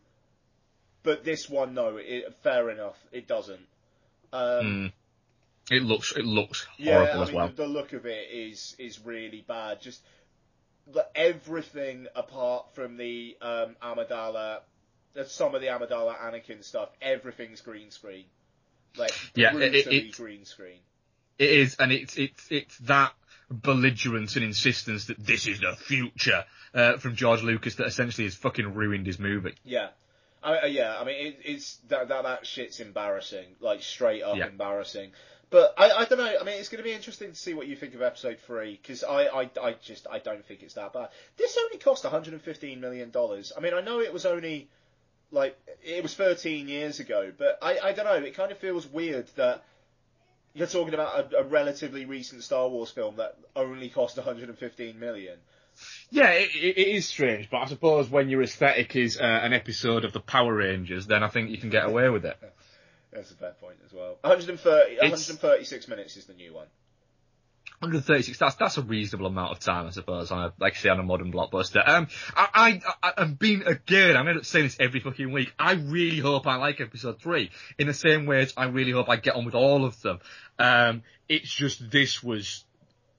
but 1.04 1.24
this 1.24 1.50
one, 1.50 1.74
no. 1.74 1.98
It, 1.98 2.34
fair 2.44 2.70
enough, 2.70 2.98
it 3.12 3.28
doesn't. 3.28 3.62
Um, 4.34 4.66
Mm. 4.66 4.92
It 5.70 5.84
looks 5.84 6.14
it 6.16 6.26
looks 6.26 6.66
yeah, 6.78 6.94
horrible 6.94 7.20
I 7.20 7.24
as 7.24 7.28
mean, 7.30 7.36
well. 7.38 7.48
the, 7.50 7.54
the 7.56 7.68
look 7.68 7.94
of 7.94 8.06
it 8.06 8.30
is 8.32 8.76
is 8.80 9.00
really 9.06 9.44
bad. 9.48 9.82
Just 9.82 10.02
the, 10.92 11.06
everything 11.16 12.08
apart 12.16 12.74
from 12.74 12.96
the 12.98 13.36
um, 13.42 13.76
Amidala, 13.84 14.60
some 15.28 15.54
of 15.56 15.62
the 15.62 15.68
Amidala 15.68 16.18
Anakin 16.18 16.64
stuff, 16.64 16.90
everything's 17.02 17.60
green 17.62 17.92
screen. 17.92 18.26
Like 18.98 19.12
Yeah, 19.36 19.56
it- 19.58 19.62
it- 19.62 19.72
brutally 19.86 19.98
it- 20.10 20.16
green 20.16 20.46
screen. 20.46 20.80
It 21.38 21.50
is, 21.52 21.76
and 21.80 21.92
it's 21.92 22.18
it's 22.18 22.48
it's 22.50 22.78
that 22.80 23.14
belligerence 23.52 24.36
and 24.36 24.44
insistence 24.46 25.06
that 25.06 25.24
this 25.24 25.48
is 25.48 25.60
the 25.60 25.76
future 25.76 26.44
uh, 26.74 26.98
from 26.98 27.16
George 27.16 27.44
Lucas 27.44 27.76
that 27.76 27.88
essentially 27.88 28.26
has 28.26 28.34
fucking 28.36 28.74
ruined 28.74 29.06
his 29.06 29.20
movie. 29.20 29.54
Yeah. 29.64 29.90
I, 30.44 30.66
yeah, 30.68 30.98
I 31.00 31.04
mean, 31.04 31.28
it, 31.28 31.40
it's 31.44 31.76
that, 31.90 32.08
that 32.10 32.24
that 32.24 32.46
shit's 32.48 32.80
embarrassing, 32.80 33.46
like 33.60 33.82
straight 33.82 34.24
up 34.24 34.38
Yeah. 34.38 34.48
embarrassing. 34.48 35.12
But 35.50 35.76
I, 35.78 35.92
I 35.92 36.06
don't 36.06 36.18
know. 36.18 36.36
I 36.40 36.44
mean, 36.44 36.60
it's 36.60 36.68
going 36.70 36.84
to 36.84 36.88
be 36.90 36.94
interesting 36.94 37.30
to 37.30 37.36
see 37.36 37.54
what 37.54 37.68
you 37.68 37.76
think 37.76 37.94
of 37.96 38.02
episode 38.02 38.38
three 38.46 38.78
because 38.82 39.04
I, 39.04 39.28
I, 39.28 39.50
I 39.62 39.76
just 39.82 40.06
I 40.12 40.20
don't 40.20 40.46
think 40.46 40.62
it's 40.62 40.74
that 40.74 40.92
bad. 40.94 41.10
This 41.38 41.58
only 41.58 41.78
cost 41.78 42.04
115 42.04 42.82
million 42.82 43.12
dollars. 43.12 43.54
I 43.56 43.62
mean, 43.62 43.74
I 43.74 43.82
know 43.82 44.02
it 44.02 44.12
was 44.12 44.26
only 44.26 44.68
like 45.32 45.58
it 45.84 46.04
was 46.04 46.14
13 46.16 46.68
years 46.68 47.00
ago, 47.00 47.32
but 47.38 47.60
I, 47.62 47.80
I 47.80 47.94
don't 47.94 48.06
know. 48.06 48.16
It 48.16 48.36
kind 48.36 48.52
of 48.52 48.58
feels 48.58 48.86
weird 48.88 49.28
that 49.38 49.64
you're 50.54 50.68
talking 50.68 50.94
about 50.94 51.34
a, 51.34 51.38
a 51.38 51.44
relatively 51.44 52.04
recent 52.06 52.44
Star 52.44 52.68
Wars 52.68 52.92
film 52.92 53.16
that 53.18 53.38
only 53.56 53.90
cost 53.90 54.18
115 54.18 55.00
million. 55.00 55.38
Yeah, 56.10 56.32
it, 56.32 56.50
it 56.56 56.78
it 56.78 56.88
is 56.88 57.08
strange, 57.08 57.50
but 57.50 57.58
I 57.58 57.68
suppose 57.68 58.10
when 58.10 58.30
your 58.30 58.42
aesthetic 58.42 58.96
is 58.98 59.18
uh, 59.18 59.24
an 59.24 59.54
episode 59.54 60.04
of 60.04 60.12
the 60.12 60.20
Power 60.20 60.56
Rangers, 60.56 61.08
then 61.08 61.24
I 61.24 61.30
think 61.30 61.52
you 61.52 61.58
can 61.58 61.70
get 61.70 61.86
away 61.86 62.10
with 62.10 62.26
it. 62.26 62.38
That's 63.12 63.32
a 63.32 63.36
fair 63.36 63.54
point 63.54 63.78
as 63.86 63.94
well. 63.94 64.18
130, 64.22 64.94
It's- 64.94 65.12
136 65.12 65.88
minutes 65.88 66.18
is 66.18 66.26
the 66.26 66.34
new 66.34 66.54
one. 66.54 66.68
136. 67.80 68.40
That's 68.40 68.56
that's 68.56 68.78
a 68.78 68.82
reasonable 68.82 69.28
amount 69.28 69.52
of 69.52 69.60
time, 69.60 69.86
I 69.86 69.92
suppose. 69.92 70.32
On 70.32 70.46
a, 70.46 70.54
like 70.60 70.74
I 70.74 70.78
say, 70.78 70.90
on 70.90 71.00
a 71.00 71.04
modern 71.04 71.32
blockbuster. 71.32 71.88
Um, 71.88 72.08
I 72.36 72.82
I 73.04 73.14
I'm 73.18 73.36
being 73.36 73.62
again. 73.68 74.18
I'm 74.18 74.28
end 74.28 74.40
up 74.40 74.46
saying 74.46 74.66
this 74.66 74.78
every 74.80 75.00
fucking 75.00 75.32
week. 75.32 75.54
I 75.60 75.74
really 75.74 76.18
hope 76.18 76.48
I 76.48 76.56
like 76.56 76.82
episode 76.82 77.22
three 77.22 77.52
in 77.78 77.86
the 77.86 77.94
same 77.94 78.26
way 78.26 78.42
as 78.42 78.54
I 78.58 78.66
really 78.66 78.92
hope 78.92 79.10
I 79.10 79.18
get 79.18 79.36
on 79.36 79.46
with 79.46 79.54
all 79.54 79.86
of 79.86 80.02
them. 80.02 80.20
Um, 80.58 81.04
it's 81.30 81.54
just 81.54 81.92
this 81.92 82.24
was 82.24 82.64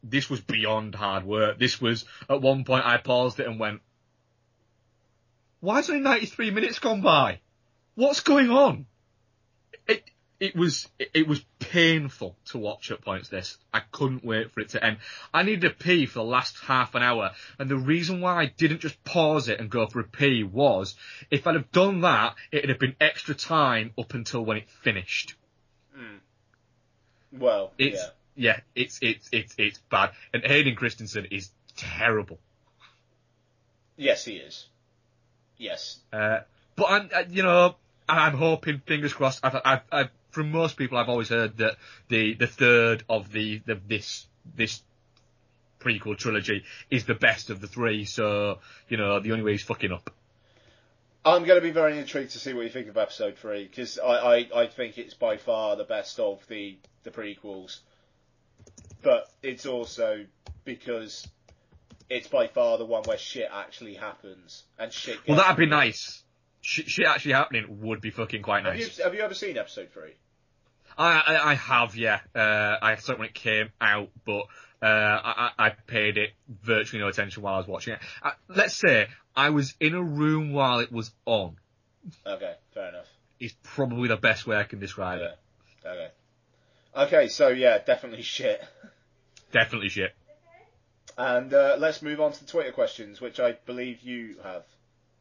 this 0.03 0.29
was 0.29 0.41
beyond 0.41 0.97
hard 0.97 1.25
work. 1.25 1.61
This 1.61 1.81
was 1.81 2.05
at 2.29 2.43
one 2.43 2.65
point 2.65 2.85
I 2.85 2.97
paused 2.97 3.39
it 3.39 3.47
and 3.47 3.61
went, 3.61 3.81
"Why's 5.61 5.89
only 5.89 6.03
93 6.03 6.51
minutes 6.51 6.81
gone 6.81 7.01
by? 7.01 7.39
What's 7.95 8.21
going 8.21 8.51
on?" 8.51 8.87
It 10.41 10.55
was 10.55 10.89
it, 10.99 11.27
was 11.27 11.45
painful 11.59 12.37
to 12.47 12.59
watch 12.59 12.93
at 12.93 13.05
points. 13.05 13.29
This 13.29 13.59
I 13.75 13.81
couldn't 13.91 14.25
wait 14.25 14.53
for 14.53 14.61
it 14.61 14.69
to 14.71 14.85
end. 14.85 14.99
I 15.35 15.43
needed 15.43 15.65
a 15.65 15.75
pee 15.75 16.07
for 16.07 16.21
the 16.21 16.25
last 16.25 16.57
half 16.61 16.95
an 16.95 17.03
hour, 17.03 17.33
and 17.59 17.69
the 17.69 17.77
reason 17.77 18.21
why 18.21 18.43
I 18.43 18.47
didn't 18.47 18.81
just 18.81 19.03
pause 19.03 19.49
it 19.49 19.59
and 19.59 19.69
go 19.69 19.87
for 19.87 19.99
a 19.99 20.05
pee 20.05 20.45
was 20.45 20.95
if 21.31 21.47
I'd 21.47 21.57
have 21.57 21.73
done 21.73 22.03
that, 22.03 22.37
it'd 22.53 22.71
have 22.71 22.79
been 22.79 22.95
extra 23.01 23.35
time 23.35 23.93
up 23.99 24.15
until 24.15 24.45
when 24.45 24.59
it 24.59 24.69
finished. 24.69 25.35
Well, 27.33 27.73
It's 27.79 28.01
yeah. 28.37 28.55
yeah, 28.55 28.61
it's 28.75 28.99
it's 29.03 29.29
it's 29.33 29.55
it's 29.59 29.79
bad. 29.91 30.13
And 30.33 30.45
Hayden 30.45 30.77
Christensen 30.77 31.27
is 31.27 31.51
terrible. 31.77 32.39
Yes, 33.97 34.25
he 34.25 34.37
is. 34.37 34.67
Yes. 35.57 35.99
Uh, 36.13 36.41
but 36.77 36.87
I'm, 36.89 37.11
uh, 37.13 37.25
you 37.29 37.43
know, 37.43 37.75
I'm 38.09 38.35
hoping, 38.35 38.81
fingers 38.87 39.13
crossed. 39.13 39.41
I've, 39.43 39.61
I've, 39.65 39.81
I've, 39.91 40.11
from 40.31 40.51
most 40.53 40.77
people, 40.77 40.99
I've 40.99 41.09
always 41.09 41.29
heard 41.29 41.59
that 41.59 41.77
the 42.09 42.35
the 42.35 42.47
third 42.47 43.05
of 43.09 43.33
the, 43.33 43.61
the 43.67 43.81
this 43.87 44.27
this 44.57 44.83
prequel 45.81 46.17
trilogy 46.17 46.65
is 46.91 47.05
the 47.05 47.15
best 47.15 47.51
of 47.51 47.61
the 47.61 47.67
three. 47.67 48.05
So 48.05 48.59
you 48.89 48.97
know, 48.97 49.21
the 49.21 49.33
only 49.33 49.45
way 49.45 49.53
he's 49.53 49.63
fucking 49.63 49.93
up. 49.93 50.11
I'm 51.25 51.45
going 51.45 51.61
to 51.61 51.67
be 51.67 51.73
very 51.73 51.99
intrigued 51.99 52.31
to 52.31 52.39
see 52.39 52.55
what 52.55 52.63
you 52.63 52.71
think 52.71 52.89
of 52.89 52.97
episode 52.97 53.37
three 53.37 53.65
because 53.67 53.99
I, 53.99 54.07
I, 54.07 54.49
I 54.63 54.67
think 54.67 54.99
it's 54.99 55.15
by 55.15 55.37
far 55.37 55.77
the 55.77 55.85
best 55.85 56.19
of 56.21 56.47
the 56.49 56.79
the 57.03 57.11
prequels, 57.11 57.81
but 59.03 59.31
it's 59.43 59.67
also 59.67 60.25
because 60.65 61.27
it's 62.09 62.29
by 62.29 62.47
far 62.47 62.79
the 62.79 62.85
one 62.85 63.03
where 63.05 63.19
shit 63.19 63.49
actually 63.53 63.95
happens 63.95 64.65
and 64.79 64.93
shit. 64.93 65.19
Well, 65.27 65.37
that'd 65.37 65.57
be 65.57 65.67
nice. 65.67 66.23
Shit, 66.69 66.91
shit 66.91 67.07
actually 67.07 67.33
happening 67.33 67.81
would 67.81 68.03
be 68.03 68.11
fucking 68.11 68.43
quite 68.43 68.63
Have 68.67 68.75
nice. 68.75 68.99
you 68.99 69.05
have 69.05 69.15
you 69.15 69.23
ever 69.23 69.33
seen 69.33 69.57
episode 69.57 69.89
three? 69.91 70.13
I, 70.99 71.13
I, 71.19 71.51
I 71.53 71.55
have, 71.55 71.97
yeah. 71.97 72.21
Uh, 72.35 72.77
I 72.83 72.97
saw 72.97 73.13
it 73.13 73.19
when 73.19 73.29
it 73.29 73.35
came 73.35 73.71
out, 73.81 74.11
but 74.27 74.43
uh, 74.83 74.85
I, 74.85 75.51
I 75.59 75.67
I 75.67 75.71
paid 75.71 76.19
it 76.19 76.35
virtually 76.63 77.01
no 77.01 77.09
attention 77.09 77.43
while 77.43 77.55
I 77.55 77.57
was 77.57 77.67
watching 77.67 77.95
it. 77.95 78.01
Uh, 78.23 78.33
let's 78.49 78.75
say 78.75 79.07
I 79.35 79.49
was 79.49 79.77
in 79.81 79.95
a 79.95 80.03
room 80.03 80.53
while 80.53 80.81
it 80.81 80.93
was 80.93 81.11
on. 81.25 81.57
Okay, 82.27 82.55
fair 82.75 82.91
enough. 82.91 83.07
Is 83.41 83.55
probably 83.63 84.09
the 84.09 84.19
best 84.19 84.47
way 84.47 84.59
I 84.59 84.65
can 84.65 84.79
describe 84.79 85.23
it. 85.23 85.39
Okay. 85.87 86.09
Okay, 86.95 87.29
so 87.29 87.49
yeah, 87.49 87.79
definitely 87.79 88.21
shit. 88.21 88.63
Definitely 89.53 89.89
shit. 89.89 90.15
And 91.17 91.55
uh, 91.55 91.77
let's 91.79 92.03
move 92.03 92.21
on 92.21 92.33
to 92.33 92.41
the 92.45 92.51
Twitter 92.51 92.73
questions, 92.73 93.23
which 93.23 93.41
I 93.41 93.53
believe 93.65 94.03
you 94.03 94.37
have, 94.45 94.65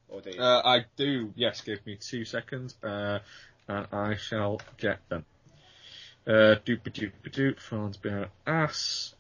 or 0.09 0.21
do 0.21 0.31
you? 0.31 0.41
Uh, 0.41 0.61
I 0.63 0.85
do. 0.95 1.33
Yes, 1.35 1.61
give 1.61 1.85
me 1.85 1.97
two 1.97 2.25
seconds, 2.25 2.75
uh, 2.83 3.19
and 3.67 3.87
I 3.91 4.15
shall 4.15 4.61
get 4.77 4.99
them. 5.09 5.25
Uh, 6.25 6.55
doop 6.65 6.83
doop 6.83 7.11
doop. 7.25 7.59
Phone's 7.59 7.97
been 7.97 8.25
ass. 8.45 9.13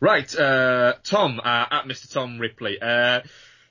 Right, 0.00 0.34
uh, 0.38 0.94
Tom 1.02 1.40
uh, 1.40 1.66
at 1.70 1.84
Mr. 1.84 2.12
Tom 2.12 2.38
Ripley. 2.38 2.80
Uh, 2.80 3.22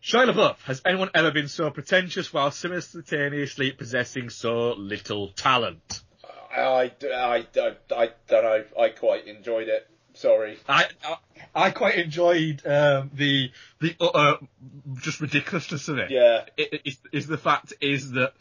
Shia 0.04 0.32
LaBeouf, 0.32 0.58
has 0.64 0.82
anyone 0.84 1.12
ever 1.14 1.30
been 1.32 1.48
so 1.48 1.70
pretentious 1.70 2.34
while 2.34 2.50
simultaneously 2.50 3.72
possessing 3.72 4.30
so 4.30 4.74
little 4.74 5.30
talent? 5.30 6.02
I, 6.52 6.92
I, 7.04 7.46
I, 7.56 7.76
I 7.96 8.10
don't 8.28 8.44
know. 8.44 8.64
I 8.80 8.90
quite 8.90 9.28
enjoyed 9.28 9.68
it. 9.68 9.88
Sorry. 10.14 10.58
I, 10.68 10.86
I, 11.04 11.18
I 11.54 11.72
quite 11.72 11.96
enjoyed 11.96 12.66
um, 12.66 13.12
the 13.14 13.52
the 13.80 13.96
uh, 14.00 14.36
just 15.02 15.22
ridiculousness 15.22 15.88
of 15.88 15.98
it. 16.00 16.12
Yeah. 16.12 16.46
it, 16.58 16.82
it, 16.86 16.98
is 17.12 17.28
the 17.28 17.38
fact 17.38 17.74
is 17.82 18.12
that 18.12 18.34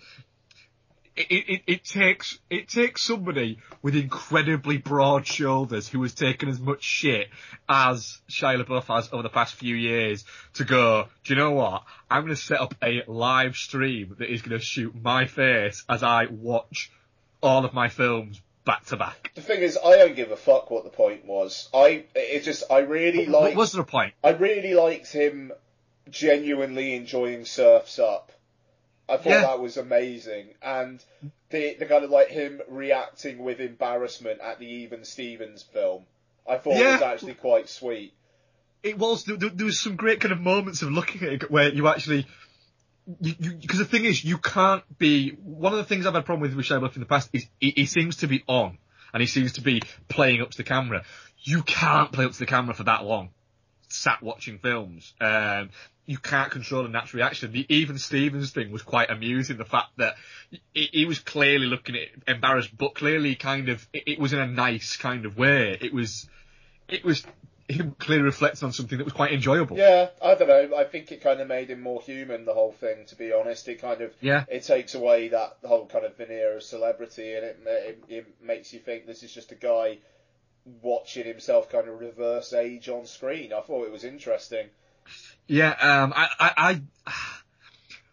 it, 1.16 1.48
it, 1.48 1.62
it 1.66 1.84
takes 1.84 2.38
it 2.48 2.68
takes 2.68 3.02
somebody 3.02 3.58
with 3.82 3.94
incredibly 3.94 4.78
broad 4.78 5.26
shoulders 5.26 5.88
who 5.88 6.02
has 6.02 6.14
taken 6.14 6.48
as 6.48 6.58
much 6.58 6.82
shit 6.82 7.28
as 7.68 8.20
Shia 8.30 8.64
LaBeouf 8.64 8.84
has 8.94 9.08
over 9.12 9.22
the 9.22 9.28
past 9.28 9.54
few 9.54 9.74
years 9.74 10.24
to 10.54 10.64
go. 10.64 11.08
Do 11.24 11.34
you 11.34 11.38
know 11.38 11.52
what? 11.52 11.82
I'm 12.10 12.22
going 12.22 12.34
to 12.34 12.40
set 12.40 12.60
up 12.60 12.74
a 12.82 13.02
live 13.06 13.56
stream 13.56 14.16
that 14.18 14.32
is 14.32 14.42
going 14.42 14.58
to 14.58 14.64
shoot 14.64 14.94
my 14.94 15.26
face 15.26 15.84
as 15.88 16.02
I 16.02 16.26
watch 16.26 16.90
all 17.42 17.64
of 17.64 17.72
my 17.72 17.88
films 17.88 18.40
back 18.70 18.84
to 18.86 18.96
back. 18.96 19.32
The 19.34 19.40
thing 19.42 19.60
is, 19.62 19.78
I 19.84 19.96
don't 19.96 20.14
give 20.16 20.30
a 20.30 20.36
fuck 20.36 20.70
what 20.70 20.84
the 20.84 20.90
point 20.90 21.24
was. 21.24 21.68
I, 21.74 22.04
it 22.14 22.44
just, 22.44 22.64
I 22.70 22.78
really 22.80 23.26
like. 23.26 23.42
What 23.54 23.56
was 23.56 23.72
the 23.72 23.84
point? 23.84 24.14
I 24.22 24.30
really 24.30 24.74
liked 24.74 25.12
him 25.12 25.52
genuinely 26.08 26.94
enjoying 26.94 27.44
Surfs 27.44 27.98
Up. 27.98 28.32
I 29.08 29.16
thought 29.16 29.26
Yeah. 29.30 29.40
that 29.42 29.60
was 29.60 29.76
amazing, 29.76 30.54
and 30.62 31.02
the 31.50 31.74
the 31.78 31.86
kind 31.86 32.04
of 32.04 32.10
like 32.10 32.28
him 32.28 32.60
reacting 32.68 33.38
with 33.42 33.60
embarrassment 33.60 34.40
at 34.40 34.60
the 34.60 34.66
Even 34.66 35.04
Stevens 35.04 35.62
film, 35.64 36.04
I 36.48 36.56
thought 36.58 36.76
Yeah. 36.76 36.92
was 36.94 37.02
actually 37.02 37.34
quite 37.34 37.68
sweet. 37.68 38.12
it 38.84 38.96
was 38.98 39.24
there 39.24 39.36
there 39.36 39.66
was 39.66 39.80
some 39.80 39.96
great 39.96 40.20
kind 40.20 40.32
of 40.32 40.40
moments 40.40 40.82
of 40.82 40.90
looking 40.92 41.22
at 41.26 41.32
it 41.34 41.50
where 41.50 41.68
you 41.70 41.88
actually 41.88 42.24
because 43.20 43.78
the 43.78 43.84
thing 43.84 44.04
is 44.04 44.24
you 44.24 44.38
can't 44.38 44.82
be 44.98 45.30
one 45.30 45.72
of 45.72 45.78
the 45.78 45.84
things 45.84 46.06
I've 46.06 46.14
had 46.14 46.22
a 46.22 46.26
problem 46.26 46.42
with 46.42 46.54
with 46.54 46.66
Shia 46.66 46.94
in 46.94 47.00
the 47.00 47.06
past 47.06 47.30
is 47.32 47.46
he, 47.58 47.70
he 47.70 47.86
seems 47.86 48.16
to 48.18 48.26
be 48.26 48.42
on 48.46 48.78
and 49.12 49.20
he 49.20 49.26
seems 49.26 49.52
to 49.54 49.60
be 49.60 49.82
playing 50.08 50.42
up 50.42 50.50
to 50.50 50.56
the 50.56 50.64
camera. 50.64 51.02
You 51.42 51.62
can't 51.62 52.12
play 52.12 52.24
up 52.24 52.32
to 52.32 52.38
the 52.38 52.46
camera 52.46 52.74
for 52.74 52.84
that 52.84 53.04
long. 53.04 53.30
Sat 53.88 54.22
watching 54.22 54.58
films, 54.58 55.14
um, 55.20 55.70
you 56.06 56.18
can't 56.18 56.50
control 56.50 56.86
a 56.86 56.88
natural 56.88 57.22
reaction. 57.22 57.52
The 57.52 57.66
even 57.68 57.98
Stevens 57.98 58.52
thing 58.52 58.70
was 58.70 58.82
quite 58.82 59.10
amusing. 59.10 59.56
The 59.56 59.64
fact 59.64 59.90
that 59.98 60.14
he, 60.72 60.88
he 60.92 61.04
was 61.06 61.18
clearly 61.18 61.66
looking 61.66 61.96
at 61.96 62.08
embarrassed, 62.28 62.76
but 62.76 62.94
clearly 62.94 63.34
kind 63.34 63.68
of 63.68 63.86
it, 63.92 64.04
it 64.06 64.18
was 64.18 64.32
in 64.32 64.38
a 64.38 64.46
nice 64.46 64.96
kind 64.96 65.26
of 65.26 65.36
way. 65.36 65.76
It 65.80 65.92
was 65.92 66.28
it 66.88 67.04
was 67.04 67.24
him 67.76 67.94
clearly 67.98 68.24
reflecting 68.24 68.66
on 68.66 68.72
something 68.72 68.98
that 68.98 69.04
was 69.04 69.12
quite 69.12 69.32
enjoyable. 69.32 69.76
Yeah, 69.76 70.08
I 70.22 70.34
don't 70.34 70.48
know. 70.48 70.76
I 70.76 70.84
think 70.84 71.12
it 71.12 71.22
kind 71.22 71.40
of 71.40 71.48
made 71.48 71.70
him 71.70 71.80
more 71.80 72.00
human. 72.02 72.44
The 72.44 72.54
whole 72.54 72.72
thing, 72.72 73.06
to 73.06 73.16
be 73.16 73.32
honest, 73.32 73.68
it 73.68 73.80
kind 73.80 74.00
of 74.00 74.12
Yeah. 74.20 74.44
it 74.48 74.64
takes 74.64 74.94
away 74.94 75.28
that 75.28 75.58
whole 75.64 75.86
kind 75.86 76.04
of 76.04 76.16
veneer 76.16 76.56
of 76.56 76.62
celebrity, 76.62 77.34
and 77.34 77.44
it 77.44 77.58
it, 77.66 78.04
it 78.08 78.26
makes 78.42 78.72
you 78.72 78.80
think 78.80 79.06
this 79.06 79.22
is 79.22 79.32
just 79.32 79.52
a 79.52 79.56
guy 79.56 79.98
watching 80.82 81.24
himself 81.26 81.70
kind 81.70 81.88
of 81.88 82.00
reverse 82.00 82.52
age 82.52 82.88
on 82.88 83.06
screen. 83.06 83.52
I 83.52 83.60
thought 83.60 83.86
it 83.86 83.92
was 83.92 84.04
interesting. 84.04 84.68
Yeah, 85.46 85.70
um, 85.70 86.12
I, 86.14 86.28
I, 86.38 86.80
I, 87.06 87.12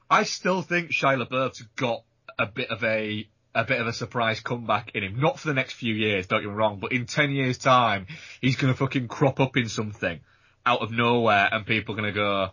I 0.19 0.23
still 0.23 0.61
think 0.61 0.91
Shia 0.91 1.23
LaBeouf's 1.23 1.61
got 1.75 2.03
a 2.39 2.45
bit 2.45 2.71
of 2.71 2.83
a, 2.83 3.27
a 3.55 3.63
bit 3.65 3.79
of 3.81 3.87
a 3.87 3.93
surprise 3.93 4.39
comeback 4.39 4.91
in 4.95 5.03
him. 5.03 5.19
Not 5.19 5.39
for 5.39 5.47
the 5.47 5.53
next 5.53 5.73
few 5.73 5.93
years, 5.93 6.27
don't 6.27 6.41
get 6.41 6.49
me 6.49 6.53
wrong, 6.55 6.79
but 6.79 6.91
in 6.91 7.05
10 7.05 7.31
years 7.31 7.57
time, 7.57 8.07
he's 8.41 8.55
gonna 8.55 8.73
fucking 8.75 9.07
crop 9.07 9.39
up 9.39 9.57
in 9.57 9.67
something 9.69 10.19
out 10.65 10.81
of 10.81 10.91
nowhere 10.91 11.49
and 11.51 11.65
people 11.65 11.93
are 11.95 11.97
gonna 11.97 12.11
go, 12.11 12.49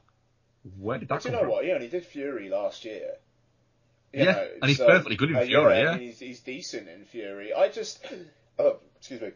where 0.78 0.98
did 0.98 1.08
that 1.08 1.16
But 1.16 1.24
you 1.26 1.30
know 1.32 1.40
from? 1.40 1.48
what? 1.50 1.64
He 1.64 1.72
only 1.72 1.88
did 1.88 2.04
Fury 2.06 2.48
last 2.48 2.84
year. 2.84 3.10
You 4.12 4.24
Yeah, 4.24 4.32
know, 4.32 4.48
and 4.62 4.68
he's 4.68 4.78
so- 4.78 4.86
perfectly 4.86 5.16
good 5.16 5.30
in 5.30 5.36
uh, 5.36 5.42
Fury, 5.44 5.78
yeah. 5.80 5.90
mean, 5.96 6.00
he's, 6.08 6.18
he's 6.20 6.40
decent 6.40 6.88
in 6.88 7.04
Fury. 7.04 7.52
I 7.52 7.68
just, 7.68 8.04
oh, 8.58 8.78
excuse 8.96 9.20
me. 9.20 9.30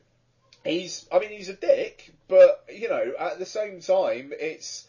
He's, 0.65 1.07
I 1.13 1.19
mean, 1.19 1.31
he's 1.31 1.49
a 1.49 1.55
dick, 1.55 2.13
but 2.29 2.65
you 2.73 2.89
know, 2.89 3.13
at 3.19 3.39
the 3.39 3.47
same 3.47 3.81
time, 3.81 4.33
it's, 4.39 4.87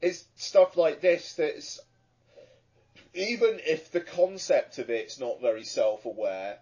it's 0.00 0.24
stuff 0.36 0.76
like 0.76 1.00
this 1.00 1.34
that's, 1.34 1.80
even 3.14 3.60
if 3.66 3.90
the 3.90 4.00
concept 4.00 4.78
of 4.78 4.90
it's 4.90 5.18
not 5.18 5.40
very 5.40 5.64
self-aware, 5.64 6.58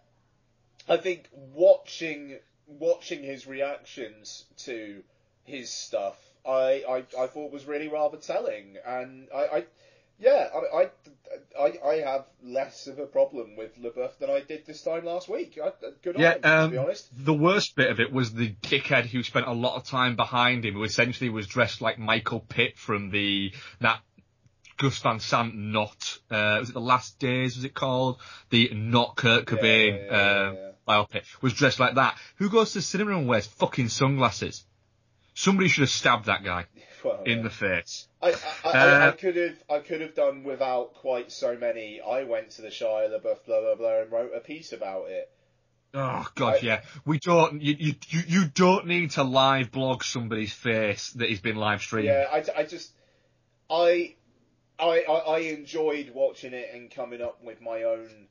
I 0.89 0.97
think 0.97 1.29
watching 1.33 2.39
watching 2.67 3.23
his 3.23 3.47
reactions 3.47 4.45
to 4.59 5.03
his 5.45 5.71
stuff, 5.71 6.17
I, 6.47 6.85
I, 6.89 7.05
I 7.19 7.27
thought 7.27 7.53
was 7.53 7.65
really 7.67 7.89
rather 7.89 8.17
telling, 8.17 8.77
and 8.87 9.29
I, 9.35 9.39
I 9.39 9.65
yeah, 10.21 10.49
I, 10.55 10.83
I, 10.83 10.91
I, 11.59 11.89
I 11.89 11.95
have 12.01 12.27
less 12.43 12.87
of 12.87 12.99
a 12.99 13.07
problem 13.07 13.57
with 13.57 13.81
LaBeouf 13.81 14.19
than 14.19 14.29
I 14.29 14.41
did 14.41 14.67
this 14.67 14.83
time 14.83 15.07
last 15.07 15.29
week. 15.31 15.59
I, 15.63 15.73
good 16.03 16.17
on 16.17 16.23
Yeah, 16.23 16.35
him, 16.35 16.43
to 16.43 16.69
be 16.69 16.77
um, 16.77 16.85
honest. 16.85 17.09
the 17.25 17.35
worst 17.35 17.75
bit 17.75 17.91
of 17.91 18.01
it 18.01 18.13
was 18.13 18.33
the 18.33 18.55
dickhead 18.63 19.07
who 19.07 19.23
spent 19.23 19.47
a 19.47 19.53
lot 19.53 19.77
of 19.77 19.85
time 19.85 20.17
behind 20.17 20.65
him, 20.65 20.75
who 20.75 20.85
essentially 20.85 21.31
was 21.31 21.47
dressed 21.47 21.81
like 21.81 21.99
Michael 21.99 22.41
Pitt 22.41 22.77
from 22.77 23.11
the 23.11 23.53
that 23.81 24.01
Gus 24.81 24.99
Van 25.01 25.21
Sant 25.21 25.55
not 25.55 26.19
uh, 26.31 26.57
was 26.61 26.71
it 26.71 26.73
the 26.73 26.81
Last 26.81 27.19
Days? 27.19 27.57
Was 27.57 27.65
it 27.65 27.75
called 27.75 28.19
the 28.49 28.71
not 28.73 29.15
Kurt 29.17 29.45
Cobain 29.45 29.97
yeah, 29.97 30.11
yeah, 30.11 30.49
um, 30.49 30.57
yeah. 30.57 30.71
biopic? 30.89 31.23
Was 31.43 31.53
dressed 31.53 31.79
like 31.79 31.97
that. 31.97 32.17
Who 32.37 32.49
goes 32.49 32.73
to 32.73 32.79
the 32.79 32.83
cinema 32.83 33.17
and 33.19 33.29
wears 33.29 33.47
fucking 33.47 33.89
sunglasses? 33.91 34.65
Somebody 35.35 35.69
should 35.69 35.83
have 35.83 35.91
stabbed 35.91 36.27
that 36.27 36.43
guy 36.45 36.65
Well, 37.05 37.23
in 37.25 37.39
yeah. 37.39 37.43
the 37.45 37.51
face. 37.51 38.09
I, 38.23 38.31
I, 38.31 38.35
I, 38.65 38.71
I 38.73 38.79
Uh, 39.09 39.13
could 39.13 39.37
have 39.37 39.63
I 39.71 39.79
could 39.81 40.01
have 40.01 40.15
done 40.15 40.45
without 40.45 40.95
quite 40.95 41.31
so 41.31 41.57
many. 41.57 42.01
I 42.01 42.25
went 42.25 42.51
to 42.53 42.63
the 42.63 42.69
Shia 42.69 43.09
LaBeouf 43.11 43.45
blah 43.47 43.61
blah 43.61 43.75
blah 43.75 44.01
and 44.03 44.11
wrote 44.13 44.33
a 44.35 44.41
piece 44.41 44.73
about 44.73 45.11
it. 45.11 45.31
Oh 45.93 46.27
god, 46.37 46.55
I- 46.57 46.59
yeah. 46.63 46.81
We 47.05 47.19
don't. 47.19 47.61
You, 47.61 47.75
you 47.79 47.95
you 48.09 48.21
you 48.29 48.45
don't 48.47 48.87
need 48.87 49.11
to 49.13 49.25
live 49.25 49.71
blog 49.71 50.05
somebody's 50.05 50.53
face 50.53 51.11
that 51.13 51.29
he's 51.29 51.41
been 51.41 51.57
live 51.57 51.81
streamed. 51.83 52.07
Yeah, 52.07 52.27
I, 52.33 52.45
I 52.61 52.65
just 52.65 52.93
I, 53.69 54.15
I 54.81 55.05
I 55.09 55.19
I 55.19 55.39
enjoyed 55.41 56.11
watching 56.15 56.53
it 56.53 56.71
and 56.75 56.91
coming 56.91 57.21
up 57.23 57.43
with 57.45 57.61
my 57.61 57.83
own. 57.85 58.29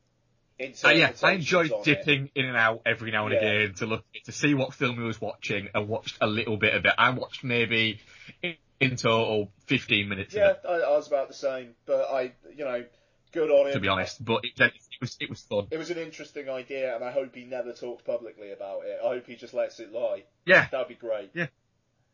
Uh, 0.84 0.90
yeah, 0.90 1.14
I 1.24 1.32
enjoyed 1.32 1.72
on 1.72 1.80
it. 1.80 1.86
dipping 1.86 2.30
in 2.36 2.46
and 2.46 2.58
out 2.58 2.82
every 2.86 3.12
now 3.12 3.28
and 3.28 3.34
Yeah. 3.34 3.48
again 3.50 3.76
to 3.76 3.86
look 3.86 4.04
to 4.26 4.32
see 4.34 4.54
what 4.54 4.74
film 4.74 4.96
he 4.98 5.04
was 5.04 5.22
watching 5.22 5.70
and 5.74 5.88
watched 5.88 6.18
a 6.20 6.28
little 6.28 6.58
bit 6.58 6.74
of 6.74 6.86
it. 6.86 6.92
I 6.98 7.12
watched 7.12 7.46
maybe 7.46 8.02
in, 8.44 8.56
in 8.82 8.98
total 8.98 9.54
15 9.68 10.10
minutes 10.10 10.34
Yeah, 10.36 10.56
I, 10.68 10.74
I 10.74 10.90
was 10.92 11.08
about 11.08 11.30
the 11.30 11.34
same, 11.34 11.76
but 11.86 12.10
I, 12.12 12.34
you 12.54 12.66
know, 12.66 12.84
good 13.32 13.50
on 13.50 13.68
him. 13.68 13.74
to 13.74 13.80
be 13.80 13.88
honest. 13.88 14.24
But 14.26 14.44
it, 14.44 14.60
it 14.60 14.74
was 15.00 15.16
it 15.22 15.30
was 15.30 15.40
fun. 15.44 15.68
It 15.72 15.78
was 15.78 15.92
an 15.92 15.98
interesting 15.98 16.50
idea, 16.50 16.94
and 16.94 17.06
I 17.06 17.12
hope 17.12 17.34
he 17.36 17.46
never 17.46 17.72
talks 17.72 18.04
publicly 18.04 18.52
about 18.52 18.82
it. 18.84 19.00
I 19.02 19.08
hope 19.08 19.28
he 19.28 19.36
just 19.38 19.54
lets 19.54 19.80
it 19.80 19.94
lie. 19.94 20.24
Yeah, 20.46 20.68
That'd 20.70 20.90
be 20.90 20.96
great. 20.96 21.32
Yeah, 21.34 21.48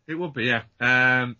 it 0.07 0.13
would 0.13 0.33
be. 0.33 0.43
Yeah. 0.43 0.61
Um, 0.79 1.35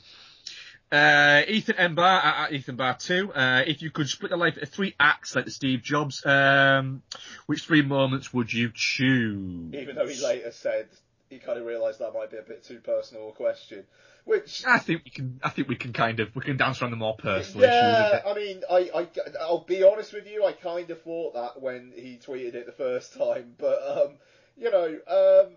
uh, 0.96 1.44
Ethan 1.48 1.76
M. 1.76 1.96
Bar, 1.96 2.22
uh, 2.24 2.52
Ethan 2.52 2.76
Bar 2.76 2.98
2, 2.98 3.34
uh, 3.34 3.64
if 3.68 3.82
you 3.82 3.92
could 3.92 4.08
split 4.10 4.32
your 4.32 4.40
life 4.40 4.56
into 4.58 4.66
three 4.66 4.96
acts 5.00 5.36
like 5.36 5.46
the 5.46 5.52
Steve 5.52 5.82
Jobs, 5.82 6.26
um, 6.26 7.04
which 7.46 7.64
three 7.64 7.82
moments 7.82 8.34
would 8.34 8.52
you 8.52 8.72
choose? 8.74 9.74
Even 9.74 9.96
though 9.96 10.08
he 10.08 10.24
later 10.24 10.52
said 10.52 10.88
he 11.30 11.40
kind 11.40 11.60
of 11.60 11.66
realised 11.66 12.00
that 12.00 12.14
might 12.14 12.32
be 12.32 12.38
a 12.38 12.42
bit 12.42 12.64
too 12.64 12.80
personal 12.80 13.30
a 13.30 13.32
question. 13.32 13.84
Which 14.24 14.64
I 14.66 14.80
think 14.80 15.04
we 15.04 15.12
can. 15.12 15.40
I 15.44 15.50
think 15.50 15.68
we 15.68 15.76
can 15.76 15.94
kind 15.94 16.20
of 16.20 16.36
we 16.36 16.42
can 16.42 16.58
dance 16.58 16.82
around 16.82 16.92
the 16.92 16.98
more 16.98 17.16
personal 17.16 17.68
yeah, 17.68 18.10
issues. 18.10 18.22
I 18.26 18.34
mean, 18.34 18.62
I, 18.68 19.00
I, 19.02 19.08
I'll 19.42 19.60
be 19.60 19.84
honest 19.84 20.14
with 20.14 20.28
you. 20.28 20.44
I 20.44 20.52
kind 20.52 20.90
of 20.90 21.02
thought 21.04 21.36
that 21.36 21.62
when 21.62 21.94
he 21.96 22.20
tweeted 22.26 22.56
it 22.56 22.66
the 22.66 22.72
first 22.72 23.16
time, 23.16 23.54
but 23.60 23.80
um, 23.88 24.14
you 24.58 24.72
know, 24.72 24.88
um, 24.88 25.54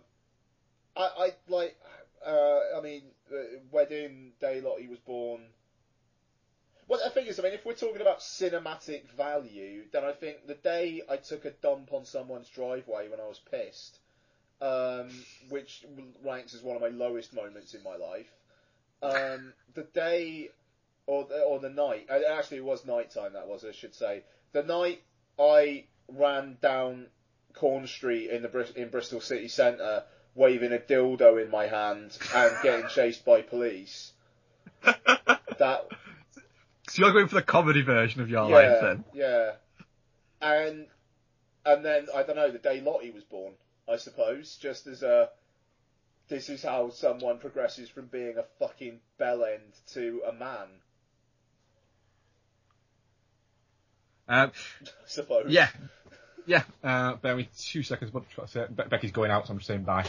I, 0.95 1.25
I 1.25 1.31
like, 1.49 1.77
uh, 2.27 2.59
I 2.77 2.83
mean, 2.83 3.05
uh, 3.33 3.59
wedding 3.71 4.33
day 4.41 4.61
Lottie 4.61 4.89
was 4.89 4.99
born. 4.99 5.41
Well, 6.89 7.01
the 7.05 7.11
thing 7.11 7.27
is, 7.27 7.39
I 7.39 7.43
mean, 7.43 7.53
if 7.53 7.67
we're 7.67 7.75
talking 7.75 8.01
about 8.01 8.21
cinematic 8.21 9.11
value, 9.11 9.83
then 9.93 10.05
I 10.05 10.13
think 10.13 10.47
the 10.47 10.55
day 10.55 11.03
I 11.09 11.19
took 11.19 11.45
a 11.45 11.51
dump 11.51 11.93
on 11.93 12.07
someone's 12.07 12.49
driveway 12.49 13.09
when 13.09 13.21
I 13.21 13.27
was 13.27 13.41
pissed, 13.51 13.99
um, 14.63 15.11
which 15.51 15.85
ranks 16.25 16.55
as 16.55 16.63
one 16.63 16.77
of 16.77 16.83
my 16.83 16.89
lowest 16.89 17.35
moments 17.35 17.75
in 17.75 17.83
my 17.83 17.97
life. 17.97 18.33
Um, 19.03 19.53
the 19.75 19.83
day 19.83 20.49
or 21.07 21.25
the, 21.25 21.43
or 21.43 21.59
the 21.59 21.71
night. 21.71 22.07
uh, 22.11 22.21
Actually, 22.31 22.59
it 22.59 22.65
was 22.65 22.87
night 22.87 23.11
time. 23.11 23.35
That 23.35 23.49
was, 23.49 23.65
I 23.65 23.73
should 23.73 23.95
say. 23.95 24.23
The 24.53 24.63
night 24.63 25.03
I 25.39 25.85
ran 26.09 26.57
down 26.63 27.07
Corn 27.55 27.87
Street 27.87 28.31
in 28.31 28.43
the 28.43 28.73
in 28.81 28.89
Bristol 28.89 29.21
city 29.21 29.49
centre, 29.49 30.05
waving 30.39 30.73
a 30.73 30.79
dildo 30.79 31.43
in 31.45 31.51
my 31.51 31.67
hand 31.67 32.17
and 32.35 32.57
getting 32.63 32.89
chased 32.89 33.25
by 33.25 33.43
police. 33.43 34.13
That 35.59 35.87
So 36.89 37.03
you're 37.03 37.13
going 37.13 37.27
for 37.27 37.35
the 37.35 37.43
comedy 37.43 37.83
version 37.83 38.21
of 38.23 38.31
your 38.31 38.49
yeah, 38.49 38.55
life 38.55 38.81
then? 38.81 39.05
yeah, 39.13 39.51
and 40.41 40.87
and 41.67 41.85
then 41.85 42.07
I 42.15 42.23
don't 42.23 42.37
know 42.37 42.51
the 42.53 42.59
day 42.59 42.81
Lottie 42.81 43.11
was 43.11 43.25
born. 43.25 43.55
I 43.93 43.97
suppose 43.97 44.57
just 44.57 44.87
as 44.87 45.03
a 45.03 45.31
this 46.29 46.49
is 46.49 46.63
how 46.63 46.91
someone 46.91 47.39
progresses 47.39 47.89
from 47.89 48.07
being 48.07 48.37
a 48.39 48.45
fucking 48.61 49.01
bell 49.19 49.45
end 49.45 49.73
to 49.95 50.23
a 50.29 50.33
man. 50.33 50.69
Um, 54.29 54.53
I 54.83 54.87
suppose. 55.07 55.47
yeah, 55.49 55.69
yeah. 56.49 56.63
Uh, 56.83 57.15
bear 57.17 57.37
me 57.37 57.49
two 57.59 57.83
seconds. 57.85 58.11
But 58.11 58.29
try 58.31 58.45
to 58.45 58.51
say- 58.51 58.67
Be- 58.75 58.83
Becky's 58.85 59.13
going 59.13 59.31
out, 59.31 59.47
so 59.47 59.53
I'm 59.53 59.59
just 59.59 59.69
saying 59.69 59.83
bye. 59.85 60.05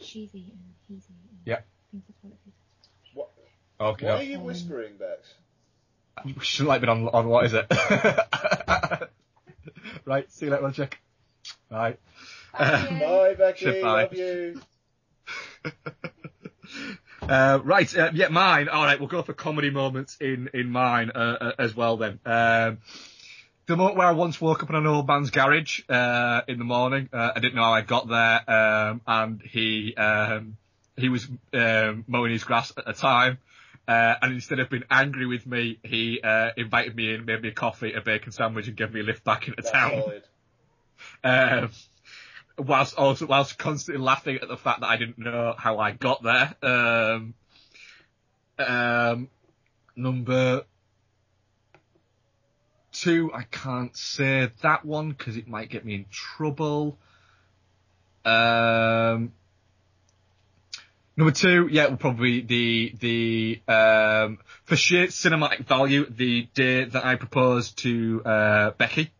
She's 0.00 0.28
eating, 0.34 0.58
he's 0.88 0.98
eating. 1.04 1.38
Yeah. 1.44 1.54
I 1.54 1.58
think 1.90 2.04
that's 2.06 2.18
what 2.22 2.32
it 2.32 2.38
is. 2.46 2.52
What, 3.14 3.30
Okay. 3.80 4.06
why 4.06 4.12
are 4.18 4.22
you 4.22 4.38
whispering, 4.40 4.92
Bex? 4.98 5.34
You 6.24 6.34
shouldn't 6.40 6.68
like 6.68 6.80
been 6.80 6.90
on 6.90 7.08
on 7.08 7.28
what 7.28 7.46
is 7.46 7.54
it? 7.54 7.66
right. 10.04 10.30
See 10.32 10.46
you 10.46 10.52
later, 10.52 10.70
chick. 10.72 10.98
Bye. 11.70 11.96
Okay. 12.58 12.98
Bye, 13.00 13.34
Becky. 13.34 13.64
Goodbye. 13.64 14.02
Love 14.04 14.14
you. 14.14 14.60
Uh, 17.20 17.60
right, 17.62 17.94
uh, 17.98 18.10
yeah, 18.14 18.28
mine. 18.28 18.68
All 18.70 18.84
right, 18.84 18.98
we'll 18.98 19.08
go 19.08 19.20
for 19.22 19.34
comedy 19.34 19.68
moments 19.68 20.16
in 20.18 20.48
in 20.54 20.70
mine 20.70 21.10
uh, 21.14 21.18
uh, 21.18 21.52
as 21.58 21.76
well. 21.76 21.98
Then 21.98 22.18
um, 22.24 22.78
the 23.68 23.76
moment 23.76 23.96
where 23.96 24.06
I 24.06 24.12
once 24.12 24.40
woke 24.40 24.62
up 24.62 24.70
in 24.70 24.76
an 24.76 24.86
old 24.86 25.06
man's 25.06 25.30
garage 25.30 25.82
uh, 25.88 26.40
in 26.48 26.58
the 26.58 26.64
morning. 26.64 27.10
Uh, 27.12 27.32
I 27.36 27.38
didn't 27.38 27.54
know 27.54 27.62
how 27.62 27.74
I 27.74 27.82
got 27.82 28.08
there, 28.08 28.50
um, 28.50 29.00
and 29.06 29.42
he 29.42 29.94
um, 29.94 30.56
he 30.96 31.10
was 31.10 31.28
um, 31.52 32.04
mowing 32.08 32.32
his 32.32 32.44
grass 32.44 32.72
at 32.76 32.86
the 32.86 32.94
time. 32.94 33.38
Uh, 33.86 34.14
and 34.20 34.34
instead 34.34 34.58
of 34.58 34.68
being 34.68 34.84
angry 34.90 35.26
with 35.26 35.46
me, 35.46 35.78
he 35.82 36.20
uh, 36.22 36.50
invited 36.56 36.96
me 36.96 37.14
in, 37.14 37.24
made 37.24 37.42
me 37.42 37.48
a 37.48 37.52
coffee, 37.52 37.92
a 37.92 38.00
bacon 38.00 38.32
sandwich, 38.32 38.68
and 38.68 38.76
gave 38.76 38.92
me 38.92 39.00
a 39.00 39.02
lift 39.02 39.22
back 39.22 39.46
into 39.46 39.62
town. 39.62 40.02
Um, 41.22 41.70
whilst 42.58 42.96
also 42.96 43.26
whilst 43.26 43.56
constantly 43.56 44.02
laughing 44.02 44.38
at 44.42 44.48
the 44.48 44.56
fact 44.56 44.80
that 44.80 44.88
I 44.88 44.96
didn't 44.96 45.18
know 45.18 45.54
how 45.56 45.78
I 45.78 45.92
got 45.92 46.24
there. 46.24 46.54
Um, 46.60 47.34
um, 48.58 49.28
number 49.94 50.64
two, 53.02 53.30
I 53.32 53.42
can't 53.44 53.96
say 53.96 54.50
that 54.62 54.84
one 54.84 55.10
because 55.10 55.36
it 55.36 55.48
might 55.48 55.68
get 55.68 55.84
me 55.84 55.94
in 55.94 56.06
trouble. 56.10 56.98
Um, 58.24 59.32
number 61.16 61.32
two, 61.32 61.68
yeah, 61.70 61.86
will 61.86 61.96
probably 61.96 62.40
the 62.40 62.94
the 62.98 63.72
um, 63.72 64.38
for 64.64 64.76
sheer 64.76 65.06
cinematic 65.06 65.66
value, 65.66 66.06
the 66.08 66.48
day 66.54 66.84
that 66.84 67.04
I 67.04 67.16
proposed 67.16 67.78
to 67.78 68.22
uh, 68.24 68.70
Becky 68.72 69.10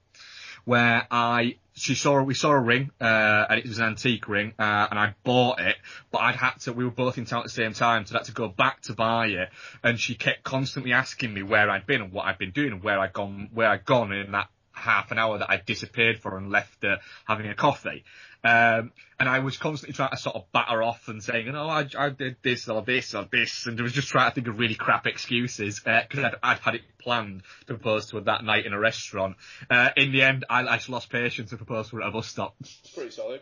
where 0.68 1.06
I 1.10 1.56
she 1.78 1.94
saw 1.94 2.20
we 2.22 2.34
saw 2.34 2.50
a 2.50 2.58
ring 2.58 2.90
uh, 3.00 3.46
and 3.48 3.58
it 3.58 3.66
was 3.66 3.78
an 3.78 3.86
antique 3.86 4.28
ring 4.28 4.52
uh, 4.58 4.88
and 4.90 4.98
I 4.98 5.14
bought 5.24 5.60
it, 5.60 5.76
but 6.10 6.18
I'd 6.18 6.36
had 6.36 6.58
to 6.60 6.72
we 6.72 6.84
were 6.84 6.90
both 6.90 7.18
in 7.18 7.24
town 7.24 7.40
at 7.40 7.44
the 7.44 7.50
same 7.50 7.72
time, 7.72 8.06
so 8.06 8.14
I 8.14 8.18
had 8.18 8.26
to 8.26 8.32
go 8.32 8.48
back 8.48 8.82
to 8.82 8.94
buy 8.94 9.28
it. 9.28 9.50
And 9.82 9.98
she 9.98 10.14
kept 10.14 10.42
constantly 10.44 10.92
asking 10.92 11.32
me 11.32 11.42
where 11.42 11.70
I'd 11.70 11.86
been 11.86 12.02
and 12.02 12.12
what 12.12 12.26
I'd 12.26 12.38
been 12.38 12.50
doing 12.50 12.72
and 12.72 12.82
where 12.82 12.98
I'd 12.98 13.12
gone 13.12 13.50
where 13.52 13.68
I'd 13.68 13.84
gone 13.84 14.12
in 14.12 14.32
that 14.32 14.48
half 14.72 15.10
an 15.10 15.18
hour 15.18 15.38
that 15.38 15.50
I 15.50 15.56
disappeared 15.58 16.20
for 16.20 16.36
and 16.36 16.50
left 16.50 16.82
her 16.82 16.98
having 17.26 17.48
a 17.48 17.54
coffee. 17.54 18.04
Um, 18.44 18.92
and 19.18 19.28
I 19.28 19.40
was 19.40 19.56
constantly 19.56 19.94
trying 19.94 20.10
to 20.10 20.16
sort 20.16 20.36
of 20.36 20.44
batter 20.52 20.80
off 20.82 21.08
and 21.08 21.22
saying, 21.22 21.48
oh, 21.54 21.68
I, 21.68 21.86
I 21.98 22.10
did 22.10 22.36
this 22.42 22.68
or 22.68 22.82
this 22.82 23.14
or 23.14 23.26
this, 23.30 23.66
and 23.66 23.78
I 23.78 23.82
was 23.82 23.92
just 23.92 24.08
trying 24.08 24.30
to 24.30 24.34
think 24.34 24.46
of 24.46 24.58
really 24.58 24.76
crap 24.76 25.06
excuses 25.08 25.80
because 25.80 26.22
I'd, 26.24 26.34
I'd 26.42 26.58
had 26.60 26.74
it 26.76 26.82
planned 26.98 27.42
to 27.66 27.74
propose 27.74 28.06
to 28.10 28.16
her 28.16 28.22
that 28.22 28.44
night 28.44 28.64
in 28.64 28.72
a 28.72 28.78
restaurant. 28.78 29.36
Uh, 29.68 29.88
in 29.96 30.12
the 30.12 30.22
end, 30.22 30.44
I, 30.48 30.60
I 30.66 30.76
just 30.76 30.88
lost 30.88 31.10
patience 31.10 31.50
and 31.50 31.58
proposed 31.58 31.90
to 31.90 31.96
her 31.96 32.02
at 32.02 32.08
a 32.08 32.12
bus 32.12 32.28
stop, 32.28 32.54
It's 32.60 32.90
pretty 32.94 33.10
solid. 33.10 33.40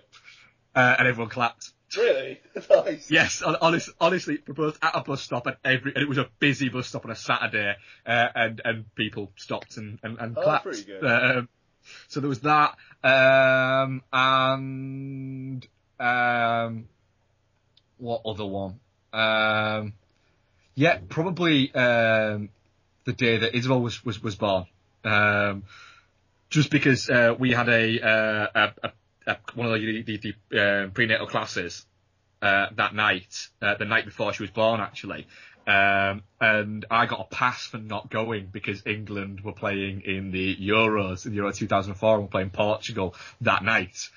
uh, 0.74 0.96
and 0.98 1.06
everyone 1.08 1.30
clapped. 1.30 1.72
Really? 1.96 2.40
nice. 2.70 3.10
Yes, 3.10 3.40
hon- 3.42 3.56
honest, 3.60 3.90
honestly, 4.00 4.38
proposed 4.38 4.78
at 4.82 4.96
a 4.96 5.02
bus 5.02 5.22
stop 5.22 5.46
at 5.46 5.58
every, 5.64 5.92
and 5.94 6.02
it 6.02 6.08
was 6.08 6.18
a 6.18 6.28
busy 6.40 6.68
bus 6.68 6.88
stop 6.88 7.04
on 7.04 7.10
a 7.12 7.14
Saturday, 7.16 7.74
uh, 8.06 8.26
and 8.34 8.60
and 8.64 8.94
people 8.96 9.30
stopped 9.36 9.76
and 9.76 9.98
and, 10.02 10.18
and 10.18 10.36
Oh, 10.36 10.42
clapped. 10.42 10.64
pretty 10.64 10.82
good. 10.84 11.04
Um, 11.04 11.48
so 12.08 12.20
there 12.20 12.28
was 12.28 12.40
that, 12.40 12.76
um, 13.04 14.02
and 14.12 15.66
um, 15.98 16.88
what 17.98 18.22
other 18.24 18.46
one? 18.46 18.80
Um, 19.12 19.92
yeah, 20.74 20.98
probably 21.08 21.74
um, 21.74 22.50
the 23.04 23.12
day 23.12 23.38
that 23.38 23.54
Isabel 23.54 23.80
was 23.80 24.04
was 24.04 24.22
was 24.22 24.34
born. 24.36 24.66
Um, 25.04 25.64
just 26.50 26.70
because 26.70 27.08
uh, 27.10 27.34
we 27.38 27.52
had 27.52 27.68
a, 27.68 28.00
uh, 28.00 28.46
a, 28.54 28.88
a, 28.88 28.92
a 29.32 29.36
one 29.54 29.66
of 29.66 29.80
the, 29.80 30.02
the, 30.02 30.34
the 30.50 30.60
uh, 30.60 30.88
prenatal 30.88 31.26
classes 31.26 31.84
uh, 32.42 32.66
that 32.76 32.94
night, 32.94 33.48
uh, 33.60 33.74
the 33.74 33.84
night 33.84 34.04
before 34.04 34.32
she 34.32 34.42
was 34.42 34.50
born, 34.50 34.80
actually. 34.80 35.26
Um, 35.66 36.22
and 36.40 36.84
I 36.90 37.06
got 37.06 37.20
a 37.20 37.34
pass 37.34 37.66
for 37.66 37.78
not 37.78 38.08
going 38.08 38.46
because 38.52 38.86
England 38.86 39.40
were 39.40 39.52
playing 39.52 40.02
in 40.02 40.30
the 40.30 40.54
Euros, 40.56 41.26
in 41.26 41.34
Euro 41.34 41.52
2004, 41.52 42.14
and 42.14 42.22
were 42.22 42.28
playing 42.28 42.50
Portugal 42.50 43.16
that 43.40 43.64
night. 43.64 44.08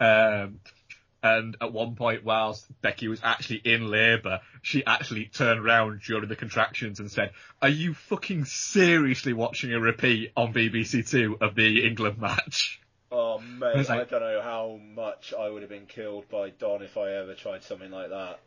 Um, 0.00 0.60
and 1.22 1.56
at 1.60 1.72
one 1.72 1.94
point, 1.96 2.24
whilst 2.24 2.66
Becky 2.82 3.08
was 3.08 3.20
actually 3.22 3.60
in 3.64 3.88
labour, 3.88 4.40
she 4.62 4.84
actually 4.84 5.26
turned 5.26 5.60
around 5.60 6.02
during 6.02 6.28
the 6.28 6.36
contractions 6.36 7.00
and 7.00 7.10
said, 7.10 7.32
"Are 7.62 7.68
you 7.68 7.94
fucking 7.94 8.44
seriously 8.44 9.32
watching 9.32 9.72
a 9.72 9.80
repeat 9.80 10.32
on 10.36 10.52
BBC 10.52 11.08
Two 11.08 11.38
of 11.40 11.54
the 11.54 11.86
England 11.86 12.18
match?" 12.18 12.80
Oh 13.10 13.38
mate, 13.38 13.88
I 13.88 13.98
like- 13.98 14.10
don't 14.10 14.20
know 14.20 14.42
how 14.42 14.78
much 14.94 15.32
I 15.32 15.48
would 15.48 15.62
have 15.62 15.70
been 15.70 15.86
killed 15.86 16.28
by 16.28 16.50
Don 16.50 16.82
if 16.82 16.96
I 16.96 17.12
ever 17.14 17.34
tried 17.34 17.62
something 17.64 17.90
like 17.90 18.10
that. 18.10 18.40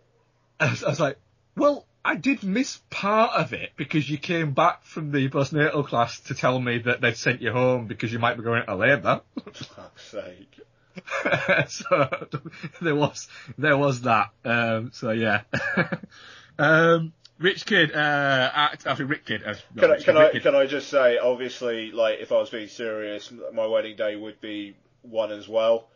I 0.60 0.69
was, 0.69 0.84
I 0.84 0.90
was 0.90 0.99
like, 0.99 1.18
"Well, 1.56 1.86
I 2.03 2.15
did 2.15 2.43
miss 2.43 2.80
part 2.89 3.34
of 3.34 3.53
it 3.53 3.71
because 3.76 4.09
you 4.09 4.17
came 4.17 4.53
back 4.53 4.84
from 4.84 5.11
the 5.11 5.30
postnatal 5.30 5.85
class 5.85 6.19
to 6.21 6.34
tell 6.34 6.59
me 6.59 6.80
that 6.80 7.01
they'd 7.01 7.17
sent 7.17 7.41
you 7.41 7.51
home 7.51 7.88
because 7.88 8.11
you 8.13 8.19
might 8.19 8.38
be 8.38 8.43
going 8.43 8.61
into 8.61 8.76
labour. 8.76 9.21
For 9.53 9.63
fuck's 9.63 10.11
sake. 10.11 10.59
so 11.67 12.09
there 12.81 12.95
was 12.95 13.27
there 13.57 13.77
was 13.77 14.01
that. 14.01 14.31
Um, 14.43 14.91
so 14.93 15.11
yeah. 15.11 15.41
um, 16.59 17.13
Rich 17.39 17.65
Kid, 17.65 17.93
uh, 17.93 18.51
act, 18.53 18.85
I 18.85 18.95
think 18.95 19.09
Rick 19.09 19.26
Kid. 19.26 19.43
Uh, 19.45 19.55
not 19.73 19.81
Can 19.81 19.91
I, 19.91 19.99
can 19.99 20.17
I 20.17 20.31
Kid. 20.31 20.43
can 20.43 20.55
I 20.55 20.65
just 20.65 20.89
say, 20.89 21.17
obviously, 21.17 21.91
like 21.91 22.19
if 22.19 22.34
I 22.34 22.35
was 22.35 22.49
being 22.49 22.67
serious, 22.67 23.31
my 23.53 23.65
wedding 23.65 23.95
day 23.95 24.17
would 24.17 24.41
be 24.41 24.76
one 25.03 25.31
as 25.31 25.47
well. 25.47 25.88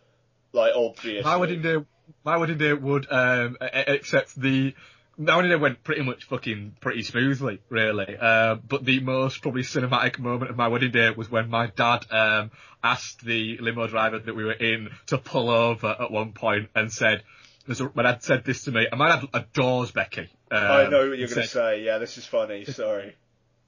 Like 0.53 0.71
obviously. 0.75 1.21
My 1.21 1.35
wedding 1.35 1.61
day, 1.61 1.77
my 2.23 2.38
wedding 2.38 2.57
day 2.57 2.73
would, 2.73 3.11
um, 3.11 3.57
except 3.61 4.39
the, 4.39 4.73
day 5.18 5.56
went 5.56 5.84
pretty 5.84 6.02
much 6.02 6.26
fucking 6.26 6.76
pretty 6.81 7.03
smoothly, 7.03 7.61
really. 7.69 8.18
Uh, 8.19 8.56
but 8.56 8.84
the 8.85 8.99
most 8.99 9.41
probably 9.41 9.64
cinematic 9.64 10.19
moment 10.19 10.52
of 10.52 10.57
my 10.57 10.68
wedding 10.68 10.91
day 10.91 11.11
was 11.11 11.30
when 11.30 11.49
my 11.49 11.68
dad, 11.68 12.06
um, 12.11 12.52
asked 12.84 13.23
the 13.23 13.57
limo 13.60 13.88
driver 13.88 14.19
that 14.19 14.35
we 14.35 14.44
were 14.44 14.52
in 14.52 14.90
to 15.07 15.18
pull 15.18 15.49
over 15.49 15.95
at 15.99 16.11
one 16.11 16.34
point 16.34 16.69
and 16.76 16.91
said, 16.91 17.23
a, 17.68 17.90
my 17.94 18.03
dad 18.03 18.23
said 18.23 18.44
this 18.44 18.65
to 18.65 18.72
me, 18.72 18.88
and 18.91 18.99
my 18.99 19.07
dad 19.07 19.27
adores 19.34 19.91
Becky. 19.91 20.30
Um, 20.52 20.57
I 20.60 20.88
know 20.88 21.10
what 21.10 21.18
you're 21.18 21.30
going 21.30 21.41
to 21.41 21.48
say. 21.48 21.84
Yeah, 21.84 21.98
this 21.98 22.18
is 22.18 22.26
funny. 22.26 22.65
Sorry. 22.65 23.15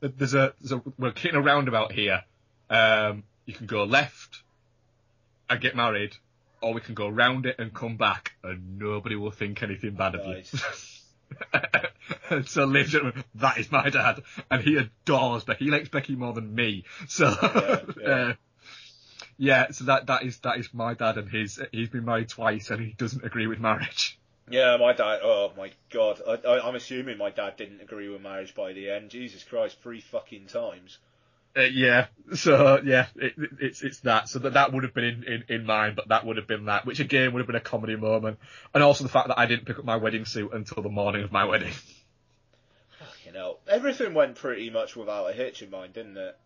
there's 0.02 0.34
a, 0.34 0.54
there's 0.60 0.74
a 0.74 0.82
we're 0.98 1.14
hitting 1.14 1.36
a 1.36 1.42
roundabout 1.42 1.94
here. 1.94 2.24
Um, 2.70 3.24
you 3.46 3.54
can 3.54 3.68
go 3.68 3.84
left 3.84 4.42
and 5.50 5.62
get 5.62 5.76
married, 5.76 6.16
or 6.62 6.74
we 6.74 6.82
can 6.82 6.96
go 6.96 7.08
round 7.08 7.46
it 7.46 7.56
and 7.58 7.74
come 7.74 7.96
back, 7.96 8.34
and 8.44 8.80
nobody 8.80 9.16
will 9.16 9.32
think 9.32 9.64
anything 9.64 9.92
bad 9.92 10.16
of 10.16 10.26
you. 10.26 10.44
so, 12.46 12.72
gentlemen, 12.84 13.24
that 13.36 13.58
is 13.58 13.72
my 13.72 13.90
dad, 13.90 14.22
and 14.50 14.62
he 14.62 14.78
adores 14.78 15.44
Becky. 15.44 15.66
He 15.66 15.72
likes 15.72 15.90
Becky 15.90 16.16
more 16.16 16.34
than 16.34 16.54
me. 16.54 16.86
So, 17.08 17.34
Yeah, 17.42 17.82
yeah. 18.00 18.08
uh, 18.10 18.34
yeah, 19.38 19.72
so 19.72 19.86
that 19.86 20.08
that 20.08 20.24
is 20.24 20.40
that 20.40 20.58
is 20.58 20.74
my 20.74 20.94
dad, 20.94 21.18
and 21.18 21.30
his 21.30 21.62
he's 21.72 21.90
been 21.90 22.06
married 22.06 22.30
twice, 22.30 22.70
and 22.70 22.82
he 22.82 22.94
doesn't 22.94 23.26
agree 23.26 23.48
with 23.48 23.60
marriage. 23.60 24.18
Yeah, 24.50 24.78
my 24.78 24.94
dad. 24.94 25.20
Oh 25.24 25.52
my 25.58 25.72
god, 25.90 26.22
I, 26.28 26.34
I, 26.48 26.68
I'm 26.68 26.76
assuming 26.76 27.18
my 27.18 27.32
dad 27.32 27.58
didn't 27.58 27.82
agree 27.82 28.10
with 28.10 28.22
marriage 28.22 28.56
by 28.56 28.74
the 28.74 28.90
end. 28.92 29.10
Jesus 29.10 29.44
Christ, 29.44 29.82
three 29.82 30.02
fucking 30.02 30.48
times. 30.48 31.00
Uh, 31.58 31.62
yeah, 31.62 32.08
so 32.36 32.82
yeah, 32.84 33.06
it, 33.16 33.34
it- 33.38 33.50
it's 33.60 33.82
it's 33.82 34.00
that. 34.02 34.28
So 34.28 34.40
that 34.40 34.54
that 34.54 34.74
would 34.74 34.84
have 34.84 34.94
been 34.94 35.06
in, 35.06 35.24
in 35.24 35.44
in 35.48 35.66
mine, 35.66 35.94
but 35.96 36.10
that 36.10 36.26
would 36.26 36.36
have 36.38 36.48
been 36.48 36.66
that, 36.66 36.86
which 36.86 37.00
again 37.00 37.32
would 37.34 37.40
have 37.40 37.48
been 37.48 37.56
a 37.56 37.62
comedy 37.62 37.96
moment, 37.96 38.40
and 38.74 38.84
also 38.84 39.04
the 39.04 39.10
fact 39.10 39.30
that 39.30 39.40
I 39.40 39.46
didn't 39.46 39.66
pick 39.66 39.80
up 39.80 39.86
my 39.86 39.96
wedding 39.96 40.26
suit 40.26 40.52
until 40.54 40.84
the 40.84 40.90
morning 40.90 41.24
of 41.24 41.32
my 41.32 41.46
wedding. 41.52 41.72
Fucking 43.00 43.34
hell, 43.34 43.60
everything 43.70 44.14
went 44.14 44.36
pretty 44.36 44.70
much 44.70 44.96
without 44.98 45.30
a 45.30 45.34
hitch 45.34 45.62
in 45.62 45.70
mine, 45.70 45.92
didn't 45.94 46.18
it? 46.18 46.38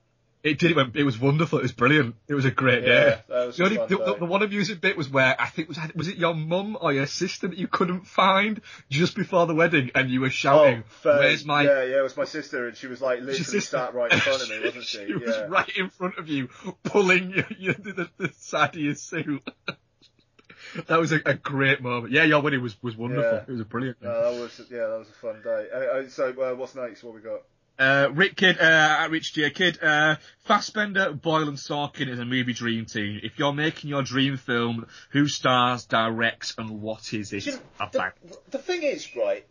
It 0.41 0.57
did. 0.57 0.71
It, 0.71 0.77
went, 0.77 0.95
it 0.95 1.03
was 1.03 1.19
wonderful. 1.19 1.59
It 1.59 1.63
was 1.63 1.73
brilliant. 1.73 2.15
It 2.29 2.33
was 2.33 2.45
a 2.45 2.51
great 2.51 2.83
Yeah, 2.83 2.87
day. 2.87 3.21
The, 3.27 3.63
only, 3.63 3.75
the, 3.75 3.97
day. 3.97 4.19
the, 4.19 4.25
one 4.25 4.41
amusing 4.41 4.77
bit 4.77 4.95
was 4.95 5.09
where 5.09 5.35
I 5.39 5.47
think 5.47 5.67
was 5.67 5.77
was 5.95 6.07
it 6.07 6.15
your 6.15 6.33
mum 6.33 6.77
or 6.79 6.93
your 6.93 7.07
sister 7.07 7.49
that 7.49 7.57
you 7.57 7.67
couldn't 7.67 8.07
find 8.07 8.61
just 8.89 9.17
before 9.17 9.47
the 9.47 9.53
wedding, 9.55 9.91
and 9.95 10.09
you 10.09 10.21
were 10.21 10.29
shouting, 10.29 10.83
Faye. 11.03 11.09
"Where's 11.09 11.45
my?" 11.45 11.63
Yeah, 11.63 11.83
yeah, 11.83 11.99
it 11.99 12.03
was 12.03 12.15
my 12.15 12.23
sister, 12.23 12.67
and 12.69 12.77
she 12.77 12.87
was 12.87 13.01
like 13.01 13.17
Your 13.17 13.27
literally 13.27 13.59
sat 13.59 13.93
right 13.93 14.11
in 14.13 14.19
front 14.19 14.41
of 14.43 14.49
me, 14.49 14.59
wasn't 14.63 14.85
she? 14.85 15.07
she 15.07 15.13
was 15.13 15.49
right 15.49 15.71
in 15.77 15.89
front 15.89 16.17
of 16.17 16.29
you, 16.29 16.47
pulling 16.83 17.31
you, 17.35 17.43
you 17.57 17.73
the, 17.73 18.09
the 18.17 18.31
side 18.37 18.75
of 18.75 18.81
your 18.81 18.95
suit. 18.95 19.43
that 20.87 20.99
was 20.99 21.11
a, 21.11 21.19
a 21.25 21.33
great 21.33 21.81
moment. 21.81 22.13
Yeah, 22.13 22.23
your 22.23 22.41
wedding 22.41 22.61
was, 22.61 22.81
was 22.81 22.95
wonderful. 22.95 23.29
Yeah. 23.29 23.43
It 23.45 23.51
was 23.51 23.61
a 23.61 23.65
brilliant. 23.65 24.01
No, 24.01 24.33
that 24.33 24.39
was 24.39 24.61
yeah, 24.71 24.87
that 24.87 24.99
was 24.99 25.09
a 25.09 25.13
fun 25.13 25.41
day. 25.43 25.67
Uh, 25.73 26.09
so, 26.09 26.29
uh, 26.41 26.55
what's 26.55 26.75
next? 26.75 27.03
What 27.03 27.13
we 27.13 27.21
got? 27.21 27.41
Uh, 27.79 28.09
Rick 28.13 28.35
Kid, 28.35 28.59
uh, 28.59 28.63
at 28.99 29.09
Rich 29.09 29.31
Dear 29.31 29.49
Kid, 29.49 29.81
uh, 29.81 30.17
Fassbender, 30.43 31.13
Boyle 31.13 31.47
and 31.47 31.57
Sorkin 31.57 32.09
is 32.09 32.19
a 32.19 32.25
movie 32.25 32.51
dream 32.51 32.85
team. 32.85 33.21
If 33.23 33.39
you're 33.39 33.53
making 33.53 33.89
your 33.89 34.03
dream 34.03 34.35
film, 34.35 34.85
who 35.11 35.29
stars, 35.29 35.85
directs, 35.85 36.55
and 36.57 36.81
what 36.81 37.13
is 37.13 37.31
it 37.31 37.45
you 37.45 37.53
know, 37.53 37.59
about? 37.79 38.15
the, 38.21 38.37
the 38.51 38.57
thing 38.57 38.83
is, 38.83 39.15
right, 39.15 39.45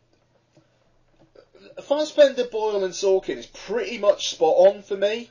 Fassbender, 1.82 2.44
Boyle, 2.44 2.84
and 2.84 2.92
Sorkin 2.92 3.38
is 3.38 3.46
pretty 3.46 3.96
much 3.96 4.28
spot 4.28 4.54
on 4.58 4.82
for 4.82 4.96
me. 4.96 5.30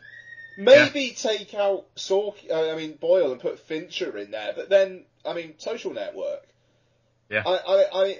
Maybe 0.57 1.11
take 1.11 1.53
out 1.53 1.85
Sorkin, 1.95 2.49
uh, 2.49 2.71
I 2.71 2.75
mean 2.75 2.93
Boyle, 2.93 3.31
and 3.31 3.39
put 3.39 3.59
Fincher 3.59 4.17
in 4.17 4.31
there, 4.31 4.53
but 4.55 4.69
then 4.69 5.05
I 5.23 5.33
mean 5.33 5.53
Social 5.59 5.93
Network. 5.93 6.47
Yeah. 7.29 7.43
I, 7.45 7.51
I, 7.51 7.73
I, 7.73 8.03
I 8.03 8.19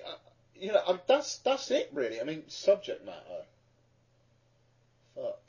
you 0.56 0.72
know, 0.72 0.82
i 0.88 1.00
that's 1.08 1.38
that's 1.40 1.72
it 1.72 1.90
really. 1.94 2.22
I 2.22 2.26
mean 2.26 2.44
subject 2.48 3.04
matter. 3.06 3.44
Fuck. 5.16 5.40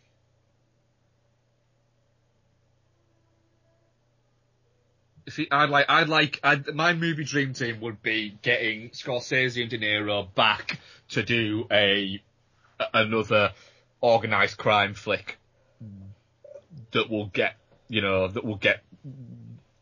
See, 5.30 5.48
I'd 5.50 5.70
like, 5.70 5.86
I'd 5.88 6.08
like, 6.08 6.40
I'd, 6.42 6.74
my 6.74 6.92
movie 6.94 7.24
dream 7.24 7.52
team 7.52 7.80
would 7.80 8.02
be 8.02 8.36
getting 8.42 8.90
Scorsese 8.90 9.60
and 9.60 9.70
De 9.70 9.78
Niro 9.78 10.32
back 10.34 10.80
to 11.10 11.22
do 11.22 11.66
a, 11.70 12.22
a- 12.80 12.86
another 12.94 13.52
organised 14.02 14.56
crime 14.56 14.94
flick 14.94 15.38
that 16.92 17.10
will 17.10 17.26
get, 17.26 17.56
you 17.88 18.00
know, 18.00 18.28
that 18.28 18.44
will 18.44 18.56
get 18.56 18.82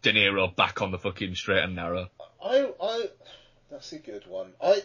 De 0.02 0.12
Niro 0.12 0.55
back 0.55 0.82
on 0.82 0.90
the 0.90 0.98
fucking 0.98 1.35
straight 1.35 1.62
and 1.62 1.74
narrow. 1.77 2.09
I, 2.43 2.70
I, 2.82 3.05
that's 3.70 3.93
a 3.93 3.98
good 3.98 4.27
one. 4.27 4.52
I, 4.62 4.82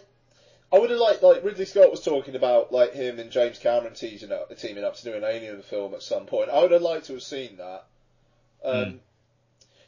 I 0.73 0.79
would 0.79 0.89
have 0.89 0.99
liked 0.99 1.21
like 1.23 1.43
Ridley 1.43 1.65
Scott 1.65 1.91
was 1.91 2.03
talking 2.03 2.35
about 2.35 2.71
like 2.71 2.93
him 2.93 3.19
and 3.19 3.29
James 3.31 3.59
Cameron 3.59 3.93
teasing 3.93 4.31
up, 4.31 4.55
teaming 4.57 4.83
up 4.83 4.95
to 4.95 5.03
do 5.03 5.13
an 5.13 5.23
Alien 5.23 5.61
film 5.63 5.93
at 5.93 6.01
some 6.01 6.25
point. 6.25 6.49
I 6.49 6.61
would 6.61 6.71
have 6.71 6.81
liked 6.81 7.05
to 7.07 7.13
have 7.13 7.23
seen 7.23 7.57
that. 7.57 7.85
Um, 8.63 8.83
Hmm. 8.91 8.97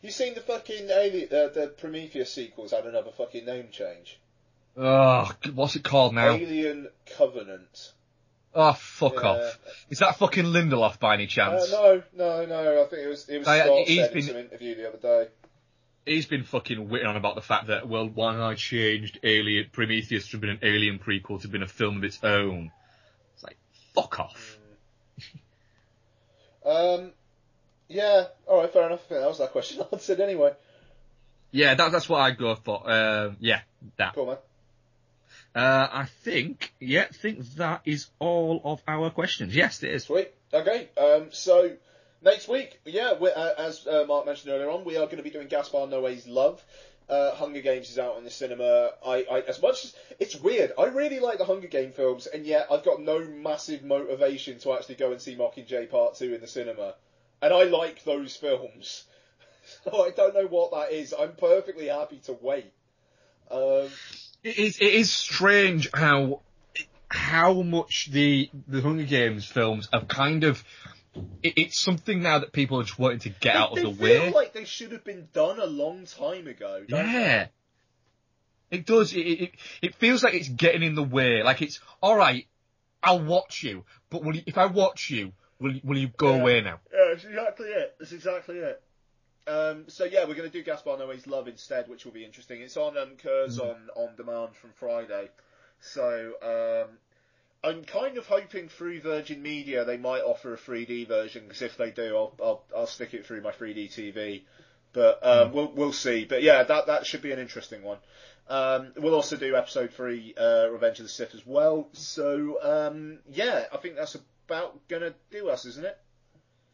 You 0.04 0.12
seen 0.12 0.36
the 0.36 0.42
fucking 0.42 0.90
Alien, 0.90 1.30
uh, 1.32 1.48
the 1.48 1.74
Prometheus 1.78 2.32
sequels 2.34 2.72
had 2.72 2.86
another 2.86 3.10
fucking 3.18 3.46
name 3.46 3.70
change. 3.72 4.20
Oh, 4.76 5.32
what's 5.54 5.76
it 5.78 5.84
called 5.84 6.14
now? 6.14 6.32
Alien 6.34 6.90
Covenant. 7.18 7.94
Oh, 8.54 8.74
fuck 8.74 9.14
Yeah. 9.16 9.30
off. 9.30 9.60
Is 9.90 10.00
that 10.00 10.18
fucking 10.18 10.46
Lindelof 10.46 11.00
by 11.00 11.14
any 11.16 11.24
Uh, 11.24 11.28
chance? 11.28 11.72
no, 11.72 12.04
no, 12.14 12.46
no. 12.46 12.84
I 12.84 12.88
think 12.88 13.02
it 13.04 13.08
was 13.08 13.30
it 13.30 13.40
was 13.40 13.48
I- 13.48 13.62
Scott 13.64 13.88
he's 13.88 13.98
said 14.00 14.08
in 14.10 14.14
been- 14.14 14.24
some 14.24 14.36
interview 14.38 14.76
the 14.76 14.88
other 14.90 14.98
day. 14.98 15.32
He's 16.06 16.26
been 16.26 16.44
fucking 16.44 16.90
whittling 16.90 17.08
on 17.12 17.16
about 17.16 17.36
the 17.36 17.42
fact 17.42 17.68
that, 17.68 17.88
well, 17.88 18.06
why 18.10 18.36
I 18.38 18.56
changed 18.56 19.20
Alien, 19.24 19.70
Prometheus 19.72 20.28
from 20.28 20.42
being 20.42 20.54
an 20.56 20.60
Alien 20.62 21.00
prequel 21.00 21.42
to 21.44 21.48
being 21.48 21.64
a 21.64 21.68
film 21.68 21.96
of 21.98 22.04
its 22.04 22.22
own. 22.24 22.74
It's 23.36 23.44
like, 23.44 23.58
fuck 23.96 24.20
off. 24.20 24.58
Um, 26.66 27.12
yeah. 27.94 28.26
All 28.48 28.62
right, 28.62 28.72
fair 28.72 28.88
enough. 28.88 29.02
I 29.06 29.10
think 29.10 29.22
that 29.22 29.28
was 29.28 29.38
that 29.40 29.52
question 29.52 29.84
answered 29.92 30.20
anyway. 30.20 30.54
Yeah, 31.52 31.76
that, 31.76 31.92
that's 31.92 32.10
what 32.10 32.22
I'd 32.22 32.38
go 32.38 32.56
for. 32.56 32.90
Um, 32.90 33.38
yeah, 33.40 33.62
that. 33.98 34.16
Cool, 34.16 34.26
man. 34.26 34.38
Uh, 35.56 35.88
I 35.92 36.06
think, 36.24 36.74
yeah, 36.80 37.06
I 37.10 37.14
think 37.14 37.46
that 37.56 37.82
is 37.86 38.08
all 38.18 38.60
of 38.64 38.82
our 38.88 39.12
questions. 39.12 39.56
Yes, 39.56 39.84
it 39.84 39.92
is. 39.92 40.06
Sweet. 40.06 40.32
Okay. 40.52 40.88
Um, 40.98 41.28
so 41.32 41.74
next 42.24 42.48
week, 42.48 42.80
yeah, 42.86 43.12
uh, 43.12 43.54
as 43.60 43.86
uh, 43.86 44.06
Mark 44.08 44.26
mentioned 44.26 44.52
earlier 44.52 44.72
on, 44.72 44.84
we 44.84 44.98
are 44.98 45.06
going 45.06 45.18
to 45.18 45.24
be 45.24 45.30
doing 45.30 45.48
Gaspar 45.48 45.86
Noé's 45.88 46.28
Love. 46.28 46.64
Uh, 47.08 47.36
Hunger 47.36 47.62
Games 47.62 47.90
is 47.92 48.00
out 48.00 48.18
in 48.18 48.24
the 48.24 48.32
cinema. 48.32 48.92
I, 49.06 49.26
I, 49.30 49.40
as 49.42 49.62
much 49.62 49.84
as 49.84 49.96
it's 50.20 50.36
weird, 50.36 50.72
I 50.80 50.86
really 50.86 51.20
like 51.20 51.38
the 51.38 51.46
Hunger 51.46 51.68
Game 51.68 51.92
films, 51.92 52.26
and 52.28 52.46
yet 52.46 52.68
I've 52.72 52.84
got 52.84 53.02
no 53.02 53.20
massive 53.20 53.84
motivation 53.84 54.58
to 54.60 54.74
actually 54.74 54.96
go 54.96 55.12
and 55.12 55.22
see 55.22 55.36
Mockingjay 55.36 55.92
Part 55.92 56.16
Two 56.16 56.34
in 56.34 56.42
the 56.42 56.48
cinema. 56.48 56.96
And 57.44 57.54
I 57.54 57.64
like 57.64 58.04
those 58.06 58.38
films, 58.38 59.04
so 59.84 60.06
I 60.06 60.12
don't 60.12 60.34
know 60.34 60.48
what 60.48 60.72
that 60.72 60.94
is. 60.96 61.14
I'm 61.18 61.34
perfectly 61.34 61.88
happy 61.88 62.22
to 62.26 62.38
wait. 62.42 62.72
Um, 63.52 63.90
It 64.44 64.58
is, 64.58 64.78
it 64.80 64.94
is 64.94 65.12
strange 65.12 65.90
how, 65.94 66.40
how 67.10 67.62
much 67.62 68.08
the, 68.12 68.50
the 68.68 68.80
Hunger 68.82 69.04
Games 69.04 69.46
films 69.46 69.90
have 69.92 70.08
kind 70.08 70.46
of, 70.46 70.64
it, 71.44 71.54
it's 71.58 71.80
something 71.80 72.24
now 72.24 72.40
that 72.40 72.54
people 72.54 72.80
are 72.80 72.84
just 72.84 72.98
wanting 72.98 73.20
to 73.20 73.30
get 73.30 73.54
they, 73.54 73.60
out 73.60 73.70
of 73.72 73.76
they 73.76 73.84
the 73.84 73.92
feel 73.94 74.04
way. 74.24 74.32
like 74.32 74.54
they 74.54 74.64
should 74.66 74.94
have 74.94 75.04
been 75.04 75.28
done 75.34 75.60
a 75.60 75.66
long 75.66 76.06
time 76.06 76.48
ago. 76.48 76.86
don't 76.88 77.06
they? 77.06 77.12
Yeah. 77.12 77.48
It 78.72 78.86
does. 78.88 79.14
It, 79.14 79.20
it 79.20 79.52
it 79.84 79.96
feels 79.96 80.24
like 80.24 80.34
it's 80.34 80.50
getting 80.50 80.82
in 80.82 80.96
the 80.96 81.04
way. 81.04 81.44
Like 81.44 81.62
it's 81.62 81.80
all 82.02 82.18
right. 82.18 82.48
I'll 83.04 83.24
watch 83.24 83.62
you, 83.62 83.84
but 84.10 84.22
if 84.48 84.58
I 84.58 84.66
watch 84.66 85.12
you, 85.12 85.34
will 85.60 85.74
you, 85.74 85.82
will 85.84 85.98
you 85.98 86.08
go 86.08 86.36
Yeah. 86.36 86.42
away 86.42 86.62
now? 86.62 86.80
Yeah, 86.92 87.10
that's 87.12 87.26
exactly 87.26 87.68
it. 87.68 87.96
That's 88.00 88.12
exactly 88.12 88.58
it. 88.58 88.82
Um, 89.46 89.86
so 89.90 90.06
yeah, 90.06 90.26
we're 90.26 90.36
going 90.36 90.50
to 90.50 90.58
do 90.58 90.64
Gaspar 90.64 90.92
Noé's 90.98 91.28
Love 91.28 91.48
instead, 91.48 91.90
which 91.90 92.06
will 92.06 92.14
be 92.14 92.24
interesting. 92.24 92.62
It's 92.62 92.78
on 92.78 92.98
um, 92.98 93.12
Curzon 93.22 93.90
on 93.96 94.16
demand 94.16 94.56
from 94.56 94.72
Friday. 94.80 95.30
So 95.82 96.86
um, 96.88 96.98
I'm 97.64 97.84
kind 97.84 98.18
of 98.18 98.26
hoping 98.26 98.70
through 98.70 99.02
Virgin 99.02 99.42
Media 99.42 99.84
they 99.84 99.98
might 99.98 100.22
offer 100.22 100.54
a 100.54 100.58
3D 100.58 101.08
version 101.10 101.44
because 101.44 101.62
if 101.62 101.76
they 101.78 101.92
do, 101.92 102.16
I'll, 102.16 102.34
I'll 102.42 102.64
I'll 102.76 102.88
stick 102.88 103.14
it 103.14 103.26
through 103.26 103.42
my 103.42 103.52
3D 103.52 103.90
TV. 103.94 104.44
But 104.94 105.20
um, 105.26 105.52
we'll 105.52 105.72
we'll 105.74 105.94
see. 105.94 106.24
But 106.24 106.42
yeah, 106.44 106.64
that 106.64 106.88
that 106.88 107.06
should 107.06 107.22
be 107.22 107.32
an 107.34 107.40
interesting 107.40 107.84
one. 107.84 107.98
Um, 108.48 108.94
we'll 108.98 109.16
also 109.16 109.38
do 109.38 109.56
episode 109.56 109.92
three, 109.94 110.36
uh, 110.38 110.68
Revenge 110.72 111.00
of 111.00 111.06
the 111.06 111.10
Sith 111.10 111.34
as 111.34 111.46
well. 111.46 111.90
So 111.94 112.60
um, 112.62 113.20
yeah, 113.32 113.66
I 113.74 113.78
think 113.78 113.96
that's 113.96 114.16
about 114.48 114.88
gonna 114.88 115.14
do 115.32 115.50
us, 115.50 115.66
isn't 115.66 115.86
it? 115.86 115.98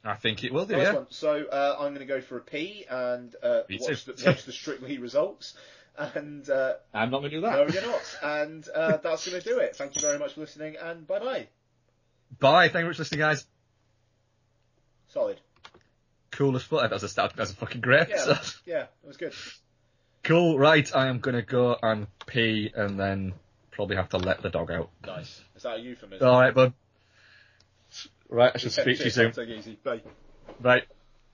I 0.04 0.16
think 0.16 0.44
it 0.44 0.54
will 0.54 0.66
do. 0.66 0.78
Nice 0.78 0.84
yeah. 0.84 0.94
one. 0.94 1.08
So 1.10 1.44
uh, 1.46 1.76
I'm 1.80 1.90
going 1.90 2.00
to 2.00 2.06
go 2.06 2.22
for 2.22 2.38
a 2.38 2.42
P 2.42 2.86
and 2.90 3.36
uh, 3.44 3.62
watch, 3.70 4.06
the, 4.06 4.24
watch 4.26 4.46
the 4.46 4.54
Strictly 4.54 4.98
results. 4.98 5.56
And 5.98 6.50
uh, 6.50 6.76
I'm 6.94 7.12
not 7.12 7.20
going 7.20 7.32
to 7.32 7.38
do 7.38 7.42
that. 7.42 7.52
no, 7.52 7.68
you're 7.68 7.82
not. 7.82 8.18
And 8.24 8.66
uh, 8.74 8.98
that's 8.98 9.28
going 9.28 9.42
to 9.42 9.46
do 9.46 9.60
it. 9.60 9.76
Thank 9.76 9.96
you 9.96 10.02
very 10.02 10.18
much 10.18 10.36
for 10.36 10.40
listening, 10.40 10.78
and 10.82 11.06
bye 11.06 11.20
bye. 11.20 11.48
Bye. 12.40 12.68
Thank 12.68 12.68
you 12.68 12.72
very 12.72 12.86
much 12.86 12.96
for 12.96 13.02
listening, 13.02 13.20
guys. 13.20 13.46
Solid. 15.10 15.42
Cool 16.32 16.56
as 16.56 16.64
fuck. 16.64 16.90
That's 16.90 17.04
a 17.04 17.10
start. 17.10 17.34
That's 17.36 17.52
a 17.52 17.56
fucking 17.56 17.82
great 17.82 18.08
Yeah, 18.08 18.16
episode. 18.16 18.54
yeah, 18.66 18.84
it 18.84 19.08
was 19.08 19.18
good. 19.18 19.34
Cool. 20.24 20.58
Right. 20.58 20.90
I 20.96 21.08
am 21.08 21.20
going 21.20 21.36
to 21.36 21.42
go 21.42 21.76
and 21.84 22.08
pee 22.26 22.72
and 22.74 22.98
then 22.98 23.34
probably 23.72 23.98
have 23.98 24.08
to 24.10 24.18
let 24.18 24.42
the 24.42 24.50
dog 24.50 24.72
out. 24.72 24.92
Nice. 25.06 25.42
Is 25.58 25.64
that 25.64 25.78
a 25.78 25.82
euphemism? 25.82 26.26
All 26.26 26.40
right, 26.40 26.54
bud. 26.54 26.72
Right. 28.30 28.52
I 28.54 28.58
should 28.58 28.72
speak 28.72 28.98
to 28.98 29.04
you 29.06 29.10
soon. 29.20 29.32
Take 29.32 29.50
it 29.50 29.58
easy. 29.58 29.80
Bye. 29.84 30.02
Bye. 30.60 30.84